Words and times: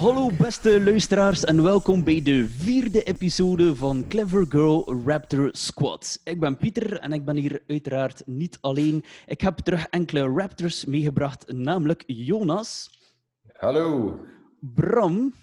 Hallo 0.00 0.30
beste 0.38 0.80
luisteraars 0.84 1.44
en 1.44 1.62
welkom 1.62 2.04
bij 2.04 2.22
de 2.22 2.48
vierde 2.48 3.02
episode 3.02 3.76
van 3.76 4.04
Clever 4.08 4.46
Girl 4.48 5.02
Raptor 5.06 5.48
Squad. 5.52 6.20
Ik 6.24 6.40
ben 6.40 6.56
Pieter 6.56 6.98
en 6.98 7.12
ik 7.12 7.24
ben 7.24 7.36
hier 7.36 7.62
uiteraard 7.66 8.22
niet 8.26 8.58
alleen. 8.60 9.04
Ik 9.26 9.40
heb 9.40 9.58
terug 9.58 9.86
enkele 9.86 10.28
Raptors 10.28 10.84
meegebracht, 10.84 11.52
namelijk 11.52 12.04
Jonas, 12.06 12.90
Hallo. 13.52 14.18
Bram 14.60 15.34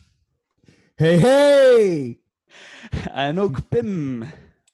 Hey, 0.95 1.17
hey! 1.17 2.19
en 3.13 3.39
ook 3.39 3.67
Pim. 3.69 4.23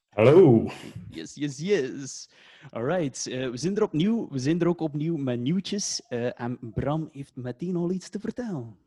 Hallo. 0.09 0.69
Yes, 1.09 1.35
yes, 1.35 1.57
yes. 1.57 2.29
Alright, 2.71 3.27
eh, 3.27 3.49
we 3.49 3.57
zijn 3.57 3.75
er 3.75 3.83
opnieuw. 3.83 4.27
We 4.31 4.39
zijn 4.39 4.61
er 4.61 4.67
ook 4.67 4.81
opnieuw 4.81 5.17
met 5.17 5.39
nieuwtjes. 5.39 6.01
eh, 6.07 6.39
en 6.41 6.57
Bram 6.73 7.09
heeft 7.11 7.35
meteen 7.35 7.75
al 7.75 7.91
iets 7.91 8.09
te 8.09 8.19
vertellen. 8.19 8.82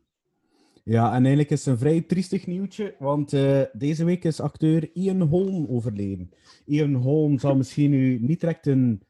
Ja, 0.89 1.07
en 1.07 1.19
eigenlijk 1.19 1.49
is 1.49 1.65
het 1.65 1.73
een 1.73 1.79
vrij 1.79 2.01
triestig 2.01 2.47
nieuwtje, 2.47 2.95
want 2.99 3.33
eh, 3.33 3.61
deze 3.73 4.05
week 4.05 4.23
is 4.23 4.39
acteur 4.39 4.89
Ian 4.93 5.21
Holm 5.21 5.67
overleden. 5.69 6.29
Ian 6.65 6.93
Holm 6.93 7.39
zal 7.39 7.55
misschien 7.55 7.89
nu 7.89 8.19
niet 8.19 8.39
direct 8.39 8.67
een 8.67 9.01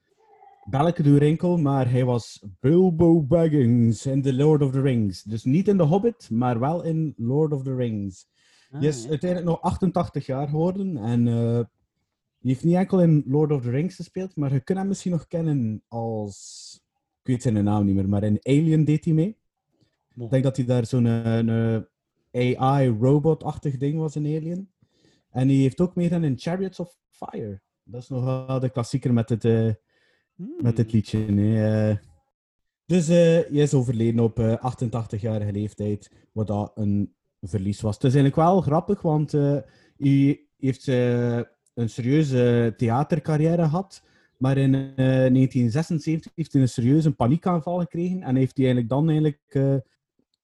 belletje 0.69 1.03
doen 1.03 1.17
rinkel, 1.17 1.57
maar 1.57 1.91
hij 1.91 2.05
was 2.05 2.43
Bilbo 2.59 3.23
Baggins 3.23 4.05
in 4.05 4.21
The 4.21 4.33
Lord 4.33 4.61
of 4.61 4.71
the 4.71 4.81
Rings. 4.81 5.23
Dus 5.23 5.43
niet 5.43 5.67
in 5.67 5.77
The 5.77 5.83
Hobbit, 5.83 6.29
maar 6.29 6.59
wel 6.59 6.83
in 6.83 7.13
Lord 7.17 7.53
of 7.53 7.63
the 7.63 7.75
Rings. 7.75 8.27
Ah, 8.69 8.79
Hij 8.79 8.89
is 8.89 9.03
ja. 9.03 9.09
uiteindelijk 9.09 9.49
nog 9.49 9.61
88 9.61 10.25
jaar 10.25 10.47
geworden 10.47 10.97
en 10.97 11.27
eh, 11.27 11.59
die 12.39 12.51
heeft 12.51 12.63
niet 12.63 12.75
enkel 12.75 13.01
in 13.01 13.23
Lord 13.27 13.51
of 13.51 13.61
the 13.61 13.69
Rings 13.69 13.95
gespeeld, 13.95 14.35
maar 14.35 14.53
je 14.53 14.59
kunt 14.59 14.77
hem 14.77 14.87
misschien 14.87 15.11
nog 15.11 15.27
kennen 15.27 15.83
als... 15.87 16.79
Ik 17.21 17.27
weet 17.33 17.41
zijn 17.41 17.63
naam 17.63 17.85
niet 17.85 17.95
meer, 17.95 18.09
maar 18.09 18.23
in 18.23 18.39
Alien 18.41 18.85
deed 18.85 19.05
hij 19.05 19.13
mee. 19.13 19.37
Ik 20.19 20.29
denk 20.29 20.43
dat 20.43 20.57
hij 20.57 20.65
daar 20.65 20.85
zo'n 20.85 21.05
eh, 21.05 21.37
een 22.31 22.57
AI-robot-achtig 22.57 23.77
ding 23.77 23.97
was 23.97 24.15
in 24.15 24.25
Alien. 24.25 24.69
En 25.29 25.47
hij 25.47 25.57
heeft 25.57 25.81
ook 25.81 25.95
meegedaan 25.95 26.23
in 26.23 26.37
Chariots 26.37 26.79
of 26.79 26.97
Fire. 27.09 27.61
Dat 27.83 28.01
is 28.01 28.09
nog 28.09 28.23
wel 28.47 28.59
de 28.59 28.69
klassieker 28.69 29.13
met 29.13 29.29
het, 29.29 29.45
eh, 29.45 29.69
Hmm. 30.35 30.55
met 30.61 30.77
het 30.77 30.91
liedje. 30.91 31.17
hè. 31.19 31.89
Eh, 31.89 31.97
dus 32.85 33.07
eh 33.07 33.15
hij 33.15 33.47
is 33.49 33.73
overleden 33.73 34.19
op 34.23 34.39
eh 34.39 34.53
88-jarige 34.61 35.51
leeftijd, 35.51 36.11
wat 36.31 36.47
dat 36.47 36.71
een 36.75 37.13
verlies 37.41 37.81
was. 37.81 37.95
Het 37.95 38.03
is 38.03 38.15
eigenlijk 38.15 38.47
wel 38.49 38.61
grappig, 38.61 39.01
want 39.01 39.33
eh, 39.33 39.57
hij 39.97 40.45
heeft 40.57 40.87
eh, 40.87 41.37
een 41.73 41.89
serieuze 41.89 42.73
theatercarrière 42.77 43.63
gehad. 43.63 44.03
Maar 44.37 44.57
in 44.57 44.75
eh, 44.75 44.95
1976 44.95 46.31
heeft 46.35 46.53
hij 46.53 46.61
een 46.61 46.69
serieuze 46.69 47.11
paniekaanval 47.11 47.79
gekregen. 47.79 48.21
En 48.23 48.35
heeft 48.35 48.57
hij 48.57 48.65
eigenlijk 48.65 48.89
dan 48.89 49.05
eigenlijk, 49.09 49.41
eh, 49.47 49.75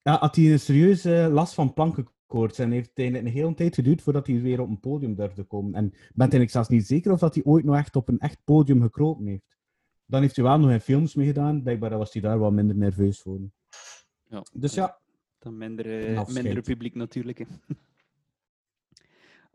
ja, 0.04 0.18
had 0.20 0.36
hij 0.36 0.52
een 0.52 0.60
serieuze 0.60 1.30
last 1.32 1.54
van 1.54 1.74
plankenkoorts. 1.74 2.60
En 2.60 2.72
heeft 2.72 2.92
het 2.94 3.16
een 3.16 3.26
hele 3.26 3.54
tijd 3.54 3.76
geduurd 3.76 4.02
voordat 4.02 4.28
hij 4.28 4.42
weer 4.42 4.62
op 4.62 4.70
een 4.70 4.80
podium 4.80 5.16
durfde 5.16 5.44
komen. 5.44 5.74
En 5.74 5.86
ik 5.86 5.92
ben 5.92 6.10
eigenlijk 6.16 6.52
zelfs 6.52 6.70
niet 6.70 6.88
zeker 6.88 7.12
of 7.12 7.20
dat 7.20 7.36
hij 7.36 7.44
ooit 7.44 7.66
nog 7.66 7.76
echt 7.76 7.96
op 7.96 8.08
een 8.08 8.20
echt 8.20 8.40
podium 8.44 8.82
gekropen 8.82 9.26
heeft. 9.26 9.58
Dan 10.06 10.22
heeft 10.22 10.36
hij 10.36 10.46
wel 10.46 10.60
nog 10.60 10.72
in 10.72 10.82
films 10.82 11.16
meegedaan. 11.16 11.64
Blijkbaar 11.64 11.98
was 11.98 12.14
hij 12.14 12.22
daar 12.22 12.40
wat 12.40 12.52
minder 12.52 12.76
nerveus 12.76 13.22
voor. 13.22 13.40
Ja. 14.30 14.44
Dus 14.54 14.74
ja, 14.74 15.00
Dan 15.40 15.58
minder, 15.58 16.16
eh, 16.16 16.28
minder 16.28 16.62
publiek 16.62 16.96
natuurlijk. 16.96 17.38
hè. 17.38 17.46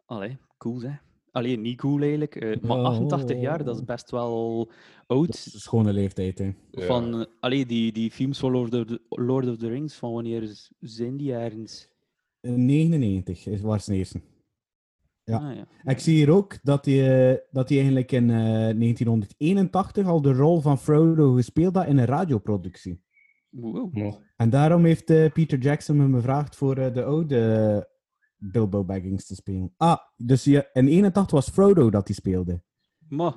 Allee, 0.06 0.38
cool 0.56 0.80
hè. 0.80 0.96
Alleen 1.32 1.60
niet 1.60 1.76
cool 1.76 2.00
eigenlijk. 2.00 2.36
eh, 2.36 2.60
maar 2.62 2.78
Oh. 2.78 2.84
88 2.84 3.40
jaar, 3.40 3.64
dat 3.64 3.76
is 3.76 3.84
best 3.84 4.10
wel 4.10 4.64
dat 5.06 5.16
oud. 5.18 5.28
is 5.34 5.54
een 5.54 5.60
schone 5.60 5.92
leeftijd. 5.92 6.38
Hè. 6.38 6.50
Van, 6.72 7.20
eh, 7.20 7.26
allee, 7.40 7.66
die, 7.66 7.92
die 7.92 8.10
films 8.10 8.38
van 8.38 8.50
Lord 8.52 8.74
of, 8.74 8.84
the, 8.84 9.00
Lord 9.08 9.48
of 9.48 9.56
the 9.56 9.68
Rings, 9.68 9.94
van 9.94 10.12
wanneer 10.12 10.68
zijn 10.80 11.16
die 11.16 11.34
ergens? 11.34 11.88
In 12.40 12.64
99 12.66 13.46
is 13.46 13.60
was 13.60 13.86
het 13.86 13.96
eerste. 13.96 14.20
Ja. 15.24 15.38
Ah, 15.38 15.54
ja. 15.56 15.66
Ik 15.92 15.98
zie 15.98 16.14
hier 16.14 16.30
ook 16.30 16.58
dat 16.62 16.84
hij, 16.84 17.30
eh, 17.32 17.38
dat 17.50 17.68
hij 17.68 17.78
eigenlijk 17.78 18.12
in 18.12 18.30
eh, 18.30 18.36
1981 18.74 20.06
al 20.06 20.20
de 20.22 20.32
rol 20.32 20.60
van 20.60 20.78
Frodo 20.78 21.32
gespeeld 21.32 21.74
had 21.74 21.86
in 21.86 21.98
een 21.98 22.04
radioproductie. 22.04 23.00
Wow. 23.50 24.14
En 24.36 24.50
daarom 24.50 24.84
heeft 24.84 25.10
eh, 25.10 25.32
Peter 25.32 25.58
Jackson 25.58 26.10
me 26.10 26.16
gevraagd 26.16 26.56
voor 26.56 26.76
eh, 26.76 26.94
de 26.94 27.04
oude 27.04 27.88
Bilbo 28.38 28.84
Baggins 28.84 29.26
te 29.26 29.34
spelen. 29.34 29.72
Ah, 29.76 29.98
dus 30.16 30.44
ja, 30.44 30.66
in 30.72 30.88
81 30.88 31.30
was 31.30 31.48
Frodo 31.48 31.90
dat 31.90 32.06
hij 32.06 32.16
speelde. 32.16 32.62
Maar, 33.08 33.34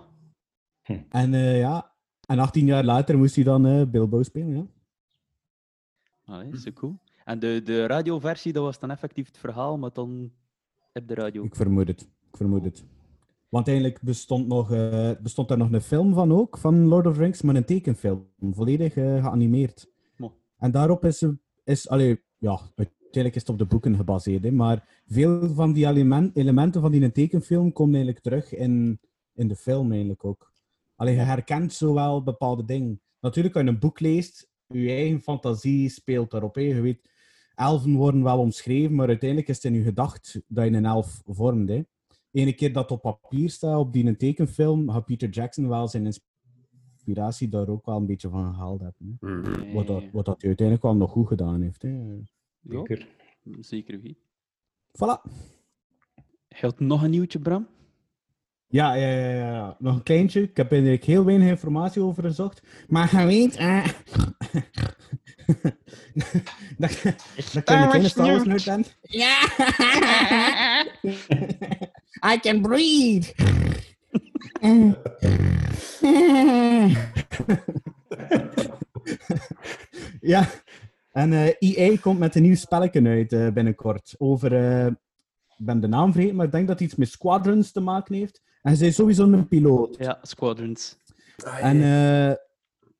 En 1.10 1.34
eh, 1.34 1.60
ja, 1.60 1.94
en 2.28 2.40
18 2.40 2.66
jaar 2.66 2.84
later 2.84 3.18
moest 3.18 3.36
hij 3.36 3.44
dan 3.44 3.66
eh, 3.66 3.86
Bilbo 3.88 4.24
spelen, 4.24 4.56
ja. 4.56 4.66
allee, 6.34 6.58
zo 6.58 6.72
cool. 6.72 7.00
En 7.26 7.40
de, 7.40 7.62
de 7.64 7.86
radioversie, 7.86 8.54
dat 8.54 8.64
was 8.64 8.80
dan 8.80 8.92
effectief 8.92 9.28
het 9.28 9.38
verhaal, 9.38 9.78
maar 9.78 9.94
dan 9.94 10.32
op 10.94 11.08
de 11.08 11.14
radio. 11.14 11.44
Ik 11.44 11.56
vermoed 11.56 11.88
het. 11.88 12.02
Ik 12.02 12.38
vermoed 12.38 12.64
het. 12.64 12.84
Want 13.50 13.68
eigenlijk 13.68 14.02
bestond, 14.02 14.48
nog, 14.48 14.72
eh, 14.72 15.12
bestond 15.22 15.52
er 15.52 15.58
nog 15.58 15.72
een 15.72 15.82
film 15.82 16.14
van 16.14 16.32
ook, 16.32 16.58
van 16.58 16.88
Lord 16.88 17.08
of 17.08 17.14
the 17.14 17.20
Rings, 17.20 17.42
maar 17.42 17.56
een 17.56 17.66
tekenfilm. 17.66 18.28
Volledig 18.40 18.96
eh, 18.96 19.24
geanimeerd. 19.24 19.92
Mo. 20.16 20.34
En 20.58 20.72
daarop 20.72 21.06
is, 21.06 21.26
is 21.64 21.90
allee, 21.90 22.24
ja, 22.38 22.60
uiteindelijk 23.14 23.36
is 23.36 23.42
het 23.42 23.50
op 23.50 23.58
de 23.58 23.66
boeken 23.66 23.96
gebaseerd, 23.96 24.44
hè, 24.44 24.52
maar 24.52 25.02
veel 25.08 25.50
van 25.54 25.74
die 25.74 25.86
element- 25.88 26.36
elementen 26.36 26.82
van 26.82 26.92
die 26.92 27.12
tekenfilm 27.12 27.74
komen 27.74 27.96
eigenlijk 27.96 28.24
terug 28.24 28.54
in, 28.54 29.00
in 29.34 29.48
de 29.48 29.56
film 29.56 29.92
eigenlijk 29.92 30.26
ook. 30.26 30.52
Allee, 30.96 31.14
je 31.14 31.20
herkent 31.20 31.74
zo 31.74 31.94
wel 31.94 32.24
bepaalde 32.24 32.66
dingen. 32.66 33.02
Natuurlijk, 33.20 33.56
als 33.56 33.64
je 33.64 33.70
een 33.70 33.80
boek 33.80 34.00
leest, 34.00 34.50
je 34.68 34.90
eigen 34.90 35.22
fantasie 35.22 35.90
speelt 35.90 36.32
daarop. 36.32 36.56
Hè. 36.56 36.62
Je 36.62 36.82
weet, 36.82 37.10
elfen 37.56 37.94
worden 37.94 38.24
wel 38.24 38.40
omschreven, 38.40 38.96
maar 38.96 39.08
uiteindelijk 39.08 39.50
is 39.50 39.56
het 39.56 39.66
in 39.66 39.74
je 39.74 39.84
gedacht 39.84 40.42
dat 40.48 40.66
je 40.66 40.72
een 40.72 40.86
elf 40.86 41.22
vormt. 41.26 41.70
Hè. 41.70 41.82
Ene 42.32 42.54
keer 42.54 42.74
dat 42.74 42.92
op 42.92 43.02
papier 43.02 43.50
staat, 43.50 43.78
op 43.78 43.94
die 43.94 44.16
tekenfilm, 44.16 44.90
had 44.90 45.06
Peter 45.06 45.30
Jackson 45.30 45.68
wel 45.68 45.88
zijn 45.88 46.06
inspiratie 46.06 47.50
daar 47.50 47.68
ook 47.68 47.86
wel 47.86 47.98
een 47.98 48.06
beetje 48.06 48.30
van 48.30 48.54
gehaald 48.54 48.82
hebben. 48.82 49.18
Hè. 49.20 49.42
Nee, 49.42 49.74
Wat, 49.74 49.88
dat, 49.88 50.04
wat 50.12 50.26
dat 50.26 50.40
hij 50.40 50.48
uiteindelijk 50.48 50.88
wel 50.88 50.96
nog 50.96 51.12
goed 51.12 51.28
gedaan 51.28 51.62
heeft. 51.62 51.82
Hè. 51.82 51.90
Ja, 52.62 52.84
zeker 53.60 54.02
wie. 54.02 54.18
Voilà. 54.92 55.22
Je 56.48 56.58
had 56.62 56.80
nog 56.80 57.04
een 57.04 57.10
nieuwtje, 57.10 57.40
Bram? 57.40 57.68
Ja, 58.68 58.94
ja, 58.94 59.08
ja, 59.08 59.30
ja, 59.36 59.76
nog 59.80 59.96
een 59.96 60.04
kleintje. 60.04 60.42
Ik 60.42 60.58
heb 60.58 60.72
eigenlijk 60.72 61.04
heel 61.04 61.26
weinig 61.26 61.48
informatie 61.50 62.02
over 62.02 62.24
gezocht. 62.24 62.62
Maar 62.88 63.20
je 63.20 63.26
weet... 63.26 63.56
eh, 63.56 63.86
dat, 66.78 67.02
dat 67.04 67.16
ik 67.36 67.54
een 67.54 67.64
kleine 67.64 68.10
Star 68.10 68.28
Wars 68.28 68.44
nerd 68.44 68.66
ben. 68.66 68.86
Ja! 69.02 69.40
I 72.34 72.40
can 72.40 72.62
breathe! 72.62 73.34
ja, 80.22 80.50
en 81.12 81.34
eh 81.34 81.54
EA 81.60 81.98
komt 81.98 82.20
met 82.20 82.36
een 82.36 82.42
nieuw 82.42 82.56
spelletje 82.56 83.08
uit 83.08 83.34
eh, 83.34 83.48
binnenkort. 83.50 84.16
Over, 84.18 84.54
eh, 84.54 84.86
ik 85.58 85.66
ben 85.66 85.80
de 85.82 85.88
naam 85.88 86.12
vergeten, 86.12 86.36
maar 86.36 86.46
ik 86.46 86.52
denk 86.52 86.68
dat 86.68 86.80
het 86.80 86.88
iets 86.88 86.98
met 86.98 87.10
Squadrons 87.10 87.72
te 87.72 87.80
maken 87.80 88.16
heeft. 88.16 88.42
En 88.62 88.78
zij 88.78 88.88
is 88.88 88.96
sowieso 88.96 89.32
een 89.32 89.48
piloot. 89.48 89.96
Ja, 90.00 90.20
Squadrons. 90.22 90.98
En 91.44 91.82
eh, 91.82 92.36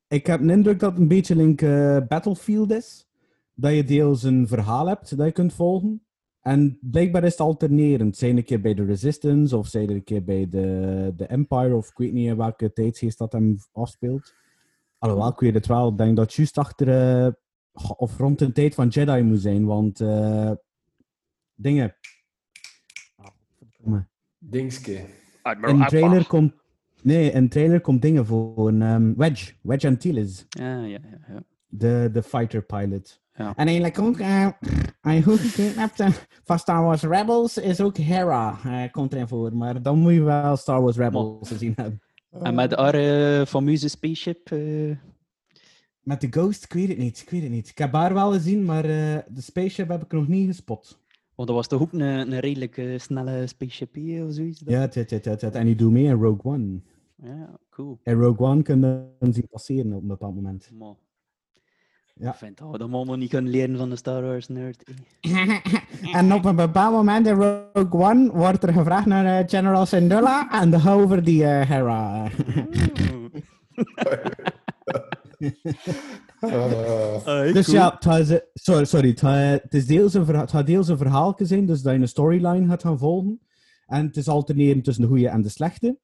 ik 0.08 0.26
heb 0.26 0.40
de 0.40 0.52
indruk 0.52 0.80
dat 0.80 0.90
het 0.90 1.00
een 1.00 1.08
beetje 1.08 1.36
link 1.36 1.62
eh, 1.62 1.98
Battlefield 2.08 2.70
is. 2.70 3.06
Dat 3.54 3.74
je 3.74 3.84
deels 3.84 4.22
een 4.22 4.48
verhaal 4.48 4.86
hebt 4.86 5.16
dat 5.16 5.26
je 5.26 5.32
kunt 5.32 5.52
volgen. 5.52 6.02
En 6.40 6.78
blijkbaar 6.80 7.24
is 7.24 7.30
het 7.30 7.40
alternerend. 7.40 8.16
Zijn 8.16 8.36
een 8.36 8.44
keer 8.44 8.60
bij 8.60 8.74
de 8.74 8.84
Resistance 8.84 9.56
of 9.56 9.66
zijn 9.66 9.90
een 9.90 10.04
keer 10.04 10.24
bij 10.24 10.48
de, 10.48 11.12
de 11.16 11.26
Empire 11.26 11.74
of 11.74 11.88
ik 11.88 11.96
weet 11.96 12.12
niet 12.12 12.28
in 12.28 12.36
welke 12.36 12.72
tijdsgeest 12.72 13.18
dat 13.18 13.32
hem 13.32 13.56
afspeelt. 13.72 14.34
Alhoewel, 14.98 15.28
ik 15.28 15.40
weet 15.40 15.54
het 15.54 15.66
wel. 15.66 15.88
Ik 15.88 15.96
denk 15.96 16.16
dat 16.16 16.34
juist 16.34 16.58
achter 16.58 16.88
eh, 16.88 17.32
of 17.96 18.18
rond 18.18 18.38
de 18.38 18.52
tijd 18.52 18.74
van 18.74 18.88
Jedi 18.88 19.22
moet 19.22 19.40
zijn. 19.40 19.64
Want 19.64 20.00
eh, 20.00 20.50
dingen. 21.54 21.96
Ah. 23.16 23.96
Dingske. 24.38 24.92
In 25.66 25.78
de 25.78 25.84
trailer 25.86 26.26
komt. 26.26 26.54
Nee, 27.02 27.30
in 27.30 27.42
de 27.42 27.48
trailer 27.48 27.80
komt 27.80 28.02
dingen 28.02 28.26
voor. 28.26 28.68
ehm, 28.68 29.14
Wedge. 29.16 29.52
Wedge 29.62 29.86
Antilles. 29.88 30.46
Ja, 30.48 30.84
ja, 30.84 30.98
ja. 31.28 31.42
De, 31.66 32.08
de 32.12 32.22
fighter 32.22 32.62
pilot. 32.62 33.20
Ja. 33.34 33.52
En 33.56 33.66
eigenlijk 33.66 33.98
ook. 33.98 34.18
eh 34.18 34.48
hij 35.00 35.22
goed 35.22 35.38
gekidnapt 35.38 36.00
eh, 36.00 36.08
van 36.44 36.58
Star 36.58 36.82
Wars 36.82 37.02
Rebels 37.02 37.58
is 37.58 37.80
ook 37.80 37.96
Hera. 37.96 38.58
eh 38.64 38.90
komt 38.90 39.12
erin 39.12 39.28
voor. 39.28 39.56
Maar 39.56 39.82
dan 39.82 39.98
moet 39.98 40.12
je 40.12 40.22
wel 40.22 40.56
Star 40.56 40.82
Wars 40.82 40.96
Rebels 40.96 41.48
gezien 41.48 41.72
hebben. 41.76 42.02
En 42.30 42.54
met 42.54 42.74
haar 42.74 43.46
fameuze 43.46 43.88
spaceship. 43.88 44.50
Met 46.02 46.20
de 46.20 46.26
Ghost, 46.30 46.64
ik 46.64 46.72
weet 46.72 46.88
het 46.88 46.98
niet. 46.98 47.20
Ik 47.20 47.30
weet 47.30 47.42
het 47.42 47.50
niet. 47.50 47.68
Ik 47.68 47.78
heb 47.78 47.92
haar 47.92 48.14
wel 48.14 48.32
gezien, 48.32 48.64
maar 48.64 48.84
eh, 48.84 49.18
de 49.28 49.40
spaceship 49.40 49.88
heb 49.88 50.02
ik 50.02 50.12
nog 50.12 50.28
niet 50.28 50.46
gespot. 50.46 50.98
want 51.34 51.48
dat 51.48 51.56
was 51.56 51.68
toch 51.68 51.80
ook 51.80 51.92
een, 51.92 52.00
een 52.00 52.38
redelijk 52.40 52.76
eh, 52.76 52.98
snelle 52.98 53.46
spaceship 53.46 53.96
eh, 53.96 54.26
of 54.26 54.32
zoiets? 54.34 54.62
Ja, 54.64 54.80
het, 54.80 54.94
het, 54.94 55.10
het, 55.10 55.24
het, 55.40 55.54
en 55.54 55.66
die 55.66 55.74
doet 55.74 55.92
mee 55.92 56.04
in 56.04 56.20
Rogue 56.20 56.52
One. 56.52 56.80
ja 57.16 57.58
cool. 57.70 57.98
In 58.02 58.14
Rogue 58.20 58.46
One 58.46 58.62
kun 58.62 58.80
je 58.80 59.04
hem 59.18 59.32
zien 59.32 59.48
passeren 59.50 59.92
op 59.92 60.02
een 60.02 60.08
bepaald 60.08 60.34
moment. 60.34 60.70
Maar, 60.78 60.94
Ja. 62.14 62.30
Ik 62.30 62.36
vind 62.36 62.58
dat 62.58 62.70
we 62.70 62.78
dat 62.78 62.92
allemaal 62.92 63.16
niet 63.16 63.30
kunnen 63.30 63.50
leren 63.50 63.76
van 63.76 63.90
de 63.90 63.96
Star 63.96 64.22
Wars 64.22 64.48
nerd. 64.48 64.84
eh. 65.20 65.58
En 66.18 66.32
op 66.32 66.44
een 66.44 66.56
bepaald 66.56 66.94
moment 66.94 67.26
in 67.26 67.34
Rogue 67.34 68.00
One 68.00 68.30
wordt 68.32 68.62
er 68.62 68.72
gevraagd 68.72 69.06
naar 69.06 69.48
General 69.48 69.86
Syndulla 69.86 70.60
en 70.60 70.70
de 70.70 70.90
over 70.90 71.24
die 71.24 71.44
Hera. 71.44 72.28
Ah, 76.40 77.52
Dus 77.52 77.66
ja, 77.66 77.94
het 77.94 78.04
gaat 78.04 78.26
ze- 78.26 78.48
sorry, 78.54 78.84
sorry 78.84 79.08
het, 79.08 79.20
gaat- 79.20 79.62
het 79.62 79.74
is 79.74 79.86
deels 79.86 80.14
een 80.14 80.24
verha- 80.24 80.40
het 80.40 80.50
gaat 80.50 80.66
deels 80.66 80.88
een 80.88 80.96
verhaal 80.96 81.34
zijn, 81.38 81.66
dus 81.66 81.82
dat 81.82 81.92
je 81.94 81.98
een 82.00 82.08
storyline 82.08 82.66
gaat 82.66 82.82
gaan 82.82 82.98
volgen. 82.98 83.40
En 83.86 84.06
het 84.06 84.16
is 84.16 84.28
alterneren 84.28 84.82
tussen 84.82 85.02
de 85.04 85.08
goede 85.10 85.28
en 85.28 85.42
de 85.42 85.48
slechte. 85.48 85.98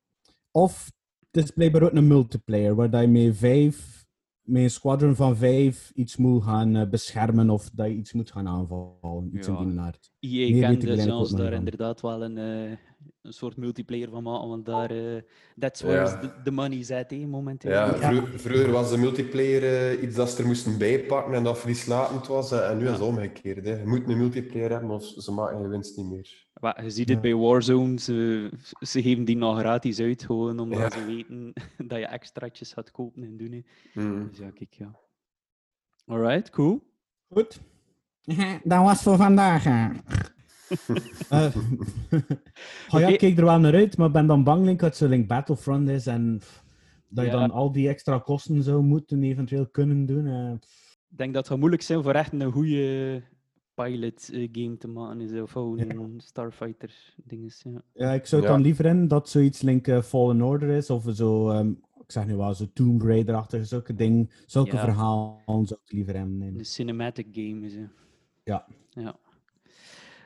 Of 0.50 0.90
het 1.30 1.44
is 1.44 1.50
blijkbaar 1.50 1.82
ook 1.82 1.92
een 1.92 2.06
multiplayer, 2.06 2.74
waar 2.74 2.90
dat 2.90 3.00
je 3.00 3.08
met 3.08 3.36
vijf, 3.36 4.06
met 4.42 4.62
een 4.62 4.70
squadron 4.70 5.14
van 5.16 5.36
vijf 5.36 5.90
iets 5.94 6.16
moet 6.16 6.42
gaan 6.44 6.76
eh, 6.76 6.88
beschermen 6.88 7.50
of 7.50 7.70
dat 7.72 7.86
je 7.86 7.94
iets 7.94 8.12
moet 8.12 8.30
gaan 8.30 8.48
aanvallen. 8.48 9.30
Iets 9.36 9.46
Ja. 9.46 9.58
in 9.60 9.70
die 9.70 9.78
aard. 9.80 10.10
Ook 10.20 11.06
nog 11.06 11.30
daar 11.30 11.52
inderdaad 11.52 12.00
wel 12.00 12.24
een, 12.24 12.38
eh, 12.38 12.76
een 13.28 13.34
soort 13.34 13.56
multiplayer 13.56 14.10
van 14.10 14.22
maken, 14.22 14.48
want 14.48 14.66
daar, 14.66 14.90
eh 14.90 15.22
that's 15.58 15.80
Ja. 15.80 15.86
where 15.86 16.18
the, 16.18 16.30
the 16.44 16.50
money 16.50 16.82
zit, 16.82 17.10
hè, 17.10 17.26
momenteel. 17.26 17.70
Ja, 17.70 17.94
vro- 17.94 18.26
vroeger 18.38 18.70
was 18.70 18.90
de 18.90 18.98
multiplayer 18.98 19.62
eh, 19.92 20.02
iets 20.02 20.16
dat 20.16 20.30
ze 20.30 20.40
er 20.42 20.46
moesten 20.46 20.78
bijpakken 20.78 21.34
en 21.34 21.44
dat 21.44 21.58
verlieslatend 21.58 22.26
was. 22.26 22.52
en 22.52 22.78
nu 22.78 22.84
is 22.84 22.90
het 22.90 23.00
omgekeerd. 23.00 23.64
Hè. 23.64 23.76
Je 23.80 23.86
moet 23.86 24.08
een 24.08 24.18
multiplayer 24.18 24.70
hebben 24.70 24.90
of 24.90 25.04
ze 25.04 25.32
maken 25.32 25.60
je 25.62 25.68
winst 25.68 25.96
niet 25.96 26.06
meer. 26.10 26.46
Maar 26.60 26.84
je 26.84 26.90
ziet 26.90 27.08
het 27.08 27.16
Ja. 27.16 27.22
bij 27.22 27.34
Warzone, 27.34 27.98
ze, 28.00 28.50
ze 28.80 29.02
geven 29.02 29.24
die 29.24 29.36
nog 29.36 29.58
gratis 29.58 30.00
uit, 30.00 30.22
gewoon 30.24 30.58
omdat 30.58 30.78
Ja. 30.78 30.90
ze 30.90 31.04
weten 31.04 31.52
dat 31.88 31.98
je 31.98 32.06
extraatjes 32.06 32.72
gaat 32.72 32.90
kopen 32.90 33.22
en 33.22 33.36
doen. 33.36 33.52
Hè. 33.92 34.02
Mm. 34.02 34.28
Dus 34.28 34.38
ja, 34.38 34.50
kijk, 34.50 34.72
ja. 34.74 34.98
Alright, 36.06 36.50
cool. 36.50 36.80
Goed. 37.32 37.60
Dat 38.64 38.82
was 38.84 39.02
voor 39.02 39.16
vandaag. 39.16 39.64
hè. 39.64 39.86
Oh 42.90 43.00
ja, 43.00 43.06
ik 43.06 43.18
keek 43.18 43.38
er 43.38 43.44
wel 43.44 43.58
naar 43.60 43.74
uit, 43.74 43.96
maar 43.96 44.10
ben 44.10 44.26
dan 44.26 44.44
bang 44.44 44.64
link, 44.64 44.80
dat 44.80 44.96
zo 44.96 45.06
link 45.08 45.28
Battlefront 45.28 45.88
is 45.88 46.06
en 46.06 46.36
pff, 46.38 46.64
dat 47.08 47.24
je 47.24 47.30
Ja. 47.30 47.38
dan 47.38 47.50
al 47.50 47.72
die 47.72 47.88
extra 47.88 48.18
kosten 48.18 48.62
zou 48.62 48.82
moeten 48.82 49.22
eventueel 49.22 49.66
kunnen 49.66 50.06
doen. 50.06 50.26
eh. 50.26 50.52
Ik 51.10 51.18
denk 51.18 51.34
dat 51.34 51.48
het 51.48 51.58
moeilijk 51.58 51.82
zijn 51.82 52.02
voor 52.02 52.12
echt 52.14 52.32
een 52.32 52.52
goede 52.52 53.22
pilot 53.74 54.28
eh, 54.32 54.48
game 54.52 54.76
te 54.76 54.88
maken, 54.88 55.20
is, 55.20 55.40
of 55.40 55.50
gewoon 55.50 56.14
Starfighter 56.16 57.14
dinges. 57.24 57.62
Ja. 57.64 57.82
Ja, 57.94 58.12
ik 58.12 58.26
zou 58.26 58.40
het 58.40 58.50
Ja. 58.50 58.56
dan 58.56 58.66
liever 58.66 58.86
in 58.86 59.08
dat 59.08 59.28
zoiets 59.28 59.62
link 59.62 60.02
Fallen 60.04 60.42
Order 60.42 60.68
is, 60.68 60.90
of 60.90 61.04
zo, 61.12 61.50
ehm, 61.50 61.68
ik 61.70 62.12
zeg 62.12 62.26
nu 62.26 62.36
wel, 62.36 62.54
zo 62.54 62.66
Tomb 62.72 63.02
Raider-achtige, 63.02 63.64
zulke 63.64 63.94
dingen, 63.94 64.30
zulke 64.46 64.74
Ja. 64.76 64.80
verhalen 64.80 65.66
zou 65.66 65.80
ik 65.84 65.92
liever 65.92 66.16
hebben. 66.16 66.38
nee. 66.38 66.48
Een 66.58 66.64
cinematic 66.64 67.26
game 67.32 67.66
is. 67.66 67.74
hè. 67.74 67.84
Ja. 68.44 68.66
Ja. 68.90 69.16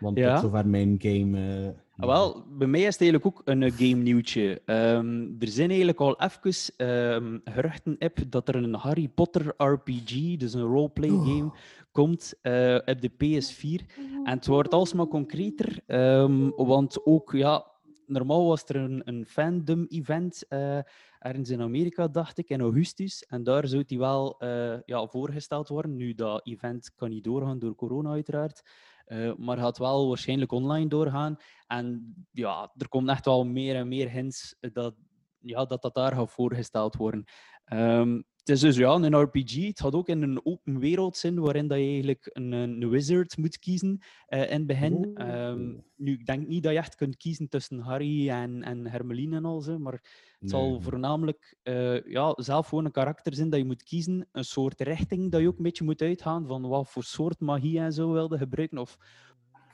Want 0.03 0.19
Ja. 0.19 0.33
tot 0.33 0.43
zover 0.51 0.67
mijn 0.69 0.97
game. 0.99 1.75
Ah, 1.97 2.09
wel, 2.09 2.45
bij 2.59 2.67
mij 2.67 2.81
is 2.81 2.87
het 2.87 3.01
eigenlijk 3.01 3.27
ook 3.27 3.43
een 3.45 3.63
eh, 3.63 3.73
game 3.73 4.03
nieuwtje. 4.03 4.63
Ehm, 4.65 5.27
er 5.39 5.49
zijn 5.49 5.69
eigenlijk 5.69 6.01
al 6.01 6.21
even 6.21 6.77
ehm, 6.77 7.39
geruchten 7.45 7.97
op 7.99 8.19
dat 8.29 8.49
er 8.49 8.55
een 8.55 8.75
Harry 8.75 9.09
Potter 9.09 9.55
RPG, 9.57 10.37
dus 10.37 10.55
een 10.55 10.63
roleplay 10.63 11.09
game, 11.09 11.53
komt 11.93 12.35
eh, 12.43 12.75
op 12.85 13.01
de 13.01 13.11
PS4. 13.11 13.87
En 14.25 14.35
het 14.37 14.47
wordt 14.47 14.75
alsmaar 14.75 15.07
concreter, 15.07 15.81
ehm, 15.87 16.49
want 16.57 17.07
ook, 17.07 17.33
ja, 17.33 17.67
normaal 18.07 18.47
was 18.47 18.65
er 18.67 18.77
een, 18.77 19.03
een 19.05 19.27
fandom-event 19.27 20.45
eh, 20.49 20.79
ergens 21.19 21.51
in 21.51 21.61
Amerika, 21.61 22.09
dacht 22.09 22.39
ik, 22.39 22.49
in 22.49 22.61
augustus. 22.61 23.25
En 23.29 23.43
daar 23.43 23.67
zou 23.69 23.85
die 23.87 23.99
wel 23.99 24.39
eh, 24.39 24.75
ja, 24.85 25.07
voorgesteld 25.07 25.69
worden. 25.69 25.97
Nu, 25.97 26.15
dat 26.15 26.47
event 26.47 26.91
kan 26.97 27.11
niet 27.11 27.25
doorgaan 27.25 27.59
door 27.59 27.75
corona, 27.75 28.11
uiteraard. 28.11 28.63
Eh, 29.05 29.35
maar 29.37 29.59
gaat 29.59 29.79
wel 29.79 30.09
waarschijnlijk 30.09 30.53
online 30.53 30.89
doorgaan. 30.89 31.37
En 31.67 32.15
ja, 32.31 32.73
er 32.77 32.89
komt 32.89 33.09
echt 33.09 33.25
wel 33.25 33.45
meer 33.45 33.77
en 33.77 33.89
meer 33.89 34.11
hints 34.11 34.57
dat 34.73 34.95
ja, 35.43 35.65
dat, 35.65 35.83
dat 35.83 35.95
daar 35.95 36.13
gaat 36.13 36.33
voorgesteld 36.33 36.97
worden. 36.97 37.25
Ehm, 37.65 38.21
het 38.45 38.55
is 38.55 38.61
dus 38.61 38.77
ja, 38.77 38.95
een 38.95 39.21
RPG. 39.21 39.67
Het 39.67 39.81
gaat 39.81 39.95
ook 39.95 40.09
in 40.09 40.23
een 40.23 40.47
open 40.47 40.79
wereld 40.79 41.17
zijn, 41.17 41.41
waarin 41.41 41.69
dat 41.69 41.79
je 41.79 41.85
eigenlijk 41.85 42.31
een, 42.33 42.53
een 42.53 42.89
wizard 42.89 43.37
moet 43.37 43.59
kiezen 43.59 44.03
eh, 44.27 44.43
in 44.43 44.59
het 44.59 44.67
begin. 44.67 45.11
Ehm, 45.15 45.75
nu, 45.97 46.13
ik 46.13 46.27
denk 46.27 46.47
niet 46.47 46.63
dat 46.63 46.73
je 46.73 46.79
echt 46.79 46.95
kunt 46.95 47.17
kiezen 47.17 47.49
tussen 47.49 47.79
Harry 47.79 48.29
en, 48.29 48.63
en 48.63 48.87
Hermeline 48.87 49.37
en 49.37 49.45
al 49.45 49.61
zo, 49.61 49.79
maar 49.79 50.03
het 50.39 50.51
zal 50.51 50.81
voornamelijk 50.81 51.57
eh, 51.63 52.05
ja, 52.05 52.35
zelf 52.37 52.69
gewoon 52.69 52.85
een 52.85 52.91
karakter 52.91 53.35
zijn 53.35 53.51
dat 53.51 53.59
je 53.59 53.65
moet 53.67 53.83
kiezen. 53.83 54.29
Een 54.33 54.45
soort 54.45 54.81
richting 54.81 55.31
dat 55.31 55.41
je 55.41 55.49
ook 55.49 55.57
een 55.57 55.63
beetje 55.63 55.85
moet 55.85 56.03
uitgaan 56.03 56.47
van 56.47 56.69
wat 56.69 56.91
voor 56.91 57.05
soort 57.05 57.41
magie 57.41 57.79
en 57.79 57.93
zo 57.93 58.13
wilde 58.13 58.39
gebruiken. 58.39 58.79
Of 58.79 58.99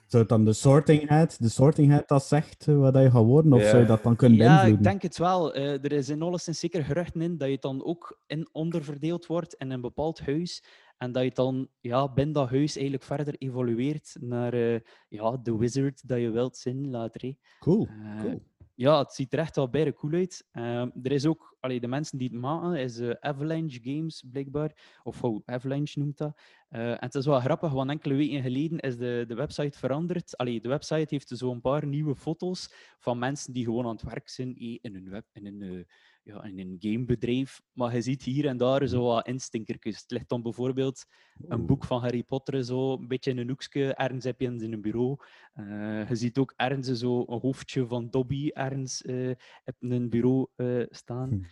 Zou 0.08 0.22
het 0.22 0.28
dan 0.32 0.44
de 0.44 0.52
sorting 0.52 1.08
hat, 1.08 1.36
de 1.40 1.48
sorting 1.48 1.92
hat 1.92 2.08
dat 2.08 2.24
zegt 2.24 2.68
eh, 2.68 2.76
wat 2.78 2.92
dat 2.94 3.02
je 3.02 3.10
gaat 3.10 3.24
worden, 3.24 3.52
of 3.52 3.60
Ja. 3.62 3.68
zou 3.68 3.80
je 3.82 3.86
dat 3.88 4.02
dan 4.02 4.16
kunnen 4.16 4.38
Ja, 4.38 4.44
beïnvloeden? 4.46 4.78
ik 4.78 4.82
denk 4.84 5.02
het 5.02 5.18
wel. 5.18 5.54
Eh, 5.54 5.84
er 5.84 5.92
is 5.92 6.08
in 6.08 6.22
alleszins 6.22 6.58
zeker 6.60 6.84
geruchten 6.84 7.20
in 7.22 7.36
dat 7.36 7.48
je 7.48 7.58
dan 7.60 7.84
ook 7.84 8.20
in 8.26 8.48
onderverdeeld 8.52 9.26
wordt 9.26 9.54
in 9.54 9.70
een 9.70 9.80
bepaald 9.80 10.20
huis. 10.20 10.64
En 10.98 11.12
dat 11.12 11.22
je 11.22 11.30
dan 11.34 11.68
ja, 11.80 12.12
binnen 12.12 12.34
dat 12.34 12.50
huis 12.50 12.74
eigenlijk 12.74 13.04
verder 13.04 13.34
evolueert 13.38 14.16
naar 14.20 14.52
eh, 14.52 14.80
ja, 15.08 15.36
de 15.42 15.56
wizard 15.56 16.08
dat 16.08 16.18
je 16.20 16.30
wilt 16.30 16.56
zijn 16.56 16.90
later. 16.90 17.34
Cool, 17.58 17.88
cool. 18.20 18.42
Ja, 18.78 18.98
het 18.98 19.12
ziet 19.12 19.32
er 19.32 19.38
echt 19.38 19.56
wel 19.56 19.68
bijna 19.68 19.92
cool 19.92 20.12
uit. 20.12 20.46
Ehm, 20.50 20.90
er 21.02 21.12
is 21.12 21.26
ook, 21.26 21.56
allee, 21.60 21.80
de 21.80 21.88
mensen 21.88 22.18
die 22.18 22.28
het 22.28 22.40
maken, 22.40 22.80
is 22.80 22.98
eh, 22.98 23.10
Avalanche 23.20 23.78
Games 23.82 24.24
blijkbaar. 24.30 24.98
Of 25.02 25.20
hoe 25.20 25.42
Avalanche 25.44 25.98
noemt 25.98 26.18
dat. 26.18 26.40
Eh, 26.68 26.90
en 26.90 26.96
het 27.00 27.14
is 27.14 27.26
wel 27.26 27.40
grappig, 27.40 27.72
want 27.72 27.90
enkele 27.90 28.14
weken 28.14 28.42
geleden 28.42 28.78
is 28.78 28.96
de, 28.96 29.24
de 29.28 29.34
website 29.34 29.78
veranderd. 29.78 30.36
Allee, 30.36 30.60
de 30.60 30.68
website 30.68 31.06
heeft 31.08 31.28
zo 31.28 31.50
een 31.50 31.60
paar 31.60 31.86
nieuwe 31.86 32.16
foto's 32.16 32.74
van 32.98 33.18
mensen 33.18 33.52
die 33.52 33.64
gewoon 33.64 33.84
aan 33.84 33.92
het 33.92 34.02
werk 34.02 34.28
zijn 34.28 34.56
eh, 34.56 34.78
in 34.80 34.94
een, 34.94 35.10
web, 35.10 35.24
in 35.32 35.62
eh, 35.62 35.84
ja, 36.28 36.44
in 36.44 36.58
een 36.58 36.76
gamebedrijf. 36.80 37.62
Maar 37.72 37.94
je 37.94 38.00
ziet 38.00 38.22
hier 38.22 38.46
en 38.46 38.56
daar 38.56 38.86
zo 38.86 39.04
wat 39.04 39.26
instinkertjes. 39.26 40.00
Het 40.00 40.10
ligt 40.10 40.28
dan 40.28 40.42
bijvoorbeeld 40.42 41.06
een 41.48 41.66
boek 41.66 41.84
van 41.84 42.00
Harry 42.00 42.22
Potter, 42.22 42.64
zo 42.64 42.92
een 42.92 43.08
beetje 43.08 43.30
in 43.30 43.38
een 43.38 43.48
hoekje. 43.48 43.94
Ergens 43.94 44.24
heb 44.24 44.40
je 44.40 44.46
in 44.46 44.58
zijn 44.58 44.80
bureau. 44.80 45.16
Eh, 45.52 46.08
je 46.08 46.16
ziet 46.16 46.38
ook 46.38 46.52
ergens 46.56 46.88
zo 46.88 47.24
een 47.26 47.40
hoofdje 47.40 47.86
van 47.86 48.10
Dobby 48.10 48.48
ergens 48.48 49.02
eh, 49.02 49.30
op 49.64 49.74
een 49.78 50.08
bureau 50.08 50.46
eh, 50.56 50.86
staan. 50.90 51.28
Hm. 51.28 51.46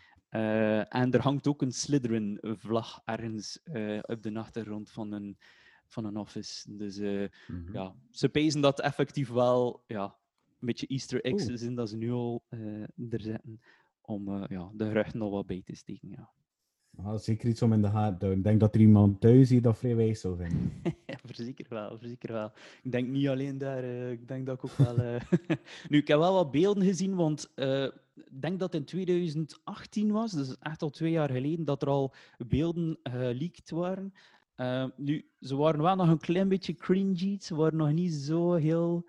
En 0.88 1.12
er 1.12 1.20
hangt 1.20 1.46
ook 1.46 1.62
een 1.62 1.72
Slytherin-vlag 1.72 3.00
ergens 3.04 3.60
op 4.02 4.22
de 4.22 4.34
achtergrond 4.34 4.90
van 4.90 5.12
een, 5.12 5.38
van 5.86 6.04
een 6.04 6.16
office. 6.16 6.76
Dus 6.76 6.98
Mhm. 6.98 7.72
ja, 7.72 7.94
ze 8.10 8.28
pezen 8.28 8.60
dat 8.60 8.80
effectief 8.80 9.28
wel 9.28 9.82
ja, 9.86 10.04
een 10.60 10.66
beetje 10.66 10.86
Easter 10.86 11.24
eggs 11.24 11.44
zijn 11.44 11.74
dat 11.74 11.88
ze 11.88 11.96
nu 11.96 12.10
al 12.12 12.44
er 13.10 13.20
zetten. 13.20 13.60
Om 14.06 14.28
eh, 14.28 14.42
ja, 14.48 14.70
de 14.75 14.84
geruchten 14.84 15.18
nog 15.18 15.30
wat 15.30 15.46
bij 15.46 15.62
te 15.64 15.75
steken. 15.75 16.08
Ja. 16.08 16.30
Ah, 16.96 17.18
zeker 17.18 17.48
iets 17.48 17.62
om 17.62 17.72
in 17.72 17.82
de 17.82 17.90
gaten 17.90 18.18
te. 18.18 18.30
Ik 18.30 18.44
denk 18.44 18.60
dat 18.60 18.75
er 18.75 18.80
iemand 18.80 19.20
thuis 19.20 19.48
die 19.48 19.60
dat 19.60 19.78
vrij 19.78 19.96
wijs 19.96 20.20
zou 20.20 20.36
vinden. 20.36 20.72
Ja, 21.06 21.18
Verzeker 21.25 21.66
wel, 21.68 21.98
verzeker 21.98 22.32
wel. 22.32 22.52
Ik 22.82 22.92
denk 22.92 23.08
niet 23.08 23.28
alleen 23.28 23.58
daar, 23.58 23.82
eh, 23.82 24.10
ik 24.10 24.28
denk 24.28 24.46
dat 24.46 24.56
ik 24.56 24.64
ook 24.64 24.76
wel... 24.76 24.98
eh, 24.98 25.20
nu, 25.88 25.98
ik 25.98 26.08
heb 26.08 26.18
wel 26.18 26.32
wat 26.34 26.50
beelden 26.50 26.84
gezien, 26.84 27.14
want 27.14 27.52
ik 28.14 28.40
denk 28.40 28.58
dat 28.60 28.72
het 28.72 28.80
in 28.80 28.84
2018 28.84 30.10
was, 30.12 30.32
dus 30.32 30.58
echt 30.58 30.82
al 30.82 30.90
twee 30.90 31.10
jaar 31.10 31.30
geleden, 31.30 31.64
dat 31.64 31.82
er 31.82 31.88
al 31.88 32.14
beelden 32.46 32.98
geleakt 33.02 33.70
waren. 33.70 34.12
Nu, 34.96 35.30
ze 35.40 35.56
waren 35.56 35.82
wel 35.82 35.96
nog 35.96 36.08
een 36.08 36.18
klein 36.18 36.48
beetje 36.48 36.75
cringy, 36.75 37.38
ze 37.40 37.54
waren 37.54 37.78
nog 37.78 37.92
niet 37.92 38.12
zo 38.12 38.54
heel... 38.54 39.06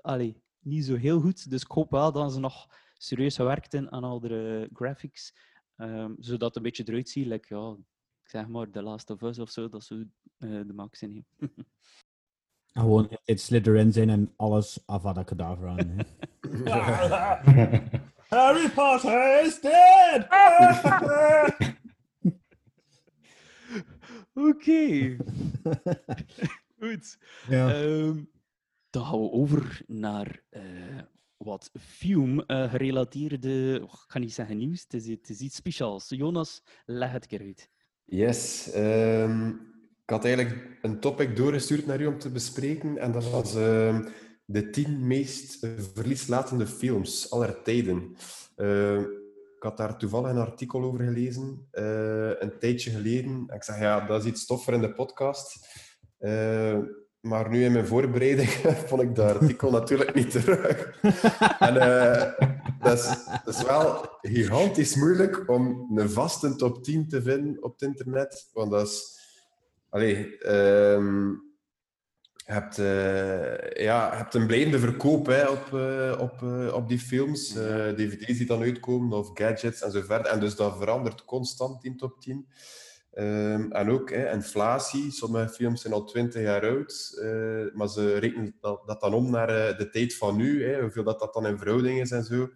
allee, 0.00 0.42
niet 0.60 0.84
zo 0.84 0.94
heel 0.94 1.20
goed, 1.20 1.50
dus 1.50 1.62
ik 1.62 1.70
hoop 1.70 1.90
wel 1.90 2.12
dat 2.12 2.32
ze 2.32 2.40
nog 2.40 2.68
serieus 2.96 3.36
gewerkt 3.36 3.72
hebben 3.72 3.92
aan 3.92 4.04
al 4.04 4.20
de 4.20 4.68
graphics, 4.72 5.34
ehm, 5.76 6.12
zodat 6.18 6.48
het 6.48 6.56
een 6.56 6.62
beetje 6.62 6.84
eruit 6.86 7.08
ziet, 7.08 7.26
like, 7.26 7.54
ja, 7.54 7.76
ik 8.22 8.30
zeg 8.30 8.48
maar 8.48 8.70
The 8.70 8.82
Last 8.82 9.10
of 9.10 9.22
Us 9.22 9.38
of 9.38 9.50
zo, 9.50 9.68
dat 9.68 9.84
zo 9.84 9.94
eh, 10.38 10.50
de 10.66 10.72
max 10.74 11.02
in. 11.02 11.26
En 12.72 12.82
gewoon 12.82 13.18
het 13.24 13.40
Slytherin 13.40 13.92
zijn 13.92 14.10
en 14.10 14.32
alles 14.36 14.78
Avada 14.86 15.22
Kedavra. 15.22 15.76
aan. 15.76 15.96
Harry 18.28 18.70
Potter 18.70 19.44
is 19.44 19.60
dead! 19.60 20.26
Oké. 24.34 25.16
Goed. 26.80 27.18
ja. 27.48 27.74
Ehm, 27.74 28.22
dan 28.90 29.04
gaan 29.04 29.20
we 29.20 29.30
over 29.30 29.82
naar 29.86 30.42
eh, 30.48 30.62
wat 31.46 31.70
Fume-gerelateerde, 31.80 33.80
ik 33.82 33.90
ga 34.06 34.18
niet 34.18 34.34
zeggen 34.34 34.56
nieuws, 34.56 34.82
het 34.82 34.94
is, 34.94 35.08
het 35.08 35.28
is 35.28 35.40
iets 35.40 35.56
speciaals. 35.56 36.08
Jonas, 36.08 36.62
leg 36.86 37.12
het 37.12 37.26
keer 37.26 37.40
uit. 37.40 37.70
Yes. 38.04 38.70
ehm, 38.72 39.48
ik 40.02 40.10
had 40.10 40.24
eigenlijk 40.24 40.78
een 40.82 41.00
topic 41.00 41.36
doorgestuurd 41.36 41.86
naar 41.86 42.00
u 42.00 42.06
om 42.06 42.18
te 42.18 42.30
bespreken. 42.30 42.98
En 42.98 43.12
dat 43.12 43.30
was 43.30 43.54
ehm, 43.54 44.08
de 44.44 44.70
tien 44.70 45.06
meest 45.06 45.62
eh, 45.62 45.70
verlieslatende 45.94 46.66
films 46.66 47.30
aller 47.30 47.62
tijden. 47.62 48.16
Eh, 48.56 49.00
ik 49.56 49.62
had 49.62 49.76
daar 49.76 49.98
toevallig 49.98 50.30
een 50.30 50.38
artikel 50.38 50.82
over 50.82 51.04
gelezen, 51.04 51.68
eh, 51.70 52.40
een 52.40 52.58
tijdje 52.58 52.90
geleden. 52.90 53.44
En 53.46 53.56
ik 53.56 53.62
zeg, 53.62 53.78
ja, 53.78 54.06
dat 54.06 54.20
is 54.20 54.30
iets 54.30 54.46
tof 54.46 54.64
voor 54.64 54.74
in 54.74 54.80
de 54.80 54.92
podcast. 54.92 55.68
Maar 57.26 57.50
nu 57.50 57.64
in 57.64 57.72
mijn 57.72 57.86
voorbereiding 57.86 58.48
vond 58.88 59.02
ik 59.02 59.14
dat 59.14 59.36
artikel 59.36 59.70
natuurlijk 59.70 60.14
niet 60.14 60.30
terug. 60.30 61.00
En 61.58 61.76
eh, 61.76 62.48
dat, 62.80 62.98
is, 62.98 63.04
dat 63.44 63.54
is 63.54 63.62
wel 63.62 64.08
gigantisch 64.20 64.94
moeilijk 64.94 65.48
om 65.50 65.92
een 65.94 66.10
vaste 66.10 66.56
top 66.56 66.84
10 66.84 67.08
te 67.08 67.22
vinden 67.22 67.62
op 67.62 67.72
het 67.72 67.82
internet. 67.82 68.48
Want 68.52 68.70
dat 68.70 68.86
is... 68.86 69.14
Allee, 69.88 70.38
ehm, 70.38 71.28
je 72.34 72.52
hebt, 72.52 72.78
eh, 72.78 73.84
ja, 73.84 74.16
hebt 74.16 74.34
een 74.34 74.46
blijvende 74.46 74.78
verkoop 74.78 75.26
hè, 75.26 75.48
op, 75.48 75.74
eh, 75.74 76.18
op, 76.20 76.42
op 76.74 76.88
die 76.88 76.98
films. 76.98 77.52
DVD's 77.96 78.38
die 78.38 78.46
dan 78.46 78.62
uitkomen, 78.62 79.18
of 79.18 79.30
gadgets 79.34 79.82
en 79.82 79.90
zo 79.90 80.00
verder. 80.00 80.32
En 80.32 80.40
dus 80.40 80.56
dat 80.56 80.76
verandert 80.76 81.24
constant 81.24 81.84
in 81.84 81.96
top 81.96 82.20
10. 82.20 82.46
Ehm, 83.16 83.72
en 83.72 83.90
ook 83.90 84.10
hè, 84.10 84.32
inflatie. 84.32 85.10
Sommige 85.10 85.48
films 85.48 85.80
zijn 85.80 85.92
al 85.92 86.04
20 86.04 86.42
jaar 86.42 86.68
oud, 86.68 87.18
eh, 87.22 87.74
maar 87.74 87.88
ze 87.88 88.18
rekenen 88.18 88.56
dat, 88.60 89.00
dan 89.00 89.14
om 89.14 89.30
naar 89.30 89.48
eh, 89.48 89.78
de 89.78 89.88
tijd 89.88 90.16
van 90.16 90.36
nu, 90.36 90.64
hè, 90.64 90.80
hoeveel 90.80 91.04
dat, 91.04 91.18
dat 91.18 91.34
dan 91.34 91.46
in 91.46 91.58
verhouding 91.58 92.00
is 92.00 92.10
en 92.10 92.24
zo. 92.24 92.50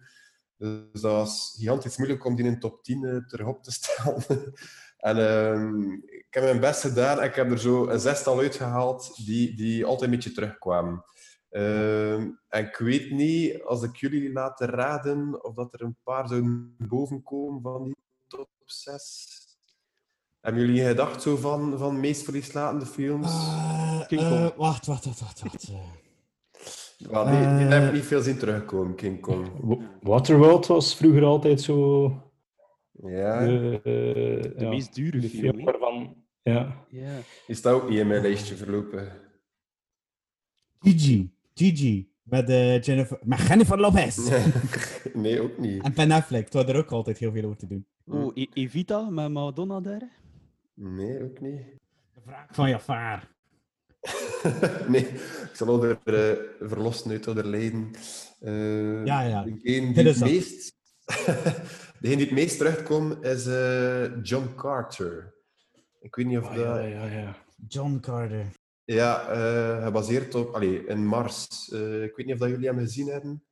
Dus 0.57 1.01
dat 1.01 1.11
was 1.11 1.55
gigantisch 1.57 1.97
moeilijk 1.97 2.25
om 2.25 2.35
die 2.35 2.45
in 2.45 2.59
top 2.59 2.83
10 2.83 3.05
eh, 3.05 3.17
terug 3.17 3.59
te 3.61 3.71
stellen. 3.81 4.53
en 4.97 5.17
ehm, 5.17 5.91
ik 5.93 6.27
heb 6.29 6.43
mijn 6.43 6.59
best 6.59 6.81
gedaan 6.81 7.19
en 7.19 7.27
ik 7.27 7.35
heb 7.35 7.51
er 7.51 7.59
zo 7.59 7.87
een 7.87 7.99
zestal 7.99 8.39
uitgehaald 8.39 9.25
die, 9.25 9.55
die 9.55 9.85
altijd 9.85 10.09
een 10.09 10.15
beetje 10.15 10.31
terugkwamen. 10.31 11.03
Ehm, 11.49 12.29
en 12.49 12.65
ik 12.65 12.75
weet 12.75 13.11
niet, 13.11 13.63
als 13.63 13.83
ik 13.83 13.95
jullie 13.95 14.31
laat 14.31 14.59
raden, 14.59 15.43
of 15.43 15.53
dat 15.53 15.73
er 15.73 15.81
een 15.81 15.97
paar 16.03 16.27
zouden 16.27 16.75
bovenkomen 16.77 17.61
van 17.61 17.83
die 17.83 17.97
top 18.27 18.49
6. 18.65 19.40
Hebben 20.41 20.65
jullie 20.65 20.83
gedacht 20.85 21.21
zo 21.21 21.35
van, 21.35 21.77
van 21.77 21.99
meest 21.99 22.23
verlieslatende 22.23 22.85
films? 22.85 23.27
Eh, 23.27 24.07
King 24.07 24.21
eh, 24.21 24.29
Kong. 24.29 24.53
wacht, 24.55 24.85
wacht, 24.85 25.05
wacht, 25.05 25.19
wacht. 25.19 25.41
wacht. 25.41 25.69
eh. 25.69 25.75
Die, 26.97 27.07
die 27.07 27.65
eh, 27.65 27.69
heb 27.69 27.87
ik 27.87 27.93
niet 27.93 28.03
veel 28.05 28.21
zien 28.21 28.37
terugkomen, 28.37 28.95
King 28.95 29.21
Kong. 29.21 29.47
Wa- 29.59 29.77
Waterworld 30.01 30.67
was 30.67 30.95
vroeger 30.95 31.23
altijd 31.23 31.61
zo. 31.61 32.05
Ja, 32.91 33.39
eh, 33.41 33.73
eh, 33.73 33.81
De 33.83 34.53
ja, 34.57 34.69
meest 34.69 34.95
dure 34.95 35.19
de 35.19 35.29
film. 35.29 35.53
film 35.53 35.65
waarvan. 35.65 36.15
Ja. 36.43 36.85
Ja. 36.89 37.17
die 37.47 37.55
staat 37.55 37.73
ook 37.73 37.89
niet 37.89 37.99
in 37.99 38.07
mijn 38.07 38.21
lijstje 38.21 38.55
verlopen. 38.55 39.11
Gigi. 40.79 41.31
Gigi. 41.53 42.09
Met, 42.23 42.49
eh, 42.49 42.81
Jennifer, 42.81 43.19
met 43.23 43.39
Jennifer 43.39 43.79
Lopez. 43.79 44.17
nee, 45.13 45.41
ook 45.41 45.57
niet. 45.57 45.83
En 45.83 45.93
Ben 45.93 46.11
Affleck. 46.11 46.47
Toen 46.47 46.61
had 46.61 46.69
er 46.69 46.77
ook 46.77 46.91
altijd 46.91 47.17
heel 47.17 47.31
veel 47.31 47.43
over 47.43 47.57
te 47.57 47.67
doen. 47.67 47.85
Oh, 48.05 48.31
E- 48.33 48.45
Evita 48.53 49.09
met 49.09 49.31
Madonna 49.31 49.79
daar? 49.79 50.19
Nee, 50.73 51.23
ook 51.23 51.39
niet. 51.41 51.61
De 52.13 52.21
vraag 52.25 52.45
van 52.51 52.69
Jafar. 52.69 53.29
nee, 54.87 55.01
ik 55.07 55.49
zal 55.53 55.67
onder 55.67 55.99
uh, 56.05 56.67
verlossen 56.67 57.11
uit 57.11 57.27
onder 57.27 57.45
lijden. 57.47 57.91
Uh, 58.41 59.05
Ja, 59.05 59.21
ja. 59.21 59.43
Degene 59.63 59.93
die, 59.93 60.03
het 60.07 60.19
meest, 60.19 60.73
degene 61.99 62.15
die 62.17 62.25
het 62.25 62.31
meest 62.31 62.57
terugkomt 62.57 63.23
is 63.23 63.45
eh, 63.47 64.23
John 64.23 64.53
Carter. 64.55 65.33
Ik 65.99 66.15
weet 66.15 66.25
niet 66.25 66.37
of 66.37 66.47
Ah, 66.47 66.55
dat... 66.55 66.65
ja, 66.65 66.79
ja, 66.81 67.05
ja. 67.05 67.35
John 67.67 67.99
Carter. 67.99 68.45
Ja, 68.85 69.29
eh, 69.29 69.83
gebaseerd 69.83 70.35
op... 70.35 70.53
Allee, 70.53 70.85
in 70.85 71.05
Mars. 71.05 71.69
Eh, 71.71 72.03
ik 72.03 72.15
weet 72.15 72.25
niet 72.25 72.33
of 72.35 72.41
dat 72.41 72.49
jullie 72.49 72.67
hem 72.67 72.79
gezien 72.79 73.07
hebben. 73.07 73.43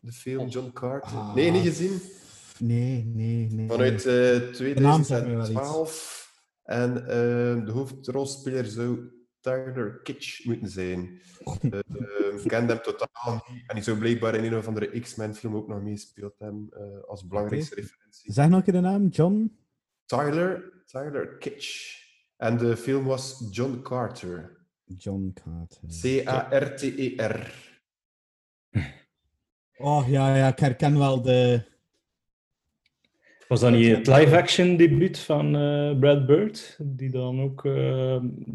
De 0.00 0.12
film 0.12 0.48
John 0.48 0.70
Carter. 0.72 1.10
Ah. 1.18 1.34
Nee, 1.34 1.50
niet 1.50 1.62
gezien. 1.66 2.00
Nee, 2.58 3.04
nee, 3.04 3.46
nee. 3.50 3.68
Vanuit 3.68 4.06
eh 4.06 4.76
naam 4.76 5.04
zegt 5.04 5.26
me 5.26 5.30
wel 5.30 5.40
iets. 5.40 5.50
2012. 5.50 6.19
En 6.70 6.96
eh, 6.96 7.64
de 7.66 7.70
hoofdrolspeler 7.72 8.66
zou 8.66 9.10
Tyler 9.40 10.00
Kitsch 10.02 10.44
moeten 10.44 10.68
zijn. 10.70 11.20
Eh, 11.60 11.72
eh, 11.78 12.42
ik 12.42 12.48
ken 12.48 12.68
hem 12.68 12.82
totaal 12.82 13.44
niet. 13.48 13.62
En 13.66 13.74
die 13.74 13.84
zou 13.84 13.98
blijkbaar 13.98 14.34
in 14.34 14.44
een 14.44 14.58
of 14.58 14.66
andere 14.66 15.00
X-Men 15.00 15.34
film 15.34 15.56
ook 15.56 15.68
nog 15.68 15.82
meespeeld 15.82 16.38
hebben. 16.38 16.68
eh, 16.70 17.08
als 17.08 17.26
belangrijkste 17.26 17.74
referentie. 17.74 18.32
Zeg 18.32 18.48
nog 18.48 18.58
een 18.58 18.64
keer 18.64 18.72
de 18.72 18.80
naam. 18.80 19.06
John? 19.06 19.58
Tyler, 20.04 20.82
Tyler 20.86 21.36
Kitsch. 21.38 21.98
En 22.36 22.56
de 22.56 22.76
film 22.76 23.04
was 23.04 23.48
John 23.50 23.80
Carter. 23.82 24.58
John 24.84 25.32
Carter. 25.34 25.88
C-A-R-T-E-R. 26.00 27.68
Oh, 29.82 30.08
ja, 30.08 30.36
ja. 30.36 30.48
Ik 30.48 30.58
herken 30.58 30.98
wel 30.98 31.22
de... 31.22 31.62
Was 33.50 33.60
dat 33.60 33.72
niet 33.72 33.96
het 33.96 34.06
live-action 34.06 34.76
debuut 34.76 35.18
van 35.18 35.56
eh, 35.56 35.98
Brad 35.98 36.26
Bird? 36.26 36.78
Die 36.82 37.10
dan 37.10 37.40
ook 37.40 37.64
eh 37.64 37.72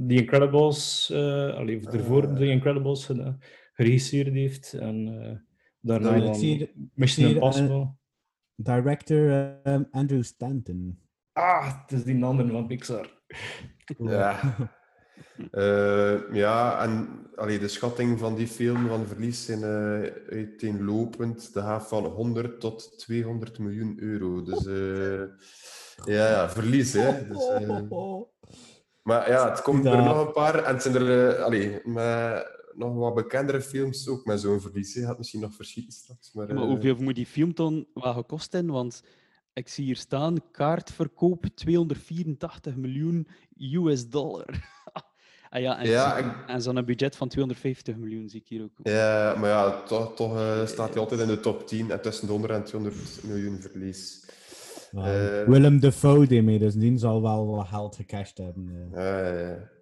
The 0.07 0.13
Incredibles, 0.13 1.09
eh 1.13 1.53
allee, 1.53 1.77
of 1.77 1.93
ervoor. 1.93 2.33
The 2.35 2.45
Incredibles 2.45 3.05
gedaan- 3.05 3.39
geregisseerd 3.73 4.33
heeft. 4.33 4.73
En 4.73 5.21
eh, 5.21 5.35
daarna 5.79 6.19
dan 6.19 6.67
Mission 6.93 7.29
Impossible. 7.29 7.93
director 8.55 9.53
Andrew 9.91 10.23
Stanton. 10.23 10.99
Ah, 11.33 11.81
het 11.81 11.91
is 11.91 12.03
die 12.03 12.23
andere 12.23 12.51
van 12.51 12.67
Pixar. 12.67 13.09
Ja. 13.97 14.39
Eh, 15.51 16.33
ja, 16.33 16.81
en 16.83 17.07
allee, 17.35 17.59
de 17.59 17.67
schatting 17.67 18.19
van 18.19 18.35
die 18.35 18.47
film 18.47 18.87
van 18.87 19.05
verlies 19.05 19.45
zijn 19.45 19.63
eh, 19.63 20.11
uiteenlopend. 20.29 21.53
De 21.53 21.61
gaat 21.61 21.87
van 21.87 22.05
100 22.05 22.59
tot 22.59 22.99
200 22.99 23.59
miljoen 23.59 23.97
euro. 23.99 24.43
Dus 24.43 24.65
eh, 24.65 25.19
ja, 26.13 26.29
ja, 26.29 26.49
verlies, 26.49 26.93
hè. 26.93 27.27
Dus, 27.27 27.49
maar 29.01 29.29
ja, 29.29 29.49
het 29.49 29.61
komt 29.61 29.85
er 29.85 30.03
nog 30.03 30.25
een 30.25 30.33
paar. 30.33 30.63
En 30.63 30.73
het 30.73 30.81
zijn 30.83 30.95
er 30.95 31.41
allee, 31.41 31.81
met 31.83 32.53
nog 32.75 32.95
wat 32.95 33.13
bekendere 33.13 33.61
films 33.61 34.07
ook 34.07 34.25
met 34.25 34.39
zo'n 34.39 34.61
verlies. 34.61 34.93
Hè. 34.93 35.05
Gaat 35.05 35.17
misschien 35.17 35.41
nog 35.41 35.55
verschieten 35.55 35.93
straks. 35.93 36.33
Maar, 36.33 36.47
Ja, 36.47 36.53
maar 36.53 36.63
hoeveel 36.63 36.95
moet 36.95 37.15
die 37.15 37.25
film 37.25 37.53
dan 37.53 37.87
wel 37.93 38.13
gekost 38.13 38.51
hebben? 38.51 38.73
Want 38.73 39.03
ik 39.55 39.67
zie 39.67 39.85
hier 39.85 39.95
staan, 39.95 40.37
kaartverkoop 40.51 41.45
284 41.55 42.75
miljoen 42.75 43.27
US 43.59 44.09
dollar. 44.09 44.45
ah 45.49 45.61
ja, 45.61 45.79
en, 45.79 45.89
Ja, 45.89 46.09
zo- 46.19 46.25
ik- 46.25 46.43
en 46.47 46.61
zo'n 46.61 46.85
budget 46.85 47.15
van 47.15 47.27
250 47.27 47.95
miljoen 47.95 48.29
zie 48.29 48.39
ik 48.39 48.47
hier 48.47 48.63
ook. 48.63 48.71
Ja, 48.83 49.35
maar 49.39 49.49
ja, 49.49 49.81
toch, 49.83 50.15
toch 50.15 50.35
eh, 50.37 50.65
staat 50.65 50.89
hij 50.89 50.97
altijd 51.01 51.21
in 51.21 51.27
de 51.27 51.39
top 51.39 51.67
10 51.67 51.91
en 51.91 52.01
tussen 52.01 52.25
de 52.25 52.31
100 52.31 52.53
en 52.53 52.63
200 52.63 53.23
miljoen 53.23 53.61
verlies. 53.61 54.23
Wow. 54.91 55.05
Eh, 55.05 55.43
Willem 55.47 55.79
Dafoe 55.79 56.27
deed 56.27 56.43
mee, 56.43 56.59
dus 56.59 56.73
die 56.73 56.97
zal 56.97 57.21
wel 57.21 57.45
wat 57.47 57.67
geld 57.67 57.95
gecashed 57.95 58.37
hebben. 58.37 58.89
eh. 58.93 59.03
Ja. 59.03 59.73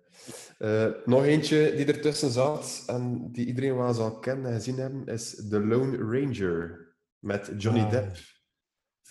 Eh, 0.57 0.91
nog 1.05 1.23
eentje 1.23 1.73
die 1.75 1.85
ertussen 1.85 2.29
zat 2.31 2.83
en 2.87 3.29
die 3.31 3.45
iedereen 3.45 3.75
wel 3.77 3.93
zal 3.93 4.19
kennen 4.19 4.45
en 4.51 4.53
gezien 4.55 4.77
hebben, 4.77 5.05
is 5.05 5.47
The 5.49 5.59
Lone 5.59 5.97
Ranger 5.97 6.87
met 7.19 7.51
Johnny 7.57 7.81
Ah. 7.81 7.91
Depp. 7.91 8.17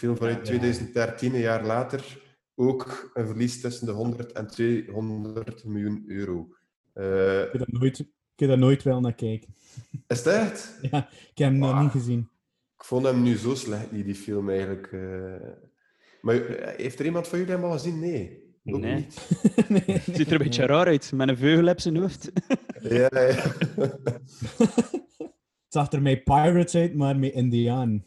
Film 0.03 0.17
vanuit 0.17 0.37
Ja. 0.37 0.43
2013, 0.45 1.35
een 1.35 1.41
jaar 1.41 1.65
later. 1.67 2.21
Ook 2.55 3.11
een 3.15 3.27
verlies 3.27 3.61
tussen 3.61 3.87
de 3.87 3.93
100 3.93 4.33
en 4.33 4.47
200 4.47 5.65
miljoen 5.65 6.05
euro. 6.07 6.49
Eh, 6.93 7.41
Ik 7.43 7.49
heb 7.53 7.59
daar 7.59 7.81
nooit, 7.81 7.99
ik 7.99 8.07
heb 8.37 8.49
daar 8.49 8.59
nooit 8.59 8.83
wel 8.83 9.01
naar 9.01 9.15
kijken. 9.15 9.55
is 10.07 10.19
het 10.19 10.27
echt? 10.27 10.79
Ja, 10.91 11.09
ik 11.31 11.39
heb 11.39 11.49
hem 11.51 11.59
nog 11.59 11.81
niet 11.83 11.91
gezien. 11.91 12.29
Ik 12.79 12.85
vond 12.85 13.05
hem 13.07 13.23
nu 13.23 13.37
zo 13.37 13.55
slecht, 13.55 13.91
die, 13.91 14.05
die 14.05 14.15
film 14.15 14.51
eigenlijk. 14.51 14.87
eh. 14.93 15.49
Maar 16.21 16.47
eh, 16.47 16.77
heeft 16.77 16.99
er 16.99 17.05
iemand 17.05 17.29
van 17.29 17.39
jullie 17.39 17.55
hem 17.55 17.65
al 17.65 17.73
gezien? 17.73 17.99
Nee. 17.99 18.41
Ook 18.65 18.81
Nee. 18.81 18.95
niet. 18.95 19.29
nee, 19.69 19.83
Het 19.99 20.17
ziet 20.17 20.27
er 20.27 20.33
een 20.33 20.39
beetje 20.39 20.67
raar 20.67 20.87
uit, 20.87 21.13
met 21.13 21.29
een 21.29 21.37
veugel 21.37 21.69
op 21.69 21.81
zijn 21.81 21.97
hoofd. 21.97 22.31
Ja, 22.81 23.09
ja. 23.13 23.53
Het 25.25 25.81
zag 25.81 25.93
er 25.93 26.03
met 26.03 26.25
Pirates 26.25 26.75
uit, 26.75 26.95
maar 26.95 27.17
met 27.17 27.33
Indiaan. 27.33 28.05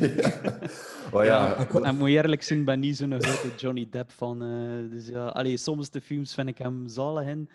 Ja. 0.00 0.58
Oh 1.12 1.24
ja, 1.24 1.56
ik, 1.56 1.74
en 1.74 1.96
moet 1.96 2.08
je 2.08 2.14
eerlijk 2.16 2.42
zijn, 2.42 2.58
ik 2.58 2.64
ben 2.64 2.80
niet 2.80 2.96
zo'n 2.96 3.22
grote 3.22 3.54
Johnny 3.56 3.88
Depp 3.90 4.10
van. 4.10 4.42
eh, 4.42 4.90
dus 4.90 5.06
ja, 5.08 5.26
allee, 5.26 5.56
soms 5.56 5.90
de 5.90 6.00
films 6.00 6.34
vind 6.34 6.48
ik 6.48 6.58
hem 6.58 6.88
zalig 6.88 7.26
in. 7.26 7.50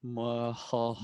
Maar 0.00 0.50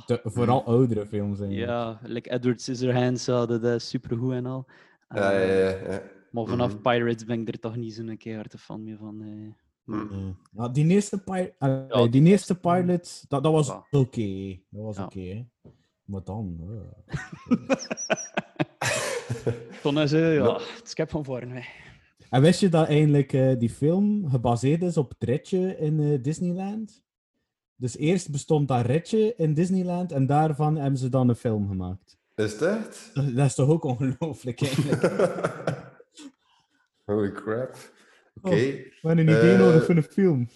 De- 0.06 0.20
vooral 0.24 0.64
oudere 0.64 1.06
films. 1.06 1.40
eigenlijk. 1.40 1.68
ja, 1.70 1.98
like 2.02 2.30
Edward 2.30 2.60
Scissorhands, 2.60 3.24
ja, 3.24 3.46
dat 3.46 3.64
is 3.64 3.88
supergoed 3.88 4.32
en 4.32 4.46
al. 4.46 4.66
ja, 5.08 5.30
ja, 5.32 5.38
Eh, 5.40 5.82
ja, 5.82 5.92
ja. 5.92 6.02
Maar 6.30 6.46
vanaf 6.46 6.72
Mhm. 6.72 6.82
Pirates 6.82 7.24
ben 7.24 7.40
ik 7.40 7.48
er 7.48 7.58
toch 7.60 7.76
niet 7.76 7.94
zo'n 7.94 8.16
keihard 8.16 8.54
fan 8.58 8.82
meer 8.84 8.96
van. 8.96 9.22
eh. 9.22 9.52
Ja. 9.96 10.06
Nou, 10.52 10.72
die 10.72 10.86
eerste, 10.86 11.18
pi- 11.22 11.52
allee, 11.58 11.84
Ja, 11.88 12.06
die 12.06 12.22
eerste 12.22 12.54
Pilots, 12.58 13.24
dat, 13.28 13.42
dat 13.42 13.52
was 13.52 13.66
Ja. 13.66 13.86
oké. 13.90 14.58
Dat 14.70 14.82
was 14.84 14.96
Ja. 14.96 15.04
oké. 15.04 15.46
Maar 16.04 16.24
dan... 16.24 16.58
Toen 19.84 19.98
is 19.98 20.10
ja, 20.10 20.54
het 20.54 20.88
skip 20.88 21.10
van 21.10 21.24
voren. 21.24 21.50
hè. 21.50 21.60
En 22.30 22.42
wist 22.42 22.60
je 22.60 22.68
dat 22.68 22.86
eigenlijk 22.86 23.32
eh, 23.32 23.58
die 23.58 23.70
film 23.70 24.30
gebaseerd 24.30 24.82
is 24.82 24.96
op 24.96 25.08
het 25.18 25.28
ritje 25.28 25.76
in 25.78 26.00
eh, 26.00 26.22
Disneyland? 26.22 27.02
Dus 27.76 27.96
eerst 27.96 28.30
bestond 28.30 28.68
dat 28.68 28.86
ritje 28.86 29.34
in 29.36 29.54
Disneyland 29.54 30.12
en 30.12 30.26
daarvan 30.26 30.76
hebben 30.76 30.98
ze 30.98 31.08
dan 31.08 31.28
een 31.28 31.36
film 31.36 31.68
gemaakt. 31.68 32.16
Is? 32.34 32.58
Dat, 32.58 33.10
dat 33.14 33.46
is 33.46 33.54
toch 33.54 33.68
ook 33.68 33.84
ongelooflijk 33.84 34.62
eigenlijk? 34.62 35.02
Holy 37.04 37.32
crap. 37.32 37.76
Oké. 38.42 38.54
We 38.56 38.90
hebben 39.02 39.26
een 39.28 39.36
idee 39.38 39.52
Eh, 39.52 39.58
nodig 39.58 39.84
voor 39.84 39.96
een 39.96 40.02
film. 40.02 40.48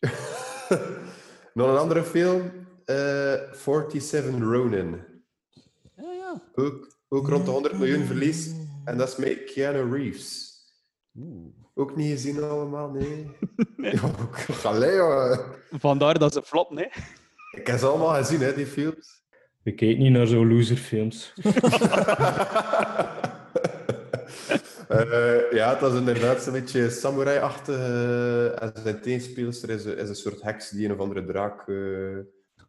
Nog 1.54 1.68
een 1.68 1.76
andere 1.78 2.02
film. 2.02 2.50
eh 2.84 3.34
47 3.52 4.38
Ronin. 4.38 5.00
Ja, 5.96 6.12
ja. 6.12 6.42
Ook, 6.54 6.98
ook 7.12 7.28
rond 7.28 7.44
de 7.44 7.50
100 7.50 7.78
miljoen 7.78 8.04
verlies. 8.04 8.50
En 8.84 8.96
dat 8.98 9.08
is 9.08 9.16
met 9.16 9.44
Keanu 9.44 9.92
Reeves. 9.96 10.48
Ook 11.74 11.96
niet 11.96 12.10
gezien 12.10 12.42
allemaal, 12.42 12.90
nee. 12.90 13.30
Ja, 13.92 14.00
allee, 14.62 14.96
jongen. 14.96 15.40
Vandaar 15.70 16.18
dat 16.18 16.32
ze 16.32 16.42
floppen, 16.42 16.76
hè. 16.78 16.84
Ik 17.60 17.66
heb 17.66 17.78
ze 17.78 17.86
allemaal 17.86 18.14
gezien, 18.14 18.40
hè, 18.40 18.54
die 18.54 18.66
films. 18.66 19.22
Ik 19.62 19.76
kijk 19.76 19.98
niet 19.98 20.12
naar 20.12 20.26
zo'n 20.26 20.48
loserfilms. 20.54 21.32
Eh, 24.88 25.52
ja, 25.52 25.74
dat 25.74 25.92
is 25.92 25.98
inderdaad 25.98 26.42
zo'n 26.42 26.52
beetje 26.52 26.90
samurai-achtige. 26.90 28.56
En 28.60 28.72
zijn 28.82 29.00
teenspeelster 29.00 29.70
is, 29.70 29.84
een- 29.84 29.96
is 29.98 30.08
een 30.08 30.14
soort 30.16 30.42
heks 30.42 30.70
die 30.70 30.84
een 30.86 30.92
of 30.92 30.98
andere 30.98 31.24
draak 31.24 31.68
eh, 31.68 31.76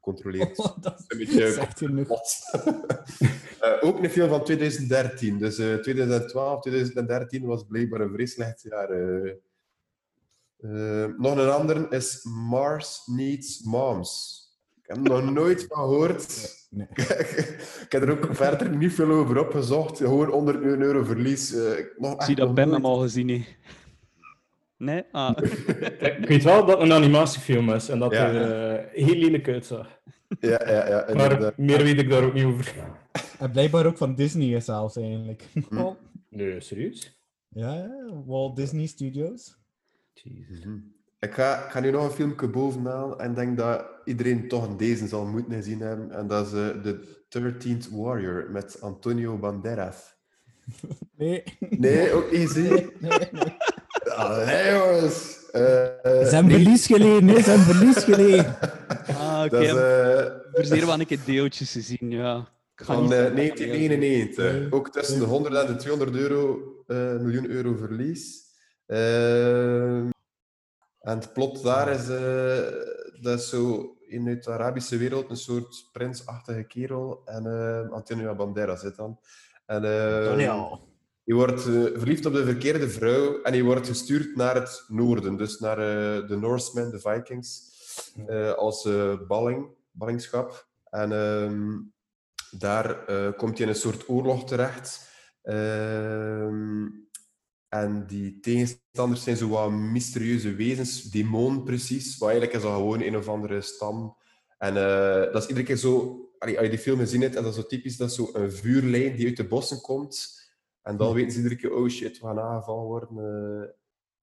controleert. 0.02 0.58
Oh, 0.60 0.82
dat 0.82 1.04
een 1.08 1.20
is 1.20 1.26
beetje 1.28 1.44
echt 1.60 1.78
genoeg. 1.78 2.08
kapot. 2.08 2.40
Eh, 3.62 3.78
ook 3.82 4.04
een 4.04 4.10
film 4.10 4.30
van 4.30 4.44
2013. 4.44 5.38
Dus 5.38 5.58
eh 5.58 5.76
2012, 5.76 6.62
2013 6.62 7.46
was 7.46 7.66
blijkbaar 7.68 8.02
een 8.02 8.14
vreselijk 8.14 8.60
jaar. 8.62 8.90
eh. 8.90 9.32
Eh, 10.58 11.10
nog 11.18 11.38
een 11.38 11.50
andere 11.50 11.88
is 11.90 12.20
Mars 12.24 13.02
Needs 13.06 13.62
Moms. 13.64 14.40
Ik 14.82 14.88
heb 14.88 14.98
er 14.98 15.04
nog 15.24 15.32
nooit 15.34 15.66
van 15.70 15.78
gehoord. 15.78 16.56
Nee. 16.70 16.88
ik 17.86 17.86
heb 17.90 18.02
er 18.02 18.12
ook 18.12 18.36
verder 18.36 18.76
niet 18.78 18.94
veel 18.94 19.12
over 19.12 19.40
opgezocht. 19.40 19.98
Gewoon 19.98 20.30
100 20.30 20.60
miljoen 20.62 20.82
euro 20.82 21.04
verlies. 21.04 21.54
Eh, 21.54 21.78
ik 21.78 21.94
nog 21.98 22.12
Ik 22.12 22.18
echt 22.18 22.26
zie 22.28 22.36
dat 22.36 22.54
Ben 22.54 22.72
hem 22.72 22.86
al 22.86 23.00
gezien. 23.00 23.46
Nee? 24.82 25.04
Ah. 25.12 25.38
Ik 26.22 26.28
weet 26.28 26.44
wel 26.44 26.66
dat 26.66 26.80
het 26.80 26.90
een 26.90 26.96
animatiefilm 26.96 27.70
is 27.70 27.90
en 27.90 28.00
dat 28.00 28.12
Ja. 28.12 28.28
er 28.32 28.76
eh, 28.80 29.06
heel 29.06 29.16
lelijk 29.16 29.48
uitzag. 29.48 30.00
Ja, 30.40 30.62
ja, 30.66 30.88
ja. 30.88 31.14
Maar 31.16 31.54
meer 31.58 31.84
weet 31.84 32.00
ik 32.00 32.10
daar 32.10 32.24
ook 32.24 32.34
niet 32.34 32.44
over. 32.44 32.74
En 33.40 33.52
blijkbaar 33.52 33.86
ook 33.86 33.98
van 33.98 34.16
Disney 34.16 34.56
is 34.56 34.66
zelfs 34.66 34.96
eigenlijk. 34.98 35.44
Hm. 35.70 35.86
Nee, 36.30 36.62
serieus? 36.62 37.22
ja, 37.50 37.74
ja, 37.74 37.90
Walt 38.26 38.56
Disney 38.56 38.86
Studios. 38.86 39.58
Jezus. 40.14 40.66
Ik 41.20 41.34
ga, 41.34 41.66
ik 41.66 41.72
ga 41.72 41.80
nu 41.80 41.92
nog 41.92 42.04
een 42.06 42.12
filmpje 42.12 42.48
bovenaan 42.50 43.20
en 43.20 43.34
denk 43.34 43.58
dat 43.58 43.86
iedereen 44.06 44.48
toch 44.48 44.76
deze 44.76 45.08
zal 45.08 45.26
moeten 45.26 45.54
gezien 45.54 45.80
hebben. 45.80 46.12
En 46.12 46.28
dat 46.28 46.46
is 46.48 46.54
eh, 46.54 46.68
The 46.68 47.54
13th 47.54 47.92
Warrior 47.92 48.52
met 48.52 48.82
Antonio 48.82 49.38
Banderas. 49.38 50.16
Nee. 51.18 51.44
Nee, 51.60 52.12
ook 52.12 52.32
niet 52.32 52.48
gezien? 52.48 52.70
Nee, 53.00 53.18
nee, 53.20 53.30
nee. 53.32 53.58
Allee, 54.16 54.72
jongens. 54.74 55.40
Eh, 55.52 55.84
eh, 55.86 56.28
Ze 56.28 56.36
hebben 56.36 56.46
nee, 56.46 56.62
verlies 56.62 56.86
geleden, 56.86 57.28
hè? 57.28 57.42
Ze 57.42 57.50
hebben 57.50 57.76
verlies 57.76 58.04
geleden. 58.04 58.56
Ah, 59.20 59.44
oké. 59.46 59.50
Dat 59.50 59.62
is 59.62 59.70
eh, 59.70 60.26
Verzeer 60.54 60.86
wel 60.86 61.00
een 61.00 61.06
keer 61.06 61.20
deeltjes 61.26 61.72
te 61.72 61.82
zien, 61.82 62.12
ja. 62.12 62.48
Ik 62.76 62.86
van 62.86 63.04
niet 63.04 63.12
eh, 63.12 63.18
zeggen 63.18 63.36
dat 63.36 63.58
dat 63.58 63.58
1999. 63.58 64.72
Ook 64.72 64.92
tussen 64.92 65.20
de 65.20 65.26
100 65.26 65.56
en 65.56 65.68
de 65.68 65.76
200 65.76 66.16
euro, 66.16 66.60
eh, 66.88 66.98
miljoen 66.98 67.50
euro 67.50 67.76
verlies. 67.76 68.40
Eh, 68.86 69.98
en 71.02 71.18
het 71.18 71.34
plot 71.34 71.64
daar 71.64 71.90
is, 71.90 72.10
eh, 72.10 73.22
dat 73.22 73.40
is 73.40 73.50
zo 73.50 73.96
in 74.08 74.24
de 74.26 74.52
Arabische 74.52 74.98
wereld 74.98 75.30
een 75.30 75.38
soort 75.38 75.90
prinsachtige 75.92 76.64
kerel. 76.64 77.22
En 77.26 77.46
eh, 77.46 77.92
Antonio 77.92 78.36
Banderas 78.36 78.80
zit 78.80 78.96
dan. 78.96 79.20
En, 79.66 79.84
eh, 79.84 80.78
Je 81.32 81.38
wordt 81.38 81.66
eh, 81.66 82.00
verliefd 82.00 82.26
op 82.26 82.34
de 82.34 82.46
verkeerde 82.46 82.90
vrouw 82.90 83.42
en 83.42 83.56
je 83.56 83.64
wordt 83.64 83.88
gestuurd 83.88 84.36
naar 84.36 84.56
het 84.56 84.86
noorden, 84.88 85.38
dus 85.38 85.60
naar 85.60 85.78
eh, 85.78 86.28
de 86.28 86.36
Norsemen, 86.36 86.92
de 86.92 87.00
Vikings, 87.00 87.62
eh, 88.28 88.54
als 88.54 88.90
balling, 89.28 89.68
ballingschap. 89.92 90.68
En 90.90 91.12
ehm, 91.12 91.78
daar 92.52 93.06
komt 93.36 93.58
je 93.58 93.64
in 93.64 93.70
een 93.70 93.76
soort 93.76 94.10
oorlog 94.10 94.46
terecht. 94.46 95.10
Ehm, 95.42 96.88
en 97.70 98.08
die 98.08 98.40
tegenstanders 98.40 99.24
zijn 99.24 99.38
zo 99.38 99.50
wat 99.50 99.72
mysterieuze 99.72 100.56
wezens, 100.56 101.02
demonen 101.04 101.64
precies, 101.64 102.20
maar 102.20 102.30
eigenlijk 102.30 102.58
is 102.58 102.64
dat 102.64 102.76
gewoon 102.76 103.02
een 103.02 103.18
of 103.18 103.28
andere 103.28 103.62
stam. 103.62 104.18
En 104.58 104.74
dat 105.32 105.44
is 105.44 105.48
iedere 105.48 105.66
keer 105.66 105.78
zo, 105.78 106.22
als 106.40 106.52
je 106.52 106.70
die 106.70 106.80
film 106.80 107.00
gezien 107.00 107.22
hebt, 107.22 107.36
en 107.36 107.44
dat 107.44 107.52
is 107.52 107.60
zo 107.62 107.68
typisch, 107.68 107.98
dat 107.98 108.10
is 108.10 108.16
zo 108.16 108.30
een 108.34 108.52
vuurlijn 108.52 109.16
die 109.16 109.28
uit 109.28 109.38
de 109.38 109.48
bossen 109.48 109.82
komt. 109.82 110.41
En 110.82 110.98
dan 110.98 111.14
weten 111.14 111.32
ze 111.32 111.38
iedere 111.38 111.56
keer, 111.56 111.74
oh 111.76 111.88
shit, 111.90 112.20
we 112.20 112.26
gaan 112.26 112.40
aangevallen 112.40 112.84
worden. 112.86 113.10
eh. 113.64 113.70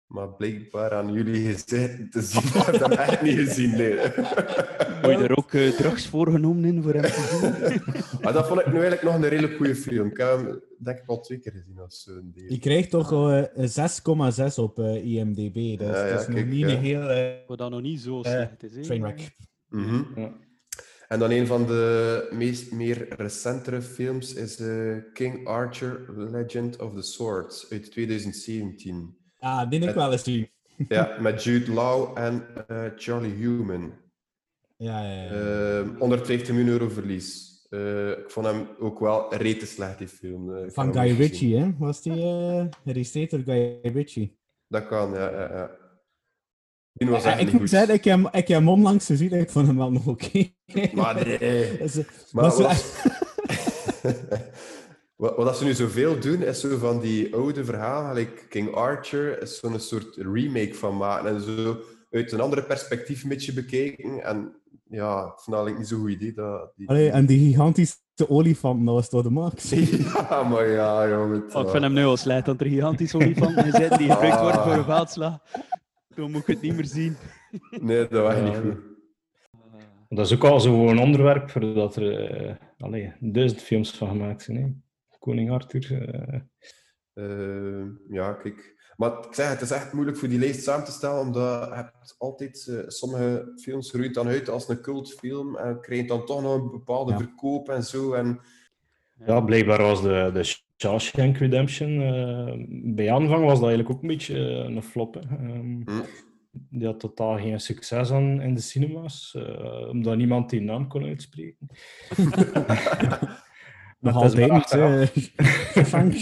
maar 0.07 0.29
blijkbaar 0.35 0.93
aan 0.93 1.13
jullie 1.13 1.53
gezegd 1.53 2.13
te 2.13 2.21
zien, 2.23 2.43
ik 2.43 2.53
heb 2.53 2.79
dat 2.79 2.91
echt 2.97 3.23
niet 3.23 3.39
gezien. 3.39 3.71
Nee. 3.71 3.95
Moet 5.03 5.19
je 5.19 5.25
er 5.29 5.37
ook 5.37 5.53
eh, 5.53 5.69
drugs 5.69 6.07
voor 6.09 6.31
genomen 6.31 6.65
in 6.65 6.83
voor 6.83 6.93
hem 6.95 7.03
te 7.03 7.39
zien? 7.41 7.83
maar 8.23 8.33
dat 8.33 8.47
vond 8.49 8.61
ik 8.61 8.67
nu 8.67 8.73
eigenlijk 8.73 9.03
nog 9.03 9.15
een 9.15 9.29
redelijk 9.29 9.57
goede 9.57 9.75
film. 9.77 10.07
Ik 10.09 10.17
heb 10.17 10.29
hem 10.37 10.61
denk 10.79 10.99
ik 10.99 11.07
al 11.09 11.21
twee 11.21 11.39
keer 11.39 11.53
gezien 11.53 11.79
als 11.79 12.03
zo'n 12.03 12.31
deel. 12.35 12.53
Je 12.53 12.59
krijgt 12.59 12.91
toch 12.91 13.13
eh, 13.13 13.43
een 13.55 13.69
6,6 14.51 14.55
op 14.57 14.79
eh, 14.79 15.05
IMDb. 15.05 15.79
Dat 15.79 15.89
is, 15.89 15.95
Ja, 15.97 16.07
ja, 16.07 16.11
dat 16.13 16.21
is 16.21 16.35
nog 16.35 16.45
niet 16.45 16.59
ja. 16.59 16.69
een 16.69 16.79
heel 16.83 17.09
eh, 17.09 17.33
Wat 17.47 17.59
dat 17.59 17.71
nog 17.71 17.81
niet 17.83 18.01
zo 18.01 18.23
slecht 18.23 18.63
is. 18.63 18.75
hè. 18.75 18.83
trainwreck. 18.83 19.31
Mhm. 19.69 20.21
Ja. 20.21 20.33
En 21.09 21.19
dan 21.19 21.31
een 21.31 21.47
van 21.47 21.67
de 21.67 22.29
meest 22.33 22.73
meer 22.73 23.07
recentere 23.17 23.83
films 23.83 24.35
is 24.35 24.59
eh, 24.61 24.97
King 25.13 25.47
Archer 25.47 26.05
Legend 26.17 26.81
of 26.81 26.95
the 26.95 27.03
Sword 27.03 27.67
uit 27.71 27.91
2017. 27.91 29.17
Ah, 29.39 29.71
die 29.71 29.81
heb 29.81 29.89
ik 29.89 29.95
wel 29.95 30.13
eens 30.13 30.25
zien. 30.25 30.49
Ja, 30.89 31.17
met 31.21 31.43
Jude 31.43 31.73
Law 31.73 32.19
en 32.19 32.47
eh, 32.67 32.85
Charlie 32.97 33.35
Human. 33.35 33.93
Ja, 34.77 35.03
ja, 35.03 35.23
ja. 35.23 35.31
Eh 35.31 35.99
150 35.99 36.55
miljoen 36.55 36.69
euro 36.69 36.89
verlies. 36.89 37.55
Eh, 37.71 38.11
ik 38.11 38.31
vond 38.31 38.47
hem 38.47 38.69
ook 38.79 39.01
wel 39.01 39.35
rete 39.35 39.67
slecht, 39.67 39.99
die 39.99 40.09
film. 40.09 40.71
Van 40.71 40.93
Guy. 40.93 41.17
Ritchie, 41.17 41.59
hè? 41.59 41.71
Was 41.79 42.03
die 42.03 42.23
geregisseerd 42.85 43.31
door 43.31 43.41
Guy 43.41 43.79
Ritchie? 43.83 44.39
Dat 44.69 44.87
kan, 44.87 45.13
ja. 45.13 45.31
ja, 45.31 45.53
ja. 45.53 45.71
Die 46.97 47.09
was 47.09 47.23
Ja, 47.23 47.31
echt 47.31 47.41
ik 47.41 47.47
niet 47.47 47.61
moet 47.61 47.69
zeggen, 47.71 47.95
ik 47.95 48.05
heb, 48.05 48.15
hem- 48.17 48.27
ik 48.27 48.49
heb 48.49 48.59
hem 48.59 48.69
onlangs 48.69 49.07
gezien 49.07 49.31
en 49.31 49.41
ik 49.41 49.51
vond 49.51 49.67
hem 49.67 49.77
wel 49.77 49.91
nog 49.93 50.07
oké. 50.07 50.45
Maar 50.95 51.27
nee. 51.27 51.39
Dus, 51.79 51.97
eh, 51.97 52.05
Maar 52.33 52.45
wat, 52.45 52.61
echt- 52.61 53.03
wat, 55.17 55.37
wat 55.37 55.57
ze 55.59 55.65
nu 55.65 55.73
zoveel 55.75 56.21
doen, 56.21 56.43
is 56.43 56.61
zo 56.61 56.79
van 56.79 57.01
die 57.01 57.35
oude 57.35 57.65
verhalen, 57.65 58.15
like 58.15 58.47
King 58.49 58.75
Archer, 58.75 59.43
is 59.43 59.59
zo'n 59.59 59.81
soort 59.81 60.17
remake 60.17 60.75
van 60.75 60.97
maken. 60.97 61.29
En 61.35 61.41
zo 61.41 61.77
uit 62.11 62.33
een 62.33 62.41
andere 62.41 62.63
perspectief 62.63 63.23
een 63.23 63.29
beetje 63.29 63.53
bekeken. 63.53 64.25
En 64.25 64.57
ja, 64.89 65.19
ik 65.21 65.41
vond 65.41 65.57
dat 65.57 65.67
eigenlijk 65.67 65.79
niet 65.79 65.89
zo'n 65.89 66.01
goed 66.01 66.11
idee. 66.11 66.33
Dat, 66.33 66.73
die... 66.77 66.89
Allee, 66.89 67.11
en 67.11 67.27
die 67.27 67.47
gigantische 67.49 67.97
olifant, 68.29 68.85
dat 68.87 68.95
was 68.95 69.09
toch 69.09 69.23
de 69.23 69.31
max? 69.31 69.71
Ja, 70.31 70.43
maar 70.43 70.69
ja, 70.69 71.09
jongen. 71.09 71.45
Oh, 71.55 71.63
ik 71.63 71.69
vind 71.69 71.83
hem 71.83 71.93
nu 71.93 72.05
al 72.05 72.17
slecht, 72.17 72.47
dat 72.47 72.61
er 72.61 72.67
gigantisch 72.67 73.15
olifant 73.15 73.57
in 73.57 73.73
zit 73.73 73.99
die 73.99 74.11
gebruikt 74.11 74.41
wordt 74.41 74.59
voor 74.63 74.73
een 74.73 74.85
veldslag. 74.85 75.39
Dan 76.17 76.31
moet 76.31 76.41
ik 76.41 76.47
het 76.47 76.61
niet 76.61 76.75
meer 76.75 76.85
zien. 76.85 77.17
Nee, 77.81 78.09
dat 78.09 78.23
was 78.23 78.35
Ja, 78.35 78.43
niet 78.45 78.57
goed. 78.57 78.85
Dat 80.09 80.27
is 80.27 80.35
ook 80.35 80.45
al 80.45 80.61
zo'n 80.61 80.99
onderwerp 80.99 81.51
voor 81.51 81.75
dat 81.75 81.97
er 81.97 82.31
eh 82.31 82.57
allee, 82.79 83.13
duizend 83.21 83.61
films 83.63 83.91
van 83.91 84.09
gemaakt 84.09 84.43
zijn. 84.43 84.57
Hè. 84.57 84.69
Koning 85.19 85.51
Arthur. 85.51 86.09
eh, 86.15 86.41
Eh, 87.13 87.85
ja, 88.09 88.33
kijk. 88.33 88.75
Maar 88.97 89.11
ik 89.27 89.35
zeg, 89.35 89.49
het 89.49 89.61
is 89.61 89.71
echt 89.71 89.93
moeilijk 89.93 90.17
voor 90.19 90.29
die 90.29 90.39
lijst 90.39 90.63
samen 90.63 90.85
te 90.85 90.91
stellen, 90.93 91.21
omdat 91.21 91.69
je 91.69 91.75
hebt 91.75 92.15
altijd 92.19 92.83
sommige 92.87 93.53
films 93.63 93.91
groeien 93.91 94.13
dan 94.13 94.27
uit 94.29 94.49
als 94.49 94.69
een 94.69 94.81
cultfilm 94.81 95.57
en 95.57 95.81
krijgen 95.81 96.07
dan 96.07 96.25
toch 96.27 96.43
nog 96.43 96.55
een 96.55 96.71
bepaalde 96.71 97.13
Ja. 97.13 97.19
verkoop 97.19 97.69
en 97.69 97.83
zo. 97.83 98.13
En 98.13 98.41
Ja, 99.27 99.41
blijkbaar 99.41 99.83
was 99.83 100.03
de, 100.03 100.31
de 100.33 100.45
Shawshank 100.79 101.37
Redemption. 101.37 102.01
eh, 102.03 102.55
bij 102.95 103.13
aanvang 103.13 103.45
was 103.45 103.59
dat 103.61 103.69
eigenlijk 103.69 103.91
ook 103.97 104.03
een 104.03 104.09
beetje 104.09 104.35
eh, 104.39 104.75
een 104.75 104.83
flop. 104.83 105.15
Hè. 105.15 105.21
Ehm, 105.21 105.81
Hm. 105.85 106.01
Die 106.71 106.87
had 106.87 107.01
totaal 107.01 107.37
geen 107.39 107.61
succes 107.61 108.11
aan 108.11 108.41
in 108.41 108.55
de 108.55 108.61
cinema's, 108.61 109.35
eh, 109.35 109.89
omdat 109.89 110.17
niemand 110.17 110.51
die 110.51 110.61
naam 110.61 110.89
kon 110.89 111.05
uitspreken. 111.05 111.67
Dat 114.01 114.15
is 114.15 114.21
altijd 114.23 114.49
maar 114.49 114.59
niet. 114.59 114.71
eh. 114.71 115.85
Shawshank. 115.85 116.15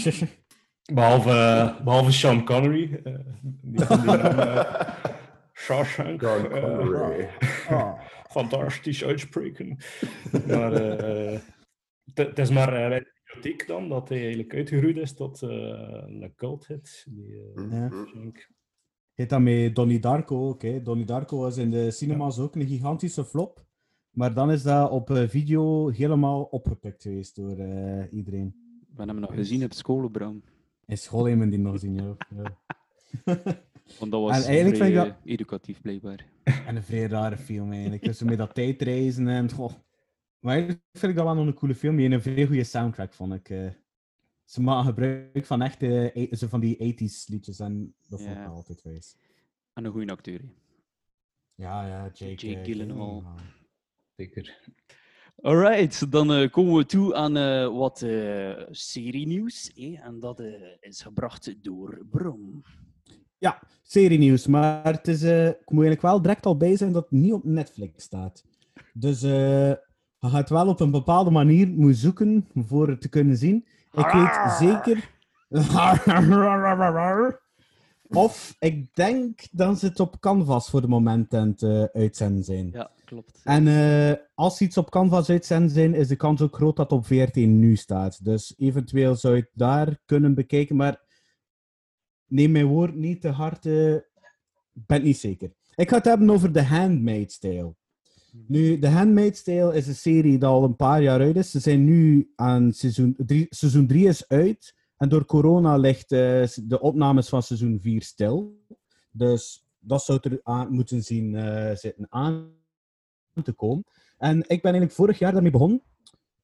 Behalve, 0.93 1.75
behalve 1.83 2.11
Sean 2.11 2.45
Connery. 2.45 2.99
eh, 3.03 3.13
die 3.41 3.85
kon 3.85 3.97
die 4.01 4.05
naam, 4.05 4.65
Shawshank. 5.53 6.23
Ah. 6.23 7.93
fantastisch 8.37 9.03
uitspreken. 9.03 9.77
maar 10.47 10.73
eh, 10.73 11.39
het 12.13 12.27
het 12.27 12.39
is 12.39 12.49
maar 12.49 13.01
kritiek 13.39 13.67
dan, 13.67 13.89
dat 13.89 14.09
hij 14.09 14.17
eigenlijk 14.19 14.53
uitgegroeid 14.53 14.97
is 14.97 15.13
tot 15.13 15.41
eh, 15.41 15.49
een 15.49 16.33
cult 16.35 16.67
hit. 16.67 17.05
Die, 17.09 17.33
eh, 17.55 17.71
Ja. 17.71 17.89
waarschijnlijk- 17.89 18.53
Heet 19.13 19.29
dat 19.29 19.41
met 19.41 19.75
Donnie 19.75 19.99
Darko 19.99 20.47
ook. 20.47 20.61
Hè. 20.61 20.81
Donnie 20.81 21.05
Darko 21.05 21.37
was 21.37 21.57
in 21.57 21.71
de 21.71 21.91
cinemas 21.91 22.39
ook 22.39 22.55
een 22.55 22.67
gigantische 22.67 23.25
flop. 23.25 23.65
Maar 24.11 24.33
dan 24.33 24.51
is 24.51 24.63
dat 24.63 24.89
op 24.89 25.09
eh, 25.09 25.27
video 25.27 25.89
helemaal 25.89 26.43
opgepikt 26.43 27.01
geweest 27.01 27.35
door 27.35 27.57
eh, 27.57 28.13
iedereen. 28.13 28.55
We 28.79 28.85
hebben 29.01 29.07
hem 29.07 29.19
nog 29.19 29.33
gezien 29.33 29.63
op 29.63 29.73
school, 29.73 30.09
Bram. 30.09 30.43
In 30.85 30.97
school 30.97 31.25
hebben 31.25 31.45
we 31.45 31.51
die 31.55 31.59
nog 31.63 31.71
gezien, 31.73 31.95
ja. 31.95 32.15
ja. 32.35 32.57
Want 33.99 34.11
dat 34.11 34.21
was 34.21 34.37
En 34.37 34.43
eigenlijk 34.47 34.75
vrij, 34.77 34.91
vind 34.93 35.05
ik 35.07 35.11
eh, 35.23 35.31
educatief, 35.31 35.81
blijkbaar. 35.81 36.25
En 36.43 36.75
een 36.75 36.83
vrij 36.83 37.05
rare 37.07 37.37
film 37.37 37.71
eigenlijk. 37.71 38.03
Dus 38.03 38.21
met 38.23 38.37
dat 38.37 38.53
tijdreizen 38.53 39.27
en... 39.27 39.51
goh. 39.51 39.71
Maar 40.45 40.53
eigenlijk 40.53 40.83
vind 40.93 41.11
ik 41.11 41.17
dat 41.17 41.25
wel 41.35 41.37
een 41.47 41.53
coole 41.53 41.75
film. 41.75 41.95
Die 41.95 42.09
een 42.09 42.21
vrij 42.21 42.45
goede 42.45 42.63
soundtrack, 42.63 43.13
vond 43.13 43.33
ik. 43.33 43.49
eh. 43.49 43.69
Ze 44.43 44.61
maken 44.61 44.85
gebruik 44.85 45.45
van 45.45 45.61
echte 45.61 46.11
eh, 46.11 46.33
zo 46.33 46.47
van 46.47 46.59
die 46.59 46.93
80s 46.93 47.25
liedjes 47.25 47.59
en 47.59 47.95
dat 48.07 48.21
vond 48.21 48.37
ik 48.37 48.45
altijd 48.47 48.81
wijs. 48.81 49.15
En 49.73 49.85
een 49.85 49.91
goede 49.91 50.11
acteur. 50.11 50.39
hè. 50.41 50.47
Ja, 51.55 51.87
ja, 51.87 52.09
Jake, 52.13 52.47
Jake 52.47 52.63
Gyllenhaal. 52.63 53.23
Zeker. 54.15 54.59
Alright, 55.41 56.11
dan 56.11 56.33
eh, 56.33 56.51
komen 56.51 56.75
we 56.75 56.85
toe 56.85 57.15
aan 57.15 57.37
eh, 57.37 57.77
wat 57.77 58.01
eh 58.01 58.63
serienieuws. 58.71 59.71
hè, 59.75 59.93
En 60.03 60.19
dat 60.19 60.39
eh, 60.39 60.53
is 60.79 61.01
gebracht 61.01 61.63
door 61.63 62.05
Brom. 62.09 62.63
Ja, 63.37 63.61
serienieuws. 63.83 64.47
Maar 64.47 64.85
het 64.93 65.07
is, 65.07 65.21
eh, 65.23 65.47
ik 65.47 65.69
moet 65.69 65.83
eigenlijk 65.83 66.01
wel 66.01 66.21
direct 66.21 66.45
al 66.45 66.57
bij 66.57 66.75
zijn 66.77 66.91
dat 66.91 67.03
het 67.03 67.11
niet 67.19 67.33
op 67.33 67.43
Netflix 67.43 68.03
staat. 68.03 68.43
Dus 68.93 69.23
eh, 69.23 69.73
je 70.19 70.29
gaat 70.29 70.49
wel 70.49 70.67
op 70.67 70.79
een 70.79 70.91
bepaalde 70.91 71.31
manier 71.31 71.67
moeten 71.67 71.95
zoeken 71.95 72.47
voor 72.55 72.87
het 72.87 73.01
te 73.01 73.09
kunnen 73.09 73.37
zien. 73.37 73.65
Ik 73.91 74.05
weet 74.05 74.55
zeker... 74.59 75.13
of 78.09 78.55
ik 78.59 78.95
denk 78.95 79.47
dat 79.51 79.79
ze 79.79 79.85
het 79.85 79.99
op 79.99 80.19
Canvas 80.19 80.69
voor 80.69 80.81
de 80.81 80.87
moment 80.87 81.33
aan 81.33 81.47
het 81.47 81.63
eh, 81.63 81.83
uitzenden 81.83 82.43
zijn. 82.43 82.69
Ja, 82.71 82.91
klopt. 83.05 83.41
En 83.43 83.67
eh, 83.67 84.13
als 84.33 84.57
ze 84.57 84.63
iets 84.63 84.77
op 84.77 84.89
Canvas 84.89 85.29
uitzenden 85.29 85.69
zijn, 85.69 85.93
is 85.93 86.07
de 86.07 86.15
kans 86.15 86.41
ook 86.41 86.55
groot 86.55 86.75
dat 86.75 86.89
het 86.89 86.99
op 86.99 87.05
VRT 87.05 87.35
nu 87.35 87.75
staat. 87.75 88.25
Dus 88.25 88.53
eventueel 88.57 89.15
zou 89.15 89.35
je 89.35 89.41
het 89.41 89.51
daar 89.53 89.97
kunnen 90.05 90.33
bekijken, 90.33 90.75
maar 90.75 91.01
neem 92.27 92.51
mijn 92.51 92.65
woord 92.65 92.95
niet 92.95 93.21
te 93.21 93.29
hard. 93.29 93.65
Ik 93.65 94.85
ben 94.85 95.03
niet 95.03 95.17
zeker. 95.17 95.53
Ik 95.75 95.89
ga 95.89 95.95
het 95.95 96.05
hebben 96.05 96.29
over 96.29 96.51
The 96.51 96.63
Handmaid's 96.63 97.39
Tale. 97.39 97.75
Nu, 98.47 98.79
The 98.79 98.87
Handmaid's 98.87 99.43
Tale 99.43 99.75
is 99.75 99.87
een 99.87 99.95
serie 99.95 100.37
die 100.37 100.45
al 100.45 100.63
een 100.63 100.75
paar 100.75 101.01
jaar 101.01 101.19
uit 101.19 101.35
is. 101.35 101.51
Ze 101.51 101.59
zijn 101.59 101.83
nu 101.83 102.31
aan 102.35 102.73
seizoen 102.73 103.15
3. 103.17 103.47
Seizoen 103.49 103.87
3 103.87 104.07
is 104.07 104.27
uit. 104.27 104.75
En 104.97 105.09
door 105.09 105.25
corona 105.25 105.77
ligt 105.77 106.11
eh, 106.11 106.47
de 106.63 106.79
opnames 106.81 107.29
van 107.29 107.43
seizoen 107.43 107.79
4 107.81 108.01
stil. 108.01 108.65
Dus 109.11 109.65
dat 109.79 110.03
zou 110.03 110.19
er 110.21 110.39
aan 110.43 110.73
moeten 110.73 111.03
zien 111.03 111.35
eh, 111.35 111.75
zitten 111.75 112.07
aan 112.09 112.51
te 113.43 113.53
komen. 113.53 113.83
En 114.17 114.37
ik 114.37 114.47
ben 114.47 114.71
eigenlijk 114.71 114.91
vorig 114.91 115.19
jaar 115.19 115.31
daarmee 115.31 115.51
begonnen. 115.51 115.81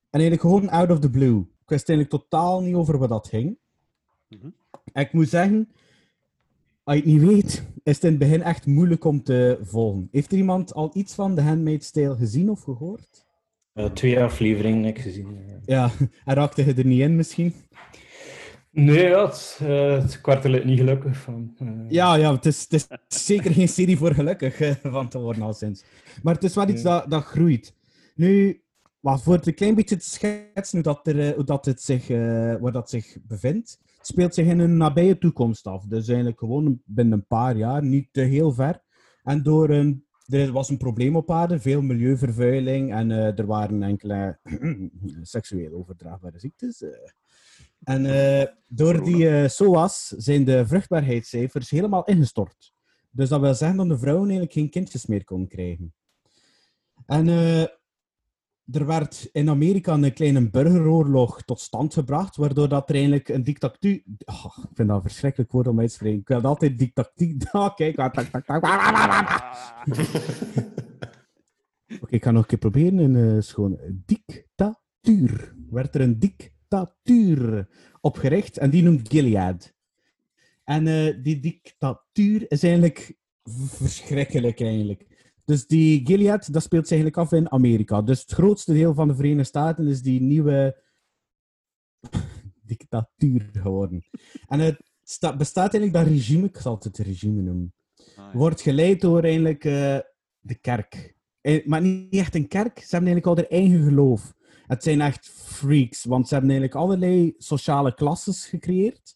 En 0.10 0.20
eigenlijk 0.20 0.42
gewoon 0.42 0.70
out 0.70 0.92
of 0.92 1.00
the 1.00 1.10
blue. 1.10 1.40
Ik 1.40 1.70
wist 1.70 1.90
eigenlijk 1.90 2.10
totaal 2.10 2.62
niet 2.62 2.76
over 2.76 2.98
wat 2.98 3.10
dat 3.10 3.28
ging. 3.28 3.58
Mhm. 4.28 4.50
En 4.94 5.02
ik 5.02 5.14
moet 5.14 5.30
zeggen, 5.30 5.70
als 6.84 6.96
je 6.96 7.02
het 7.02 7.12
niet 7.12 7.22
weet, 7.22 7.64
is 7.84 7.96
het 7.96 8.04
in 8.04 8.10
het 8.10 8.20
begin 8.20 8.42
echt 8.44 8.66
moeilijk 8.66 9.06
om 9.06 9.24
te 9.24 9.60
volgen. 9.62 10.08
Heeft 10.12 10.32
er 10.32 10.38
iemand 10.38 10.74
al 10.74 10.90
iets 10.94 11.14
van 11.14 11.36
The 11.36 11.42
Handmaid's 11.42 11.92
Tale 11.92 12.16
gezien 12.16 12.50
of 12.50 12.64
gehoord? 12.64 13.26
Eh, 13.74 13.86
twee 13.86 14.20
afleveringen 14.24 14.84
heb 14.84 14.96
ik 14.98 15.02
gezien. 15.02 15.38
Ja, 15.66 15.92
en 16.26 16.34
raakte 16.34 16.66
je 16.66 16.74
er 16.74 16.86
niet 16.86 17.00
in 17.02 17.16
misschien? 17.16 17.54
Nee, 18.72 19.08
ja, 19.08 19.26
het, 19.26 19.60
eh, 19.62 20.04
is 20.44 20.64
niet 20.64 20.80
gelukkig 20.80 21.18
van. 21.18 21.54
eh, 21.58 21.68
Ja, 21.90 22.16
ja 22.16 22.34
het, 22.36 22.46
is, 22.46 22.68
het 22.70 22.90
is 23.10 23.26
zeker 23.26 23.52
geen 23.52 23.68
serie 23.68 23.98
voor 23.98 24.14
gelukkig 24.14 24.80
van 24.84 25.10
te 25.10 25.20
worden 25.20 25.44
al 25.44 25.54
sinds. 25.54 25.84
Maar 26.24 26.34
het 26.34 26.44
is 26.44 26.56
wel 26.56 26.70
iets 26.70 26.82
dat, 26.82 27.10
dat 27.10 27.24
groeit. 27.24 27.74
Nu, 28.16 28.62
wat 29.00 29.22
voor 29.24 29.34
het 29.34 29.48
een 29.48 29.54
klein 29.54 29.76
beetje 29.76 29.96
te 29.96 30.10
schetsen 30.10 30.82
hoe 30.82 30.82
dat, 30.82 31.08
er, 31.08 31.36
hoe 31.36 31.44
dat 31.44 31.66
het 31.66 31.82
zich, 31.82 32.10
eh, 32.10 32.18
waar 32.56 32.72
dat 32.72 32.90
zich 32.90 33.18
bevindt, 33.28 33.80
speelt 34.02 34.34
zich 34.34 34.46
in 34.46 34.60
een 34.60 34.78
nabije 34.78 35.18
toekomst 35.18 35.68
af. 35.68 35.86
Dus 35.86 36.08
eigenlijk 36.08 36.40
gewoon 36.40 36.82
binnen 36.86 37.14
een 37.14 37.28
paar 37.28 37.58
jaar, 37.58 37.84
niet 37.84 38.08
te 38.12 38.22
heel 38.22 38.52
ver. 38.52 38.82
En 39.24 39.44
door 39.44 39.70
een, 39.70 40.06
er 40.28 40.52
was 40.52 40.70
een 40.70 40.78
probleem 40.78 41.16
op 41.16 41.32
aarde, 41.32 41.60
veel 41.60 41.82
milieuvervuiling 41.82 42.94
en 42.94 43.12
eh, 43.12 43.40
er 43.40 43.46
waren 43.46 43.84
enkele 43.84 44.40
seksueel 45.22 45.74
overdraagbare 45.74 46.40
ziektes. 46.40 46.82
eh. 46.82 46.90
En 47.84 48.06
eh, 48.06 48.48
door 48.68 49.04
die 49.04 49.48
SOA's 49.48 50.08
zijn 50.08 50.44
de 50.44 50.68
vruchtbaarheidscijfers 50.68 51.70
helemaal 51.70 52.06
ingestort. 52.06 52.74
Dus 53.12 53.30
dat 53.30 53.42
wil 53.42 53.56
zeggen 53.56 53.78
dat 53.78 53.90
de 53.90 53.98
vrouwen 53.98 54.30
eigenlijk 54.30 54.54
geen 54.54 54.70
kindjes 54.70 55.06
meer 55.06 55.24
konden 55.24 55.48
krijgen. 55.48 55.94
En 57.06 57.26
er 58.72 58.86
werd 58.86 59.30
in 59.32 59.50
Amerika 59.50 59.94
een 59.94 60.14
kleine 60.14 60.50
burgeroorlog 60.50 61.42
tot 61.42 61.60
stand 61.60 61.94
gebracht, 61.94 62.36
waardoor 62.36 62.70
dat 62.70 62.90
er 62.90 62.96
eigenlijk 62.96 63.30
een 63.30 63.44
dictatuur... 63.44 64.04
Oh, 64.26 64.58
ik 64.58 64.70
vind 64.74 64.88
dat 64.88 64.98
een 64.98 65.02
verschrikkelijk 65.02 65.52
woord 65.52 65.68
om 65.68 65.80
uit 65.80 65.90
te 65.90 65.94
spreken. 65.94 66.20
Ik 66.20 66.28
wil 66.28 66.42
altijd 66.42 66.80
dictatuur... 66.80 67.36
Oh, 67.52 67.76
kijk. 67.76 67.98
Oké, 72.02 72.16
ik 72.16 72.24
ga 72.24 72.32
nog 72.32 72.42
een 72.42 72.48
keer 72.48 72.58
proberen. 72.58 73.14
Uh, 73.16 73.42
schoon 73.42 73.80
dictatuur. 74.06 75.56
Werd 75.70 75.96
er 75.96 76.02
een 76.02 76.20
dictatuur 76.20 77.68
opgericht 78.02 78.58
en 78.58 78.70
die 78.70 78.84
noemt 78.84 79.10
Gilead. 79.10 79.74
En 80.64 80.86
uh, 80.86 81.24
die 81.24 81.40
dictatuur 81.40 82.52
is 82.52 82.64
eigenlijk 82.64 83.18
verschrikkelijk 83.44 84.62
eigenlijk. 84.62 85.11
Dus 85.52 85.68
die 85.68 86.06
Gilead, 86.06 86.54
dat 86.54 86.64
speelt 86.64 86.88
zich 86.88 86.98
eigenlijk 86.98 87.18
af 87.18 87.40
in 87.40 87.52
Amerika. 87.52 88.02
Dus 88.02 88.22
het 88.22 88.32
grootste 88.32 88.74
deel 88.74 88.94
van 88.94 89.08
de 89.08 89.16
Verenigde 89.16 89.44
Staten 89.44 89.88
is 89.88 90.02
die 90.02 90.22
nieuwe 90.22 90.82
dictatuur 92.72 93.50
geworden. 93.54 94.04
En 94.48 94.60
het 94.60 94.78
bestaat 95.38 95.74
eigenlijk 95.74 95.94
dat 95.94 96.08
regime, 96.14 96.48
ik 96.48 96.58
zal 96.58 96.76
het 96.76 96.84
het 96.84 96.98
regime 96.98 97.42
noemen, 97.42 97.74
ah, 97.96 98.16
ja. 98.16 98.32
wordt 98.34 98.62
geleid 98.62 99.02
door 99.02 99.24
eigenlijk 99.24 99.64
uh, 99.64 99.98
de 100.40 100.56
kerk. 100.62 101.16
Maar 101.66 101.82
niet 101.82 102.16
echt 102.16 102.36
een 102.36 102.48
kerk, 102.48 102.80
ze 102.80 102.96
hebben 102.96 103.12
eigenlijk 103.12 103.26
al 103.26 103.36
hun 103.36 103.62
eigen 103.62 103.84
geloof. 103.84 104.34
Het 104.68 104.84
zijn 104.84 105.02
echt 105.02 105.30
freaks, 105.30 106.04
want 106.04 106.28
ze 106.28 106.34
hebben 106.34 106.52
eigenlijk 106.52 106.82
allerlei 106.82 107.34
sociale 107.38 107.94
klasses 107.94 108.46
gecreëerd. 108.46 109.16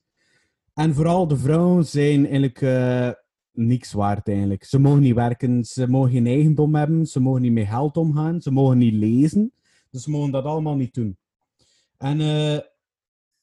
En 0.74 0.94
vooral 0.94 1.28
de 1.28 1.38
vrouwen 1.38 1.86
zijn 1.86 2.24
eigenlijk 2.24 2.62
uh, 2.62 3.12
niks 3.56 3.94
waard 3.94 4.28
eigenlijk. 4.28 4.64
Ze 4.64 4.80
mogen 4.80 5.02
niet 5.02 5.16
werken, 5.16 5.66
ze 5.66 5.88
mogen 5.88 6.12
geen 6.12 6.28
eigendom 6.28 6.76
hebben, 6.76 7.06
ze 7.06 7.20
mogen 7.20 7.42
niet 7.42 7.52
met 7.52 7.68
geld 7.68 7.98
omgaan, 7.98 8.42
ze 8.42 8.52
mogen 8.52 8.78
niet 8.78 8.94
lezen. 8.94 9.54
Dus 9.90 10.04
ze 10.04 10.10
mogen 10.10 10.32
dat 10.32 10.46
allemaal 10.46 10.76
niet 10.76 10.94
doen. 10.94 11.18
En 11.98 12.20
uh, 12.20 12.60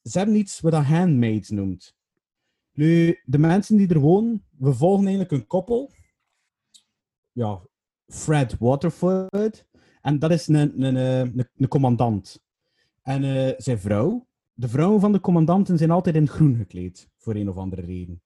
ze 0.03 0.18
hebben 0.18 0.37
iets 0.37 0.61
wat 0.61 0.72
dat 0.72 0.85
handmaids 0.85 1.51
noemt. 1.51 1.94
Nu, 2.72 3.18
de 3.25 3.38
mensen 3.38 3.77
die 3.77 3.88
er 3.88 3.98
wonen, 3.98 4.44
we 4.59 4.75
volgen 4.75 5.03
eigenlijk 5.03 5.33
een 5.33 5.46
koppel. 5.46 5.92
Ja, 7.33 7.61
Fred 8.07 8.59
Waterford. 8.59 9.66
En 10.01 10.18
dat 10.18 10.31
is 10.31 10.48
een, 10.48 10.83
een, 10.83 10.94
een, 10.94 11.48
een 11.57 11.68
commandant. 11.68 12.42
En 13.03 13.22
uh, 13.22 13.53
zijn 13.57 13.79
vrouw. 13.79 14.27
De 14.53 14.68
vrouwen 14.68 15.01
van 15.01 15.12
de 15.12 15.20
commandanten 15.20 15.79
zijn 15.79 15.90
altijd 15.90 16.14
in 16.16 16.29
groen 16.29 16.57
gekleed, 16.57 17.09
voor 17.18 17.35
een 17.35 17.48
of 17.48 17.57
andere 17.57 17.83
reden. 17.83 18.21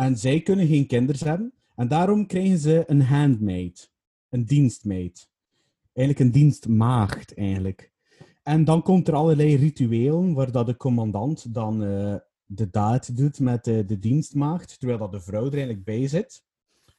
En 0.00 0.18
zij 0.18 0.40
kunnen 0.40 0.66
geen 0.66 0.86
kinderen 0.86 1.28
hebben. 1.28 1.52
En 1.76 1.88
daarom 1.88 2.26
krijgen 2.26 2.58
ze 2.58 2.84
een 2.86 3.02
handmaid. 3.02 3.90
Een 4.28 4.44
dienstmeid. 4.44 5.28
Eigenlijk 5.92 6.26
een 6.26 6.40
dienstmaagd, 6.40 7.34
eigenlijk. 7.34 7.92
En 8.42 8.64
dan 8.64 8.82
komt 8.82 9.08
er 9.08 9.14
allerlei 9.14 9.56
rituelen 9.56 10.32
waar 10.32 10.52
dat 10.52 10.66
de 10.66 10.76
commandant 10.76 11.54
dan 11.54 11.82
uh, 11.82 12.14
de 12.46 12.70
daad 12.70 13.16
doet 13.16 13.40
met 13.40 13.66
uh, 13.66 13.86
de 13.86 13.98
dienstmaagd, 13.98 14.78
terwijl 14.78 14.98
dat 14.98 15.12
de 15.12 15.20
vrouw 15.20 15.46
er 15.46 15.52
eigenlijk 15.52 15.84
bij 15.84 16.08
zit, 16.08 16.44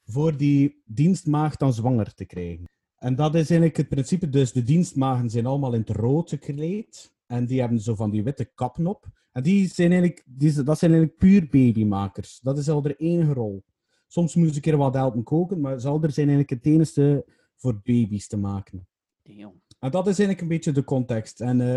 voor 0.04 0.36
die 0.36 0.82
dienstmaagd 0.84 1.58
dan 1.58 1.72
zwanger 1.72 2.14
te 2.14 2.24
krijgen. 2.24 2.64
En 2.96 3.16
dat 3.16 3.34
is 3.34 3.50
eigenlijk 3.50 3.76
het 3.76 3.88
principe. 3.88 4.28
Dus 4.28 4.52
de 4.52 4.62
dienstmagen 4.62 5.30
zijn 5.30 5.46
allemaal 5.46 5.74
in 5.74 5.80
het 5.80 5.96
rood 5.96 6.28
gekleed. 6.28 7.11
En 7.32 7.46
die 7.46 7.60
hebben 7.60 7.80
zo 7.80 7.94
van 7.94 8.10
die 8.10 8.22
witte 8.22 8.44
kappen 8.54 8.86
op. 8.86 9.06
En 9.32 9.42
die 9.42 9.68
zijn 9.68 9.90
eigenlijk, 9.90 10.24
die, 10.26 10.62
dat 10.62 10.78
zijn 10.78 10.92
eigenlijk 10.92 11.20
puur 11.20 11.48
babymakers. 11.50 12.40
Dat 12.40 12.58
is 12.58 12.68
al 12.68 12.82
de 12.82 12.96
enige 12.96 13.32
rol. 13.32 13.64
Soms 14.06 14.32
ze 14.32 14.40
een 14.40 14.60
keer 14.60 14.76
wat 14.76 14.94
helpen 14.94 15.22
koken, 15.22 15.60
maar 15.60 15.80
Zalder 15.80 16.10
zijn 16.10 16.28
eigenlijk 16.28 16.64
het 16.64 16.72
enige 16.72 17.24
voor 17.56 17.80
baby's 17.82 18.26
te 18.26 18.36
maken. 18.36 18.86
Damn. 19.22 19.62
En 19.78 19.90
dat 19.90 20.06
is 20.06 20.18
eigenlijk 20.18 20.40
een 20.40 20.48
beetje 20.48 20.72
de 20.72 20.84
context. 20.84 21.40
En 21.40 21.60
uh, 21.60 21.76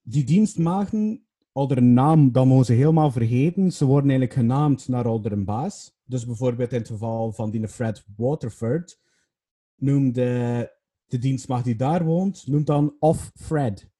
die 0.00 0.24
dienstmaagden, 0.24 1.26
al 1.52 1.76
een 1.76 1.92
naam, 1.92 2.32
dat 2.32 2.46
mogen 2.46 2.64
ze 2.64 2.72
helemaal 2.72 3.10
vergeten. 3.10 3.72
Ze 3.72 3.84
worden 3.84 4.10
eigenlijk 4.10 4.38
genaamd 4.38 4.88
naar 4.88 5.04
al 5.04 5.20
een 5.24 5.44
baas. 5.44 5.96
Dus 6.04 6.26
bijvoorbeeld 6.26 6.72
in 6.72 6.78
het 6.78 6.88
geval 6.88 7.32
van 7.32 7.50
die 7.50 7.68
Fred 7.68 8.04
Waterford, 8.16 9.00
noemt 9.76 10.14
de, 10.14 10.70
de 11.06 11.18
dienstmaagd 11.18 11.64
die 11.64 11.76
daar 11.76 12.04
woont, 12.04 12.46
noemt 12.46 12.66
dan 12.66 12.96
Off 12.98 13.30
Fred. 13.34 13.96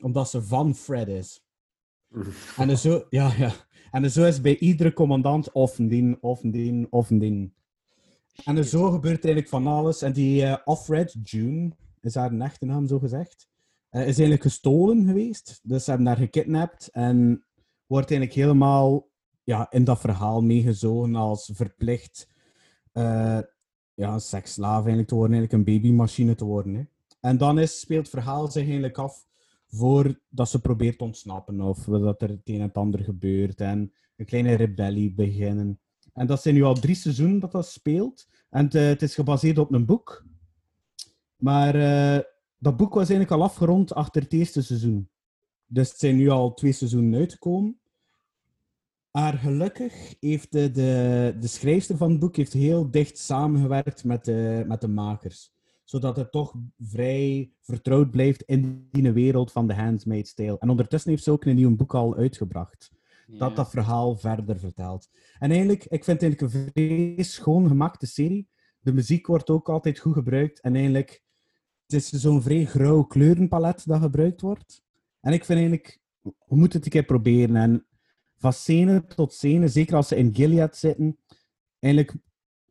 Omdat 0.00 0.30
ze 0.30 0.42
van 0.42 0.74
Fred 0.74 1.08
is. 1.08 1.44
En 2.56 2.78
zo, 2.78 3.06
ja, 3.10 3.32
ja. 3.38 3.52
En 3.90 4.10
zo 4.10 4.24
is 4.24 4.40
bij 4.40 4.58
iedere 4.58 4.92
commandant 4.92 5.52
of 5.52 5.78
een 5.78 5.88
dien, 5.88 6.18
of 6.20 6.42
een 6.42 6.50
dien, 6.50 6.86
of 6.90 7.10
een 7.10 7.18
dien. 7.18 7.54
En 8.44 8.64
zo 8.64 8.90
gebeurt 8.90 9.24
eigenlijk 9.24 9.48
van 9.48 9.66
alles. 9.66 10.02
En 10.02 10.12
die 10.12 10.44
eh 10.44 10.56
Offred, 10.64 11.16
June, 11.22 11.72
is 12.00 12.14
haar 12.14 12.38
echte 12.38 12.64
naam 12.64 12.86
zo 12.86 12.98
gezegd, 12.98 13.48
eh, 13.88 14.00
is 14.00 14.06
eigenlijk 14.06 14.42
gestolen 14.42 15.06
geweest. 15.06 15.60
Dus 15.62 15.84
ze 15.84 15.90
hebben 15.90 16.08
haar 16.08 16.16
gekidnapt 16.16 16.88
en 16.88 17.46
wordt 17.86 18.10
eigenlijk 18.10 18.40
helemaal 18.40 19.08
ja, 19.42 19.70
in 19.70 19.84
dat 19.84 20.00
verhaal 20.00 20.42
meegezogen 20.42 21.14
als 21.14 21.50
verplicht 21.54 22.28
eh 22.92 23.40
ja, 23.96 24.12
een 24.12 24.20
seksslaaf 24.20 24.78
eigenlijk 24.78 25.08
te 25.08 25.14
worden, 25.14 25.36
eigenlijk 25.36 25.68
een 25.68 25.74
babymachine 25.74 26.34
te 26.34 26.44
worden. 26.44 26.74
Hè. 26.74 26.82
En 27.20 27.36
dan 27.38 27.58
is, 27.58 27.80
speelt 27.80 28.00
het 28.00 28.14
verhaal 28.14 28.50
zich 28.50 28.62
eigenlijk 28.62 28.98
af 28.98 29.25
voordat 29.76 30.48
ze 30.48 30.60
probeert 30.60 30.98
te 30.98 31.04
ontsnappen 31.04 31.60
of 31.60 31.84
dat 31.84 32.22
er 32.22 32.28
het 32.28 32.40
een 32.44 32.54
en 32.54 32.60
het 32.60 32.76
ander 32.76 33.00
gebeurt 33.00 33.60
en 33.60 33.92
een 34.16 34.26
kleine 34.26 34.54
rebellie 34.54 35.14
beginnen. 35.14 35.80
En 36.12 36.26
dat 36.26 36.42
zijn 36.42 36.54
nu 36.54 36.62
al 36.62 36.74
drie 36.74 36.94
seizoenen 36.94 37.38
dat 37.38 37.52
dat 37.52 37.66
speelt. 37.66 38.28
En 38.50 38.70
eh, 38.70 38.86
het 38.86 39.02
is 39.02 39.14
gebaseerd 39.14 39.58
op 39.58 39.72
een 39.72 39.86
boek. 39.86 40.26
Maar 41.36 41.74
eh, 41.74 42.24
dat 42.58 42.76
boek 42.76 42.94
was 42.94 43.08
eigenlijk 43.08 43.30
al 43.30 43.42
afgerond 43.42 43.94
achter 43.94 44.22
het 44.22 44.32
eerste 44.32 44.62
seizoen. 44.62 45.10
Dus 45.66 45.88
het 45.88 45.98
zijn 45.98 46.16
nu 46.16 46.28
al 46.28 46.54
twee 46.54 46.72
seizoenen 46.72 47.18
uitgekomen. 47.18 47.80
Maar 49.10 49.32
gelukkig 49.32 50.14
heeft 50.20 50.52
de, 50.52 50.70
de, 50.70 51.36
de 51.40 51.46
schrijfster 51.46 51.96
van 51.96 52.10
het 52.10 52.18
boek 52.18 52.36
heeft 52.36 52.52
heel 52.52 52.90
dicht 52.90 53.18
samengewerkt 53.18 54.04
met 54.04 54.24
de, 54.24 54.64
met 54.66 54.80
de 54.80 54.88
makers. 54.88 55.55
Zodat 55.86 56.16
het 56.16 56.32
toch 56.32 56.54
vrij 56.78 57.52
vertrouwd 57.60 58.10
blijft 58.10 58.42
in 58.42 58.88
die 58.90 59.12
wereld 59.12 59.52
van 59.52 59.66
The 59.66 59.74
Handmaid's 59.74 60.34
Tale. 60.34 60.58
En 60.58 60.70
ondertussen 60.70 61.10
heeft 61.10 61.22
ze 61.22 61.30
ook 61.30 61.44
een 61.44 61.56
nieuw 61.56 61.76
boek 61.76 61.94
al 61.94 62.16
uitgebracht. 62.16 62.90
Dat 63.26 63.56
dat 63.56 63.70
verhaal 63.70 64.16
verder 64.16 64.58
vertelt. 64.58 65.10
En 65.38 65.50
eigenlijk, 65.50 65.84
ik 65.84 66.04
vind 66.04 66.20
het 66.20 66.22
eigenlijk 66.22 66.54
een 66.54 66.72
vrij 66.72 67.24
schoon 67.24 67.68
gemaakte 67.68 68.06
serie. 68.06 68.48
De 68.80 68.92
muziek 68.92 69.26
wordt 69.26 69.50
ook 69.50 69.68
altijd 69.68 69.98
goed 69.98 70.12
gebruikt. 70.12 70.60
En 70.60 70.74
eigenlijk, 70.74 71.22
het 71.86 71.92
is 71.92 72.08
zo'n 72.08 72.42
vrij 72.42 72.64
grauw 72.64 73.02
kleurenpalet 73.02 73.86
dat 73.86 74.00
gebruikt 74.00 74.40
wordt. 74.40 74.82
En 75.20 75.32
ik 75.32 75.44
vind 75.44 75.58
eigenlijk, 75.58 76.00
we 76.22 76.56
moeten 76.56 76.76
het 76.76 76.84
een 76.84 76.92
keer 76.92 77.04
proberen. 77.04 77.56
En 77.56 77.86
van 78.38 78.52
scène 78.52 79.06
tot 79.06 79.32
scène, 79.32 79.68
zeker 79.68 79.96
als 79.96 80.08
ze 80.08 80.16
in 80.16 80.34
Gilead 80.34 80.76
zitten, 80.76 81.18
eigenlijk 81.78 82.16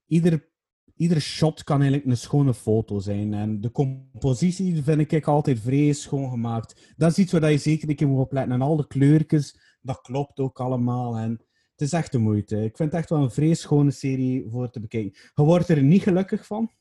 ieder, 0.06 0.50
ieder 0.96 1.22
shot 1.22 1.64
kan 1.64 1.82
eigenlijk 1.82 2.10
een 2.10 2.18
schone 2.18 2.54
foto 2.54 3.00
zijn. 3.00 3.34
En 3.34 3.62
de 3.62 3.72
compositie 3.72 4.84
vind 4.84 5.12
ik 5.12 5.28
altijd 5.28 5.60
vrij 5.60 5.94
schoon 5.94 6.30
gemaakt. 6.30 6.94
Dat 6.98 7.12
is 7.12 7.18
iets 7.18 7.32
waar 7.32 7.52
je 7.52 7.58
zeker 7.58 7.90
een 7.90 7.96
keer 7.96 8.08
moet 8.08 8.20
opletten. 8.20 8.54
En 8.54 8.62
al 8.62 8.76
de 8.76 8.88
kleurtjes, 8.88 9.60
dat 9.82 10.02
klopt 10.02 10.40
ook 10.40 10.60
allemaal. 10.60 11.18
En 11.18 11.32
het 11.72 11.82
is 11.82 11.94
echt 11.94 12.12
de 12.12 12.18
moeite. 12.18 12.64
Ik 12.64 12.78
vind 12.78 12.92
het 12.92 13.00
echt 13.00 13.10
wel 13.10 13.22
een 13.22 13.32
vrij 13.32 13.54
schone 13.54 13.92
serie 13.92 14.46
voor 14.50 14.70
te 14.70 14.80
bekijken. 14.80 15.20
Je 15.36 15.44
wordt 15.44 15.70
er 15.70 15.84
niet 15.84 16.04
gelukkig 16.04 16.46
van. 16.46 16.72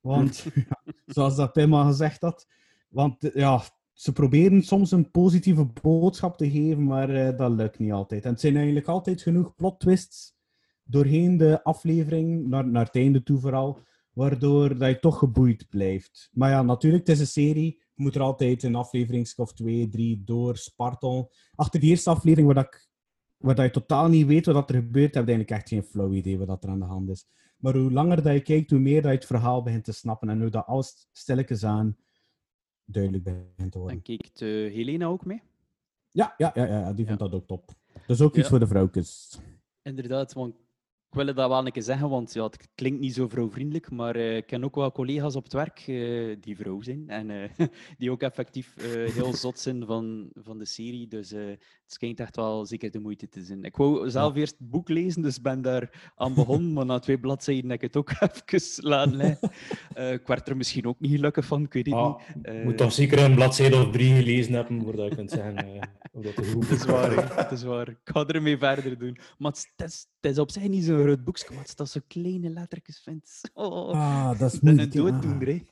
Want, 0.00 0.46
zoals 1.06 1.36
dat 1.36 1.52
Pimma 1.52 1.86
gezegd 1.86 2.20
had, 2.20 2.46
want 2.88 3.30
ja, 3.34 3.62
ze 3.92 4.12
proberen 4.12 4.62
soms 4.62 4.90
een 4.90 5.10
positieve 5.10 5.64
boodschap 5.82 6.36
te 6.36 6.50
geven, 6.50 6.84
maar 6.84 7.10
eh, 7.10 7.36
dat 7.36 7.50
lukt 7.50 7.78
niet 7.78 7.92
altijd. 7.92 8.24
En 8.24 8.30
het 8.30 8.40
zijn 8.40 8.56
eigenlijk 8.56 8.86
altijd 8.86 9.22
genoeg 9.22 9.54
plot 9.54 9.80
twists 9.80 10.34
doorheen 10.84 11.36
de 11.36 11.62
aflevering, 11.62 12.48
naar, 12.48 12.68
naar 12.68 12.84
het 12.84 12.96
einde 12.96 13.22
toe 13.22 13.38
vooral, 13.38 13.78
waardoor 14.12 14.78
dat 14.78 14.88
je 14.88 14.98
toch 14.98 15.18
geboeid 15.18 15.68
blijft. 15.68 16.28
Maar 16.32 16.50
ja, 16.50 16.62
natuurlijk, 16.62 17.06
het 17.06 17.16
is 17.16 17.20
een 17.20 17.26
serie. 17.26 17.80
Je 17.94 18.02
moet 18.02 18.14
er 18.14 18.20
altijd 18.20 18.62
een 18.62 18.74
aflevering 18.74 19.32
of 19.36 19.52
twee, 19.52 19.88
drie 19.88 20.22
door 20.24 20.56
spartelen. 20.56 21.28
Achter 21.54 21.80
die 21.80 21.90
eerste 21.90 22.10
aflevering, 22.10 22.46
waar, 22.46 22.64
dat 22.64 22.74
ik, 22.74 22.88
waar 23.36 23.54
dat 23.54 23.64
je 23.64 23.70
totaal 23.70 24.08
niet 24.08 24.26
weet 24.26 24.46
wat 24.46 24.70
er 24.70 24.76
gebeurt, 24.76 25.14
heb 25.14 25.26
je 25.26 25.32
eigenlijk 25.32 25.50
echt 25.50 25.68
geen 25.68 25.82
flauw 25.82 26.12
idee 26.12 26.38
wat 26.38 26.46
dat 26.46 26.64
er 26.64 26.70
aan 26.70 26.78
de 26.78 26.84
hand 26.84 27.08
is. 27.08 27.26
Maar 27.56 27.76
hoe 27.76 27.92
langer 27.92 28.22
dat 28.22 28.32
je 28.32 28.40
kijkt, 28.40 28.70
hoe 28.70 28.78
meer 28.78 29.02
dat 29.02 29.10
je 29.10 29.16
het 29.16 29.26
verhaal 29.26 29.62
begint 29.62 29.84
te 29.84 29.92
snappen 29.92 30.28
en 30.28 30.40
hoe 30.40 30.50
dat 30.50 30.66
alles 30.66 31.08
stilletjes 31.12 31.64
aan 31.64 31.96
duidelijk 32.84 33.24
begint 33.24 33.72
te 33.72 33.78
worden. 33.78 33.96
En 33.96 34.02
kijkt 34.02 34.40
eh, 34.40 34.48
Helena 34.48 35.06
ook 35.06 35.24
mee? 35.24 35.42
Ja, 36.10 36.34
ja, 36.36 36.50
ja, 36.54 36.64
ja 36.64 36.92
die 36.92 37.06
vond 37.06 37.18
dat 37.18 37.32
ook 37.32 37.46
top. 37.46 37.66
Dat 37.92 38.16
is 38.16 38.20
ook 38.20 38.36
iets 38.36 38.48
voor 38.48 38.58
de 38.58 38.66
vrouwtjes. 38.66 39.38
Inderdaad, 39.82 40.32
want 40.32 40.54
ik 41.12 41.18
wil 41.18 41.34
dat 41.34 41.48
wel 41.48 41.66
een 41.66 41.72
keer 41.72 41.82
zeggen, 41.82 42.08
want 42.08 42.32
ja, 42.32 42.44
het 42.44 42.68
klinkt 42.74 43.00
niet 43.00 43.14
zo 43.14 43.28
vrouwvriendelijk, 43.28 43.90
maar 43.90 44.16
eh, 44.16 44.36
ik 44.36 44.46
ken 44.46 44.64
ook 44.64 44.74
wel 44.74 44.92
collega's 44.92 45.36
op 45.36 45.44
het 45.44 45.52
werk 45.52 45.78
eh, 45.78 46.36
die 46.40 46.56
vrouw 46.56 46.80
zijn 46.80 47.08
en 47.08 47.30
eh, 47.30 47.66
die 47.98 48.10
ook 48.10 48.22
effectief 48.22 48.74
heel 49.14 49.34
zot 49.34 49.58
zijn 49.58 49.86
van, 49.86 50.30
van 50.34 50.58
de 50.58 50.64
serie. 50.64 51.08
Dus 51.08 51.30
het 51.30 51.60
schijnt 51.86 52.20
echt 52.20 52.36
wel 52.36 52.66
zeker 52.66 52.90
de 52.90 52.98
moeite 52.98 53.28
te 53.28 53.42
zijn. 53.42 53.64
Ik 53.64 53.76
wou 53.76 54.10
zelf 54.10 54.36
eerst 54.36 54.54
het 54.58 54.70
boek 54.70 54.88
lezen, 54.88 55.22
dus 55.22 55.40
ben 55.40 55.62
daar 55.62 56.12
aan 56.16 56.34
begonnen, 56.34 56.72
maar 56.72 56.86
na 56.86 56.98
twee 56.98 57.18
bladzijden 57.18 57.70
heb 57.70 57.82
ik 57.82 57.94
het 57.94 57.96
ook 57.96 58.10
even 58.46 58.84
laten 58.88 59.16
liggen. 59.16 59.50
Ik 60.12 60.26
werd 60.26 60.48
er 60.48 60.56
misschien 60.56 60.86
ook 60.86 61.00
niet 61.00 61.10
gelukkig 61.10 61.44
van, 61.44 61.62
ik 61.62 61.72
weet 61.72 61.86
het 61.86 61.94
Ah, 61.94 62.20
niet. 62.34 62.64
Moet 62.64 62.76
toch 62.76 62.92
zeker 62.92 63.18
een 63.18 63.34
bladzijde 63.34 63.76
of 63.76 63.90
drie 63.90 64.14
gelezen 64.14 64.52
hebben 64.52 64.82
voordat 64.82 65.08
je 65.08 65.14
kunt 65.14 65.30
zeggen 65.30 65.90
of 66.12 66.24
dat 66.24 66.46
goed 66.46 66.68
Het 66.68 66.78
is 66.78 66.84
waar, 66.84 67.36
het 67.36 67.50
is 67.50 67.62
waar. 67.62 67.88
Ik 67.88 67.98
ga 68.04 68.26
ermee 68.26 68.58
verder 68.58 68.98
doen. 68.98 69.18
Maar 69.38 69.52
het 69.52 69.86
is, 69.86 70.06
het 70.22 70.32
is, 70.32 70.38
op 70.38 70.50
zich 70.50 70.68
niet 70.68 70.84
zo'n 70.84 71.02
groot 71.02 71.24
boekje, 71.24 71.46
maar 71.48 71.58
het 71.58 71.68
is 71.68 71.74
dat 71.76 71.90
zo 71.90 72.00
kleine 72.06 72.48
lettertjes 72.50 73.00
vindt. 73.00 73.40
Oh, 73.54 73.90
Ah, 73.90 74.38
dat 74.38 74.48
is 74.52 74.54
ik 74.54 74.60
ben 74.60 74.78
een 74.78 74.90
moeilijk. 74.94 75.22
dooddoener, 75.22 75.46
hè. 75.48 75.62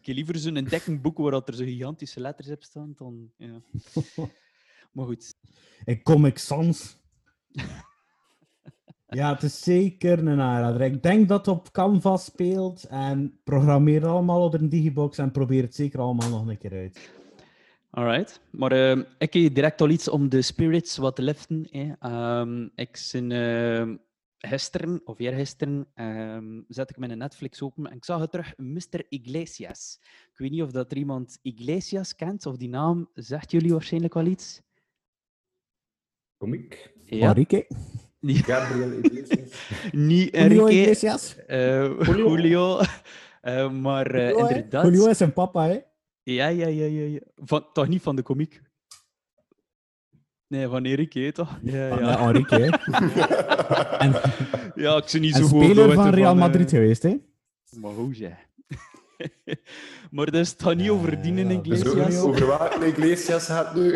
Ik 0.00 0.08
heb 0.08 0.16
liever 0.16 0.38
zo'n 0.38 0.54
dikke 0.54 1.00
boek 1.00 1.18
waar 1.18 1.30
dat 1.30 1.48
er 1.48 1.54
zo 1.54 1.64
gigantische 1.64 2.20
letters 2.20 2.48
op 2.50 2.62
staan 2.62 2.92
dan... 2.96 3.30
Ja. 3.36 3.60
Maar 4.92 5.06
goed. 5.06 5.34
In 5.84 6.02
Comic 6.02 6.38
Sans. 6.38 6.98
ja, 9.08 9.32
het 9.32 9.42
is 9.42 9.60
zeker 9.62 10.18
een 10.18 10.40
aanrader. 10.40 10.80
Ik 10.80 11.02
denk 11.02 11.28
dat 11.28 11.46
het 11.46 11.54
op 11.56 11.72
Canvas 11.72 12.24
speelt 12.24 12.84
en 12.84 13.40
programmeer 13.44 14.06
allemaal 14.06 14.44
op 14.44 14.54
een 14.54 14.68
digibox 14.68 15.18
en 15.18 15.30
probeer 15.30 15.62
het 15.62 15.74
zeker 15.74 16.00
allemaal 16.00 16.28
nog 16.30 16.46
een 16.46 16.58
keer 16.58 16.72
uit. 16.72 17.10
Alright. 17.94 18.40
Maar 18.50 18.72
eh, 18.72 18.98
ik 19.18 19.32
heb 19.32 19.54
direct 19.54 19.80
al 19.80 19.88
iets 19.88 20.08
om 20.08 20.28
de 20.28 20.42
spirits 20.42 20.96
wat 20.96 21.16
te 21.16 21.22
liften. 21.22 21.66
Hè. 21.70 21.92
Ehm, 21.98 22.68
ik 22.74 23.08
ben 23.12 23.32
eh, 23.32 23.94
gisteren, 24.50 25.00
of 25.04 25.18
eergisteren, 25.18 25.86
ehm 25.94 26.60
zet 26.68 26.90
ik 26.90 26.96
mijn 26.96 27.18
Netflix 27.18 27.62
open 27.62 27.86
en 27.86 27.96
ik 27.96 28.04
zag 28.04 28.20
het 28.20 28.30
terug, 28.30 28.56
Mr. 28.56 29.04
Iglesias. 29.08 29.98
Ik 30.32 30.38
weet 30.38 30.50
niet 30.50 30.62
of 30.62 30.70
dat 30.70 30.90
er 30.90 30.96
iemand 30.96 31.38
Iglesias 31.42 32.14
kent, 32.14 32.46
of 32.46 32.56
die 32.56 32.68
naam 32.68 33.10
zegt 33.14 33.50
jullie 33.50 33.72
waarschijnlijk 33.72 34.14
wel 34.14 34.26
iets. 34.26 34.62
Comic. 36.38 36.92
Ja, 37.04 37.26
Marieke? 37.26 37.66
niet, 38.20 38.44
Gabriel 38.44 38.92
Iglesias. 38.92 39.68
niet 39.92 40.30
Julio 40.36 40.66
Enrique, 40.66 40.80
Iglesias? 40.80 41.36
eh, 41.46 42.04
Julio. 42.04 42.36
Julio. 42.36 42.80
Eh, 43.40 43.70
maar 43.70 44.06
eh, 44.06 44.28
inderdaad... 44.28 44.84
Julio 44.84 45.06
is 45.06 45.16
zijn 45.16 45.32
papa, 45.32 45.66
hè? 45.68 45.78
Ja, 46.22 46.46
ja, 46.46 46.66
ja, 46.66 46.84
ja. 46.84 47.06
ja. 47.06 47.18
Van, 47.36 47.66
toch 47.72 47.88
niet 47.88 48.02
van 48.02 48.16
de 48.16 48.22
komiek? 48.22 48.60
Nee, 50.46 50.68
van 50.68 50.84
Erik, 50.84 51.12
hè, 51.12 51.32
toch? 51.32 51.58
Ja, 51.62 51.88
Van 51.88 51.98
ja. 51.98 52.18
eh, 52.18 52.26
Enrique, 52.26 52.60
hè? 52.60 52.66
en, 54.04 54.12
ja 54.74 54.96
ik 54.96 55.08
zou 55.08 55.22
niet 55.22 55.34
en 55.34 55.40
zo 55.42 55.46
goed 55.46 55.64
speler 55.64 55.92
van 55.94 56.10
Real 56.10 56.32
eh, 56.32 56.38
Madrid 56.38 56.70
geweest, 56.70 57.02
hè? 57.02 57.16
Maar 57.76 57.90
hoe, 57.92 58.14
zeg. 58.14 58.36
maar 60.10 60.24
dat 60.26 60.34
is 60.34 60.50
het 60.50 60.62
gaat 60.62 60.76
niet 60.76 60.90
over 60.90 61.22
dienen 61.22 61.48
ja, 61.50 61.60
Dus 61.60 61.80
Iglesias. 61.80 62.22
over 62.22 62.46
waar 62.46 62.82
Iglesias 62.86 63.46
gaat 63.46 63.74
nu? 63.74 63.90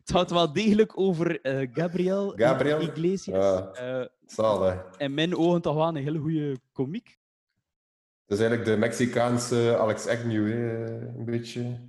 Het 0.00 0.10
gaat 0.10 0.30
wel 0.30 0.52
degelijk 0.52 0.98
over 0.98 1.40
eh, 1.40 1.68
Gabriel, 1.72 2.32
Gabriel? 2.36 2.80
Iglesias. 2.80 3.44
Ja. 3.78 4.08
Zalig. 4.26 4.84
in 4.98 5.14
mijn 5.14 5.36
ogen 5.36 5.62
toch 5.62 5.74
wel 5.74 5.88
een 5.88 5.96
hele 5.96 6.18
goede 6.18 6.56
komiek. 6.72 7.18
Dat 8.30 8.38
is 8.38 8.44
eigenlijk 8.44 8.74
de 8.74 8.86
Mexicaanse 8.86 9.76
Alex 9.78 10.06
Agnew, 10.06 10.46
hè, 10.46 10.84
een 11.18 11.24
beetje. 11.24 11.80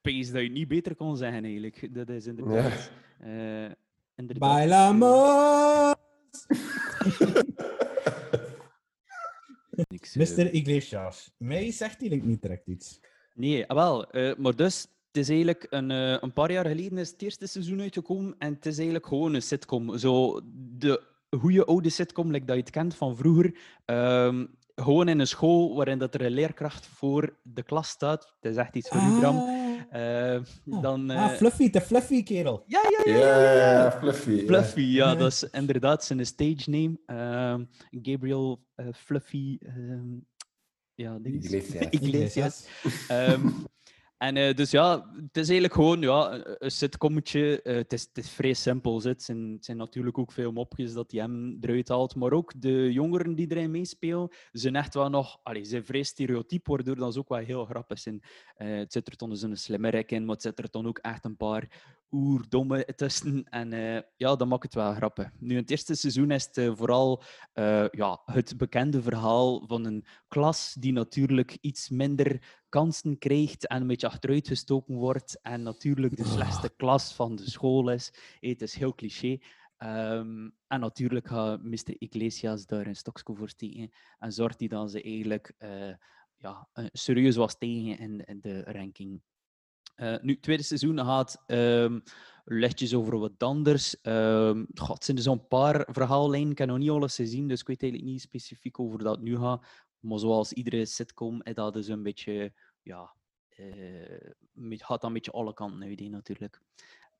Pees 0.00 0.30
dat 0.30 0.42
je 0.42 0.50
niet 0.50 0.68
beter 0.68 0.94
kon 0.94 1.16
zeggen, 1.16 1.44
eigenlijk. 1.44 1.94
Dat 1.94 2.08
is 2.08 2.26
inderdaad... 2.26 2.90
eh, 3.20 3.64
inderdaad 4.16 4.38
Bailamos! 4.38 5.94
niks, 9.88 10.16
eh, 10.16 10.36
Mr. 10.36 10.52
Iglesias. 10.52 11.34
Mij 11.36 11.70
zegt 11.72 12.00
hij 12.00 12.20
niet 12.24 12.42
direct 12.42 12.66
iets. 12.66 13.00
Nee, 13.34 13.66
ah, 13.66 13.76
wel. 13.76 14.10
eh, 14.10 14.36
maar 14.36 14.56
dus, 14.56 14.80
het 15.06 15.16
is 15.16 15.28
eigenlijk 15.28 15.66
een, 15.70 15.90
eh, 15.90 16.16
een 16.20 16.32
paar 16.32 16.52
jaar 16.52 16.66
geleden 16.66 16.98
is 16.98 17.10
het 17.10 17.22
eerste 17.22 17.46
seizoen 17.46 17.80
uitgekomen 17.80 18.34
en 18.38 18.52
het 18.52 18.66
is 18.66 18.76
eigenlijk 18.76 19.06
gewoon 19.06 19.34
een 19.34 19.42
sitcom. 19.42 19.98
Zo 19.98 20.40
de 20.78 21.02
goede 21.30 21.64
oude 21.64 21.90
sitcom, 21.90 22.30
like 22.30 22.46
dat 22.46 22.56
je 22.56 22.62
het 22.62 22.70
kent 22.70 22.94
van 22.94 23.16
vroeger. 23.16 23.54
Ehm, 23.84 24.46
gewoon 24.82 25.08
in 25.08 25.18
een 25.18 25.26
school 25.26 25.74
waarin 25.76 25.98
dat 25.98 26.14
er 26.14 26.20
een 26.22 26.30
leerkracht 26.32 26.86
voor 26.86 27.38
de 27.42 27.62
klas 27.62 27.88
staat. 27.88 28.34
Het 28.40 28.50
is 28.50 28.56
echt 28.56 28.76
iets 28.76 28.88
voor 28.88 29.00
u, 29.00 29.18
Bram. 29.18 29.58
Eh, 29.90 30.40
dan, 30.64 31.10
ah, 31.10 31.24
eh, 31.24 31.36
Fluffy, 31.36 31.70
de 31.70 31.80
Fluffy 31.80 32.22
kerel. 32.22 32.64
ja, 32.66 32.80
ja, 33.04 33.12
Ja, 33.12 33.18
ja, 33.18 33.40
ja, 33.40 33.52
ja. 33.52 33.72
ja, 33.72 33.92
Fluffy. 33.92 34.30
ja. 34.30 34.44
Fluffy, 34.46 34.80
ja, 34.80 35.14
dat 35.14 35.32
is 35.32 35.42
inderdaad 35.50 36.04
zijn 36.04 36.26
stage 36.26 36.70
name. 36.70 36.98
Ehm, 37.06 37.64
Gabriel 38.02 38.64
eh, 38.74 38.86
Fluffy. 38.92 39.58
ehm, 39.60 40.18
ja. 40.94 41.18
Iglesias. 41.22 41.86
Iglesias. 41.90 42.66
Ehm, 43.08 43.48
En 44.20 44.36
eh, 44.36 44.54
dus 44.54 44.70
ja, 44.70 45.10
het 45.16 45.36
is 45.36 45.48
eigenlijk 45.48 45.74
gewoon 45.74 46.00
ja, 46.00 46.42
een- 46.58 46.70
sitcommetje. 46.70 47.62
Eh, 47.62 47.74
het, 47.74 47.92
is, 47.92 48.08
het 48.12 48.28
vrij 48.28 48.52
simpel. 48.52 49.02
Het 49.02 49.22
zijn, 49.22 49.56
zijn 49.60 49.76
natuurlijk 49.76 50.18
ook 50.18 50.32
veel 50.32 50.52
mopjes 50.52 50.92
dat 50.92 51.10
hij 51.10 51.20
hem 51.20 51.58
eruit 51.60 51.88
haalt. 51.88 52.14
Maar 52.14 52.32
ook 52.32 52.52
de 52.56 52.92
jongeren 52.92 53.34
die 53.34 53.50
erin 53.50 53.70
meespelen, 53.70 54.28
zijn 54.52 54.76
echt 54.76 54.94
wel 54.94 55.08
nog... 55.08 55.40
Allee, 55.42 55.64
zijn 55.64 55.84
vrij 55.84 56.02
stereotyp, 56.02 56.66
waardoor 56.66 56.96
dat 56.96 57.12
ze 57.12 57.18
ook 57.18 57.28
wel 57.28 57.38
heel 57.38 57.64
grappig 57.64 57.98
zijn. 57.98 58.22
Eh, 58.56 58.76
het 58.76 58.92
zit 58.92 59.08
er 59.08 59.16
dan 59.16 59.30
dus 59.30 59.42
een 59.42 59.56
slimmerik 59.56 60.10
in, 60.12 60.24
maar 60.24 60.34
het 60.34 60.42
zit 60.42 60.58
er 60.58 60.70
dan 60.70 60.86
ook 60.86 60.98
echt 60.98 61.24
een 61.24 61.36
paar 61.36 61.68
oerdomme 62.10 62.84
tussen. 62.96 63.44
En 63.44 63.72
eh, 63.72 64.02
ja, 64.16 64.36
dat 64.36 64.48
maakt 64.48 64.62
het 64.62 64.74
wel 64.74 64.94
grappig. 64.94 65.30
Nu, 65.38 65.50
in 65.50 65.60
het 65.60 65.70
eerste 65.70 65.94
seizoen 65.94 66.30
is 66.30 66.44
het 66.44 66.56
eh, 66.56 66.76
vooral 66.76 67.22
eh, 67.52 67.88
ja, 67.90 68.22
het 68.24 68.56
bekende 68.56 69.02
verhaal 69.02 69.66
van 69.66 69.84
een 69.84 70.04
klas 70.28 70.76
die 70.78 70.92
natuurlijk 70.92 71.58
iets 71.60 71.88
minder 71.88 72.58
kansen 72.68 73.18
krijgt 73.18 73.66
en 73.66 73.80
een 73.80 73.86
beetje 73.86 74.06
achteruit 74.06 74.48
gestoken 74.48 74.94
wordt. 74.94 75.40
En 75.42 75.62
natuurlijk 75.62 76.16
de 76.16 76.24
slechtste 76.24 76.70
klas 76.76 77.14
van 77.14 77.36
de 77.36 77.50
school 77.50 77.90
is. 77.90 78.12
Het 78.40 78.62
is 78.62 78.74
heel 78.74 78.94
cliché. 78.94 79.38
Ehm, 79.76 80.48
en 80.66 80.80
natuurlijk 80.80 81.28
gaat 81.28 81.62
Mr. 81.62 81.94
Iglesias 81.98 82.66
daar 82.66 82.86
een 82.86 82.96
stokje 82.96 83.34
voor 83.34 83.48
steken. 83.48 83.90
En 84.18 84.32
zorgt 84.32 84.58
hij 84.58 84.68
dan 84.68 84.88
ze 84.88 85.02
eigenlijk 85.02 85.54
ja, 86.36 86.68
serieus 86.92 87.36
was 87.36 87.58
tegen 87.58 87.98
in, 87.98 88.24
in 88.24 88.40
de 88.40 88.62
ranking. 88.62 89.22
Eh, 90.00 90.14
nu, 90.22 90.32
het 90.32 90.42
tweede 90.42 90.62
seizoen 90.62 90.98
gaat 90.98 91.42
lichtjes 92.44 92.94
over 92.94 93.18
wat 93.18 93.42
anders. 93.42 94.00
Ehm 94.00 94.64
goh, 94.74 94.90
het 94.90 95.04
zijn 95.04 95.16
er 95.16 95.22
zo'n 95.22 95.48
paar 95.48 95.86
verhaallijnen. 95.90 96.50
Ik 96.50 96.58
heb 96.58 96.68
nog 96.68 96.78
niet 96.78 96.90
alles 96.90 97.14
gezien, 97.14 97.48
dus 97.48 97.60
ik 97.60 97.66
weet 97.66 97.82
eigenlijk 97.82 98.12
niet 98.12 98.20
specifiek 98.20 98.80
over 98.80 98.98
dat 98.98 99.14
het 99.14 99.24
nu 99.24 99.36
gaat. 99.36 99.66
Maar 100.00 100.18
zoals 100.18 100.52
iedere 100.52 100.86
sitcom, 100.86 101.42
is 101.42 101.54
dat 101.54 101.72
dus 101.72 101.88
een 101.88 102.02
beetje, 102.02 102.52
ja, 102.82 103.14
eh, 103.48 104.30
gaat 104.54 105.00
dan 105.00 105.10
een 105.10 105.12
beetje 105.12 105.30
alle 105.30 105.54
kanten 105.54 105.82
uit, 105.82 106.10
natuurlijk. 106.10 106.60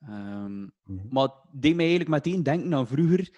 Ehm, 0.00 0.60
Mhm. 0.60 0.68
Maar 1.10 1.22
het 1.24 1.32
deed 1.52 1.74
mij 1.74 1.86
eigenlijk 1.88 2.24
meteen 2.24 2.42
denken 2.42 2.74
aan 2.74 2.86
vroeger. 2.86 3.30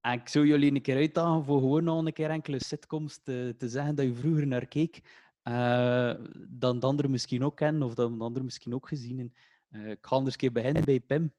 En 0.00 0.12
ik 0.12 0.28
zou 0.28 0.46
jullie 0.46 0.74
een 0.74 0.82
keer 0.82 0.96
uitdagen 0.96 1.44
voor 1.44 1.60
gewoon 1.60 1.84
nog 1.84 2.04
een 2.04 2.12
keer 2.12 2.30
enkele 2.30 2.64
sitcoms 2.64 3.20
te, 3.22 3.54
te 3.58 3.68
zeggen 3.68 3.94
dat 3.94 4.06
je 4.06 4.14
vroeger 4.14 4.46
naar 4.46 4.66
keek. 4.66 5.02
Eh 5.46 6.14
dan 6.48 6.80
de 6.80 6.86
anderen 6.86 7.10
misschien 7.10 7.44
ook 7.44 7.56
kennen, 7.56 7.82
of 7.82 7.94
dat 7.94 8.18
de 8.18 8.24
anderen 8.24 8.44
misschien 8.44 8.74
ook 8.74 8.88
gezien. 8.88 9.34
Eh, 9.68 9.90
ik 9.90 9.98
ga 10.00 10.16
anders 10.16 10.34
een 10.34 10.40
keer 10.40 10.52
beginnen 10.52 10.84
bij 10.84 11.00
Pim. 11.00 11.32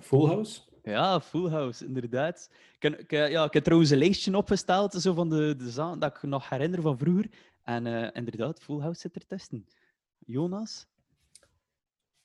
Full 0.00 0.26
House? 0.26 0.60
Ja, 0.82 1.20
Full 1.20 1.50
House, 1.50 1.84
inderdaad. 1.84 2.50
Ik, 2.78 3.12
eh, 3.12 3.30
ja, 3.30 3.44
ik 3.44 3.52
heb 3.52 3.64
trouwens 3.64 3.90
een 3.90 3.98
lijstje 3.98 4.36
opgesteld 4.36 4.92
zo 4.92 5.14
van 5.14 5.28
de, 5.28 5.54
de 5.56 5.70
zaken 5.70 5.98
dat 5.98 6.16
ik 6.16 6.22
nog 6.22 6.48
herinner 6.48 6.82
van 6.82 6.98
vroeger. 6.98 7.30
En 7.62 7.86
eh, 7.86 8.08
inderdaad, 8.12 8.60
Full 8.60 8.80
House 8.80 9.00
zit 9.00 9.14
er 9.16 9.26
tussen. 9.26 9.66
Jonas? 10.18 10.86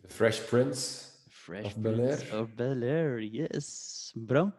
The 0.01 0.09
Fresh 0.09 0.49
Prince. 0.49 1.09
Fresh 1.29 1.65
Of 1.65 1.77
Bel-Air. 1.77 2.15
Prince 2.15 2.39
of 2.39 2.53
Bel-Air, 2.53 3.23
yes. 3.23 4.13
Bram? 4.15 4.53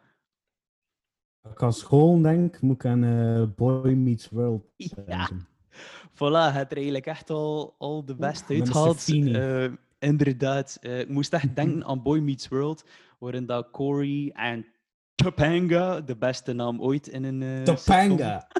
Als 1.40 1.52
ik 1.52 1.62
aan 1.62 1.72
school 1.72 2.22
denk, 2.22 2.60
moet 2.60 2.74
ik 2.74 2.84
aan 2.84 3.54
Boy 3.54 3.92
Meets 3.92 4.28
World 4.28 4.64
Ja. 5.06 5.30
Voilà, 6.14 6.52
het 6.52 6.70
er 6.70 6.76
eigenlijk 6.76 7.06
echt 7.06 7.30
al, 7.30 7.74
al 7.78 8.04
de 8.04 8.14
best 8.14 8.48
Mr. 8.48 8.54
uitgehaald. 8.54 9.00
Feeney. 9.00 9.64
Eh, 9.64 9.72
inderdaad. 9.98 10.78
Eh, 10.80 11.00
ik 11.00 11.08
moest 11.08 11.32
echt 11.32 11.56
denken 11.56 11.84
aan 11.84 12.02
Boy 12.02 12.18
Meets 12.18 12.48
World, 12.48 12.84
waarin 13.18 13.46
dat 13.46 13.70
Corey 13.70 14.30
en 14.34 14.66
Topanga, 15.14 16.00
de 16.00 16.16
beste 16.16 16.52
naam 16.52 16.80
ooit 16.80 17.08
in 17.08 17.24
een 17.24 17.42
eh. 17.42 17.62
Topanga! 17.62 18.46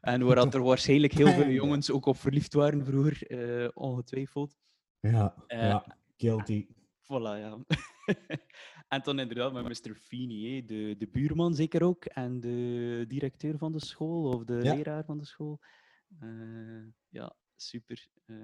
En 0.00 0.24
waar 0.24 0.34
dat 0.34 0.54
er 0.54 0.62
waarschijnlijk 0.62 1.12
heel 1.12 1.32
veel 1.32 1.48
jongens 1.48 1.90
ook 1.90 2.06
op 2.06 2.16
verliefd 2.16 2.52
waren 2.54 2.84
vroeger, 2.84 3.70
ongetwijfeld. 3.74 4.56
Ja, 5.00 5.34
ja, 5.46 5.84
guilty. 6.16 6.66
Voilà, 7.02 7.38
ja. 7.40 7.58
en 8.88 9.00
dan 9.02 9.18
inderdaad 9.18 9.52
met 9.52 9.64
Mr. 9.64 9.94
Feeney, 9.94 10.64
de, 10.66 10.94
de 10.98 11.08
buurman 11.12 11.54
zeker 11.54 11.82
ook, 11.82 12.04
en 12.04 12.40
de 12.40 13.04
directeur 13.08 13.58
van 13.58 13.72
de 13.72 13.84
school, 13.84 14.32
of 14.32 14.44
de 14.44 14.60
Ja. 14.62 14.74
leraar 14.74 15.04
van 15.04 15.18
de 15.18 15.24
school. 15.24 15.60
Eh, 16.20 16.86
ja, 17.08 17.36
super. 17.56 18.08
Eh, 18.26 18.36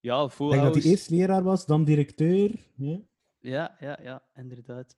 ja, 0.00 0.24
Ik 0.24 0.38
denk 0.38 0.62
dat 0.62 0.74
hij 0.74 0.82
eerst 0.82 1.10
leraar 1.10 1.42
was, 1.42 1.66
dan 1.66 1.84
directeur. 1.84 2.50
Ja? 2.76 3.00
Ja, 3.40 3.76
ja, 3.80 3.98
ja, 4.02 4.22
inderdaad. 4.34 4.96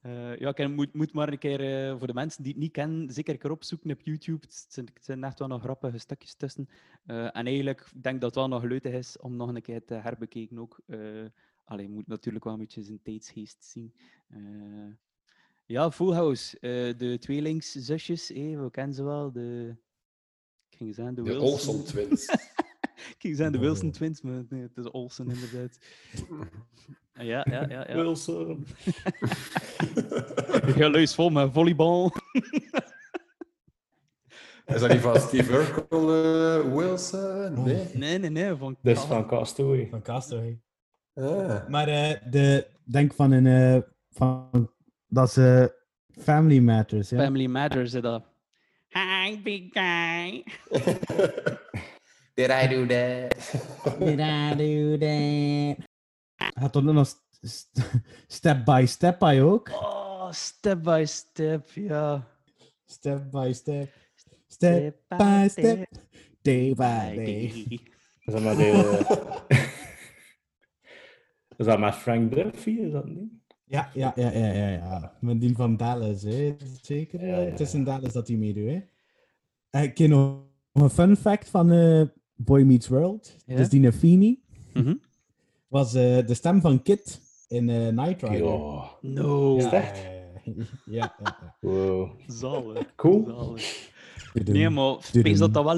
Eh, 0.00 0.36
ja, 0.36 0.56
ik 0.56 0.68
moet, 0.68 0.94
moet 0.94 1.12
maar 1.12 1.28
een 1.28 1.38
keer 1.38 1.98
voor 1.98 2.06
de 2.06 2.14
mensen 2.14 2.42
die 2.42 2.52
het 2.52 2.60
niet 2.60 2.72
kennen, 2.72 3.12
zeker 3.12 3.32
een 3.32 3.38
keer 3.40 3.50
opzoeken 3.50 3.90
op 3.90 4.00
YouTube. 4.00 4.46
Het 4.46 4.66
zijn, 4.68 4.86
het 4.94 5.04
zijn 5.04 5.24
echt 5.24 5.38
wel 5.38 5.48
nog 5.48 5.62
grappige 5.62 5.98
stukjes 5.98 6.34
tussen. 6.34 6.68
En 7.06 7.46
eigenlijk 7.46 7.90
denk 7.92 8.14
ik 8.14 8.20
dat 8.20 8.34
het 8.34 8.34
wel 8.34 8.48
nog 8.48 8.62
leuk 8.62 8.84
is 8.84 9.18
om 9.18 9.36
nog 9.36 9.54
een 9.54 9.62
keer 9.62 9.84
te 9.84 9.94
herbekeken 9.94 10.58
ook. 10.58 10.80
Allee, 11.64 11.86
je 11.86 11.92
moet 11.92 12.06
natuurlijk 12.06 12.44
wel 12.44 12.52
een 12.52 12.58
beetje 12.58 12.82
zijn 12.82 13.02
tijdsgeest 13.02 13.64
zien. 13.64 13.94
Ja, 15.66 15.90
Full 15.90 16.12
House. 16.12 16.56
de 16.96 17.16
tweelingszusjes, 17.18 18.32
eh, 18.32 18.60
we 18.60 18.70
kennen 18.70 18.94
ze 18.94 19.04
wel. 19.04 19.32
De, 19.32 19.76
ik 20.78 20.94
ging 20.94 20.94
de, 20.94 21.12
De 21.12 21.22
Wilson. 21.22 21.42
Olsen 21.74 21.84
Twins. 21.84 22.26
Ik 22.94 23.14
ging 23.18 23.36
zeggen 23.36 23.52
de 23.52 23.58
Oh. 23.58 23.64
Wilson 23.64 23.90
Twins, 23.90 24.20
maar 24.20 24.42
nee, 24.48 24.62
het 24.62 24.76
is 24.76 24.90
Olsen 24.90 25.30
inderdaad. 25.30 25.78
Ja, 27.12 27.46
ja, 27.50 27.66
ja. 27.68 27.88
ja. 27.88 27.94
Wilson. 27.94 28.66
Ja, 30.76 30.90
luis 30.90 31.14
vol 31.14 31.30
met 31.30 31.52
volleybal. 31.52 32.12
Is 34.66 34.80
dat 34.80 34.90
niet 34.90 35.00
van 35.00 35.20
Steve 35.20 35.52
Urkel 35.52 36.14
eh, 36.14 36.74
Wilson? 36.76 37.62
Nee. 37.64 37.88
Nee, 37.94 38.18
nee, 38.18 38.30
nee. 38.30 38.54
Van 38.54 38.76
Dat 38.82 38.96
is 38.96 39.02
van 39.02 39.26
Castaway. 39.26 39.86
Van 39.90 40.02
Castaway. 40.02 40.60
Ah. 41.14 41.68
Maar 41.68 41.88
eh, 41.88 42.20
de, 42.30 42.66
denk 42.84 43.14
van 43.14 43.30
een. 43.30 43.46
eh, 43.46 43.82
van, 44.10 44.70
dat 45.06 45.28
is 45.28 45.36
eh, 45.36 45.64
Family 46.22 46.58
Matters. 46.58 47.08
Ja? 47.08 47.18
Family 47.24 47.46
Matters, 47.46 47.92
hè, 47.92 48.00
dat. 48.00 48.24
Big 49.44 49.72
guy. 49.72 50.42
Did 52.34 52.50
I 52.50 52.66
do 52.66 52.86
that? 52.86 53.34
Did 53.98 54.20
I 54.20 54.54
do 54.56 54.98
that? 54.98 55.76
Had 56.54 56.72
toch 56.72 56.82
nog 56.82 57.06
st- 57.06 57.38
st- 57.42 57.90
Step 58.26 58.64
by 58.64 58.84
Step 58.86 59.18
bij 59.18 59.42
ook? 59.42 59.68
Oh, 59.68 60.30
step 60.32 60.82
by 60.82 61.02
step, 61.06 61.70
ja. 61.74 62.26
Step 62.86 63.30
by 63.30 63.52
Step. 63.52 63.92
Step 64.46 64.96
by 65.08 65.46
Step. 65.50 65.88
Day 66.42 66.74
by 66.74 67.14
day. 67.16 67.52
Is 68.24 68.32
dat 68.32 68.42
met, 68.42 68.58
eh, 68.58 69.00
is 71.56 71.66
dat 71.66 71.78
met 71.78 71.94
Frank 71.94 72.34
Duffy? 72.34 72.70
Is 72.70 72.92
dat 72.92 73.06
niet? 73.06 73.32
Ja, 73.64 73.90
ja, 73.94 74.12
ja, 74.16 74.30
ja, 74.30 74.52
ja, 74.52 74.68
ja. 74.68 75.16
Met 75.20 75.40
die 75.40 75.54
van 75.56 75.76
Dallas, 75.76 76.22
hè. 76.22 76.56
Zeker. 76.82 77.26
Ja, 77.26 77.38
ja, 77.38 77.50
Het 77.50 77.60
is 77.60 77.74
in 77.74 77.84
Dallas 77.84 78.12
dat 78.12 78.28
hij 78.28 78.36
meedoet, 78.36 78.68
hè. 78.70 78.80
Eh, 79.74 79.82
Ik 79.82 79.94
ken 79.94 80.08
nog 80.10 80.38
een 80.72 80.90
fun 80.90 81.16
fact 81.16 81.48
van 81.48 81.70
eh, 81.70 82.02
Boy 82.34 82.62
Meets 82.62 82.88
World. 82.88 83.36
Ja? 83.46 83.56
Dus 83.56 83.68
die 83.68 83.92
Feeney 83.92 84.38
Mhm. 84.74 84.94
was 85.68 85.94
eh, 85.94 86.26
de 86.26 86.34
stem 86.34 86.60
van 86.60 86.82
Kit 86.82 87.20
in 87.48 87.68
eh 87.68 87.88
Night 87.88 88.22
Rider. 88.22 88.38
Ja. 88.46 88.90
No. 89.00 89.56
Ja, 89.56 89.72
echt? 89.72 89.98
ja, 90.02 90.10
ja, 90.84 90.84
ja, 90.84 91.14
ja. 91.22 91.56
Wow. 91.60 92.10
Zalig. 92.26 92.94
Cool. 92.94 93.24
Zalig. 93.26 93.92
Nee, 94.44 94.70
maar 94.70 94.92
ik 94.94 95.00
tudum, 95.00 95.22
denk 95.22 95.38
dat 95.38 95.54
dat 95.54 95.64
wel 95.64 95.76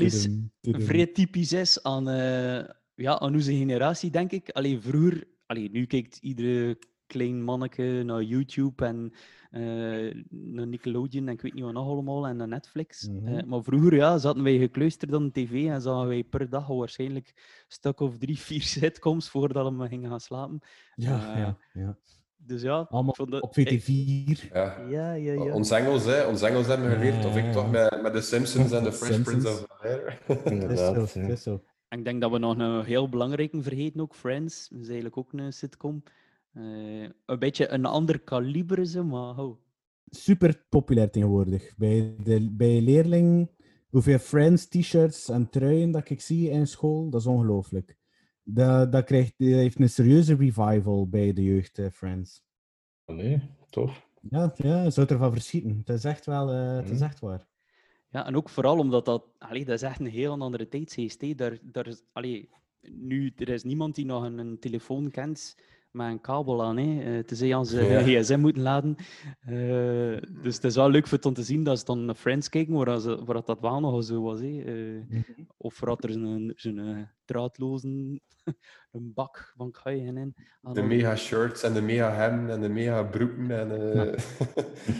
tudum. 0.61 0.81
vrij 0.83 1.07
typisch 1.07 1.53
is 1.53 1.83
aan, 1.83 2.09
eh, 2.09 2.65
ja, 2.95 3.19
aan 3.19 3.35
onze 3.35 3.55
generatie, 3.57 4.11
denk 4.11 4.33
ik. 4.33 4.51
Alleen 4.51 4.83
vroeger, 4.83 5.25
allee, 5.47 5.71
nu 5.71 5.87
kijkt 5.87 6.17
iedere 6.21 6.79
klein 7.07 7.43
manneke 7.43 8.03
naar 8.05 8.23
YouTube 8.23 8.85
en 8.85 9.13
eh, 9.61 10.23
naar 10.31 10.66
Nickelodeon 10.66 11.27
en 11.27 11.33
ik 11.33 11.40
weet 11.40 11.55
niet 11.55 11.64
wat 11.64 11.73
nog 11.73 11.88
allemaal 11.88 12.27
en 12.27 12.37
naar 12.37 12.49
Netflix. 12.49 13.09
Mhm. 13.09 13.27
Eh, 13.29 13.45
maar 13.45 13.62
vroeger 13.62 13.95
ja, 13.95 14.19
zaten 14.19 14.42
wij 14.42 14.59
gekluisterd 14.59 15.14
aan 15.14 15.25
de 15.25 15.33
tv 15.33 15.67
en 15.67 15.81
zagen 15.81 16.09
wij 16.09 16.25
per 16.25 16.50
dag 16.50 16.67
waarschijnlijk 16.67 17.27
een 17.37 17.42
stuk 17.69 18.00
of 18.00 18.19
drie, 18.19 18.38
vier 18.38 18.63
sitcoms 18.79 19.29
voordat 19.29 19.73
we 19.77 19.88
gingen 19.88 20.11
gaan 20.11 20.21
slapen. 20.21 20.61
Ja, 20.94 21.33
Eh, 21.33 21.38
ja, 21.38 21.57
ja. 21.73 21.96
Dus 22.37 22.63
ja, 22.63 22.87
Allemaal 22.90 23.11
ik 23.11 23.17
vond 23.17 23.31
dat- 23.31 23.42
op 23.42 23.54
VT4. 23.54 24.48
Ja. 24.52 24.81
Ja, 24.88 25.13
ja, 25.13 25.33
ja. 25.33 25.52
Ons 25.52 25.71
Engels, 25.71 26.04
hè. 26.04 26.25
Ons 26.27 26.42
Engels 26.42 26.67
hebben 26.67 26.88
we 26.88 26.94
geleerd. 26.94 27.25
Of 27.25 27.37
ik 27.37 27.52
toch 27.52 27.71
met, 27.71 28.02
met 28.02 28.13
de 28.13 28.21
Simpsons 28.21 28.73
en 28.73 28.85
de 28.85 28.92
Fresh 29.02 29.09
Prince 29.23 29.31
Simpsons. 29.31 29.61
of 29.61 29.67
Bel-Air. 29.83 30.19
Is 30.29 30.37
zo, 30.38 30.48
Inderdaad. 30.48 31.15
En 31.88 31.98
ik 31.98 32.04
denk 32.04 32.21
dat 32.21 32.31
we 32.31 32.38
nog 32.38 32.59
een 32.59 32.85
heel 32.85 33.09
belangrijke 33.09 33.63
vergeten 33.63 34.00
ook, 34.00 34.15
Friends. 34.15 34.69
Dat 34.69 34.79
is 34.81 34.87
eigenlijk 34.87 35.17
ook 35.17 35.33
een 35.33 35.52
sitcom. 35.52 36.02
Eh, 36.57 37.09
een 37.27 37.38
beetje 37.38 37.69
een 37.69 37.85
ander 37.85 38.21
kaliber 38.21 38.79
is 38.79 38.90
ze, 38.90 39.02
maar 39.02 39.38
oh. 39.38 39.57
Super 40.11 40.65
populair 40.69 41.11
tegenwoordig. 41.11 41.77
Bij, 41.77 42.15
de, 42.23 42.50
bij 42.50 42.81
leerlingen, 42.81 43.50
hoeveel 43.88 44.19
Friends 44.19 44.67
t-shirts 44.69 45.29
en 45.29 45.50
truien 45.50 45.90
dat 45.90 46.11
ik 46.11 46.21
zie 46.21 46.50
in 46.50 46.67
school, 46.67 47.11
dat 47.11 47.21
is 47.21 47.27
ongelooflijk. 47.27 47.96
Dat, 48.42 48.92
dat, 48.92 49.04
krijgt, 49.04 49.35
dat 49.37 49.48
heeft 49.48 49.81
een 49.81 49.88
serieuze 49.88 50.35
revival 50.37 51.09
bij 51.09 51.33
de 51.33 51.42
jeugd, 51.42 51.79
eh, 51.79 51.90
Friends. 51.90 52.44
Nee, 53.07 53.42
tof. 53.71 54.09
Ja, 54.31 54.52
ja, 54.57 54.83
je 54.83 54.90
zou 54.90 55.07
ervan 55.07 55.33
verschieten. 55.33 55.77
Het 55.85 55.88
is 55.88 56.04
echt 56.04 56.27
wel, 56.27 56.50
eh, 56.50 56.77
het 56.77 56.85
is 56.90 56.98
Mhm. 56.98 57.02
echt 57.04 57.21
waar. 57.21 57.46
Ja, 58.11 58.27
en 58.27 58.37
ook 58.37 58.48
vooral 58.48 58.79
omdat 58.79 59.04
dat... 59.04 59.25
Allee, 59.38 59.65
dat 59.65 59.75
is 59.75 59.83
echt 59.83 60.00
een 60.00 60.07
heel 60.07 60.40
andere 60.40 60.69
tijdsgeest. 60.69 61.21
hè. 61.21 61.35
Daar, 61.35 61.59
daar 61.63 61.87
is, 61.87 62.02
allee, 62.13 62.48
nu, 62.81 63.33
er 63.37 63.48
is 63.48 63.63
niemand 63.65 63.94
die 63.94 64.04
nog 64.04 64.25
een, 64.25 64.38
een 64.38 64.59
telefoon 64.59 65.11
kent 65.11 65.57
met 65.97 66.07
een 66.11 66.21
kabel 66.21 66.65
aan. 66.65 66.77
Hè. 66.77 67.17
Eh, 67.19 67.25
tenzij 67.25 67.55
als 67.55 67.71
ze 67.71 67.85
Ja. 67.85 68.03
hun 68.03 68.05
gsm 68.23 68.38
moeten 68.40 68.63
laden. 68.63 68.97
Eh, 69.40 70.23
dus 70.42 70.55
het 70.55 70.65
is 70.65 70.75
wel 70.77 70.90
leuk 70.90 71.07
voor 71.07 71.17
het 71.17 71.27
om 71.27 71.35
te 71.35 71.42
zien 71.42 71.65
dat 71.65 71.79
ze 71.79 71.85
dan 71.85 72.05
naar 72.05 72.15
Friends 72.15 72.49
kijken, 72.49 72.75
waar, 72.75 73.01
ze, 73.01 73.25
waar 73.25 73.44
dat 73.44 73.61
wel 73.61 73.81
nog 73.81 74.05
zo 74.05 74.23
was. 74.23 74.40
Hè. 74.40 74.63
Eh, 74.63 75.23
of 75.57 75.81
waar 75.81 75.97
er 75.99 76.13
zo'n 76.13 76.79
eh, 76.79 77.03
draadloze 77.25 77.88
een 78.92 79.13
bak 79.15 79.53
van 79.57 79.71
kaaien 79.71 80.17
in. 80.17 80.35
Ah, 80.63 80.75
De 80.75 80.83
mega 80.83 81.17
shirts 81.17 81.63
en 81.63 81.73
de 81.75 81.81
mega 81.83 82.13
hemden 82.13 82.55
en 82.55 82.61
de 82.61 82.69
mega 82.69 83.03
broeken 83.03 83.51
en 83.51 83.92
eh, 83.92 84.19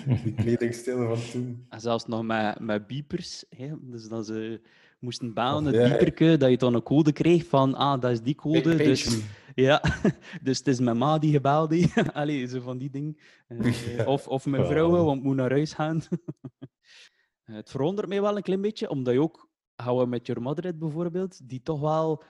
die 0.24 0.34
kledingstijlen 0.34 1.16
van 1.16 1.30
toen. 1.30 1.66
En 1.68 1.80
zelfs 1.80 2.07
nog 2.07 2.22
met, 2.22 2.61
met 2.61 2.86
beepers. 2.86 3.44
Hè? 3.49 3.72
Dus 3.80 4.09
dat 4.09 4.26
ze 4.26 4.61
moesten 4.99 5.34
bellen, 5.34 5.59
Of, 5.59 5.64
het 5.64 5.74
ja, 5.74 5.88
beeperke, 5.88 6.36
dat 6.36 6.51
je 6.51 6.57
dan 6.57 6.74
een 6.74 6.82
code 6.82 7.12
kreeg 7.12 7.47
van, 7.47 7.74
ah, 7.74 8.01
dat 8.01 8.11
is 8.11 8.22
die 8.22 8.34
code. 8.34 8.76
Dus, 8.76 9.20
ja, 9.55 9.82
dus 10.42 10.59
het 10.59 10.66
is 10.66 10.80
mijn 10.80 10.99
ma 10.99 11.18
die 11.18 11.32
gebeld 11.32 11.70
heeft. 11.70 12.12
Allee, 12.12 12.47
zo 12.47 12.61
van 12.61 12.78
die 12.78 12.90
dingen. 12.90 13.16
Eh, 13.49 14.07
of, 14.14 14.28
of 14.28 14.47
mijn 14.47 14.66
vrouwen, 14.66 15.05
want 15.05 15.18
ik 15.18 15.24
moet 15.24 15.36
naar 15.36 15.51
huis 15.51 15.72
gaan. 15.72 16.03
Eh, 17.44 17.55
het 17.55 17.70
verwondert 17.70 18.09
mij 18.09 18.20
wel 18.20 18.36
een 18.36 18.42
klein 18.42 18.61
beetje, 18.61 18.88
omdat 18.90 19.14
je 19.14 19.20
ook, 19.20 19.49
I 19.82 20.05
Met 20.07 20.26
Your 20.26 20.42
Mother 20.42 20.78
bijvoorbeeld, 20.78 21.49
die 21.49 21.62
toch 21.62 21.80
wel 21.80 22.24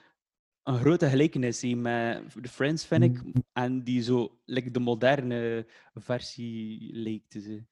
een 0.62 0.78
grote 0.78 1.08
gelijkenis 1.08 1.60
heeft 1.60 1.76
met 1.76 2.22
de 2.40 2.48
Friends, 2.48 2.86
vind 2.86 3.02
ik. 3.02 3.22
En 3.52 3.84
die 3.84 4.02
zo, 4.02 4.38
like 4.44 4.70
de 4.70 4.80
moderne 4.80 5.66
versie 5.94 6.90
lijkt 6.92 7.30
te 7.30 7.40
zijn. 7.40 7.68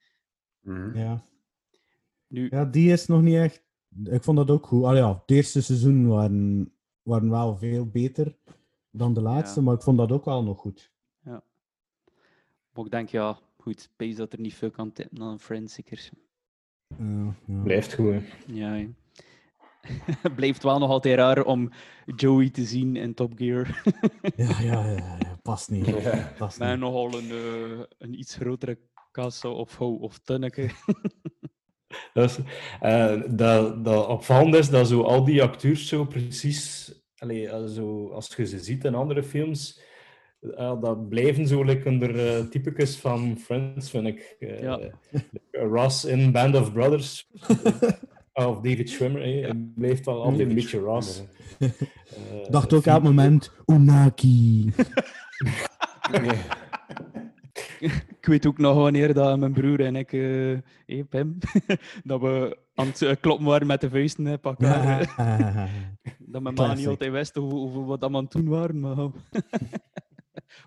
Mhm. 0.59 0.97
Ja. 0.97 1.25
Nu, 2.27 2.47
ja, 2.49 2.65
die 2.65 2.91
is 2.91 3.05
nog 3.05 3.21
niet 3.21 3.35
echt... 3.35 3.64
Ik 4.03 4.23
vond 4.23 4.37
dat 4.37 4.51
ook 4.51 4.65
goed. 4.67 4.83
Al 4.83 4.95
ja, 4.95 5.13
het 5.13 5.31
eerste 5.31 5.61
seizoen 5.61 6.07
waren, 6.07 6.73
waren 7.01 7.29
wel 7.29 7.55
veel 7.57 7.85
beter 7.87 8.35
dan 8.91 9.13
de 9.13 9.21
laatste, 9.21 9.59
Ja. 9.59 9.65
maar 9.65 9.75
ik 9.75 9.81
vond 9.81 9.97
dat 9.97 10.11
ook 10.11 10.25
wel 10.25 10.43
nog 10.43 10.59
goed. 10.59 10.93
Maar 12.73 12.85
ik 12.85 12.91
denk, 12.91 13.09
ja, 13.09 13.37
goed, 13.57 13.89
pees 13.95 14.15
dat 14.15 14.33
er 14.33 14.39
niet 14.39 14.53
veel 14.53 14.71
kan 14.71 14.91
tippen 14.91 15.17
dan 15.17 15.27
een 15.27 15.39
Friends, 15.39 15.73
zeker. 15.73 16.09
Ja, 16.97 17.35
ja. 17.45 17.61
Blijft 17.63 17.93
goed. 17.93 18.11
hè. 18.11 18.21
Ja. 18.47 18.85
Het 20.21 20.35
blijft 20.39 20.63
wel 20.63 20.79
nog 20.79 20.89
altijd 20.89 21.17
raar 21.17 21.43
om 21.45 21.71
Joey 22.15 22.49
te 22.49 22.63
zien 22.65 22.95
in 22.95 23.13
Top 23.13 23.31
Gear. 23.35 23.81
Ja, 24.35 24.59
ja, 24.61 24.85
ja, 24.85 25.17
ja, 25.19 25.39
past 25.41 25.69
niet. 25.69 25.85
Ja. 25.85 26.33
Past 26.37 26.59
Met 26.59 26.69
niet. 26.69 26.79
nogal 26.79 27.13
een, 27.17 27.29
eh, 27.29 27.83
een 27.97 28.19
iets 28.19 28.35
grotere 28.35 28.79
kassa 29.11 29.49
of, 29.49 29.77
hou- 29.77 29.99
of 29.99 30.19
tunneke. 30.19 30.69
Dat, 32.13 32.29
is, 32.29 32.37
eh, 32.79 33.21
dat, 33.29 33.85
dat 33.85 34.07
opvallend 34.07 34.55
is 34.55 34.69
dat 34.69 34.87
zo 34.87 35.01
al 35.01 35.23
die 35.25 35.43
acteurs 35.43 35.87
zo 35.87 36.05
precies, 36.05 36.91
allee, 37.17 37.47
eh, 37.49 37.65
zo, 37.65 38.09
als 38.09 38.33
je 38.35 38.45
ze 38.45 38.59
ziet 38.59 38.83
in 38.85 38.95
andere 38.95 39.23
films, 39.23 39.81
eh, 40.55 40.81
dat 40.81 41.09
blijven 41.09 41.47
zo 41.47 41.63
like, 41.63 41.89
onder 41.89 42.49
typetjes 42.49 42.95
van 42.97 43.37
Friends, 43.39 43.89
vind 43.89 44.07
ik. 44.07 44.35
Eh, 44.39 44.61
Ja. 44.61 44.77
like, 45.11 45.33
Ross 45.51 46.05
in 46.05 46.31
Band 46.31 46.55
of 46.55 46.73
Brothers, 46.73 47.27
of 48.33 48.59
David 48.61 48.89
Schwimmer, 48.89 49.21
hij 49.21 49.53
blijft 49.75 50.05
wel 50.05 50.23
altijd 50.23 50.49
een 50.49 50.55
beetje 50.55 50.79
Ross. 50.79 51.23
Dacht 52.49 52.73
ook 52.73 52.85
elk 52.85 53.03
moment, 53.03 53.51
Unaki. 53.65 54.65
Nee. 56.11 56.37
ik 58.19 58.25
weet 58.25 58.45
ook 58.47 58.57
nog 58.57 58.75
wanneer 58.75 59.13
dat 59.13 59.39
mijn 59.39 59.53
broer 59.53 59.79
en 59.79 59.95
ik, 59.95 60.13
eh 60.13 60.57
hey, 60.85 61.03
Pim, 61.09 61.37
dat 62.03 62.21
we 62.21 62.57
aan 62.75 62.87
het 62.87 63.01
eh, 63.01 63.15
kloppen 63.21 63.45
waren 63.45 63.67
met 63.67 63.81
de 63.81 63.89
vuisten 63.89 64.27
elkaar. 64.41 65.01
eh. 65.17 65.65
Dat 66.27 66.41
mijn 66.41 66.55
ma 66.55 66.73
niet 66.73 66.87
altijd 66.87 67.11
wist 67.11 67.37
over, 67.37 67.57
over 67.57 67.85
wat 67.85 68.01
dat 68.01 68.09
we 68.09 68.17
aan 68.17 68.23
het 68.23 68.31
doen 68.31 68.47
waren, 68.47 68.79
maar 68.79 68.95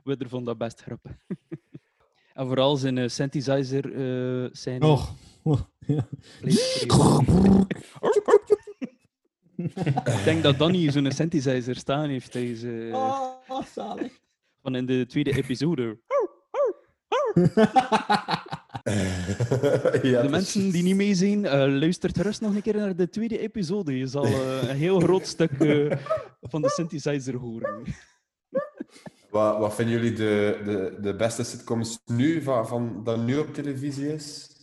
we 0.05 0.17
vonden 0.29 0.45
dat 0.45 0.59
best 0.59 0.83
grappig. 0.83 1.13
en 2.35 2.47
vooral 2.47 2.77
zijn 2.77 2.97
uh, 2.97 3.09
synthesizer 3.09 3.85
eh 3.95 4.49
zijn 4.53 4.83
Och. 4.83 5.15
oh, 5.43 5.61
ja. 5.87 6.09
Ik 10.05 10.25
denk 10.25 10.43
dat 10.43 10.59
Danny 10.59 10.91
zo'n 10.91 11.13
synthesizer 11.13 11.77
staan 11.77 12.09
heeft 12.09 12.35
eh, 12.35 12.95
Oh, 12.95 13.63
zalig. 13.75 14.13
van 14.63 14.75
in 14.75 14.87
de 14.87 15.07
tweede 15.07 15.37
episode. 15.37 15.99
Ja, 20.03 20.23
De 20.23 20.29
mensen 20.31 20.71
die 20.71 20.83
niet 20.83 20.97
meezien, 20.97 21.45
uh, 21.45 21.51
luistert 21.79 22.17
gerust 22.17 22.41
nog 22.41 22.55
een 22.55 22.63
keer 22.63 22.77
naar 22.77 22.97
de 22.97 23.09
tweede 23.09 23.39
episode. 23.39 23.99
Je 23.99 24.07
zal 24.07 24.27
uh, 24.27 24.69
een 24.69 24.77
heel 24.77 25.01
groot 25.07 25.27
stuk 25.27 25.51
uh, 25.59 25.93
van 26.41 26.63
de 26.63 26.69
synthesizer 26.69 27.37
horen. 27.37 27.83
Wat, 29.31 29.59
wat 29.59 29.75
vinden 29.75 29.95
jullie 29.95 30.13
de, 30.13 30.61
de, 30.65 30.97
de 31.01 31.17
beste 31.17 31.45
sitcoms 31.45 31.99
nu, 32.07 32.43
van, 32.43 32.69
van, 32.69 33.05
dat 33.05 33.19
nu 33.25 33.39
op 33.39 33.55
televisie 33.55 34.15
is? 34.15 34.57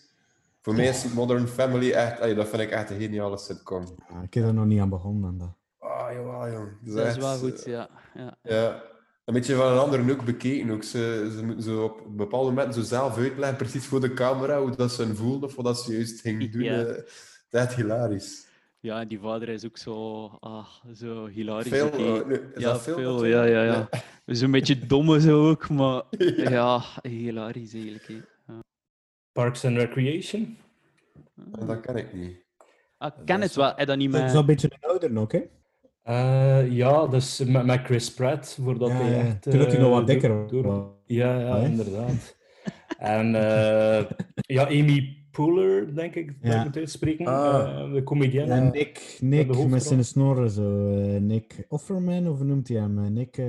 Voor 0.61 0.76
mij 0.76 0.88
is 0.88 1.13
Modern 1.13 1.47
Family 1.47 1.91
echt, 1.91 2.19
ay, 2.19 2.34
dat 2.34 2.47
vind 2.47 2.61
ik 2.61 2.69
echt 2.69 2.89
een 2.89 2.99
geniale 2.99 3.38
sitcom. 3.38 3.86
Ja, 4.09 4.21
ik 4.21 4.34
heb 4.34 4.43
er 4.43 4.53
nog 4.53 4.65
niet 4.65 4.80
aan 4.80 4.89
begonnen. 4.89 5.30
Aan 5.30 5.38
dat. 5.38 5.55
Ah, 5.78 6.11
jawel, 6.11 6.51
jong. 6.51 6.69
Dat 6.82 6.95
is 6.95 7.03
echt, 7.03 7.17
wel 7.17 7.38
goed, 7.38 7.63
eh, 7.63 7.73
ja. 7.73 7.89
ja. 8.13 8.38
Ja, 8.41 8.84
een 9.26 9.34
beetje 9.34 9.55
van 9.55 9.71
een 9.71 9.78
andere 9.78 10.11
ook 10.11 10.26
bekeken. 10.26 10.69
Ook. 10.71 10.84
Ze, 10.84 11.32
ze 11.38 11.45
moeten 11.45 11.63
zo 11.63 11.84
op 11.84 12.01
bepaalde 12.17 12.49
momenten 12.49 12.73
zo 12.82 12.88
zelf 12.88 13.17
uitleggen, 13.17 13.57
precies 13.57 13.86
voor 13.86 14.01
de 14.01 14.13
camera, 14.13 14.61
hoe 14.61 14.76
dat 14.76 14.91
ze 14.91 15.15
voelden 15.15 15.49
of 15.49 15.55
wat 15.55 15.65
dat 15.65 15.80
ze 15.80 15.91
juist 15.93 16.21
ging 16.21 16.51
doen. 16.51 16.63
Ja. 16.63 16.80
eh. 16.80 16.86
Dat 17.49 17.61
is 17.63 17.67
echt 17.69 17.76
hilarisch. 17.76 18.47
Ja, 18.80 18.99
en 18.99 19.07
die 19.07 19.19
vader 19.19 19.49
is 19.49 19.65
ook 19.65 19.78
zo, 19.78 20.26
ah, 20.39 20.67
zo 20.93 21.28
hilarisch. 21.28 21.67
Veel, 21.67 21.88
oké. 21.88 21.97
eh, 22.21 22.26
nee, 22.28 22.39
ja, 22.55 22.80
veel? 22.80 23.26
ja, 23.26 23.43
je- 23.43 23.51
ja, 23.51 23.63
ja. 23.63 23.89
Zo'n 24.26 24.51
beetje 24.51 24.80
domme 24.88 25.21
zo 25.21 25.49
ook, 25.49 25.69
maar 25.69 26.03
Ja. 26.38 26.49
ja, 26.49 26.82
hilarisch 27.09 27.73
eigenlijk. 27.73 28.07
hè. 28.07 28.13
Ja. 28.47 28.59
Parks 29.32 29.65
and 29.65 29.78
Recreation. 29.78 30.57
Ja, 31.51 31.65
Dat 31.65 31.80
ken 31.80 31.95
ik 31.95 32.13
niet. 32.13 32.43
Ah, 32.97 33.11
ik 33.19 33.26
ken 33.26 33.41
het 33.41 33.55
wel, 33.55 33.73
heb 33.76 33.88
dat 33.88 33.97
niet 33.97 34.11
Dat 34.11 34.21
is 34.23 34.32
wel 34.32 34.39
een 34.41 34.45
beetje 34.47 34.71
een 34.80 34.89
ouder 34.89 35.11
nog, 35.11 35.32
hè? 35.32 35.41
Eh, 36.06 36.72
ja, 36.72 37.08
dus 37.08 37.43
met, 37.45 37.66
met 37.66 37.80
Chris 37.84 38.14
Pratt, 38.14 38.58
voordat 38.62 38.89
Ja, 38.89 38.95
hij 38.95 39.20
echt... 39.20 39.41
Toen 39.41 39.58
dat 39.58 39.72
hij 39.72 39.82
nog 39.82 39.89
wat 39.89 40.08
dikker 40.08 40.30
door- 40.30 40.64
was. 40.64 40.76
door- 40.78 40.93
Ja, 41.06 41.39
ja, 41.39 41.58
inderdaad. 41.58 42.36
En 42.97 43.36
eh, 43.36 44.06
ja, 44.36 44.66
Amy 44.68 45.18
Poehler, 45.32 45.95
denk 45.95 46.16
ik, 46.16 46.41
dat 46.41 46.51
Ja. 46.53 46.58
ik 46.60 46.66
moet 46.66 46.78
uitspreken. 46.78 47.26
Ah. 47.28 47.84
eh, 47.86 47.93
de 47.93 48.03
comedienne. 48.03 48.53
En 48.53 48.72
Nick, 48.72 49.18
Nick 49.22 49.68
met 49.68 49.84
zijn 49.84 50.06
snorren 50.06 50.49
zo. 50.49 50.88
Nick 51.20 51.66
Offerman, 51.68 52.28
of 52.28 52.38
hoe 52.38 52.45
noemt 52.47 52.68
hij 52.68 52.78
hem? 52.78 53.14
Nick... 53.14 53.41